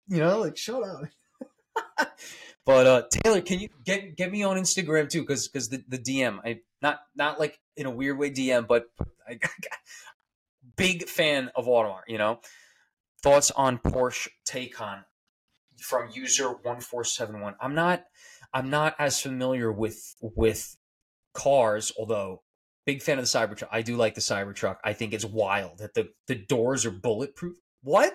You 0.09 0.19
know, 0.19 0.41
like, 0.41 0.57
shut 0.57 0.83
up. 0.83 2.09
but 2.67 2.87
uh, 2.87 3.03
Taylor, 3.11 3.41
can 3.41 3.61
you 3.61 3.69
get 3.85 4.17
get 4.17 4.31
me 4.31 4.43
on 4.43 4.57
Instagram 4.57 5.09
too? 5.09 5.21
Because 5.21 5.49
because 5.49 5.69
the, 5.69 5.85
the 5.89 5.99
DM, 5.99 6.39
I 6.45 6.61
not 6.83 7.01
not 7.15 7.39
like 7.39 7.59
in 7.77 7.87
a 7.87 7.91
weird 7.91 8.19
way 8.19 8.31
DM, 8.31 8.67
but 8.67 8.87
I 9.29 9.39
big 10.77 11.09
fan 11.09 11.51
of 11.55 11.67
Audemars. 11.67 12.03
You 12.09 12.19
know, 12.19 12.41
thoughts 13.23 13.51
on 13.51 13.79
Porsche 13.79 14.29
Taycan 14.49 15.05
from 15.85 16.11
user 16.13 16.49
one 16.49 16.81
four 16.81 17.05
seven 17.05 17.41
one. 17.41 17.55
I'm 17.61 17.75
not 17.75 18.05
I'm 18.53 18.71
not 18.71 18.95
as 18.99 19.21
familiar 19.21 19.71
with 19.71 20.17
with 20.21 20.77
cars, 21.35 21.93
although 21.99 22.43
Big 22.87 23.03
fan 23.03 23.19
of 23.19 23.25
the 23.25 23.39
Cybertruck. 23.39 23.69
I 23.73 23.81
do 23.81 23.97
like 23.97 24.15
the 24.15 24.21
Cybertruck. 24.21 24.77
I 24.85 24.93
think 24.93 25.15
it's 25.15 25.25
wild 25.25 25.79
that 25.79 25.95
the, 25.95 26.11
the 26.27 26.35
doors 26.35 26.85
are 26.85 26.91
bulletproof. 26.91 27.57
What? 27.83 28.13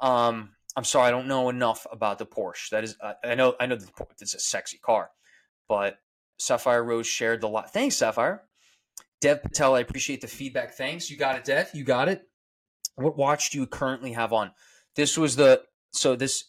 Um, 0.00 0.50
I'm 0.74 0.84
sorry, 0.84 1.08
I 1.08 1.10
don't 1.10 1.28
know 1.28 1.50
enough 1.50 1.86
about 1.92 2.18
the 2.18 2.24
Porsche. 2.24 2.70
That 2.70 2.84
is, 2.84 2.96
uh, 3.02 3.12
I 3.22 3.34
know, 3.34 3.54
I 3.60 3.66
know 3.66 3.76
that 3.76 3.90
it's 4.18 4.34
a 4.34 4.40
sexy 4.40 4.78
car, 4.78 5.10
but 5.68 5.98
Sapphire 6.38 6.82
Rose 6.82 7.06
shared 7.06 7.42
the 7.42 7.48
lot. 7.48 7.72
Thanks, 7.74 7.96
Sapphire. 7.96 8.44
Dev 9.20 9.42
Patel, 9.42 9.74
I 9.74 9.80
appreciate 9.80 10.22
the 10.22 10.26
feedback. 10.26 10.72
Thanks. 10.72 11.10
You 11.10 11.18
got 11.18 11.36
it, 11.36 11.44
Dev. 11.44 11.70
You 11.74 11.84
got 11.84 12.08
it. 12.08 12.22
What 12.94 13.18
watch 13.18 13.50
do 13.50 13.58
you 13.58 13.66
currently 13.66 14.12
have 14.12 14.32
on? 14.32 14.52
This 14.96 15.18
was 15.18 15.36
the 15.36 15.62
so 15.92 16.16
this 16.16 16.44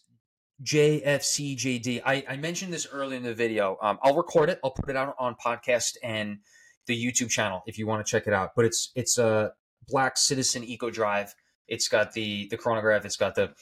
JFCJD. 0.62 2.02
I, 2.04 2.24
I 2.28 2.36
mentioned 2.36 2.72
this 2.72 2.86
early 2.90 3.16
in 3.16 3.22
the 3.22 3.34
video. 3.34 3.76
Um, 3.82 3.98
I'll 4.02 4.16
record 4.16 4.48
it. 4.48 4.60
I'll 4.62 4.70
put 4.70 4.88
it 4.88 4.96
out 4.96 5.14
on 5.18 5.34
podcast 5.44 5.96
and 6.02 6.38
the 6.86 6.94
YouTube 6.94 7.30
channel 7.30 7.62
if 7.66 7.78
you 7.78 7.86
want 7.86 8.04
to 8.04 8.10
check 8.10 8.26
it 8.26 8.32
out. 8.32 8.50
But 8.54 8.66
it's 8.66 8.92
it's 8.94 9.18
a 9.18 9.52
Black 9.88 10.16
Citizen 10.16 10.64
Eco 10.64 10.90
Drive. 10.90 11.34
It's 11.66 11.88
got 11.88 12.12
the 12.12 12.46
the 12.50 12.56
chronograph. 12.56 13.04
It's 13.04 13.16
got 13.16 13.34
the 13.34 13.54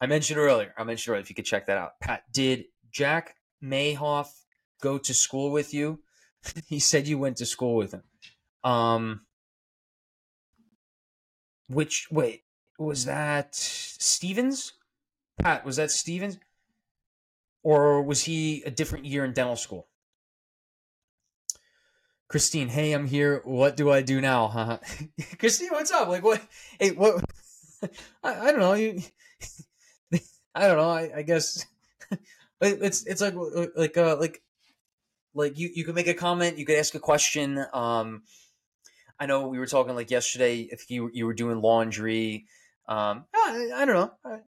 I 0.00 0.06
mentioned 0.06 0.38
earlier. 0.38 0.72
I 0.76 0.84
mentioned 0.84 1.12
earlier. 1.12 1.22
If 1.22 1.30
you 1.30 1.36
could 1.36 1.44
check 1.44 1.66
that 1.66 1.78
out. 1.78 2.00
Pat, 2.00 2.22
did 2.32 2.64
Jack 2.90 3.36
Mayhoff 3.62 4.28
go 4.80 4.98
to 4.98 5.14
school 5.14 5.50
with 5.50 5.74
you? 5.74 6.00
he 6.68 6.78
said 6.78 7.06
you 7.06 7.18
went 7.18 7.36
to 7.38 7.46
school 7.46 7.76
with 7.76 7.92
him. 7.92 8.02
Um, 8.64 9.22
which 11.68 12.08
wait 12.10 12.42
was 12.78 13.04
that 13.04 13.54
Stevens? 13.54 14.72
Pat, 15.38 15.64
was 15.64 15.76
that 15.76 15.90
Stevens? 15.90 16.38
Or 17.62 18.02
was 18.02 18.24
he 18.24 18.62
a 18.64 18.70
different 18.70 19.04
year 19.04 19.24
in 19.24 19.32
dental 19.32 19.56
school? 19.56 19.88
Christine, 22.28 22.68
hey, 22.68 22.92
I'm 22.92 23.06
here. 23.06 23.40
What 23.44 23.76
do 23.76 23.90
I 23.90 24.02
do 24.02 24.20
now? 24.20 24.48
Huh? 24.48 24.78
Christine, 25.38 25.70
what's 25.70 25.90
up? 25.90 26.08
Like, 26.08 26.22
what? 26.22 26.42
Hey, 26.78 26.90
what? 26.90 27.24
I, 28.22 28.48
I 28.48 28.50
don't 28.52 28.60
know. 28.60 28.74
You, 28.74 29.00
I 30.54 30.66
don't 30.66 30.76
know. 30.76 30.90
I, 30.90 31.10
I 31.16 31.22
guess 31.22 31.64
it's 32.60 33.06
it's 33.06 33.20
like 33.20 33.34
like 33.76 33.96
uh 33.96 34.16
like 34.18 34.42
like 35.34 35.58
you 35.58 35.70
you 35.74 35.84
could 35.84 35.94
make 35.94 36.08
a 36.08 36.14
comment. 36.14 36.58
You 36.58 36.66
could 36.66 36.76
ask 36.76 36.94
a 36.94 37.00
question. 37.00 37.64
Um, 37.72 38.22
I 39.18 39.26
know 39.26 39.48
we 39.48 39.58
were 39.58 39.66
talking 39.66 39.94
like 39.94 40.10
yesterday. 40.10 40.68
If 40.70 40.90
you 40.90 41.10
you 41.12 41.26
were 41.26 41.34
doing 41.34 41.60
laundry, 41.60 42.46
um, 42.86 43.24
I, 43.34 43.70
I 43.74 43.84
don't 43.84 43.94
know. 43.94 44.40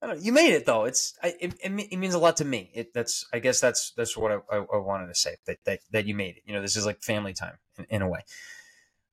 Know, 0.00 0.14
you 0.14 0.32
made 0.32 0.54
it 0.54 0.64
though. 0.64 0.84
It's 0.84 1.14
I, 1.22 1.34
it, 1.40 1.54
it, 1.60 1.96
means 1.96 2.14
a 2.14 2.18
lot 2.18 2.36
to 2.36 2.44
me. 2.44 2.70
It 2.72 2.94
that's 2.94 3.26
I 3.32 3.40
guess 3.40 3.60
that's 3.60 3.92
that's 3.96 4.16
what 4.16 4.30
I, 4.30 4.56
I, 4.56 4.58
I, 4.58 4.76
wanted 4.76 5.08
to 5.08 5.14
say 5.14 5.36
that, 5.46 5.58
that 5.64 5.80
that 5.90 6.06
you 6.06 6.14
made 6.14 6.36
it. 6.36 6.42
You 6.46 6.54
know, 6.54 6.62
this 6.62 6.76
is 6.76 6.86
like 6.86 7.02
family 7.02 7.32
time 7.32 7.58
in, 7.76 7.86
in 7.90 8.02
a 8.02 8.08
way. 8.08 8.20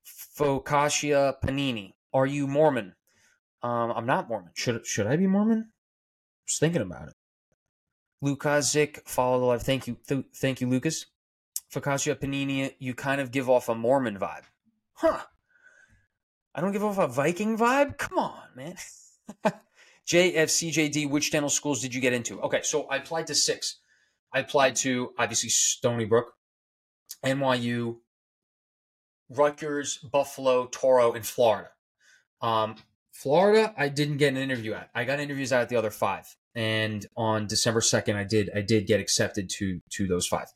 Focaccia 0.04 1.34
Panini, 1.42 1.92
are 2.12 2.26
you 2.26 2.48
Mormon? 2.48 2.94
Um, 3.62 3.92
I'm 3.92 4.06
not 4.06 4.28
Mormon. 4.28 4.50
Should 4.54 4.84
should 4.84 5.06
I 5.06 5.16
be 5.16 5.28
Mormon? 5.28 5.70
Just 6.46 6.58
thinking 6.58 6.82
about 6.82 7.08
it. 7.08 7.14
Lukazik, 8.24 9.06
follow 9.06 9.38
the 9.38 9.46
live. 9.46 9.62
Thank 9.62 9.86
you, 9.86 9.96
th- 10.08 10.26
thank 10.34 10.60
you, 10.60 10.68
Lucas. 10.68 11.06
Focaccia 11.72 12.16
Panini, 12.16 12.74
you 12.80 12.94
kind 12.94 13.20
of 13.20 13.30
give 13.30 13.48
off 13.48 13.68
a 13.68 13.74
Mormon 13.74 14.18
vibe, 14.18 14.44
huh? 14.94 15.20
I 16.54 16.60
don't 16.60 16.72
give 16.72 16.84
off 16.84 16.98
a 16.98 17.06
Viking 17.06 17.56
vibe. 17.56 17.96
Come 17.98 18.18
on, 18.18 18.48
man. 18.56 18.74
JFCJD, 20.08 21.08
which 21.08 21.30
dental 21.30 21.50
schools 21.50 21.80
did 21.80 21.94
you 21.94 22.00
get 22.00 22.12
into? 22.12 22.40
Okay, 22.40 22.60
so 22.62 22.84
I 22.84 22.96
applied 22.96 23.26
to 23.28 23.34
six. 23.34 23.78
I 24.32 24.40
applied 24.40 24.76
to 24.76 25.10
obviously 25.18 25.50
Stony 25.50 26.04
Brook, 26.04 26.32
NYU, 27.24 27.98
Rutgers, 29.28 29.98
Buffalo, 29.98 30.66
Touro, 30.66 31.14
and 31.14 31.24
Florida. 31.24 31.70
Um, 32.40 32.76
Florida, 33.12 33.74
I 33.76 33.88
didn't 33.88 34.16
get 34.16 34.30
an 34.30 34.38
interview 34.38 34.72
at. 34.72 34.90
I 34.94 35.04
got 35.04 35.20
interviews 35.20 35.52
at 35.52 35.68
the 35.68 35.76
other 35.76 35.90
five, 35.90 36.34
and 36.54 37.06
on 37.16 37.46
December 37.46 37.80
second, 37.80 38.16
I 38.16 38.24
did 38.24 38.50
I 38.54 38.62
did 38.62 38.86
get 38.86 39.00
accepted 39.00 39.50
to 39.58 39.80
to 39.90 40.06
those 40.06 40.26
five. 40.26 40.46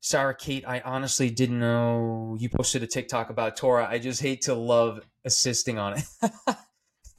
Sarah 0.00 0.36
Kate, 0.36 0.64
I 0.66 0.80
honestly 0.80 1.30
didn't 1.30 1.58
know 1.58 2.36
you 2.38 2.48
posted 2.48 2.82
a 2.82 2.86
TikTok 2.86 3.28
about 3.30 3.56
tori. 3.56 3.84
I 3.84 3.98
just 3.98 4.22
hate 4.22 4.42
to 4.42 4.54
love 4.54 5.00
assisting 5.24 5.78
on 5.78 5.98
it. 5.98 6.04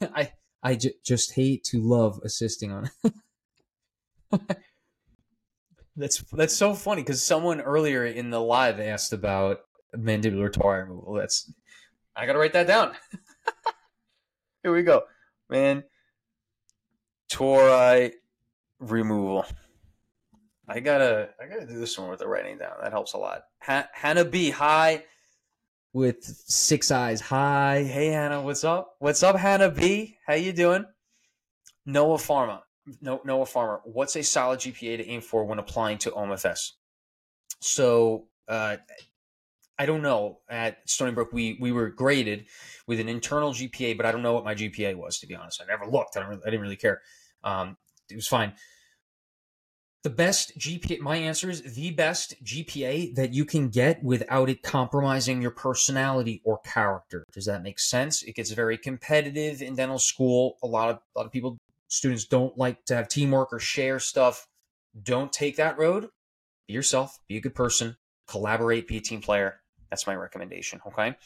I 0.00 0.32
I 0.68 0.74
j- 0.76 0.92
just 1.02 1.32
hate 1.32 1.64
to 1.64 1.80
love 1.80 2.20
assisting 2.22 2.72
on 2.72 2.90
that's 5.96 6.22
that's 6.30 6.54
so 6.54 6.74
funny 6.74 7.00
because 7.00 7.22
someone 7.22 7.62
earlier 7.62 8.04
in 8.04 8.28
the 8.28 8.38
live 8.38 8.78
asked 8.78 9.14
about 9.14 9.60
mandibular 9.96 10.52
tori 10.52 10.82
removal. 10.82 11.14
That's 11.14 11.50
I 12.14 12.26
gotta 12.26 12.38
write 12.38 12.52
that 12.52 12.66
down. 12.66 12.92
Here 14.62 14.74
we 14.74 14.82
go, 14.82 15.04
man. 15.48 15.84
Tori 17.30 18.12
removal. 18.78 19.46
I 20.68 20.80
gotta 20.80 21.30
I 21.42 21.46
gotta 21.46 21.66
do 21.66 21.78
this 21.78 21.98
one 21.98 22.10
with 22.10 22.18
the 22.18 22.28
writing 22.28 22.58
down. 22.58 22.74
That 22.82 22.92
helps 22.92 23.14
a 23.14 23.18
lot. 23.18 23.44
Ha- 23.60 23.88
Hannah 23.94 24.26
B. 24.26 24.50
Hi 24.50 25.04
with 25.92 26.22
six 26.22 26.90
eyes. 26.90 27.20
Hi, 27.20 27.82
hey 27.82 28.08
Hannah, 28.08 28.42
what's 28.42 28.64
up? 28.64 28.96
What's 28.98 29.22
up, 29.22 29.36
Hannah 29.36 29.70
B? 29.70 30.16
How 30.26 30.34
you 30.34 30.52
doing? 30.52 30.84
Noah 31.86 32.18
Pharma. 32.18 32.60
No, 33.00 33.20
Noah 33.24 33.46
Farmer. 33.46 33.80
What's 33.84 34.16
a 34.16 34.22
solid 34.22 34.60
GPA 34.60 34.98
to 34.98 35.06
aim 35.06 35.20
for 35.20 35.44
when 35.44 35.58
applying 35.58 35.98
to 35.98 36.10
OMFS? 36.10 36.72
So 37.60 38.28
uh, 38.48 38.76
I 39.78 39.86
don't 39.86 40.02
know. 40.02 40.40
At 40.48 40.78
Stony 40.88 41.12
Brook, 41.12 41.32
we 41.32 41.58
we 41.60 41.72
were 41.72 41.88
graded 41.88 42.46
with 42.86 43.00
an 43.00 43.08
internal 43.08 43.52
GPA, 43.52 43.96
but 43.96 44.06
I 44.06 44.12
don't 44.12 44.22
know 44.22 44.32
what 44.32 44.44
my 44.44 44.54
GPA 44.54 44.96
was. 44.96 45.18
To 45.20 45.26
be 45.26 45.34
honest, 45.34 45.62
I 45.62 45.66
never 45.66 45.86
looked. 45.86 46.16
I, 46.16 46.22
I 46.22 46.34
didn't 46.44 46.60
really 46.60 46.76
care. 46.76 47.00
Um, 47.44 47.76
it 48.10 48.14
was 48.14 48.26
fine. 48.26 48.54
The 50.04 50.10
best 50.10 50.56
GPA, 50.58 51.00
my 51.00 51.16
answer 51.16 51.50
is 51.50 51.74
the 51.74 51.90
best 51.90 52.42
GPA 52.44 53.16
that 53.16 53.34
you 53.34 53.44
can 53.44 53.68
get 53.68 54.02
without 54.02 54.48
it 54.48 54.62
compromising 54.62 55.42
your 55.42 55.50
personality 55.50 56.40
or 56.44 56.58
character. 56.58 57.24
Does 57.32 57.46
that 57.46 57.64
make 57.64 57.80
sense? 57.80 58.22
It 58.22 58.36
gets 58.36 58.52
very 58.52 58.78
competitive 58.78 59.60
in 59.60 59.74
dental 59.74 59.98
school. 59.98 60.56
A 60.62 60.68
lot 60.68 60.90
of 60.90 60.96
a 60.96 61.18
lot 61.18 61.26
of 61.26 61.32
people, 61.32 61.58
students 61.88 62.26
don't 62.26 62.56
like 62.56 62.84
to 62.84 62.94
have 62.94 63.08
teamwork 63.08 63.52
or 63.52 63.58
share 63.58 63.98
stuff. 63.98 64.46
Don't 65.02 65.32
take 65.32 65.56
that 65.56 65.78
road. 65.78 66.08
Be 66.68 66.74
yourself. 66.74 67.18
Be 67.26 67.36
a 67.36 67.40
good 67.40 67.56
person. 67.56 67.96
Collaborate. 68.28 68.86
Be 68.86 68.98
a 68.98 69.00
team 69.00 69.20
player. 69.20 69.60
That's 69.90 70.06
my 70.06 70.14
recommendation. 70.14 70.80
Okay. 70.86 71.16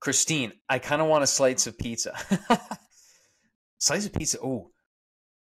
Christine, 0.00 0.52
I 0.70 0.78
kind 0.78 1.02
of 1.02 1.08
want 1.08 1.24
a 1.24 1.26
slice 1.26 1.66
of 1.66 1.76
pizza. 1.76 2.16
slice 3.78 4.06
of 4.06 4.14
pizza. 4.14 4.38
Oh, 4.42 4.70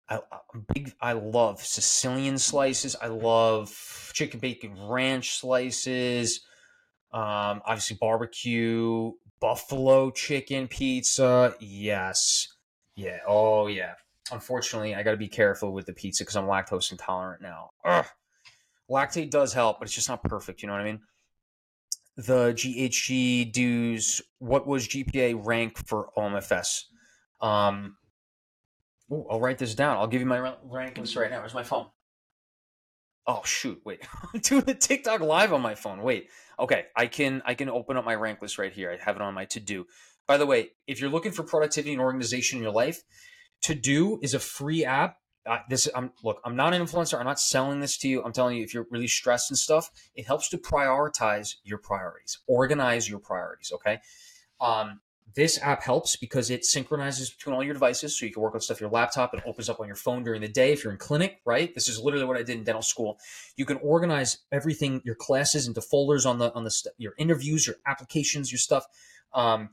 I, 0.09 0.19
am 0.53 0.65
big. 0.73 0.93
I 1.01 1.13
love 1.13 1.61
Sicilian 1.61 2.37
slices. 2.37 2.95
I 3.01 3.07
love 3.07 4.11
chicken 4.13 4.39
bacon 4.39 4.75
ranch 4.87 5.39
slices. 5.39 6.41
Um, 7.11 7.61
obviously 7.65 7.97
barbecue, 7.99 9.11
buffalo 9.39 10.11
chicken 10.11 10.67
pizza. 10.67 11.55
Yes, 11.59 12.47
yeah. 12.95 13.19
Oh 13.27 13.67
yeah. 13.67 13.93
Unfortunately, 14.31 14.95
I 14.95 15.03
got 15.03 15.11
to 15.11 15.17
be 15.17 15.27
careful 15.27 15.71
with 15.71 15.85
the 15.85 15.93
pizza 15.93 16.23
because 16.23 16.35
I'm 16.35 16.45
lactose 16.45 16.91
intolerant 16.91 17.41
now. 17.41 17.69
Ugh. 17.83 18.05
Lactaid 18.89 19.29
does 19.29 19.53
help, 19.53 19.79
but 19.79 19.87
it's 19.87 19.95
just 19.95 20.09
not 20.09 20.23
perfect. 20.23 20.61
You 20.61 20.67
know 20.67 20.73
what 20.73 20.81
I 20.81 20.85
mean? 20.85 20.99
The 22.17 22.53
GHG 22.53 23.51
dues. 23.51 24.21
What 24.39 24.67
was 24.67 24.87
GPA 24.87 25.45
rank 25.45 25.77
for 25.87 26.09
OMFS? 26.17 26.83
Um, 27.41 27.97
Ooh, 29.11 29.25
I'll 29.29 29.39
write 29.39 29.57
this 29.57 29.75
down. 29.75 29.97
I'll 29.97 30.07
give 30.07 30.21
you 30.21 30.27
my 30.27 30.55
rank 30.63 30.97
list 30.97 31.15
right 31.15 31.29
now. 31.29 31.39
Where's 31.39 31.53
my 31.53 31.63
phone? 31.63 31.87
Oh 33.27 33.41
shoot! 33.43 33.81
Wait, 33.85 34.07
I'm 34.33 34.39
doing 34.39 34.65
the 34.65 34.75
TikTok 34.75 35.21
live 35.21 35.51
on 35.53 35.61
my 35.61 35.75
phone. 35.75 36.01
Wait, 36.01 36.29
okay, 36.59 36.85
I 36.95 37.07
can 37.07 37.41
I 37.45 37.55
can 37.55 37.69
open 37.69 37.97
up 37.97 38.05
my 38.05 38.15
rank 38.15 38.41
list 38.41 38.57
right 38.57 38.71
here. 38.71 38.91
I 38.91 39.03
have 39.03 39.15
it 39.15 39.21
on 39.21 39.33
my 39.33 39.45
to 39.45 39.59
do. 39.59 39.87
By 40.27 40.37
the 40.37 40.45
way, 40.45 40.71
if 40.87 40.99
you're 40.99 41.09
looking 41.09 41.31
for 41.31 41.43
productivity 41.43 41.93
and 41.93 42.01
organization 42.01 42.57
in 42.57 42.63
your 42.63 42.73
life, 42.73 43.03
to 43.63 43.75
do 43.75 44.19
is 44.21 44.33
a 44.33 44.39
free 44.39 44.85
app. 44.85 45.17
Uh, 45.45 45.59
this 45.69 45.87
I'm 45.95 46.11
look. 46.23 46.39
I'm 46.43 46.55
not 46.55 46.73
an 46.73 46.83
influencer. 46.83 47.19
I'm 47.19 47.25
not 47.25 47.39
selling 47.39 47.79
this 47.79 47.97
to 47.99 48.07
you. 48.07 48.23
I'm 48.23 48.31
telling 48.31 48.57
you, 48.57 48.63
if 48.63 48.73
you're 48.73 48.87
really 48.89 49.07
stressed 49.07 49.51
and 49.51 49.57
stuff, 49.57 49.91
it 50.15 50.25
helps 50.25 50.49
to 50.49 50.57
prioritize 50.57 51.55
your 51.63 51.77
priorities, 51.77 52.39
organize 52.47 53.07
your 53.07 53.19
priorities. 53.19 53.71
Okay. 53.73 53.99
Um, 54.59 55.01
this 55.35 55.61
app 55.61 55.83
helps 55.83 56.15
because 56.15 56.49
it 56.49 56.63
synchronizes 56.63 57.29
between 57.29 57.53
all 57.53 57.63
your 57.63 57.73
devices 57.73 58.17
so 58.17 58.25
you 58.25 58.31
can 58.31 58.41
work 58.41 58.55
on 58.55 58.61
stuff 58.61 58.79
your 58.79 58.89
laptop 58.89 59.33
and 59.33 59.43
opens 59.45 59.69
up 59.69 59.79
on 59.81 59.87
your 59.87 59.95
phone 59.95 60.23
during 60.23 60.41
the 60.41 60.47
day 60.47 60.71
if 60.71 60.83
you're 60.83 60.93
in 60.93 60.99
clinic 60.99 61.41
right? 61.45 61.75
This 61.75 61.87
is 61.87 61.99
literally 61.99 62.25
what 62.25 62.37
i 62.37 62.43
did 62.43 62.57
in 62.57 62.63
dental 62.63 62.81
school. 62.81 63.19
You 63.57 63.65
can 63.65 63.77
organize 63.77 64.39
everything 64.51 65.01
your 65.03 65.15
classes 65.15 65.67
into 65.67 65.81
folders 65.81 66.25
on 66.25 66.39
the 66.39 66.53
on 66.53 66.63
the 66.63 66.71
st- 66.71 66.95
your 66.97 67.13
interviews 67.17 67.67
your 67.67 67.75
applications 67.85 68.51
your 68.51 68.59
stuff. 68.59 68.85
Um 69.33 69.69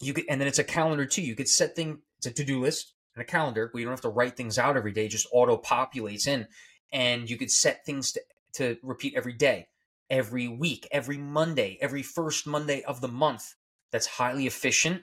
you 0.00 0.12
could 0.12 0.24
and 0.28 0.40
then 0.40 0.46
it's 0.46 0.58
a 0.58 0.64
calendar 0.64 1.06
too. 1.06 1.22
You 1.22 1.34
could 1.34 1.48
set 1.48 1.74
thing 1.74 2.02
it's 2.18 2.26
a 2.26 2.30
to-do 2.30 2.60
list 2.60 2.94
and 3.14 3.22
a 3.22 3.26
calendar 3.26 3.70
where 3.72 3.80
you 3.80 3.86
don't 3.86 3.92
have 3.92 4.02
to 4.02 4.10
write 4.10 4.36
things 4.36 4.58
out 4.58 4.76
every 4.76 4.92
day 4.92 5.08
just 5.08 5.26
auto 5.32 5.56
populates 5.56 6.28
in. 6.28 6.46
And 6.92 7.28
you 7.28 7.36
could 7.36 7.50
set 7.50 7.84
things 7.84 8.12
to, 8.12 8.20
to 8.54 8.76
repeat 8.82 9.14
every 9.16 9.32
day 9.32 9.68
every 10.10 10.48
week 10.48 10.88
every 10.90 11.18
monday 11.18 11.76
every 11.82 12.02
first 12.02 12.46
monday 12.46 12.82
of 12.84 13.02
the 13.02 13.08
month 13.08 13.54
that's 13.92 14.06
highly 14.06 14.46
efficient 14.46 15.02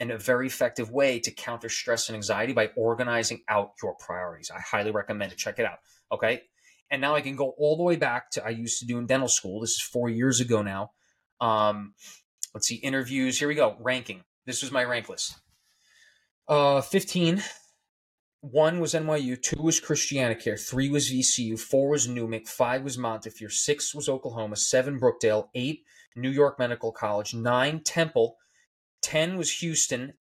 and 0.00 0.10
a 0.10 0.18
very 0.18 0.46
effective 0.46 0.90
way 0.90 1.20
to 1.20 1.30
counter 1.30 1.68
stress 1.68 2.08
and 2.08 2.16
anxiety 2.16 2.52
by 2.52 2.70
organizing 2.76 3.42
out 3.48 3.72
your 3.82 3.94
priorities. 3.94 4.50
I 4.50 4.60
highly 4.60 4.90
recommend 4.90 5.32
it. 5.32 5.38
Check 5.38 5.58
it 5.58 5.66
out. 5.66 5.78
Okay. 6.12 6.42
And 6.90 7.00
now 7.00 7.14
I 7.14 7.20
can 7.20 7.36
go 7.36 7.54
all 7.58 7.76
the 7.76 7.82
way 7.82 7.96
back 7.96 8.30
to 8.32 8.44
I 8.44 8.50
used 8.50 8.80
to 8.80 8.86
do 8.86 8.98
in 8.98 9.06
dental 9.06 9.28
school. 9.28 9.60
This 9.60 9.70
is 9.70 9.80
four 9.80 10.08
years 10.08 10.40
ago 10.40 10.62
now. 10.62 10.90
Um, 11.40 11.94
let's 12.52 12.66
see, 12.66 12.76
interviews. 12.76 13.38
Here 13.38 13.48
we 13.48 13.54
go. 13.54 13.76
Ranking. 13.80 14.22
This 14.46 14.62
was 14.62 14.70
my 14.70 14.84
rank 14.84 15.08
list. 15.08 15.36
Uh, 16.48 16.80
15. 16.80 17.42
One 18.42 18.78
was 18.78 18.92
NYU, 18.92 19.40
two 19.40 19.62
was 19.62 19.80
Christianacare, 19.80 20.60
three 20.60 20.90
was 20.90 21.10
VCU, 21.10 21.58
four 21.58 21.88
was 21.88 22.06
NUMC, 22.06 22.46
five 22.46 22.82
was 22.82 22.98
Montefiore, 22.98 23.48
six 23.48 23.94
was 23.94 24.06
Oklahoma, 24.06 24.56
seven 24.56 25.00
Brookdale, 25.00 25.48
eight 25.54 25.84
New 26.16 26.30
York 26.30 26.58
Medical 26.58 26.92
College, 26.92 27.34
nine 27.34 27.80
Temple, 27.80 28.36
10 29.02 29.36
was 29.36 29.50
Houston, 29.58 30.14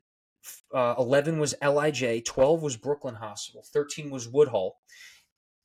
uh, 0.74 0.95
11 0.98 1.40
was 1.40 1.56
LIJ, 1.61 2.26
12 2.26 2.61
was 2.61 2.78
Brooklyn 2.78 3.15
Hospital, 3.15 3.64
13 3.74 4.10
was 4.10 4.28
Woodhull. 4.28 4.78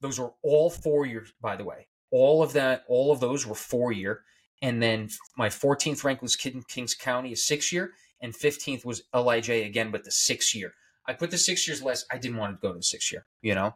Those 0.00 0.20
were 0.20 0.32
all 0.42 0.70
four 0.70 1.06
years, 1.06 1.32
by 1.40 1.56
the 1.56 1.64
way. 1.64 1.88
All 2.10 2.42
of 2.42 2.52
that, 2.52 2.84
all 2.88 3.10
of 3.10 3.20
those 3.20 3.46
were 3.46 3.55
four 3.55 3.92
year. 3.92 4.22
And 4.62 4.82
then 4.82 5.09
my 5.36 5.48
14th 5.48 6.05
rank 6.05 6.22
was 6.22 6.36
Kings 6.36 6.94
County, 6.94 7.32
a 7.32 7.36
six 7.36 7.72
year, 7.72 7.92
and 8.20 8.34
15th 8.34 8.84
was 8.84 9.02
LIJ 9.14 9.50
again, 9.66 9.90
but 9.90 10.05
the 10.05 10.10
six 10.10 10.55
year. 10.55 10.74
I 11.06 11.12
put 11.14 11.30
the 11.30 11.38
six 11.38 11.66
years 11.66 11.82
less. 11.82 12.05
I 12.12 12.18
didn't 12.18 12.36
want 12.36 12.56
to 12.56 12.60
go 12.60 12.72
to 12.72 12.78
the 12.78 12.82
six 12.82 13.10
year, 13.10 13.26
you 13.40 13.55
know? 13.55 13.74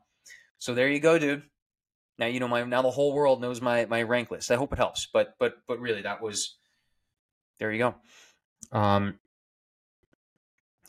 So 0.58 0.74
there 0.74 0.88
you 0.88 1.00
go, 1.00 1.18
dude 1.18 1.42
now 2.18 2.26
you 2.26 2.40
know 2.40 2.48
my 2.48 2.64
now 2.64 2.82
the 2.82 2.90
whole 2.90 3.12
world 3.12 3.40
knows 3.40 3.60
my 3.60 3.86
my 3.86 4.02
rank 4.02 4.30
list. 4.30 4.50
I 4.50 4.56
hope 4.56 4.72
it 4.72 4.78
helps, 4.78 5.08
but 5.12 5.34
but 5.38 5.54
but 5.66 5.80
really 5.80 6.02
that 6.02 6.22
was 6.22 6.56
there 7.58 7.72
you 7.72 7.78
go. 7.78 7.94
Um, 8.76 9.18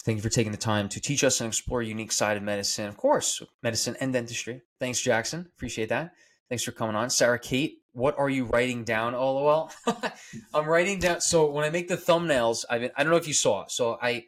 thank 0.04 0.18
you 0.18 0.22
for 0.22 0.30
taking 0.30 0.52
the 0.52 0.58
time 0.58 0.90
to 0.90 1.00
teach 1.00 1.24
us 1.24 1.40
and 1.41 1.48
explore 1.48 1.82
a 1.82 1.86
unique 1.86 2.12
side 2.12 2.38
of 2.38 2.44
medicine. 2.44 2.88
Of 2.88 2.98
course, 2.98 3.41
medicine 3.62 3.95
and 4.00 4.14
dentistry. 4.14 4.62
Thanks, 4.80 5.02
Jackson. 5.02 5.50
Appreciate 5.56 5.90
that. 5.90 6.14
Thanks 6.50 6.64
for 6.64 6.72
coming 6.72 6.95
on, 6.95 7.10
Sarah 7.10 7.40
Kate. 7.40 7.80
What 7.94 8.18
are 8.18 8.30
you 8.30 8.45
writing 8.45 8.84
down? 8.84 9.14
LOL. 9.14 9.72
I'm 10.54 10.66
writing 10.66 11.00
down. 11.00 11.22
So 11.22 11.50
when 11.50 11.64
I 11.64 11.70
make 11.70 11.88
the 11.88 11.98
thumbnails, 11.98 12.66
I've 12.70 12.82
been, 12.82 12.91
I 12.98 13.04
don't 13.04 13.12
know 13.12 13.18
if 13.18 13.28
you 13.28 13.34
saw. 13.34 13.66
So 13.68 13.98
I 14.02 14.26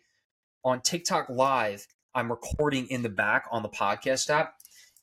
on 0.63 0.81
TikTok 0.81 1.29
Live, 1.29 1.87
I'm 2.13 2.29
recording 2.29 2.87
in 2.87 3.01
the 3.01 3.09
back 3.09 3.45
on 3.51 3.63
the 3.63 3.69
podcast 3.69 4.29
app, 4.29 4.55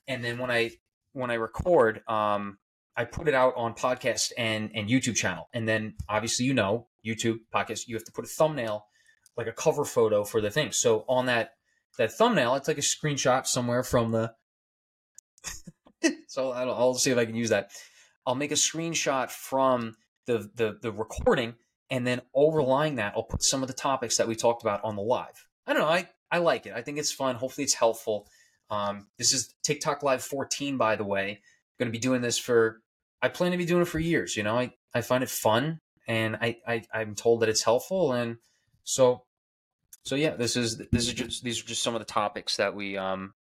and 0.08 0.24
then 0.24 0.38
when 0.38 0.50
I 0.50 0.72
when 1.12 1.30
I 1.30 1.34
record, 1.34 2.02
um, 2.08 2.58
I 2.96 3.04
put 3.04 3.28
it 3.28 3.34
out 3.34 3.54
on 3.56 3.74
podcast 3.74 4.32
and 4.36 4.70
and 4.74 4.88
YouTube 4.88 5.16
channel, 5.16 5.48
and 5.52 5.68
then 5.68 5.94
obviously 6.08 6.46
you 6.46 6.54
know 6.54 6.88
YouTube 7.04 7.40
podcast, 7.54 7.88
you 7.88 7.96
have 7.96 8.04
to 8.04 8.12
put 8.12 8.24
a 8.24 8.28
thumbnail, 8.28 8.86
like 9.36 9.46
a 9.46 9.52
cover 9.52 9.84
photo 9.84 10.24
for 10.24 10.40
the 10.40 10.50
thing. 10.50 10.72
So 10.72 11.04
on 11.08 11.26
that 11.26 11.52
that 11.98 12.12
thumbnail, 12.12 12.54
it's 12.54 12.68
like 12.68 12.78
a 12.78 12.82
screenshot 12.82 13.46
somewhere 13.46 13.82
from 13.82 14.12
the. 14.12 14.34
so 16.28 16.50
I'll, 16.50 16.70
I'll 16.72 16.94
see 16.94 17.10
if 17.10 17.18
I 17.18 17.24
can 17.24 17.34
use 17.34 17.50
that. 17.50 17.70
I'll 18.26 18.34
make 18.34 18.52
a 18.52 18.56
screenshot 18.56 19.30
from 19.30 19.96
the 20.26 20.50
the 20.54 20.78
the 20.80 20.92
recording, 20.92 21.54
and 21.90 22.06
then 22.06 22.22
overlying 22.34 22.96
that, 22.96 23.14
I'll 23.16 23.24
put 23.24 23.42
some 23.42 23.62
of 23.62 23.68
the 23.68 23.74
topics 23.74 24.16
that 24.18 24.28
we 24.28 24.36
talked 24.36 24.62
about 24.62 24.84
on 24.84 24.96
the 24.96 25.02
live. 25.02 25.46
I 25.66 25.72
don't 25.72 25.82
know. 25.82 25.88
I 25.88 26.08
I 26.30 26.38
like 26.38 26.66
it. 26.66 26.72
I 26.74 26.82
think 26.82 26.98
it's 26.98 27.12
fun. 27.12 27.36
Hopefully, 27.36 27.64
it's 27.64 27.74
helpful. 27.74 28.28
Um, 28.72 29.06
this 29.18 29.34
is 29.34 29.54
TikTok 29.62 30.02
Live 30.02 30.24
14, 30.24 30.78
by 30.78 30.96
the 30.96 31.04
way. 31.04 31.42
Going 31.78 31.88
to 31.88 31.92
be 31.92 31.98
doing 31.98 32.22
this 32.22 32.38
for, 32.38 32.80
I 33.20 33.28
plan 33.28 33.52
to 33.52 33.58
be 33.58 33.66
doing 33.66 33.82
it 33.82 33.88
for 33.88 33.98
years. 33.98 34.34
You 34.34 34.44
know, 34.44 34.58
I, 34.58 34.72
I 34.94 35.02
find 35.02 35.22
it 35.22 35.28
fun 35.28 35.80
and 36.08 36.36
I, 36.36 36.56
I, 36.66 36.82
I'm 36.92 37.14
told 37.14 37.40
that 37.40 37.50
it's 37.50 37.62
helpful. 37.62 38.14
And 38.14 38.38
so, 38.82 39.24
so 40.04 40.14
yeah, 40.14 40.36
this 40.36 40.56
is, 40.56 40.78
this 40.90 41.06
is 41.06 41.12
just, 41.12 41.44
these 41.44 41.62
are 41.62 41.66
just 41.66 41.82
some 41.82 41.94
of 41.94 42.00
the 42.00 42.06
topics 42.06 42.56
that 42.56 42.74
we, 42.74 42.96
um, 42.96 43.34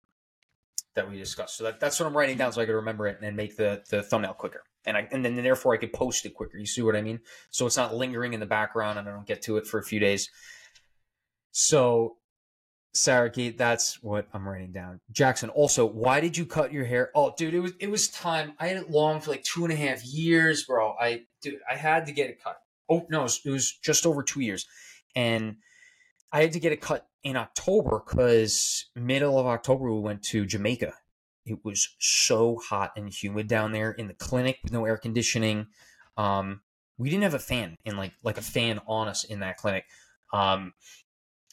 that 0.96 1.08
we 1.08 1.20
discussed. 1.20 1.58
So 1.58 1.66
that, 1.66 1.80
that's 1.80 2.00
what 2.00 2.08
I'm 2.08 2.18
writing 2.18 2.38
down 2.38 2.52
so 2.52 2.62
I 2.62 2.66
could 2.66 2.74
remember 2.74 3.06
it 3.06 3.20
and 3.22 3.38
make 3.38 3.56
the, 3.56 3.84
the 3.92 4.02
thumbnail 4.02 4.34
quicker. 4.34 4.64
And 4.84 4.98
I, 4.98 5.08
and 5.12 5.24
then 5.24 5.36
therefore 5.36 5.76
I 5.76 5.78
could 5.78 5.94
post 5.94 6.26
it 6.26 6.34
quicker. 6.34 6.58
You 6.58 6.66
see 6.66 6.82
what 6.82 6.96
I 6.96 7.04
mean? 7.04 7.20
So 7.52 7.68
it's 7.68 7.78
not 7.78 7.94
lingering 7.94 8.34
in 8.34 8.40
the 8.40 8.48
background 8.48 8.98
and 8.98 9.08
I 9.08 9.12
don't 9.12 9.28
get 9.28 9.44
to 9.44 9.58
it 9.58 9.68
for 9.68 9.78
a 9.78 9.84
few 9.84 10.00
days. 10.00 10.28
So 11.52 12.16
Sarah 12.94 13.30
Kate, 13.30 13.58
that's 13.58 14.02
what 14.02 14.28
I'm 14.34 14.48
writing 14.48 14.72
down. 14.72 15.00
Jackson, 15.12 15.50
also, 15.50 15.86
why 15.86 16.20
did 16.20 16.36
you 16.36 16.46
cut 16.46 16.74
your 16.74 16.86
hair? 16.86 17.12
Oh, 17.14 17.34
dude, 17.38 17.54
it 17.54 17.60
was 17.60 17.74
it 17.80 17.90
was 17.90 18.08
time. 18.08 18.54
I 18.60 18.68
had 18.68 18.78
it 18.78 18.90
long 18.90 19.22
for 19.22 19.32
like 19.32 19.44
two 19.44 19.64
and 19.64 19.74
a 19.74 19.76
half 19.76 20.04
years, 20.04 20.64
bro. 20.64 20.96
I 21.00 21.26
dude, 21.42 21.60
I 21.70 21.76
had 21.76 22.08
to 22.08 22.12
get 22.12 22.30
it 22.30 22.44
cut. 22.44 22.58
Oh 22.90 23.06
no, 23.10 23.22
it 23.22 23.24
was, 23.24 23.42
it 23.46 23.52
was 23.52 23.72
just 23.72 24.06
over 24.06 24.24
two 24.24 24.42
years, 24.42 24.66
and 25.16 25.58
I 26.32 26.42
had 26.42 26.54
to 26.54 26.60
get 26.60 26.72
it 26.72 26.82
cut 26.82 27.08
in 27.24 27.36
October 27.36 28.02
because 28.06 28.86
middle 28.96 29.38
of 29.38 29.46
October 29.46 29.94
we 29.94 30.00
went 30.00 30.24
to 30.24 30.46
Jamaica. 30.46 30.94
It 31.46 31.60
was 31.64 31.96
so 32.00 32.58
hot 32.58 32.92
and 32.96 33.10
humid 33.12 33.48
down 33.48 33.72
there 33.72 33.92
in 33.92 34.08
the 34.08 34.14
clinic 34.14 34.60
with 34.64 34.72
no 34.72 34.86
air 34.86 34.98
conditioning. 34.98 35.68
Um, 36.18 36.62
we 36.98 37.10
didn't 37.10 37.24
have 37.24 37.34
a 37.34 37.40
fan 37.40 37.78
in 37.86 37.98
like 37.98 38.14
like 38.24 38.38
a 38.38 38.42
fan 38.44 38.80
on 38.88 39.08
us 39.08 39.24
in 39.24 39.42
that 39.42 39.58
clinic. 39.58 39.86
Um, 40.34 40.74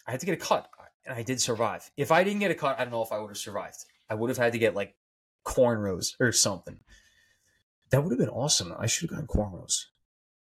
I 0.06 0.12
had 0.12 0.20
to 0.20 0.26
get 0.26 0.32
a 0.32 0.44
cut 0.44 0.68
and 1.06 1.16
I 1.16 1.22
did 1.22 1.40
survive. 1.40 1.90
If 1.96 2.10
I 2.10 2.24
didn't 2.24 2.40
get 2.40 2.50
a 2.50 2.54
cut, 2.54 2.78
I 2.78 2.84
don't 2.84 2.92
know 2.92 3.02
if 3.02 3.12
I 3.12 3.18
would 3.18 3.28
have 3.30 3.38
survived. 3.38 3.84
I 4.10 4.14
would 4.14 4.30
have 4.30 4.38
had 4.38 4.52
to 4.52 4.58
get 4.58 4.74
like 4.74 4.94
cornrows 5.44 6.14
or 6.20 6.32
something. 6.32 6.80
That 7.90 8.02
would 8.02 8.10
have 8.10 8.18
been 8.18 8.28
awesome. 8.28 8.74
I 8.78 8.86
should 8.86 9.08
have 9.08 9.18
gotten 9.18 9.28
cornrows. 9.28 9.86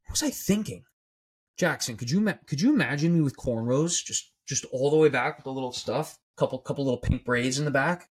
What 0.04 0.12
was 0.12 0.22
I 0.22 0.30
thinking? 0.30 0.84
Jackson, 1.58 1.96
could 1.96 2.10
you 2.10 2.32
could 2.46 2.60
you 2.60 2.72
imagine 2.72 3.14
me 3.14 3.20
with 3.20 3.36
cornrows, 3.36 4.02
just 4.04 4.32
just 4.46 4.64
all 4.72 4.90
the 4.90 4.96
way 4.96 5.08
back 5.08 5.36
with 5.36 5.44
the 5.44 5.52
little 5.52 5.72
stuff, 5.72 6.18
couple 6.36 6.58
couple 6.58 6.84
little 6.84 7.00
pink 7.00 7.24
braids 7.24 7.58
in 7.58 7.64
the 7.64 7.70
back, 7.70 8.08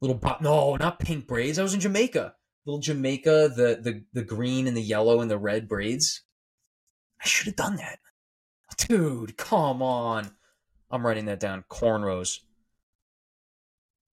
little 0.00 0.20
no, 0.40 0.76
not 0.76 1.00
pink 1.00 1.26
braids. 1.26 1.58
I 1.58 1.62
was 1.62 1.74
in 1.74 1.80
Jamaica, 1.80 2.34
little 2.66 2.80
Jamaica, 2.80 3.52
the 3.56 3.78
the 3.80 4.04
the 4.12 4.24
green 4.24 4.66
and 4.66 4.76
the 4.76 4.82
yellow 4.82 5.20
and 5.20 5.30
the 5.30 5.38
red 5.38 5.68
braids. 5.68 6.22
I 7.20 7.26
should 7.26 7.46
have 7.46 7.56
done 7.56 7.76
that, 7.76 7.98
dude. 8.76 9.36
Come 9.36 9.82
on. 9.82 10.30
I'm 10.90 11.06
writing 11.06 11.26
that 11.26 11.40
down. 11.40 11.64
Cornrows. 11.70 12.38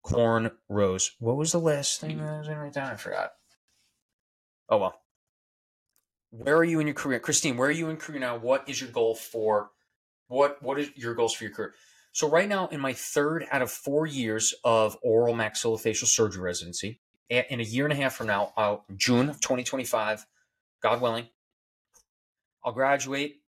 Cornrows. 0.04 1.10
What 1.18 1.36
was 1.36 1.52
the 1.52 1.60
last 1.60 2.00
thing 2.00 2.20
I 2.20 2.38
was 2.38 2.46
going 2.46 2.58
to 2.58 2.64
write 2.64 2.72
down? 2.72 2.92
I 2.92 2.96
forgot. 2.96 3.32
Oh 4.68 4.78
well. 4.78 4.94
Where 6.30 6.56
are 6.56 6.64
you 6.64 6.80
in 6.80 6.86
your 6.86 6.94
career, 6.94 7.20
Christine? 7.20 7.58
Where 7.58 7.68
are 7.68 7.72
you 7.72 7.90
in 7.90 7.98
career 7.98 8.20
now? 8.20 8.38
What 8.38 8.68
is 8.68 8.80
your 8.80 8.90
goal 8.90 9.14
for? 9.14 9.70
What 10.28 10.62
What 10.62 10.78
is 10.78 10.90
your 10.96 11.14
goals 11.14 11.34
for 11.34 11.44
your 11.44 11.52
career? 11.52 11.74
So 12.12 12.28
right 12.28 12.48
now, 12.48 12.68
in 12.68 12.80
my 12.80 12.92
third 12.92 13.46
out 13.50 13.62
of 13.62 13.70
four 13.70 14.06
years 14.06 14.54
of 14.64 14.96
oral 15.02 15.34
maxillofacial 15.34 16.06
surgery 16.06 16.42
residency, 16.42 17.00
in 17.28 17.60
a 17.60 17.64
year 17.64 17.84
and 17.84 17.92
a 17.92 17.96
half 17.96 18.14
from 18.14 18.26
now, 18.26 18.52
uh, 18.56 18.76
June 18.96 19.30
of 19.30 19.40
2025, 19.40 20.26
God 20.82 21.00
willing, 21.00 21.28
I'll 22.64 22.72
graduate 22.72 23.41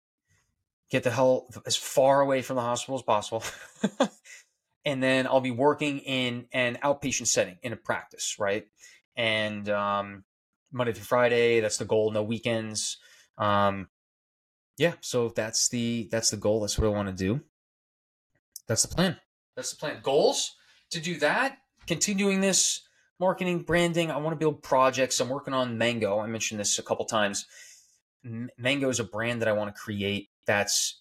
get 0.94 1.02
the 1.02 1.10
hell 1.10 1.48
as 1.66 1.74
far 1.74 2.20
away 2.20 2.40
from 2.40 2.54
the 2.54 2.62
hospital 2.62 2.94
as 2.94 3.02
possible. 3.02 3.42
and 4.84 5.02
then 5.02 5.26
I'll 5.26 5.40
be 5.40 5.50
working 5.50 5.98
in 5.98 6.46
an 6.52 6.78
outpatient 6.84 7.26
setting 7.26 7.58
in 7.64 7.72
a 7.72 7.76
practice, 7.76 8.36
right? 8.38 8.64
And 9.16 9.68
um, 9.68 10.22
Monday 10.70 10.92
through 10.92 11.02
Friday, 11.02 11.58
that's 11.58 11.78
the 11.78 11.84
goal. 11.84 12.12
No 12.12 12.22
weekends. 12.22 12.98
Um, 13.38 13.88
yeah, 14.78 14.92
so 15.00 15.30
that's 15.30 15.68
the 15.68 16.08
that's 16.12 16.30
the 16.30 16.36
goal. 16.36 16.60
That's 16.60 16.78
what 16.78 16.86
I 16.86 16.90
want 16.90 17.08
to 17.08 17.14
do. 17.14 17.40
That's 18.68 18.82
the 18.82 18.94
plan. 18.94 19.16
That's 19.56 19.72
the 19.72 19.76
plan. 19.76 19.98
Goals 20.00 20.54
to 20.90 21.00
do 21.00 21.18
that. 21.18 21.58
Continuing 21.88 22.40
this 22.40 22.82
marketing, 23.18 23.62
branding. 23.62 24.12
I 24.12 24.18
want 24.18 24.34
to 24.34 24.38
build 24.38 24.62
projects. 24.62 25.18
I'm 25.18 25.28
working 25.28 25.54
on 25.54 25.76
Mango. 25.76 26.20
I 26.20 26.28
mentioned 26.28 26.60
this 26.60 26.78
a 26.78 26.84
couple 26.84 27.04
times. 27.04 27.46
Mango 28.56 28.88
is 28.90 29.00
a 29.00 29.04
brand 29.04 29.42
that 29.42 29.48
I 29.48 29.52
want 29.52 29.74
to 29.74 29.78
create 29.78 30.28
that's 30.46 31.00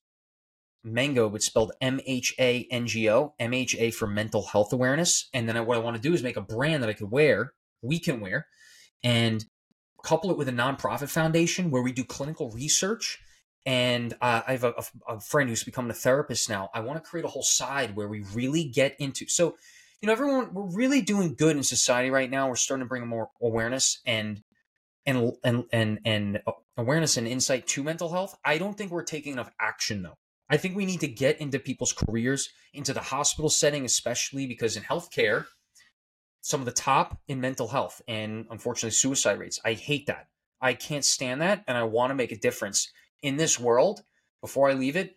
Mango, 0.83 1.29
but 1.29 1.41
spelled 1.41 1.71
M 1.81 1.99
H 2.05 2.35
A 2.39 2.67
N 2.69 2.87
G 2.87 3.09
O, 3.09 3.33
M 3.39 3.53
H 3.53 3.75
A 3.79 3.91
for 3.91 4.07
mental 4.07 4.43
health 4.43 4.73
awareness. 4.73 5.29
And 5.33 5.47
then 5.47 5.65
what 5.65 5.77
I 5.77 5.81
want 5.81 5.95
to 5.95 6.01
do 6.01 6.13
is 6.13 6.23
make 6.23 6.37
a 6.37 6.41
brand 6.41 6.83
that 6.83 6.89
I 6.89 6.93
could 6.93 7.11
wear, 7.11 7.53
we 7.81 7.99
can 7.99 8.19
wear, 8.19 8.47
and 9.03 9.45
couple 10.03 10.29
it 10.29 10.37
with 10.37 10.49
a 10.49 10.51
nonprofit 10.51 11.09
foundation 11.09 11.71
where 11.71 11.81
we 11.81 11.91
do 11.91 12.03
clinical 12.03 12.51
research. 12.51 13.19
And 13.65 14.13
uh, 14.19 14.41
I 14.45 14.51
have 14.51 14.65
a, 14.65 14.73
a, 15.07 15.13
a 15.15 15.19
friend 15.21 15.49
who's 15.49 15.63
becoming 15.63 15.91
a 15.91 15.93
therapist 15.95 16.49
now. 16.49 16.69
I 16.73 16.81
want 16.81 17.01
to 17.01 17.09
create 17.09 17.23
a 17.23 17.29
whole 17.29 17.43
side 17.43 17.95
where 17.95 18.09
we 18.09 18.25
really 18.33 18.65
get 18.65 18.97
into. 18.99 19.25
So, 19.29 19.55
you 20.01 20.07
know, 20.07 20.11
everyone, 20.11 20.53
we're 20.53 20.75
really 20.75 21.01
doing 21.01 21.35
good 21.35 21.55
in 21.55 21.63
society 21.63 22.09
right 22.09 22.29
now. 22.29 22.49
We're 22.49 22.55
starting 22.57 22.83
to 22.83 22.89
bring 22.89 23.07
more 23.07 23.29
awareness 23.41 24.01
and 24.05 24.43
and 25.05 25.33
and 25.43 25.65
and 25.71 25.99
and 26.05 26.41
awareness 26.77 27.17
and 27.17 27.27
insight 27.27 27.67
to 27.67 27.83
mental 27.83 28.09
health. 28.09 28.37
I 28.43 28.57
don't 28.57 28.77
think 28.77 28.91
we're 28.91 29.03
taking 29.03 29.33
enough 29.33 29.51
action 29.59 30.03
though. 30.03 30.15
I 30.49 30.57
think 30.57 30.75
we 30.75 30.85
need 30.85 30.99
to 31.01 31.07
get 31.07 31.39
into 31.39 31.59
people's 31.59 31.93
careers, 31.93 32.49
into 32.73 32.93
the 32.93 32.99
hospital 32.99 33.49
setting, 33.49 33.85
especially 33.85 34.45
because 34.45 34.75
in 34.75 34.83
healthcare, 34.83 35.45
some 36.41 36.59
of 36.59 36.65
the 36.65 36.71
top 36.71 37.17
in 37.27 37.39
mental 37.39 37.67
health 37.67 38.01
and 38.07 38.45
unfortunately 38.51 38.91
suicide 38.91 39.39
rates. 39.39 39.59
I 39.63 39.73
hate 39.73 40.07
that. 40.07 40.27
I 40.61 40.73
can't 40.73 41.05
stand 41.05 41.41
that, 41.41 41.63
and 41.67 41.77
I 41.77 41.83
want 41.83 42.11
to 42.11 42.15
make 42.15 42.31
a 42.31 42.37
difference 42.37 42.91
in 43.21 43.37
this 43.37 43.59
world. 43.59 44.03
Before 44.41 44.69
I 44.69 44.73
leave 44.73 44.95
it, 44.95 45.15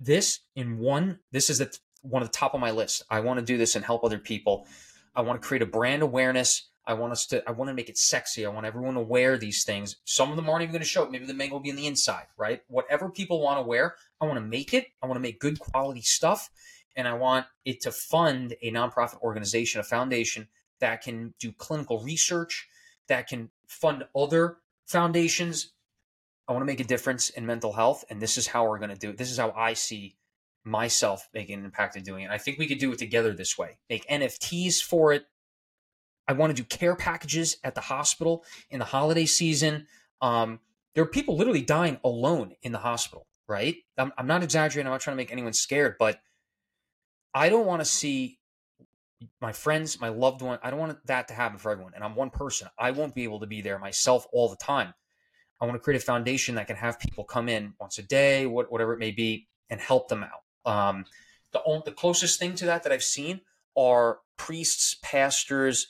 this 0.00 0.40
in 0.56 0.78
one, 0.78 1.20
this 1.32 1.50
is 1.50 1.58
the, 1.58 1.76
one 2.02 2.22
of 2.22 2.28
the 2.28 2.36
top 2.36 2.54
of 2.54 2.60
my 2.60 2.70
list. 2.70 3.02
I 3.10 3.20
want 3.20 3.38
to 3.38 3.44
do 3.46 3.56
this 3.56 3.76
and 3.76 3.84
help 3.84 4.04
other 4.04 4.18
people. 4.18 4.66
I 5.14 5.22
want 5.22 5.40
to 5.40 5.46
create 5.46 5.62
a 5.62 5.66
brand 5.66 6.02
awareness 6.02 6.69
I 6.90 6.94
want 6.94 7.12
us 7.12 7.24
to, 7.26 7.48
I 7.48 7.52
want 7.52 7.68
to 7.68 7.74
make 7.74 7.88
it 7.88 7.96
sexy. 7.96 8.44
I 8.44 8.48
want 8.48 8.66
everyone 8.66 8.94
to 8.94 9.00
wear 9.00 9.38
these 9.38 9.62
things. 9.62 9.94
Some 10.04 10.30
of 10.30 10.36
them 10.36 10.48
aren't 10.48 10.62
even 10.62 10.72
going 10.72 10.82
to 10.82 10.88
show 10.88 11.04
it. 11.04 11.12
Maybe 11.12 11.24
the 11.24 11.34
mango 11.34 11.54
will 11.54 11.60
be 11.60 11.70
on 11.70 11.76
the 11.76 11.86
inside, 11.86 12.26
right? 12.36 12.62
Whatever 12.66 13.10
people 13.10 13.40
want 13.40 13.58
to 13.58 13.62
wear, 13.62 13.94
I 14.20 14.24
want 14.24 14.38
to 14.38 14.44
make 14.44 14.74
it. 14.74 14.88
I 15.00 15.06
want 15.06 15.14
to 15.16 15.22
make 15.22 15.38
good 15.38 15.60
quality 15.60 16.02
stuff. 16.02 16.50
And 16.96 17.06
I 17.06 17.14
want 17.14 17.46
it 17.64 17.80
to 17.82 17.92
fund 17.92 18.56
a 18.60 18.72
nonprofit 18.72 19.20
organization, 19.20 19.80
a 19.80 19.84
foundation 19.84 20.48
that 20.80 21.00
can 21.00 21.32
do 21.38 21.52
clinical 21.52 22.02
research, 22.02 22.68
that 23.06 23.28
can 23.28 23.50
fund 23.68 24.02
other 24.16 24.56
foundations. 24.86 25.70
I 26.48 26.52
want 26.52 26.62
to 26.62 26.66
make 26.66 26.80
a 26.80 26.84
difference 26.84 27.30
in 27.30 27.46
mental 27.46 27.72
health. 27.72 28.04
And 28.10 28.20
this 28.20 28.36
is 28.36 28.48
how 28.48 28.68
we're 28.68 28.78
going 28.78 28.90
to 28.90 28.96
do 28.96 29.10
it. 29.10 29.16
This 29.16 29.30
is 29.30 29.38
how 29.38 29.52
I 29.52 29.74
see 29.74 30.16
myself 30.64 31.28
making 31.32 31.60
an 31.60 31.64
impact 31.64 31.96
in 31.96 32.02
doing 32.02 32.24
it. 32.24 32.30
I 32.30 32.38
think 32.38 32.58
we 32.58 32.66
could 32.66 32.78
do 32.78 32.92
it 32.92 32.98
together 32.98 33.32
this 33.32 33.56
way. 33.56 33.78
Make 33.88 34.06
NFTs 34.08 34.82
for 34.82 35.12
it, 35.12 35.26
I 36.30 36.32
want 36.32 36.54
to 36.54 36.62
do 36.62 36.64
care 36.64 36.94
packages 36.94 37.56
at 37.64 37.74
the 37.74 37.80
hospital 37.80 38.44
in 38.70 38.78
the 38.78 38.84
holiday 38.84 39.26
season. 39.26 39.88
Um, 40.22 40.60
there 40.94 41.02
are 41.02 41.08
people 41.08 41.36
literally 41.36 41.60
dying 41.60 41.98
alone 42.04 42.52
in 42.62 42.70
the 42.70 42.78
hospital, 42.78 43.26
right? 43.48 43.74
I'm, 43.98 44.12
I'm 44.16 44.28
not 44.28 44.44
exaggerating. 44.44 44.86
I'm 44.86 44.92
not 44.92 45.00
trying 45.00 45.16
to 45.16 45.20
make 45.20 45.32
anyone 45.32 45.52
scared, 45.52 45.96
but 45.98 46.20
I 47.34 47.48
don't 47.48 47.66
want 47.66 47.80
to 47.80 47.84
see 47.84 48.38
my 49.40 49.50
friends, 49.50 50.00
my 50.00 50.08
loved 50.08 50.40
one. 50.40 50.60
I 50.62 50.70
don't 50.70 50.78
want 50.78 51.04
that 51.08 51.26
to 51.28 51.34
happen 51.34 51.58
for 51.58 51.72
everyone. 51.72 51.94
And 51.96 52.04
I'm 52.04 52.14
one 52.14 52.30
person. 52.30 52.68
I 52.78 52.92
won't 52.92 53.16
be 53.16 53.24
able 53.24 53.40
to 53.40 53.48
be 53.48 53.60
there 53.60 53.80
myself 53.80 54.24
all 54.32 54.48
the 54.48 54.56
time. 54.56 54.94
I 55.60 55.64
want 55.64 55.74
to 55.74 55.80
create 55.80 56.00
a 56.00 56.04
foundation 56.04 56.54
that 56.54 56.68
can 56.68 56.76
have 56.76 57.00
people 57.00 57.24
come 57.24 57.48
in 57.48 57.74
once 57.80 57.98
a 57.98 58.04
day, 58.04 58.46
whatever 58.46 58.92
it 58.92 59.00
may 59.00 59.10
be, 59.10 59.48
and 59.68 59.80
help 59.80 60.06
them 60.06 60.24
out. 60.24 60.70
Um, 60.72 61.06
the, 61.50 61.82
the 61.84 61.90
closest 61.90 62.38
thing 62.38 62.54
to 62.54 62.66
that 62.66 62.84
that 62.84 62.92
I've 62.92 63.02
seen 63.02 63.40
are 63.76 64.20
priests, 64.36 64.96
pastors, 65.02 65.88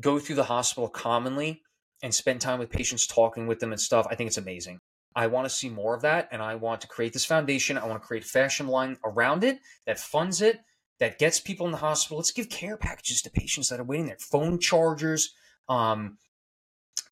go 0.00 0.18
through 0.18 0.36
the 0.36 0.44
hospital 0.44 0.88
commonly 0.88 1.62
and 2.02 2.14
spend 2.14 2.40
time 2.40 2.58
with 2.58 2.70
patients 2.70 3.06
talking 3.06 3.46
with 3.46 3.60
them 3.60 3.72
and 3.72 3.80
stuff 3.80 4.06
i 4.10 4.14
think 4.14 4.28
it's 4.28 4.38
amazing. 4.38 4.78
I 5.16 5.26
want 5.26 5.44
to 5.46 5.54
see 5.54 5.68
more 5.68 5.94
of 5.94 6.02
that 6.02 6.28
and 6.30 6.40
i 6.42 6.54
want 6.54 6.80
to 6.82 6.86
create 6.86 7.12
this 7.12 7.24
foundation. 7.24 7.76
I 7.76 7.86
want 7.86 8.00
to 8.00 8.06
create 8.06 8.24
a 8.24 8.28
fashion 8.28 8.68
line 8.68 8.96
around 9.04 9.42
it 9.42 9.58
that 9.86 9.98
funds 9.98 10.40
it 10.40 10.60
that 11.00 11.18
gets 11.18 11.40
people 11.40 11.66
in 11.66 11.72
the 11.72 11.78
hospital. 11.78 12.18
Let's 12.18 12.30
give 12.30 12.48
care 12.48 12.76
packages 12.76 13.22
to 13.22 13.30
patients 13.30 13.70
that 13.70 13.80
are 13.80 13.84
waiting 13.84 14.06
there. 14.06 14.18
Phone 14.18 14.58
chargers 14.58 15.34
um 15.68 16.18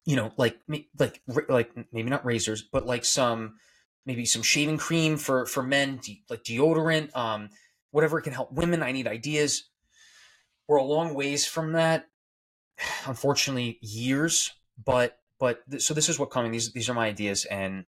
you 0.04 0.16
know 0.16 0.32
like 0.36 0.58
like 0.98 1.20
like 1.48 1.70
maybe 1.92 2.10
not 2.10 2.24
razors 2.24 2.62
but 2.62 2.86
like 2.86 3.04
some 3.04 3.54
maybe 4.06 4.24
some 4.24 4.42
shaving 4.42 4.78
cream 4.78 5.16
for 5.16 5.44
for 5.46 5.62
men 5.62 6.00
like 6.30 6.42
deodorant 6.44 7.14
um 7.16 7.48
whatever 7.90 8.20
can 8.20 8.32
help 8.32 8.52
women. 8.52 8.82
I 8.82 8.92
need 8.92 9.06
ideas. 9.06 9.68
We're 10.66 10.76
a 10.76 10.84
long 10.84 11.14
ways 11.14 11.46
from 11.46 11.72
that 11.72 12.07
unfortunately 13.06 13.78
years, 13.80 14.52
but 14.84 15.18
but 15.38 15.68
th- 15.70 15.82
so 15.82 15.94
this 15.94 16.08
is 16.08 16.18
what 16.18 16.30
coming. 16.30 16.52
These 16.52 16.72
these 16.72 16.88
are 16.88 16.94
my 16.94 17.06
ideas, 17.06 17.44
and, 17.44 17.84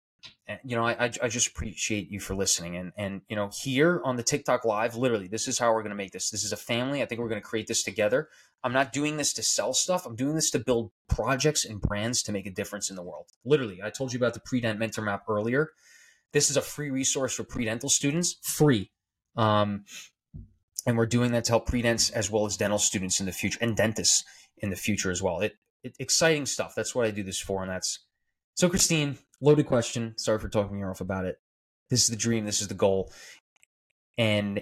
and 0.48 0.60
you 0.64 0.76
know 0.76 0.86
I, 0.86 1.06
I, 1.06 1.12
I 1.24 1.28
just 1.28 1.48
appreciate 1.48 2.10
you 2.10 2.20
for 2.20 2.36
listening, 2.36 2.78
and 2.78 2.92
and 2.98 3.22
you 3.30 3.36
know 3.36 3.50
here 3.54 4.02
on 4.04 4.16
the 4.16 4.24
TikTok 4.24 4.66
live, 4.66 4.96
literally 4.96 5.28
this 5.28 5.48
is 5.48 5.60
how 5.60 5.74
we're 5.74 5.84
gonna 5.84 5.96
make 5.96 6.12
this. 6.12 6.30
This 6.30 6.44
is 6.44 6.52
a 6.52 6.58
family. 6.58 7.02
I 7.02 7.06
think 7.06 7.22
we're 7.22 7.30
gonna 7.30 7.42
create 7.42 7.68
this 7.68 7.84
together. 7.84 8.30
I'm 8.64 8.74
not 8.74 8.92
doing 8.92 9.18
this 9.18 9.34
to 9.34 9.44
sell 9.44 9.74
stuff. 9.74 10.06
I'm 10.06 10.16
doing 10.16 10.36
this 10.36 10.52
to 10.52 10.60
build 10.60 10.92
projects 11.08 11.66
and 11.66 11.80
brands 11.80 12.22
to 12.24 12.32
make 12.32 12.46
a 12.46 12.52
difference 12.52 12.90
in 12.90 12.96
the 12.96 13.04
world. 13.04 13.28
Literally, 13.46 13.82
I 13.82 13.90
told 13.90 14.14
you 14.14 14.18
about 14.18 14.34
the 14.34 14.42
Predent 14.42 14.80
Mentor 14.80 15.02
Map 15.02 15.24
earlier. 15.30 15.70
This 16.34 16.52
is 16.52 16.58
a 16.58 16.62
free 16.62 16.92
resource 16.92 17.34
for 17.34 17.44
pre-dental 17.44 17.90
students, 17.90 18.36
free. 18.44 18.92
Um, 19.36 19.86
and 20.86 20.98
we're 20.98 21.08
doing 21.08 21.32
that 21.32 21.46
to 21.46 21.54
help 21.54 21.68
pre-dents 21.68 22.10
as 22.12 22.30
well 22.30 22.46
as 22.46 22.58
dental 22.58 22.78
students 22.78 23.20
in 23.20 23.26
the 23.26 23.32
future 23.32 23.58
and 23.62 23.76
dentists 23.76 24.24
in 24.62 24.70
the 24.70 24.76
future 24.76 25.12
as 25.12 25.22
well. 25.22 25.40
It, 25.42 25.56
it 25.84 25.96
exciting 26.00 26.46
stuff. 26.46 26.76
That's 26.76 26.96
what 26.96 27.06
I 27.06 27.12
do 27.12 27.24
this 27.24 27.40
for, 27.40 27.62
and 27.62 27.72
that's 27.72 28.00
so. 28.56 28.70
Christine, 28.70 29.18
loaded 29.42 29.66
question. 29.68 30.14
Sorry 30.18 30.40
for 30.40 30.50
talking 30.50 30.80
you 30.80 30.86
off 30.86 31.02
about 31.02 31.26
it. 31.26 31.40
This 31.90 32.04
is 32.04 32.10
the 32.10 32.16
dream. 32.16 32.46
This 32.46 32.62
is 32.62 32.68
the 32.68 32.74
goal, 32.74 33.12
and 34.18 34.62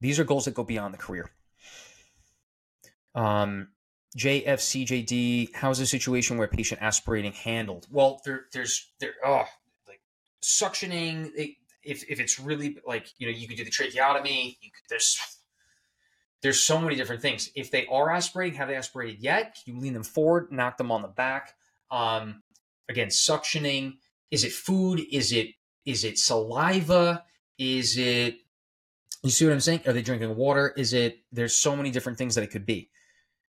These 0.00 0.18
are 0.20 0.24
goals 0.24 0.44
that 0.44 0.54
go 0.54 0.64
beyond 0.64 0.94
the 0.94 0.98
career. 0.98 1.30
Um, 3.14 3.68
JFCJD, 4.18 5.54
how's 5.54 5.78
the 5.78 5.86
situation 5.86 6.36
where 6.38 6.48
patient 6.48 6.82
aspirating 6.82 7.32
handled? 7.32 7.86
Well, 7.90 8.20
there, 8.24 8.46
there's 8.52 8.90
there, 9.00 9.14
oh, 9.24 9.44
like 9.88 10.00
suctioning. 10.42 11.30
If 11.82 12.04
if 12.08 12.20
it's 12.20 12.38
really 12.40 12.78
like 12.86 13.08
you 13.18 13.26
know, 13.26 13.36
you 13.36 13.48
could 13.48 13.56
do 13.56 13.64
the 13.64 13.70
tracheotomy. 13.70 14.58
You 14.60 14.70
could, 14.70 14.84
there's 14.90 15.35
there's 16.46 16.62
so 16.62 16.80
many 16.80 16.94
different 16.94 17.20
things. 17.20 17.50
If 17.56 17.72
they 17.72 17.86
are 17.86 18.08
aspirating, 18.08 18.56
have 18.58 18.68
they 18.68 18.76
aspirated 18.76 19.20
yet? 19.20 19.58
Can 19.64 19.74
you 19.74 19.80
lean 19.80 19.94
them 19.94 20.04
forward, 20.04 20.52
knock 20.52 20.76
them 20.76 20.92
on 20.92 21.02
the 21.02 21.08
back? 21.08 21.54
Um, 21.90 22.44
again, 22.88 23.08
suctioning. 23.08 23.94
Is 24.30 24.44
it 24.44 24.52
food? 24.52 25.02
Is 25.10 25.32
it 25.32 25.48
is 25.84 26.04
it 26.04 26.18
saliva? 26.18 27.24
Is 27.58 27.98
it 27.98 28.36
you 29.24 29.30
see 29.30 29.44
what 29.44 29.54
I'm 29.54 29.60
saying? 29.60 29.80
Are 29.88 29.92
they 29.92 30.02
drinking 30.02 30.36
water? 30.36 30.72
Is 30.76 30.92
it 30.92 31.18
there's 31.32 31.56
so 31.56 31.74
many 31.74 31.90
different 31.90 32.16
things 32.16 32.36
that 32.36 32.44
it 32.44 32.52
could 32.52 32.64
be. 32.64 32.90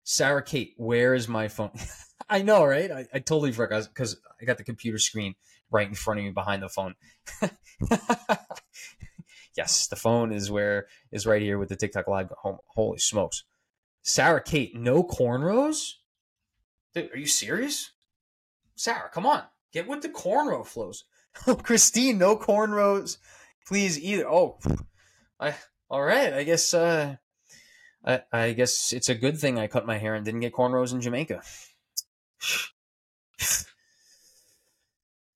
Sarah 0.03 0.41
Kate, 0.41 0.73
where 0.77 1.13
is 1.13 1.27
my 1.27 1.47
phone? 1.47 1.69
I 2.29 2.41
know, 2.41 2.65
right? 2.65 2.89
I, 2.89 3.07
I 3.13 3.19
totally 3.19 3.51
forgot 3.51 3.87
because 3.87 4.19
I 4.41 4.45
got 4.45 4.57
the 4.57 4.63
computer 4.63 4.97
screen 4.97 5.35
right 5.69 5.87
in 5.87 5.93
front 5.93 6.21
of 6.21 6.25
me 6.25 6.31
behind 6.31 6.63
the 6.63 6.69
phone. 6.69 6.95
yes, 9.55 9.87
the 9.87 9.95
phone 9.95 10.31
is 10.31 10.51
where 10.51 10.87
is 11.11 11.25
right 11.25 11.41
here 11.41 11.57
with 11.57 11.69
the 11.69 11.75
TikTok 11.75 12.07
live. 12.07 12.31
Holy 12.67 12.99
smokes. 12.99 13.43
Sarah 14.01 14.41
Kate, 14.41 14.75
no 14.75 15.03
cornrows? 15.03 15.93
Dude, 16.93 17.11
are 17.13 17.17
you 17.17 17.27
serious? 17.27 17.91
Sarah, 18.75 19.09
come 19.13 19.25
on. 19.25 19.43
Get 19.71 19.87
with 19.87 20.01
the 20.01 20.09
cornrow 20.09 20.65
flows. 20.65 21.05
Oh, 21.45 21.55
Christine, 21.55 22.17
no 22.17 22.35
cornrows. 22.35 23.17
Please 23.67 23.99
either. 23.99 24.27
Oh, 24.27 24.57
I 25.39 25.53
all 25.87 26.01
right. 26.01 26.33
I 26.33 26.43
guess 26.43 26.73
uh 26.73 27.17
I, 28.03 28.23
I 28.33 28.53
guess 28.53 28.91
it's 28.93 29.09
a 29.09 29.15
good 29.15 29.37
thing 29.37 29.59
I 29.59 29.67
cut 29.67 29.85
my 29.85 29.99
hair 29.99 30.15
and 30.15 30.25
didn't 30.25 30.39
get 30.39 30.53
cornrows 30.53 30.91
in 30.91 31.01
Jamaica. 31.01 31.43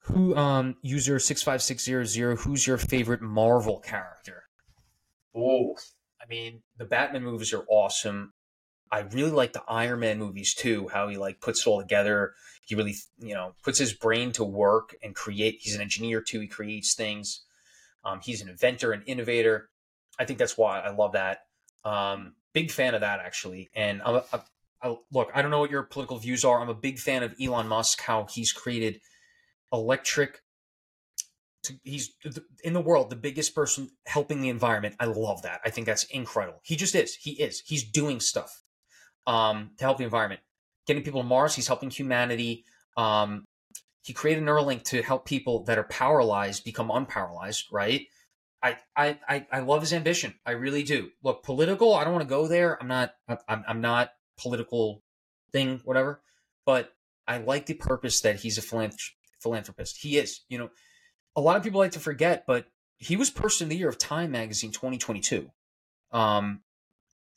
Who 0.04 0.36
um 0.36 0.76
user 0.82 1.18
six 1.20 1.42
five 1.42 1.62
six 1.62 1.84
zero 1.84 2.04
zero? 2.04 2.36
Who's 2.36 2.68
your 2.68 2.78
favorite 2.78 3.22
Marvel 3.22 3.80
character? 3.80 4.44
Oh, 5.36 5.76
I 6.22 6.26
mean 6.30 6.62
the 6.78 6.86
Batman 6.86 7.24
movies 7.24 7.54
are 7.54 7.66
awesome. 7.70 8.34
I 8.92 9.00
really 9.00 9.32
like 9.32 9.54
the 9.54 9.64
Iron 9.68 10.02
Man 10.02 10.20
movies 10.20 10.54
too. 10.54 10.90
How 10.90 11.08
he 11.08 11.18
like 11.18 11.40
puts 11.40 11.62
it 11.62 11.70
all 11.70 11.82
together. 11.82 12.34
He 12.66 12.76
really 12.76 12.96
you 13.20 13.34
know 13.34 13.56
puts 13.64 13.80
his 13.80 13.94
brain 13.94 14.34
to 14.34 14.44
work 14.44 14.94
and 15.02 15.16
create. 15.16 15.60
He's 15.62 15.76
an 15.76 15.82
engineer 15.82 16.22
too. 16.22 16.42
He 16.42 16.48
creates 16.48 16.96
things. 16.96 17.46
Um, 18.04 18.20
he's 18.22 18.42
an 18.42 18.50
inventor, 18.50 18.92
an 18.92 19.04
innovator. 19.06 19.70
I 20.20 20.26
think 20.26 20.38
that's 20.38 20.58
why 20.58 20.82
I 20.82 20.92
love 20.92 21.14
that. 21.14 21.46
Um, 21.86 22.36
big 22.52 22.72
fan 22.72 22.94
of 22.94 23.02
that 23.02 23.22
actually. 23.22 23.70
And 23.74 24.02
I'm 24.04 24.22
a, 24.84 24.96
look, 25.12 25.32
I 25.34 25.42
don't 25.42 25.50
know 25.50 25.60
what 25.60 25.72
your 25.72 25.84
political 25.84 26.18
views 26.18 26.44
are. 26.44 26.60
I'm 26.60 26.70
a 26.70 26.76
big 26.76 27.00
fan 27.00 27.24
of 27.24 27.34
Elon 27.42 27.68
Musk, 27.70 28.02
how 28.02 28.28
he's 28.30 28.52
created 28.52 29.00
electric. 29.74 30.42
To, 31.64 31.74
he's 31.84 32.14
in 32.64 32.74
the 32.74 32.82
world 32.82 33.10
the 33.10 33.16
biggest 33.16 33.56
person 33.56 33.90
helping 34.06 34.42
the 34.42 34.50
environment. 34.50 34.96
I 35.00 35.06
love 35.06 35.42
that. 35.44 35.62
I 35.66 35.70
think 35.70 35.88
that's 35.88 36.04
incredible. 36.06 36.60
He 36.64 36.76
just 36.76 36.94
is. 36.94 37.16
He 37.16 37.32
is. 37.32 37.64
He's 37.66 37.84
doing 37.84 38.20
stuff 38.20 38.62
um, 39.26 39.72
to 39.78 39.86
help 39.86 39.98
the 39.98 40.04
environment. 40.04 40.42
Getting 40.86 41.04
people 41.04 41.22
to 41.22 41.28
Mars. 41.28 41.56
He's 41.56 41.68
helping 41.68 41.90
humanity. 41.90 42.66
Um, 42.98 43.46
he 44.04 44.12
created 44.14 44.44
Neuralink 44.44 44.84
to 44.86 45.02
help 45.02 45.26
people 45.26 45.64
that 45.64 45.78
are 45.78 45.86
paralyzed 45.86 46.66
become 46.66 46.90
unparalyzed. 46.90 47.72
Right. 47.72 48.08
I, 48.62 48.78
I, 49.28 49.46
I 49.52 49.60
love 49.60 49.82
his 49.82 49.92
ambition. 49.92 50.36
I 50.46 50.52
really 50.52 50.84
do. 50.84 51.10
Look, 51.22 51.44
political. 51.44 51.96
I 51.96 52.06
don't 52.06 52.14
want 52.14 52.24
to 52.24 52.30
go 52.30 52.48
there. 52.48 52.78
I'm 52.82 52.88
not. 52.88 53.14
I'm, 53.28 53.64
I'm 53.68 53.82
not 53.82 54.12
political 54.38 55.02
thing, 55.52 55.82
whatever. 55.84 56.22
But 56.66 56.94
I 57.28 57.40
like 57.40 57.66
the 57.66 57.74
purpose 57.74 58.22
that 58.22 58.38
he's 58.38 58.58
a 58.58 58.62
philanthropist. 59.44 59.98
He 60.02 60.18
is. 60.18 60.42
You 60.50 60.58
know, 60.58 60.70
a 61.36 61.42
lot 61.42 61.58
of 61.58 61.64
people 61.64 61.80
like 61.80 61.92
to 61.92 62.00
forget, 62.00 62.46
but 62.48 62.66
he 62.98 63.16
was 63.16 63.30
Person 63.30 63.66
of 63.66 63.70
the 63.70 63.78
Year 63.78 63.90
of 63.90 63.98
Time 63.98 64.32
Magazine 64.32 64.72
2022. 64.72 65.52
Um, 66.12 66.62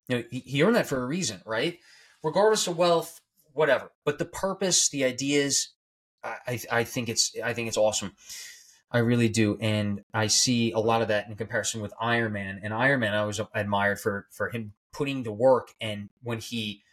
you 0.07 0.17
know, 0.17 0.23
he, 0.31 0.39
he 0.39 0.63
earned 0.63 0.75
that 0.75 0.87
for 0.87 1.01
a 1.01 1.05
reason, 1.05 1.41
right? 1.45 1.79
Regardless 2.23 2.67
of 2.67 2.77
wealth, 2.77 3.19
whatever. 3.53 3.91
But 4.05 4.19
the 4.19 4.25
purpose, 4.25 4.89
the 4.89 5.03
ideas, 5.03 5.73
I, 6.23 6.59
I 6.71 6.83
think 6.83 7.09
it's 7.09 7.35
I 7.43 7.53
think 7.53 7.67
it's 7.67 7.77
awesome. 7.77 8.13
I 8.91 8.99
really 8.99 9.27
do, 9.27 9.57
and 9.59 10.03
I 10.13 10.27
see 10.27 10.71
a 10.71 10.79
lot 10.79 11.01
of 11.01 11.09
that 11.09 11.27
in 11.27 11.35
comparison 11.35 11.81
with 11.81 11.93
Iron 11.99 12.31
Man. 12.33 12.59
And 12.63 12.73
Iron 12.73 13.01
Man, 13.01 13.13
I 13.13 13.25
was 13.25 13.41
admired 13.53 13.99
for 13.99 14.27
for 14.31 14.49
him 14.49 14.73
putting 14.93 15.23
to 15.25 15.31
work. 15.31 15.73
And 15.81 16.09
when 16.23 16.39
he 16.39 16.83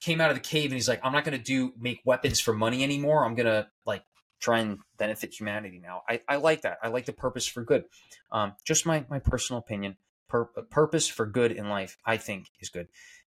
came 0.00 0.20
out 0.20 0.30
of 0.30 0.36
the 0.36 0.42
cave, 0.42 0.66
and 0.66 0.74
he's 0.74 0.88
like, 0.88 1.00
"I'm 1.04 1.12
not 1.12 1.24
going 1.24 1.36
to 1.38 1.42
do 1.42 1.72
make 1.78 2.00
weapons 2.04 2.40
for 2.40 2.52
money 2.52 2.82
anymore. 2.82 3.24
I'm 3.24 3.34
going 3.34 3.46
to 3.46 3.68
like 3.86 4.02
try 4.44 4.60
and 4.60 4.78
benefit 4.98 5.38
humanity 5.38 5.80
now." 5.82 6.02
I, 6.08 6.20
I 6.28 6.36
like 6.36 6.62
that. 6.62 6.78
I 6.82 6.88
like 6.88 7.06
the 7.06 7.12
purpose 7.12 7.46
for 7.46 7.62
good. 7.62 7.84
Um, 8.30 8.54
just 8.64 8.86
my 8.86 9.04
my 9.08 9.18
personal 9.18 9.58
opinion. 9.58 9.96
Pur- 10.28 10.46
purpose 10.70 11.06
for 11.06 11.26
good 11.26 11.52
in 11.52 11.68
life, 11.68 11.96
I 12.04 12.16
think, 12.16 12.46
is 12.60 12.68
good. 12.68 12.88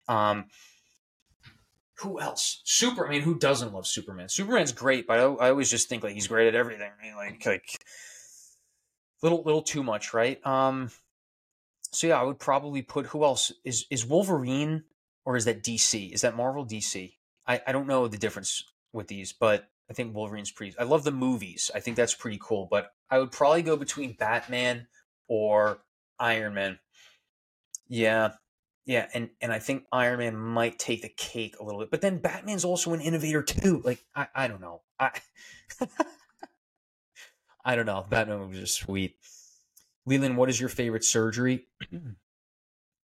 Um, 0.06 0.46
who 1.98 2.20
else? 2.20 2.60
Super. 2.64 3.06
I 3.06 3.10
mean, 3.10 3.22
who 3.22 3.38
doesn't 3.38 3.72
love 3.72 3.86
Superman? 3.86 4.28
Superman's 4.28 4.72
great, 4.72 5.06
but 5.06 5.18
I, 5.18 5.22
I 5.22 5.50
always 5.50 5.70
just 5.70 5.88
think 5.88 6.02
like 6.02 6.14
he's 6.14 6.28
great 6.28 6.48
at 6.48 6.54
everything. 6.54 6.90
I 6.98 7.02
mean, 7.02 7.16
like 7.16 7.44
like 7.46 7.84
little 9.22 9.42
little 9.42 9.62
too 9.62 9.82
much, 9.82 10.14
right? 10.14 10.44
Um. 10.46 10.90
So 11.92 12.08
yeah, 12.08 12.20
I 12.20 12.24
would 12.24 12.40
probably 12.40 12.82
put 12.82 13.06
who 13.06 13.24
else 13.24 13.52
is 13.64 13.86
is 13.90 14.04
Wolverine 14.04 14.84
or 15.24 15.36
is 15.36 15.44
that 15.44 15.62
DC? 15.62 16.12
Is 16.12 16.22
that 16.22 16.36
Marvel 16.36 16.66
DC? 16.66 17.14
I 17.46 17.60
I 17.66 17.72
don't 17.72 17.86
know 17.86 18.08
the 18.08 18.18
difference 18.18 18.64
with 18.92 19.08
these, 19.08 19.32
but 19.32 19.68
I 19.90 19.92
think 19.92 20.14
Wolverine's 20.14 20.50
pretty. 20.50 20.74
I 20.78 20.84
love 20.84 21.04
the 21.04 21.10
movies. 21.12 21.70
I 21.74 21.80
think 21.80 21.96
that's 21.96 22.14
pretty 22.14 22.38
cool. 22.40 22.68
But 22.70 22.92
I 23.10 23.18
would 23.18 23.32
probably 23.32 23.62
go 23.62 23.76
between 23.76 24.14
Batman 24.14 24.86
or 25.28 25.80
Iron 26.18 26.54
Man. 26.54 26.78
Yeah, 27.86 28.32
yeah, 28.86 29.08
and 29.14 29.30
and 29.40 29.52
I 29.52 29.58
think 29.58 29.84
Iron 29.92 30.18
Man 30.18 30.36
might 30.36 30.78
take 30.78 31.02
the 31.02 31.08
cake 31.08 31.56
a 31.60 31.64
little 31.64 31.80
bit, 31.80 31.90
but 31.90 32.00
then 32.00 32.18
Batman's 32.18 32.64
also 32.64 32.92
an 32.92 33.00
innovator 33.00 33.42
too. 33.42 33.82
Like 33.84 34.04
I, 34.14 34.28
I 34.34 34.48
don't 34.48 34.60
know. 34.60 34.82
I 34.98 35.10
I 37.64 37.76
don't 37.76 37.86
know. 37.86 38.04
Batman 38.08 38.38
movies 38.38 38.62
are 38.62 38.66
sweet. 38.66 39.16
Leland, 40.06 40.36
what 40.36 40.50
is 40.50 40.60
your 40.60 40.68
favorite 40.68 41.04
surgery? 41.04 41.66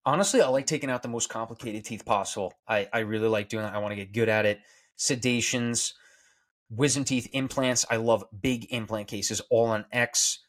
Honestly, 0.05 0.43
I 0.43 0.48
like 0.48 0.66
taking 0.66 0.90
out 0.90 1.02
the 1.02 1.09
most 1.09 1.28
complicated 1.28 1.85
teeth 1.85 2.05
possible. 2.05 2.55
I, 2.69 2.89
I 2.93 3.01
really 3.01 3.28
like 3.28 3.48
doing 3.48 3.65
that. 3.65 3.74
I 3.74 3.78
want 3.78 3.93
to 3.93 3.97
get 3.97 4.12
good 4.12 4.28
at 4.28 4.47
it. 4.47 4.61
Sedations, 4.98 5.94
wisdom 6.70 7.05
teeth, 7.05 7.28
implants. 7.32 7.84
I 7.90 7.97
love 7.97 8.24
big 8.40 8.72
implant 8.72 9.09
cases, 9.09 9.40
all 9.51 9.66
on 9.66 9.84
X. 9.92 10.40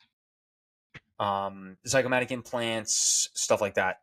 Um, 1.19 1.77
zygomatic 1.87 2.31
implants, 2.31 3.29
stuff 3.33 3.61
like 3.61 3.75
that. 3.75 3.97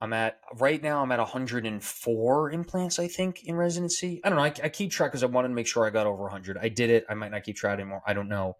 I'm 0.00 0.12
at 0.12 0.38
right 0.58 0.80
now. 0.80 1.02
I'm 1.02 1.10
at 1.10 1.18
104 1.18 2.50
implants, 2.50 2.98
I 2.98 3.08
think, 3.08 3.44
in 3.44 3.56
residency. 3.56 4.20
I 4.22 4.28
don't 4.28 4.36
know. 4.36 4.44
I, 4.44 4.52
I 4.62 4.68
keep 4.68 4.90
track 4.90 5.10
because 5.10 5.24
I 5.24 5.26
wanted 5.26 5.48
to 5.48 5.54
make 5.54 5.66
sure 5.66 5.84
I 5.86 5.90
got 5.90 6.06
over 6.06 6.22
100. 6.22 6.56
I 6.56 6.68
did 6.68 6.90
it. 6.90 7.04
I 7.08 7.14
might 7.14 7.32
not 7.32 7.42
keep 7.42 7.56
track 7.56 7.74
anymore. 7.74 8.02
I 8.06 8.12
don't 8.12 8.28
know. 8.28 8.56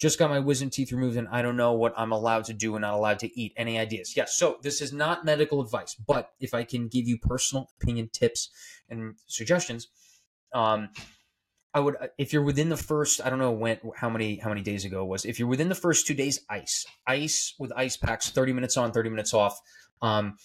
Just 0.00 0.18
got 0.18 0.30
my 0.30 0.40
wisdom 0.40 0.70
teeth 0.70 0.90
removed, 0.90 1.16
and 1.16 1.28
I 1.28 1.42
don't 1.42 1.56
know 1.56 1.72
what 1.74 1.94
I'm 1.96 2.12
allowed 2.12 2.44
to 2.44 2.52
do 2.52 2.74
and 2.74 2.82
not 2.82 2.94
allowed 2.94 3.20
to 3.20 3.40
eat. 3.40 3.52
Any 3.56 3.78
ideas? 3.78 4.16
Yes. 4.16 4.36
So 4.36 4.58
this 4.62 4.80
is 4.80 4.92
not 4.92 5.24
medical 5.24 5.60
advice, 5.60 5.94
but 5.94 6.30
if 6.40 6.54
I 6.54 6.64
can 6.64 6.88
give 6.88 7.06
you 7.06 7.18
personal 7.18 7.70
opinion, 7.80 8.08
tips, 8.12 8.48
and 8.88 9.16
suggestions, 9.26 9.88
um, 10.52 10.88
I 11.74 11.80
would 11.80 11.96
if 12.18 12.32
you're 12.32 12.42
within 12.42 12.68
the 12.68 12.76
first 12.76 13.20
I 13.24 13.30
don't 13.30 13.40
know 13.40 13.50
when 13.50 13.78
how 13.96 14.08
many 14.08 14.36
how 14.36 14.48
many 14.48 14.62
days 14.62 14.84
ago 14.84 15.02
it 15.02 15.08
was 15.08 15.24
if 15.24 15.38
you're 15.38 15.48
within 15.48 15.68
the 15.68 15.74
first 15.74 16.06
two 16.06 16.14
days 16.14 16.40
ice 16.48 16.86
ice 17.06 17.54
with 17.58 17.72
ice 17.76 17.96
packs 17.96 18.30
30 18.30 18.52
minutes 18.52 18.76
on 18.76 18.92
30 18.92 19.10
minutes 19.10 19.34
off 19.34 19.60
um, 20.02 20.36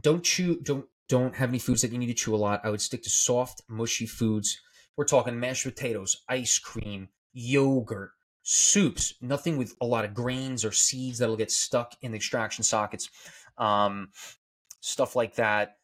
don't 0.00 0.24
chew. 0.24 0.60
Don't 0.62 0.86
don't 1.08 1.36
have 1.36 1.50
any 1.50 1.58
foods 1.58 1.82
that 1.82 1.92
you 1.92 1.98
need 1.98 2.08
to 2.08 2.14
chew 2.14 2.34
a 2.34 2.36
lot. 2.36 2.60
I 2.64 2.70
would 2.70 2.80
stick 2.80 3.02
to 3.02 3.10
soft, 3.10 3.62
mushy 3.68 4.06
foods. 4.06 4.60
We're 4.96 5.04
talking 5.04 5.38
mashed 5.38 5.64
potatoes, 5.64 6.22
ice 6.28 6.58
cream, 6.58 7.08
yogurt, 7.32 8.10
soups. 8.42 9.14
Nothing 9.20 9.56
with 9.56 9.74
a 9.80 9.86
lot 9.86 10.04
of 10.04 10.14
grains 10.14 10.64
or 10.64 10.72
seeds 10.72 11.18
that'll 11.18 11.36
get 11.36 11.50
stuck 11.50 11.94
in 12.00 12.12
the 12.12 12.16
extraction 12.16 12.64
sockets. 12.64 13.10
Um, 13.58 14.08
stuff 14.80 15.14
like 15.14 15.36
that. 15.36 15.76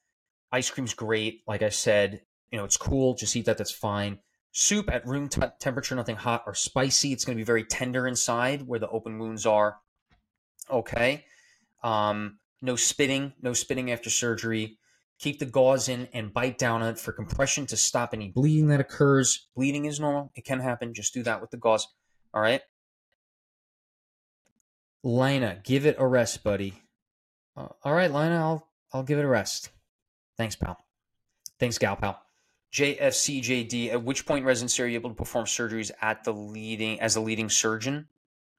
Ice 0.52 0.70
cream's 0.70 0.94
great. 0.94 1.42
Like 1.46 1.62
I 1.62 1.68
said, 1.68 2.22
you 2.50 2.58
know, 2.58 2.64
it's 2.64 2.76
cool. 2.76 3.14
Just 3.14 3.36
eat 3.36 3.44
that. 3.46 3.58
That's 3.58 3.70
fine. 3.70 4.18
Soup 4.52 4.90
at 4.90 5.06
room 5.06 5.28
t- 5.28 5.42
temperature, 5.60 5.94
nothing 5.94 6.16
hot 6.16 6.42
or 6.46 6.54
spicy. 6.54 7.12
It's 7.12 7.24
going 7.24 7.36
to 7.36 7.40
be 7.40 7.46
very 7.46 7.64
tender 7.64 8.06
inside 8.06 8.66
where 8.66 8.80
the 8.80 8.88
open 8.88 9.18
wounds 9.18 9.46
are. 9.46 9.78
Okay. 10.68 11.24
Um, 11.82 12.38
no 12.60 12.76
spitting, 12.76 13.32
no 13.40 13.52
spitting 13.52 13.90
after 13.90 14.10
surgery. 14.10 14.78
Keep 15.18 15.38
the 15.38 15.46
gauze 15.46 15.88
in 15.88 16.08
and 16.12 16.32
bite 16.32 16.58
down 16.58 16.82
on 16.82 16.88
it 16.88 16.98
for 16.98 17.12
compression 17.12 17.66
to 17.66 17.76
stop 17.76 18.10
any 18.12 18.28
bleeding 18.28 18.68
that 18.68 18.80
occurs. 18.80 19.48
Bleeding 19.54 19.84
is 19.84 20.00
normal, 20.00 20.32
it 20.34 20.44
can 20.44 20.60
happen. 20.60 20.94
Just 20.94 21.14
do 21.14 21.22
that 21.22 21.40
with 21.40 21.50
the 21.50 21.56
gauze. 21.56 21.86
All 22.32 22.40
right. 22.40 22.62
Lina, 25.02 25.60
give 25.64 25.86
it 25.86 25.96
a 25.98 26.06
rest, 26.06 26.42
buddy. 26.42 26.74
Uh, 27.56 27.68
all 27.84 27.94
right, 27.94 28.12
Lina, 28.12 28.36
I'll 28.36 28.68
I'll 28.92 29.02
give 29.02 29.18
it 29.18 29.24
a 29.24 29.28
rest. 29.28 29.70
Thanks, 30.36 30.56
pal. 30.56 30.78
Thanks, 31.58 31.78
gal, 31.78 31.96
pal. 31.96 32.20
JFCJD. 32.72 33.92
At 33.92 34.02
which 34.02 34.26
point, 34.26 34.44
residency 34.44 34.82
are 34.82 34.86
you 34.86 34.96
able 34.96 35.10
to 35.10 35.16
perform 35.16 35.46
surgeries 35.46 35.90
at 36.00 36.24
the 36.24 36.32
leading 36.32 37.00
as 37.00 37.16
a 37.16 37.20
leading 37.20 37.48
surgeon? 37.48 38.08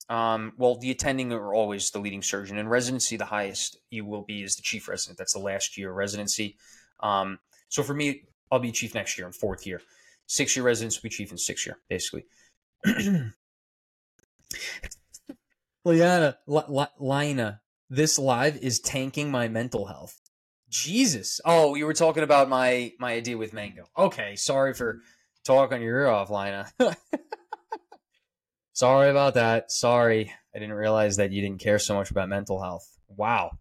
Um, 0.09 0.53
well, 0.57 0.75
the 0.75 0.91
attending 0.91 1.31
are 1.31 1.53
always 1.53 1.89
the 1.91 1.99
leading 1.99 2.21
surgeon. 2.21 2.57
In 2.57 2.67
residency, 2.67 3.15
the 3.15 3.25
highest 3.25 3.77
you 3.89 4.05
will 4.05 4.23
be 4.23 4.43
is 4.43 4.55
the 4.55 4.61
chief 4.61 4.87
resident. 4.87 5.17
That's 5.17 5.33
the 5.33 5.39
last 5.39 5.77
year 5.77 5.91
residency. 5.93 6.57
Um, 6.99 7.39
so 7.69 7.81
for 7.83 7.93
me, 7.93 8.23
I'll 8.51 8.59
be 8.59 8.71
chief 8.71 8.93
next 8.93 9.17
year 9.17 9.25
in 9.25 9.33
fourth 9.33 9.65
year. 9.65 9.81
Six 10.27 10.55
year 10.55 10.65
residents 10.65 10.97
will 10.97 11.09
be 11.09 11.15
chief 11.15 11.31
in 11.31 11.37
six 11.37 11.65
year, 11.65 11.77
basically. 11.89 12.25
Liana, 15.85 16.37
Lina, 16.99 17.61
this 17.89 18.19
live 18.19 18.57
is 18.57 18.79
tanking 18.79 19.31
my 19.31 19.47
mental 19.47 19.85
health. 19.85 20.20
Jesus. 20.71 21.41
Oh, 21.45 21.75
you 21.75 21.85
were 21.85 21.93
talking 21.93 22.23
about 22.23 22.49
my 22.49 22.93
my 22.97 23.13
idea 23.13 23.37
with 23.37 23.53
mango. 23.53 23.83
Okay, 23.97 24.35
sorry 24.35 24.73
for 24.73 25.01
talking 25.43 25.81
your 25.81 25.99
ear 25.99 26.07
off, 26.07 26.29
Lina. 26.29 26.71
sorry 28.73 29.09
about 29.09 29.35
that. 29.35 29.71
Sorry. 29.71 30.33
I 30.55 30.59
didn't 30.59 30.75
realize 30.75 31.17
that 31.17 31.31
you 31.31 31.41
didn't 31.41 31.59
care 31.59 31.79
so 31.79 31.95
much 31.95 32.09
about 32.09 32.29
mental 32.29 32.61
health. 32.61 32.87
Wow. 33.09 33.51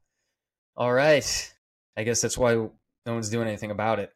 All 0.76 0.92
right. 0.92 1.54
I 1.96 2.04
guess 2.04 2.20
that's 2.20 2.38
why 2.38 2.54
no 2.54 2.70
one's 3.06 3.28
doing 3.28 3.48
anything 3.48 3.70
about 3.70 3.98
it. 3.98 4.12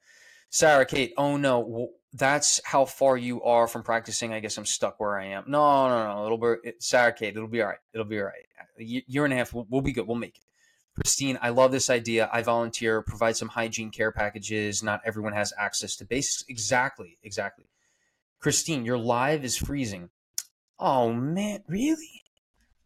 Sarah 0.51 0.87
Kate, 0.87 1.13
oh 1.19 1.37
no, 1.37 1.89
that's 2.13 2.61
how 2.65 2.85
far 2.85 3.17
you 3.17 3.43
are 3.43 3.67
from 3.67 3.83
practicing. 3.83 4.33
I 4.33 4.39
guess 4.39 4.57
I'm 4.57 4.65
stuck 4.65 5.01
where 5.01 5.19
I 5.19 5.27
am. 5.27 5.45
No, 5.49 5.89
no, 5.89 6.15
no. 6.15 6.27
It'll 6.27 6.39
be 6.39 6.73
Sarah 6.79 7.13
Kate. 7.13 7.37
It'll 7.37 7.49
be 7.49 7.61
all 7.61 7.69
right. 7.69 7.79
It'll 7.93 8.07
be 8.07 8.21
all 8.21 8.27
right. 8.27 8.47
Year 8.79 9.25
and 9.25 9.35
a 9.35 9.37
half, 9.37 9.53
we'll, 9.53 9.67
we'll 9.69 9.83
be 9.83 9.93
good. 9.93 10.07
We'll 10.07 10.17
make 10.17 10.37
it. 10.37 10.45
Christine, 10.95 11.39
I 11.43 11.49
love 11.49 11.73
this 11.73 11.91
idea. 11.91 12.31
I 12.33 12.43
volunteer, 12.43 13.03
provide 13.03 13.37
some 13.37 13.49
hygiene 13.49 13.91
care 13.91 14.13
packages. 14.13 14.83
Not 14.83 15.01
everyone 15.05 15.33
has 15.33 15.53
access 15.59 15.97
to 15.97 16.05
basics. 16.05 16.45
Exactly, 16.49 17.19
exactly. 17.23 17.67
Christine, 18.41 18.85
your 18.85 18.99
live 18.99 19.45
is 19.45 19.57
freezing. 19.57 20.11
Oh 20.79 21.13
man, 21.13 21.65
really? 21.67 22.23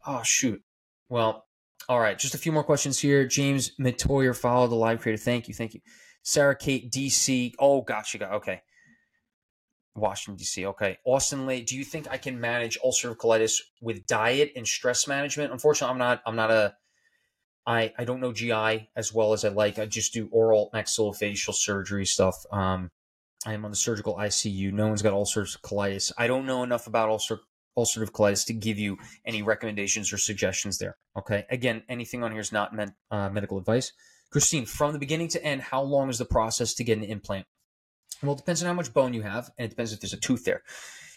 Oh 0.06 0.22
shoot. 0.22 0.62
Well, 1.08 1.46
all 1.88 2.00
right. 2.00 2.18
Just 2.18 2.34
a 2.34 2.38
few 2.38 2.52
more 2.52 2.64
questions 2.64 2.98
here. 2.98 3.26
James 3.26 3.72
Matoyer, 3.78 4.36
follow 4.36 4.66
the 4.66 4.74
live 4.74 5.00
creator. 5.00 5.22
Thank 5.22 5.48
you, 5.48 5.54
thank 5.54 5.74
you. 5.74 5.80
Sarah 6.22 6.56
Kate, 6.56 6.90
DC. 6.90 7.54
Oh, 7.58 7.80
gotcha. 7.82 8.18
Got 8.18 8.32
okay. 8.32 8.62
Washington 9.94 10.36
D.C. 10.36 10.66
Okay, 10.66 10.98
Austin 11.04 11.46
Lee. 11.46 11.62
Do 11.62 11.76
you 11.76 11.84
think 11.84 12.06
I 12.10 12.18
can 12.18 12.40
manage 12.40 12.78
ulcerative 12.84 13.16
colitis 13.16 13.54
with 13.80 14.06
diet 14.06 14.52
and 14.56 14.66
stress 14.66 15.08
management? 15.08 15.52
Unfortunately, 15.52 15.92
I'm 15.92 15.98
not. 15.98 16.22
I'm 16.26 16.36
not 16.36 16.50
a. 16.50 16.74
I 17.68 17.92
I 17.98 18.04
don't 18.04 18.20
know 18.20 18.32
GI 18.32 18.90
as 18.96 19.12
well 19.12 19.34
as 19.34 19.44
I 19.44 19.50
like. 19.50 19.78
I 19.78 19.86
just 19.86 20.14
do 20.14 20.28
oral 20.32 20.70
maxillofacial 20.74 21.54
surgery 21.54 22.06
stuff. 22.06 22.34
Um, 22.50 22.90
I 23.46 23.52
am 23.52 23.64
on 23.64 23.70
the 23.70 23.76
surgical 23.76 24.16
ICU. 24.16 24.72
No 24.72 24.88
one's 24.88 25.02
got 25.02 25.12
ulcerative 25.12 25.60
colitis. 25.60 26.10
I 26.18 26.26
don't 26.26 26.46
know 26.46 26.62
enough 26.62 26.86
about 26.86 27.10
ulcer 27.10 27.40
ulcerative 27.78 28.10
colitis 28.10 28.44
to 28.46 28.54
give 28.54 28.78
you 28.78 28.96
any 29.24 29.42
recommendations 29.42 30.12
or 30.12 30.18
suggestions 30.18 30.78
there. 30.78 30.96
Okay. 31.16 31.44
Again, 31.50 31.82
anything 31.88 32.24
on 32.24 32.32
here 32.32 32.40
is 32.40 32.50
not 32.50 32.74
meant 32.74 32.92
uh, 33.10 33.28
medical 33.28 33.58
advice. 33.58 33.92
Christine, 34.30 34.66
from 34.66 34.92
the 34.92 34.98
beginning 34.98 35.28
to 35.28 35.44
end, 35.44 35.62
how 35.62 35.82
long 35.82 36.08
is 36.08 36.18
the 36.18 36.24
process 36.24 36.74
to 36.74 36.84
get 36.84 36.98
an 36.98 37.04
implant? 37.04 37.46
Well, 38.22 38.32
it 38.32 38.38
depends 38.38 38.62
on 38.62 38.66
how 38.66 38.74
much 38.74 38.92
bone 38.92 39.14
you 39.14 39.22
have, 39.22 39.50
and 39.56 39.66
it 39.66 39.68
depends 39.68 39.92
if 39.92 40.00
there's 40.00 40.12
a 40.12 40.18
tooth 40.18 40.44
there. 40.44 40.62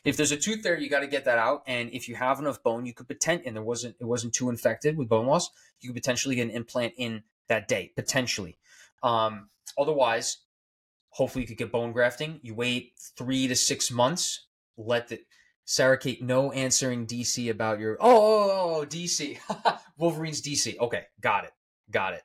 If 0.03 0.18
there's 0.18 0.32
a 0.32 0.38
tooth 0.38 0.64
there, 0.64 0.78
you 0.78 0.90
got 0.90 1.02
to 1.02 1.07
get 1.07 1.26
that 1.26 1.38
out. 1.38 1.64
And 1.68 1.91
if 1.91 2.10
you 2.10 2.15
have 2.15 2.40
enough 2.40 2.64
bone, 2.64 2.86
you 2.86 2.94
could 2.94 3.07
potentially, 3.07 3.48
and 3.48 3.56
there 3.56 3.64
wasn't, 3.64 3.95
it 3.99 4.06
wasn't 4.06 4.34
too 4.34 4.49
infected 4.49 4.98
with 4.98 5.10
bone 5.10 5.28
loss, 5.28 5.49
you 5.80 5.90
could 5.90 6.02
potentially 6.02 6.36
get 6.36 6.44
an 6.48 6.52
implant 6.52 6.94
in 6.98 7.23
that 7.48 7.68
day, 7.68 7.91
potentially. 7.95 8.57
Um, 9.03 9.49
otherwise, 9.78 10.38
hopefully 11.10 11.44
you 11.44 11.48
could 11.48 11.57
get 11.57 11.72
bone 11.72 11.91
grafting. 11.91 12.40
You 12.41 12.56
wait 12.56 12.94
three 13.18 13.48
to 13.48 13.56
six 13.56 13.91
months. 13.91 14.48
Let 14.78 15.10
the 15.10 15.19
Sarah 15.65 15.98
Kate, 15.98 16.23
no 16.23 16.52
answering 16.52 17.06
DC 17.06 17.49
about 17.52 17.80
your. 17.80 17.98
Oh, 17.99 18.10
oh, 18.10 18.76
oh 18.82 18.86
DC. 18.86 19.38
Wolverine's 19.98 20.41
DC. 20.41 20.78
Okay, 20.80 21.03
got 21.22 21.45
it. 21.45 21.52
Got 21.91 22.14
it 22.14 22.23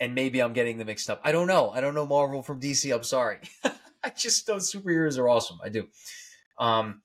and 0.00 0.14
maybe 0.14 0.40
I'm 0.40 0.54
getting 0.54 0.78
them 0.78 0.86
mixed 0.86 1.10
up. 1.10 1.20
I 1.22 1.30
don't 1.30 1.46
know. 1.46 1.70
I 1.70 1.80
don't 1.80 1.94
know 1.94 2.06
Marvel 2.06 2.42
from 2.42 2.58
DC. 2.58 2.92
I'm 2.92 3.04
sorry. 3.04 3.38
I 4.02 4.10
just 4.10 4.48
know 4.48 4.56
superheroes 4.56 5.18
are 5.18 5.28
awesome. 5.28 5.58
I 5.62 5.68
do. 5.68 5.86
Um, 6.60 7.02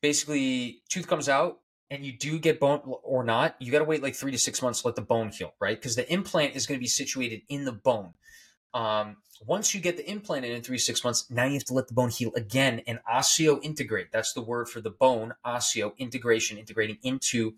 basically, 0.00 0.82
tooth 0.88 1.06
comes 1.06 1.28
out 1.28 1.60
and 1.90 2.04
you 2.04 2.12
do 2.16 2.38
get 2.38 2.58
bone 2.58 2.80
or 3.04 3.22
not. 3.22 3.54
You 3.60 3.70
got 3.70 3.80
to 3.80 3.84
wait 3.84 4.02
like 4.02 4.16
three 4.16 4.32
to 4.32 4.38
six 4.38 4.62
months 4.62 4.80
to 4.80 4.88
let 4.88 4.96
the 4.96 5.02
bone 5.02 5.28
heal, 5.28 5.54
right? 5.60 5.78
Because 5.78 5.94
the 5.94 6.10
implant 6.12 6.56
is 6.56 6.66
going 6.66 6.78
to 6.78 6.82
be 6.82 6.88
situated 6.88 7.42
in 7.48 7.64
the 7.64 7.72
bone. 7.72 8.14
Um, 8.74 9.18
once 9.46 9.74
you 9.74 9.80
get 9.80 9.96
the 9.96 10.10
implant 10.10 10.44
in 10.44 10.52
in 10.52 10.62
three 10.62 10.78
six 10.78 11.04
months, 11.04 11.30
now 11.30 11.44
you 11.44 11.54
have 11.54 11.64
to 11.64 11.74
let 11.74 11.88
the 11.88 11.94
bone 11.94 12.08
heal 12.08 12.32
again 12.34 12.80
and 12.86 13.00
osseo 13.06 13.60
integrate. 13.60 14.10
That's 14.10 14.32
the 14.32 14.40
word 14.40 14.68
for 14.68 14.80
the 14.80 14.90
bone, 14.90 15.34
osseo 15.44 15.92
integration, 15.98 16.58
integrating 16.58 16.98
into 17.02 17.54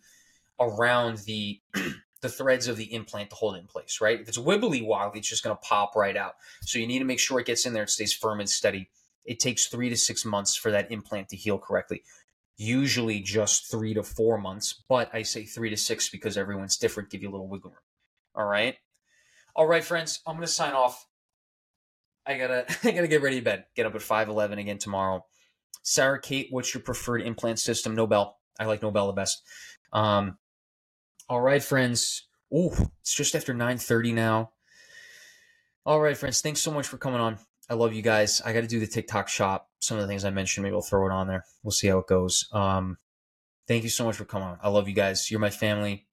around 0.59 1.19
the 1.19 1.61
the 2.23 2.28
threads 2.28 2.69
of 2.69 2.77
the 2.77 2.93
implant 2.93 3.31
to 3.31 3.36
hold 3.36 3.55
it 3.55 3.59
in 3.59 3.66
place, 3.66 3.99
right? 4.01 4.19
If 4.19 4.28
it's 4.28 4.39
wibbly 4.39 4.85
wobbly, 4.85 5.20
it's 5.20 5.28
just 5.28 5.45
going 5.45 5.55
to 5.55 5.61
pop 5.61 5.95
right 5.95 6.16
out. 6.16 6.36
So 6.62 6.78
you 6.78 6.86
need 6.86 7.01
to 7.01 7.05
make 7.05 7.20
sure 7.20 7.39
it 7.39 7.47
gets 7.47 7.66
in 7.66 7.74
there 7.74 7.82
and 7.82 7.91
stays 7.91 8.15
firm 8.15 8.41
and 8.41 8.49
steady. 8.49 8.89
It 9.25 9.41
takes 9.41 9.67
three 9.67 9.89
to 9.89 9.97
six 9.97 10.25
months 10.25 10.57
for 10.57 10.71
that 10.71 10.91
implant 10.93 11.29
to 11.31 11.37
heal 11.37 11.59
correctly. 11.59 12.03
Usually 12.57 13.21
just 13.21 13.71
three 13.71 13.95
to 13.95 14.03
four 14.03 14.39
months, 14.39 14.85
but 14.89 15.11
I 15.13 15.23
say 15.23 15.45
three 15.45 15.71
to 15.71 15.77
six 15.77 16.09
because 16.09 16.37
everyone's 16.37 16.77
different. 16.77 17.11
Give 17.11 17.23
you 17.23 17.31
a 17.31 17.33
little 17.33 17.49
wiggle 17.49 17.71
room. 17.71 17.81
All 18.35 18.47
right. 18.47 18.77
All 19.57 19.67
right, 19.67 19.85
friends. 19.85 20.21
I'm 20.27 20.41
to 20.41 20.47
sign 20.47 20.73
off. 20.73 21.07
I 22.27 22.39
gotta, 22.39 22.67
I 22.85 22.93
gotta 22.93 23.09
get 23.09 23.23
ready 23.23 23.39
to 23.39 23.45
bed. 23.45 23.65
Get 23.75 23.87
up 23.87 23.95
at 23.95 24.03
five 24.03 24.29
eleven 24.29 24.59
again 24.59 24.79
tomorrow. 24.79 25.25
Sarah 25.83 26.21
Kate, 26.21 26.49
what's 26.51 26.73
your 26.73 26.83
preferred 26.83 27.23
implant 27.23 27.59
system? 27.59 27.95
Nobel. 27.95 28.39
I 28.59 28.65
like 28.65 28.83
Nobel 28.83 29.09
the 29.09 29.13
best. 29.13 29.43
Um, 29.93 30.39
all 31.29 31.41
right, 31.41 31.63
friends. 31.63 32.27
Oh, 32.53 32.75
it's 33.01 33.15
just 33.15 33.35
after 33.35 33.55
9:30 33.55 34.15
now. 34.15 34.53
All 35.87 36.01
right, 36.01 36.17
friends. 36.17 36.41
Thanks 36.41 36.61
so 36.61 36.71
much 36.71 36.87
for 36.87 36.99
coming 36.99 37.21
on. 37.21 37.39
I 37.69 37.74
love 37.74 37.95
you 37.95 38.03
guys. 38.03 38.43
I 38.45 38.53
got 38.53 38.61
to 38.61 38.66
do 38.66 38.81
the 38.81 38.86
TikTok 38.86 39.28
shop. 39.28 39.69
Some 39.81 39.97
of 39.97 40.03
the 40.03 40.09
things 40.09 40.24
I 40.24 40.31
mentioned, 40.31 40.65
maybe 40.65 40.74
I'll 40.74 40.82
throw 40.82 41.07
it 41.07 41.12
on 41.12 41.27
there. 41.27 41.45
We'll 41.62 41.73
see 41.73 41.89
how 41.89 41.99
it 41.99 42.07
goes. 42.07 42.49
Um, 42.53 42.99
thank 43.66 43.85
you 43.85 43.91
so 43.91 44.05
much 44.05 44.16
for 44.16 44.24
coming 44.24 44.49
on. 44.49 44.59
I 44.62 44.69
love 44.69 44.89
you 44.89 44.95
guys. 44.95 45.31
You're 45.31 45.41
my 45.41 45.51
family. 45.51 46.07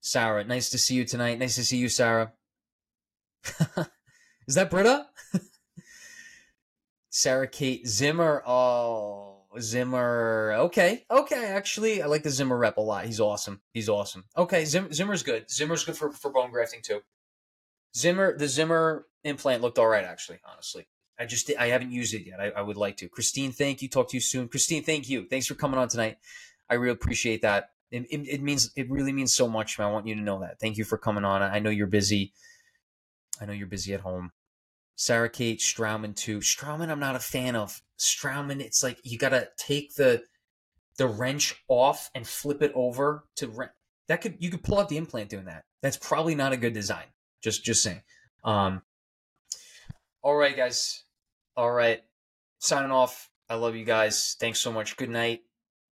Sarah, 0.00 0.44
nice 0.44 0.70
to 0.70 0.78
see 0.78 0.94
you 0.94 1.04
tonight. 1.04 1.38
Nice 1.38 1.56
to 1.56 1.64
see 1.64 1.78
you, 1.78 1.88
Sarah. 1.88 2.32
Is 4.46 4.54
that 4.54 4.70
Britta? 4.70 5.06
Sarah 7.10 7.48
Kate 7.48 7.86
Zimmer. 7.86 8.42
Oh, 8.46 9.44
Zimmer. 9.58 10.54
Okay, 10.58 11.04
okay. 11.10 11.46
Actually, 11.46 12.02
I 12.02 12.06
like 12.06 12.22
the 12.22 12.30
Zimmer 12.30 12.56
rep 12.56 12.76
a 12.76 12.80
lot. 12.80 13.06
He's 13.06 13.20
awesome. 13.20 13.60
He's 13.72 13.88
awesome. 13.88 14.24
Okay, 14.36 14.64
Zim, 14.64 14.92
Zimmer's 14.92 15.22
good. 15.22 15.50
Zimmer's 15.50 15.84
good 15.84 15.96
for, 15.96 16.10
for 16.12 16.30
bone 16.30 16.50
grafting 16.50 16.82
too. 16.82 17.00
Zimmer, 17.96 18.36
the 18.36 18.48
Zimmer 18.48 19.06
implant 19.24 19.62
looked 19.62 19.78
all 19.78 19.88
right. 19.88 20.04
Actually, 20.04 20.38
honestly, 20.44 20.86
I 21.18 21.24
just 21.24 21.50
I 21.58 21.68
haven't 21.68 21.92
used 21.92 22.14
it 22.14 22.26
yet. 22.26 22.40
I, 22.40 22.50
I 22.50 22.62
would 22.62 22.76
like 22.76 22.98
to. 22.98 23.08
Christine, 23.08 23.52
thank 23.52 23.82
you. 23.82 23.88
Talk 23.88 24.10
to 24.10 24.16
you 24.16 24.20
soon. 24.20 24.48
Christine, 24.48 24.82
thank 24.82 25.08
you. 25.08 25.26
Thanks 25.26 25.46
for 25.46 25.54
coming 25.54 25.78
on 25.78 25.88
tonight. 25.88 26.18
I 26.68 26.74
really 26.74 26.92
appreciate 26.92 27.42
that. 27.42 27.70
It, 27.90 28.06
it, 28.10 28.28
it 28.28 28.42
means 28.42 28.70
it 28.76 28.90
really 28.90 29.12
means 29.12 29.32
so 29.32 29.48
much. 29.48 29.78
I 29.78 29.90
want 29.90 30.06
you 30.06 30.14
to 30.14 30.20
know 30.20 30.40
that. 30.40 30.60
Thank 30.60 30.76
you 30.76 30.84
for 30.84 30.98
coming 30.98 31.24
on. 31.24 31.42
I 31.42 31.58
know 31.58 31.70
you're 31.70 31.86
busy. 31.86 32.32
I 33.40 33.46
know 33.46 33.52
you're 33.52 33.66
busy 33.66 33.94
at 33.94 34.00
home. 34.00 34.32
Sarah 34.96 35.28
Kate 35.28 35.60
Straumann 35.60 36.16
too. 36.16 36.38
Straumann, 36.38 36.90
I'm 36.90 37.00
not 37.00 37.16
a 37.16 37.20
fan 37.20 37.54
of. 37.54 37.82
Straumann, 37.98 38.60
it's 38.60 38.82
like 38.82 38.98
you 39.04 39.18
gotta 39.18 39.48
take 39.56 39.94
the 39.94 40.22
the 40.98 41.06
wrench 41.06 41.62
off 41.68 42.10
and 42.14 42.26
flip 42.26 42.62
it 42.62 42.72
over 42.74 43.24
to 43.36 43.48
re- 43.48 43.66
that 44.08 44.20
could 44.20 44.36
you 44.38 44.50
could 44.50 44.62
pull 44.62 44.78
out 44.78 44.88
the 44.88 44.96
implant 44.96 45.28
doing 45.28 45.44
that. 45.44 45.64
That's 45.82 45.96
probably 45.96 46.34
not 46.34 46.52
a 46.52 46.56
good 46.56 46.72
design. 46.72 47.04
Just 47.42 47.64
just 47.64 47.82
saying. 47.82 48.02
Um. 48.44 48.82
All 50.22 50.34
right, 50.34 50.56
guys. 50.56 51.04
All 51.56 51.72
right. 51.72 52.02
Signing 52.58 52.90
off. 52.90 53.30
I 53.48 53.54
love 53.54 53.76
you 53.76 53.84
guys. 53.84 54.36
Thanks 54.38 54.58
so 54.58 54.72
much. 54.72 54.96
Good 54.96 55.10
night. 55.10 55.42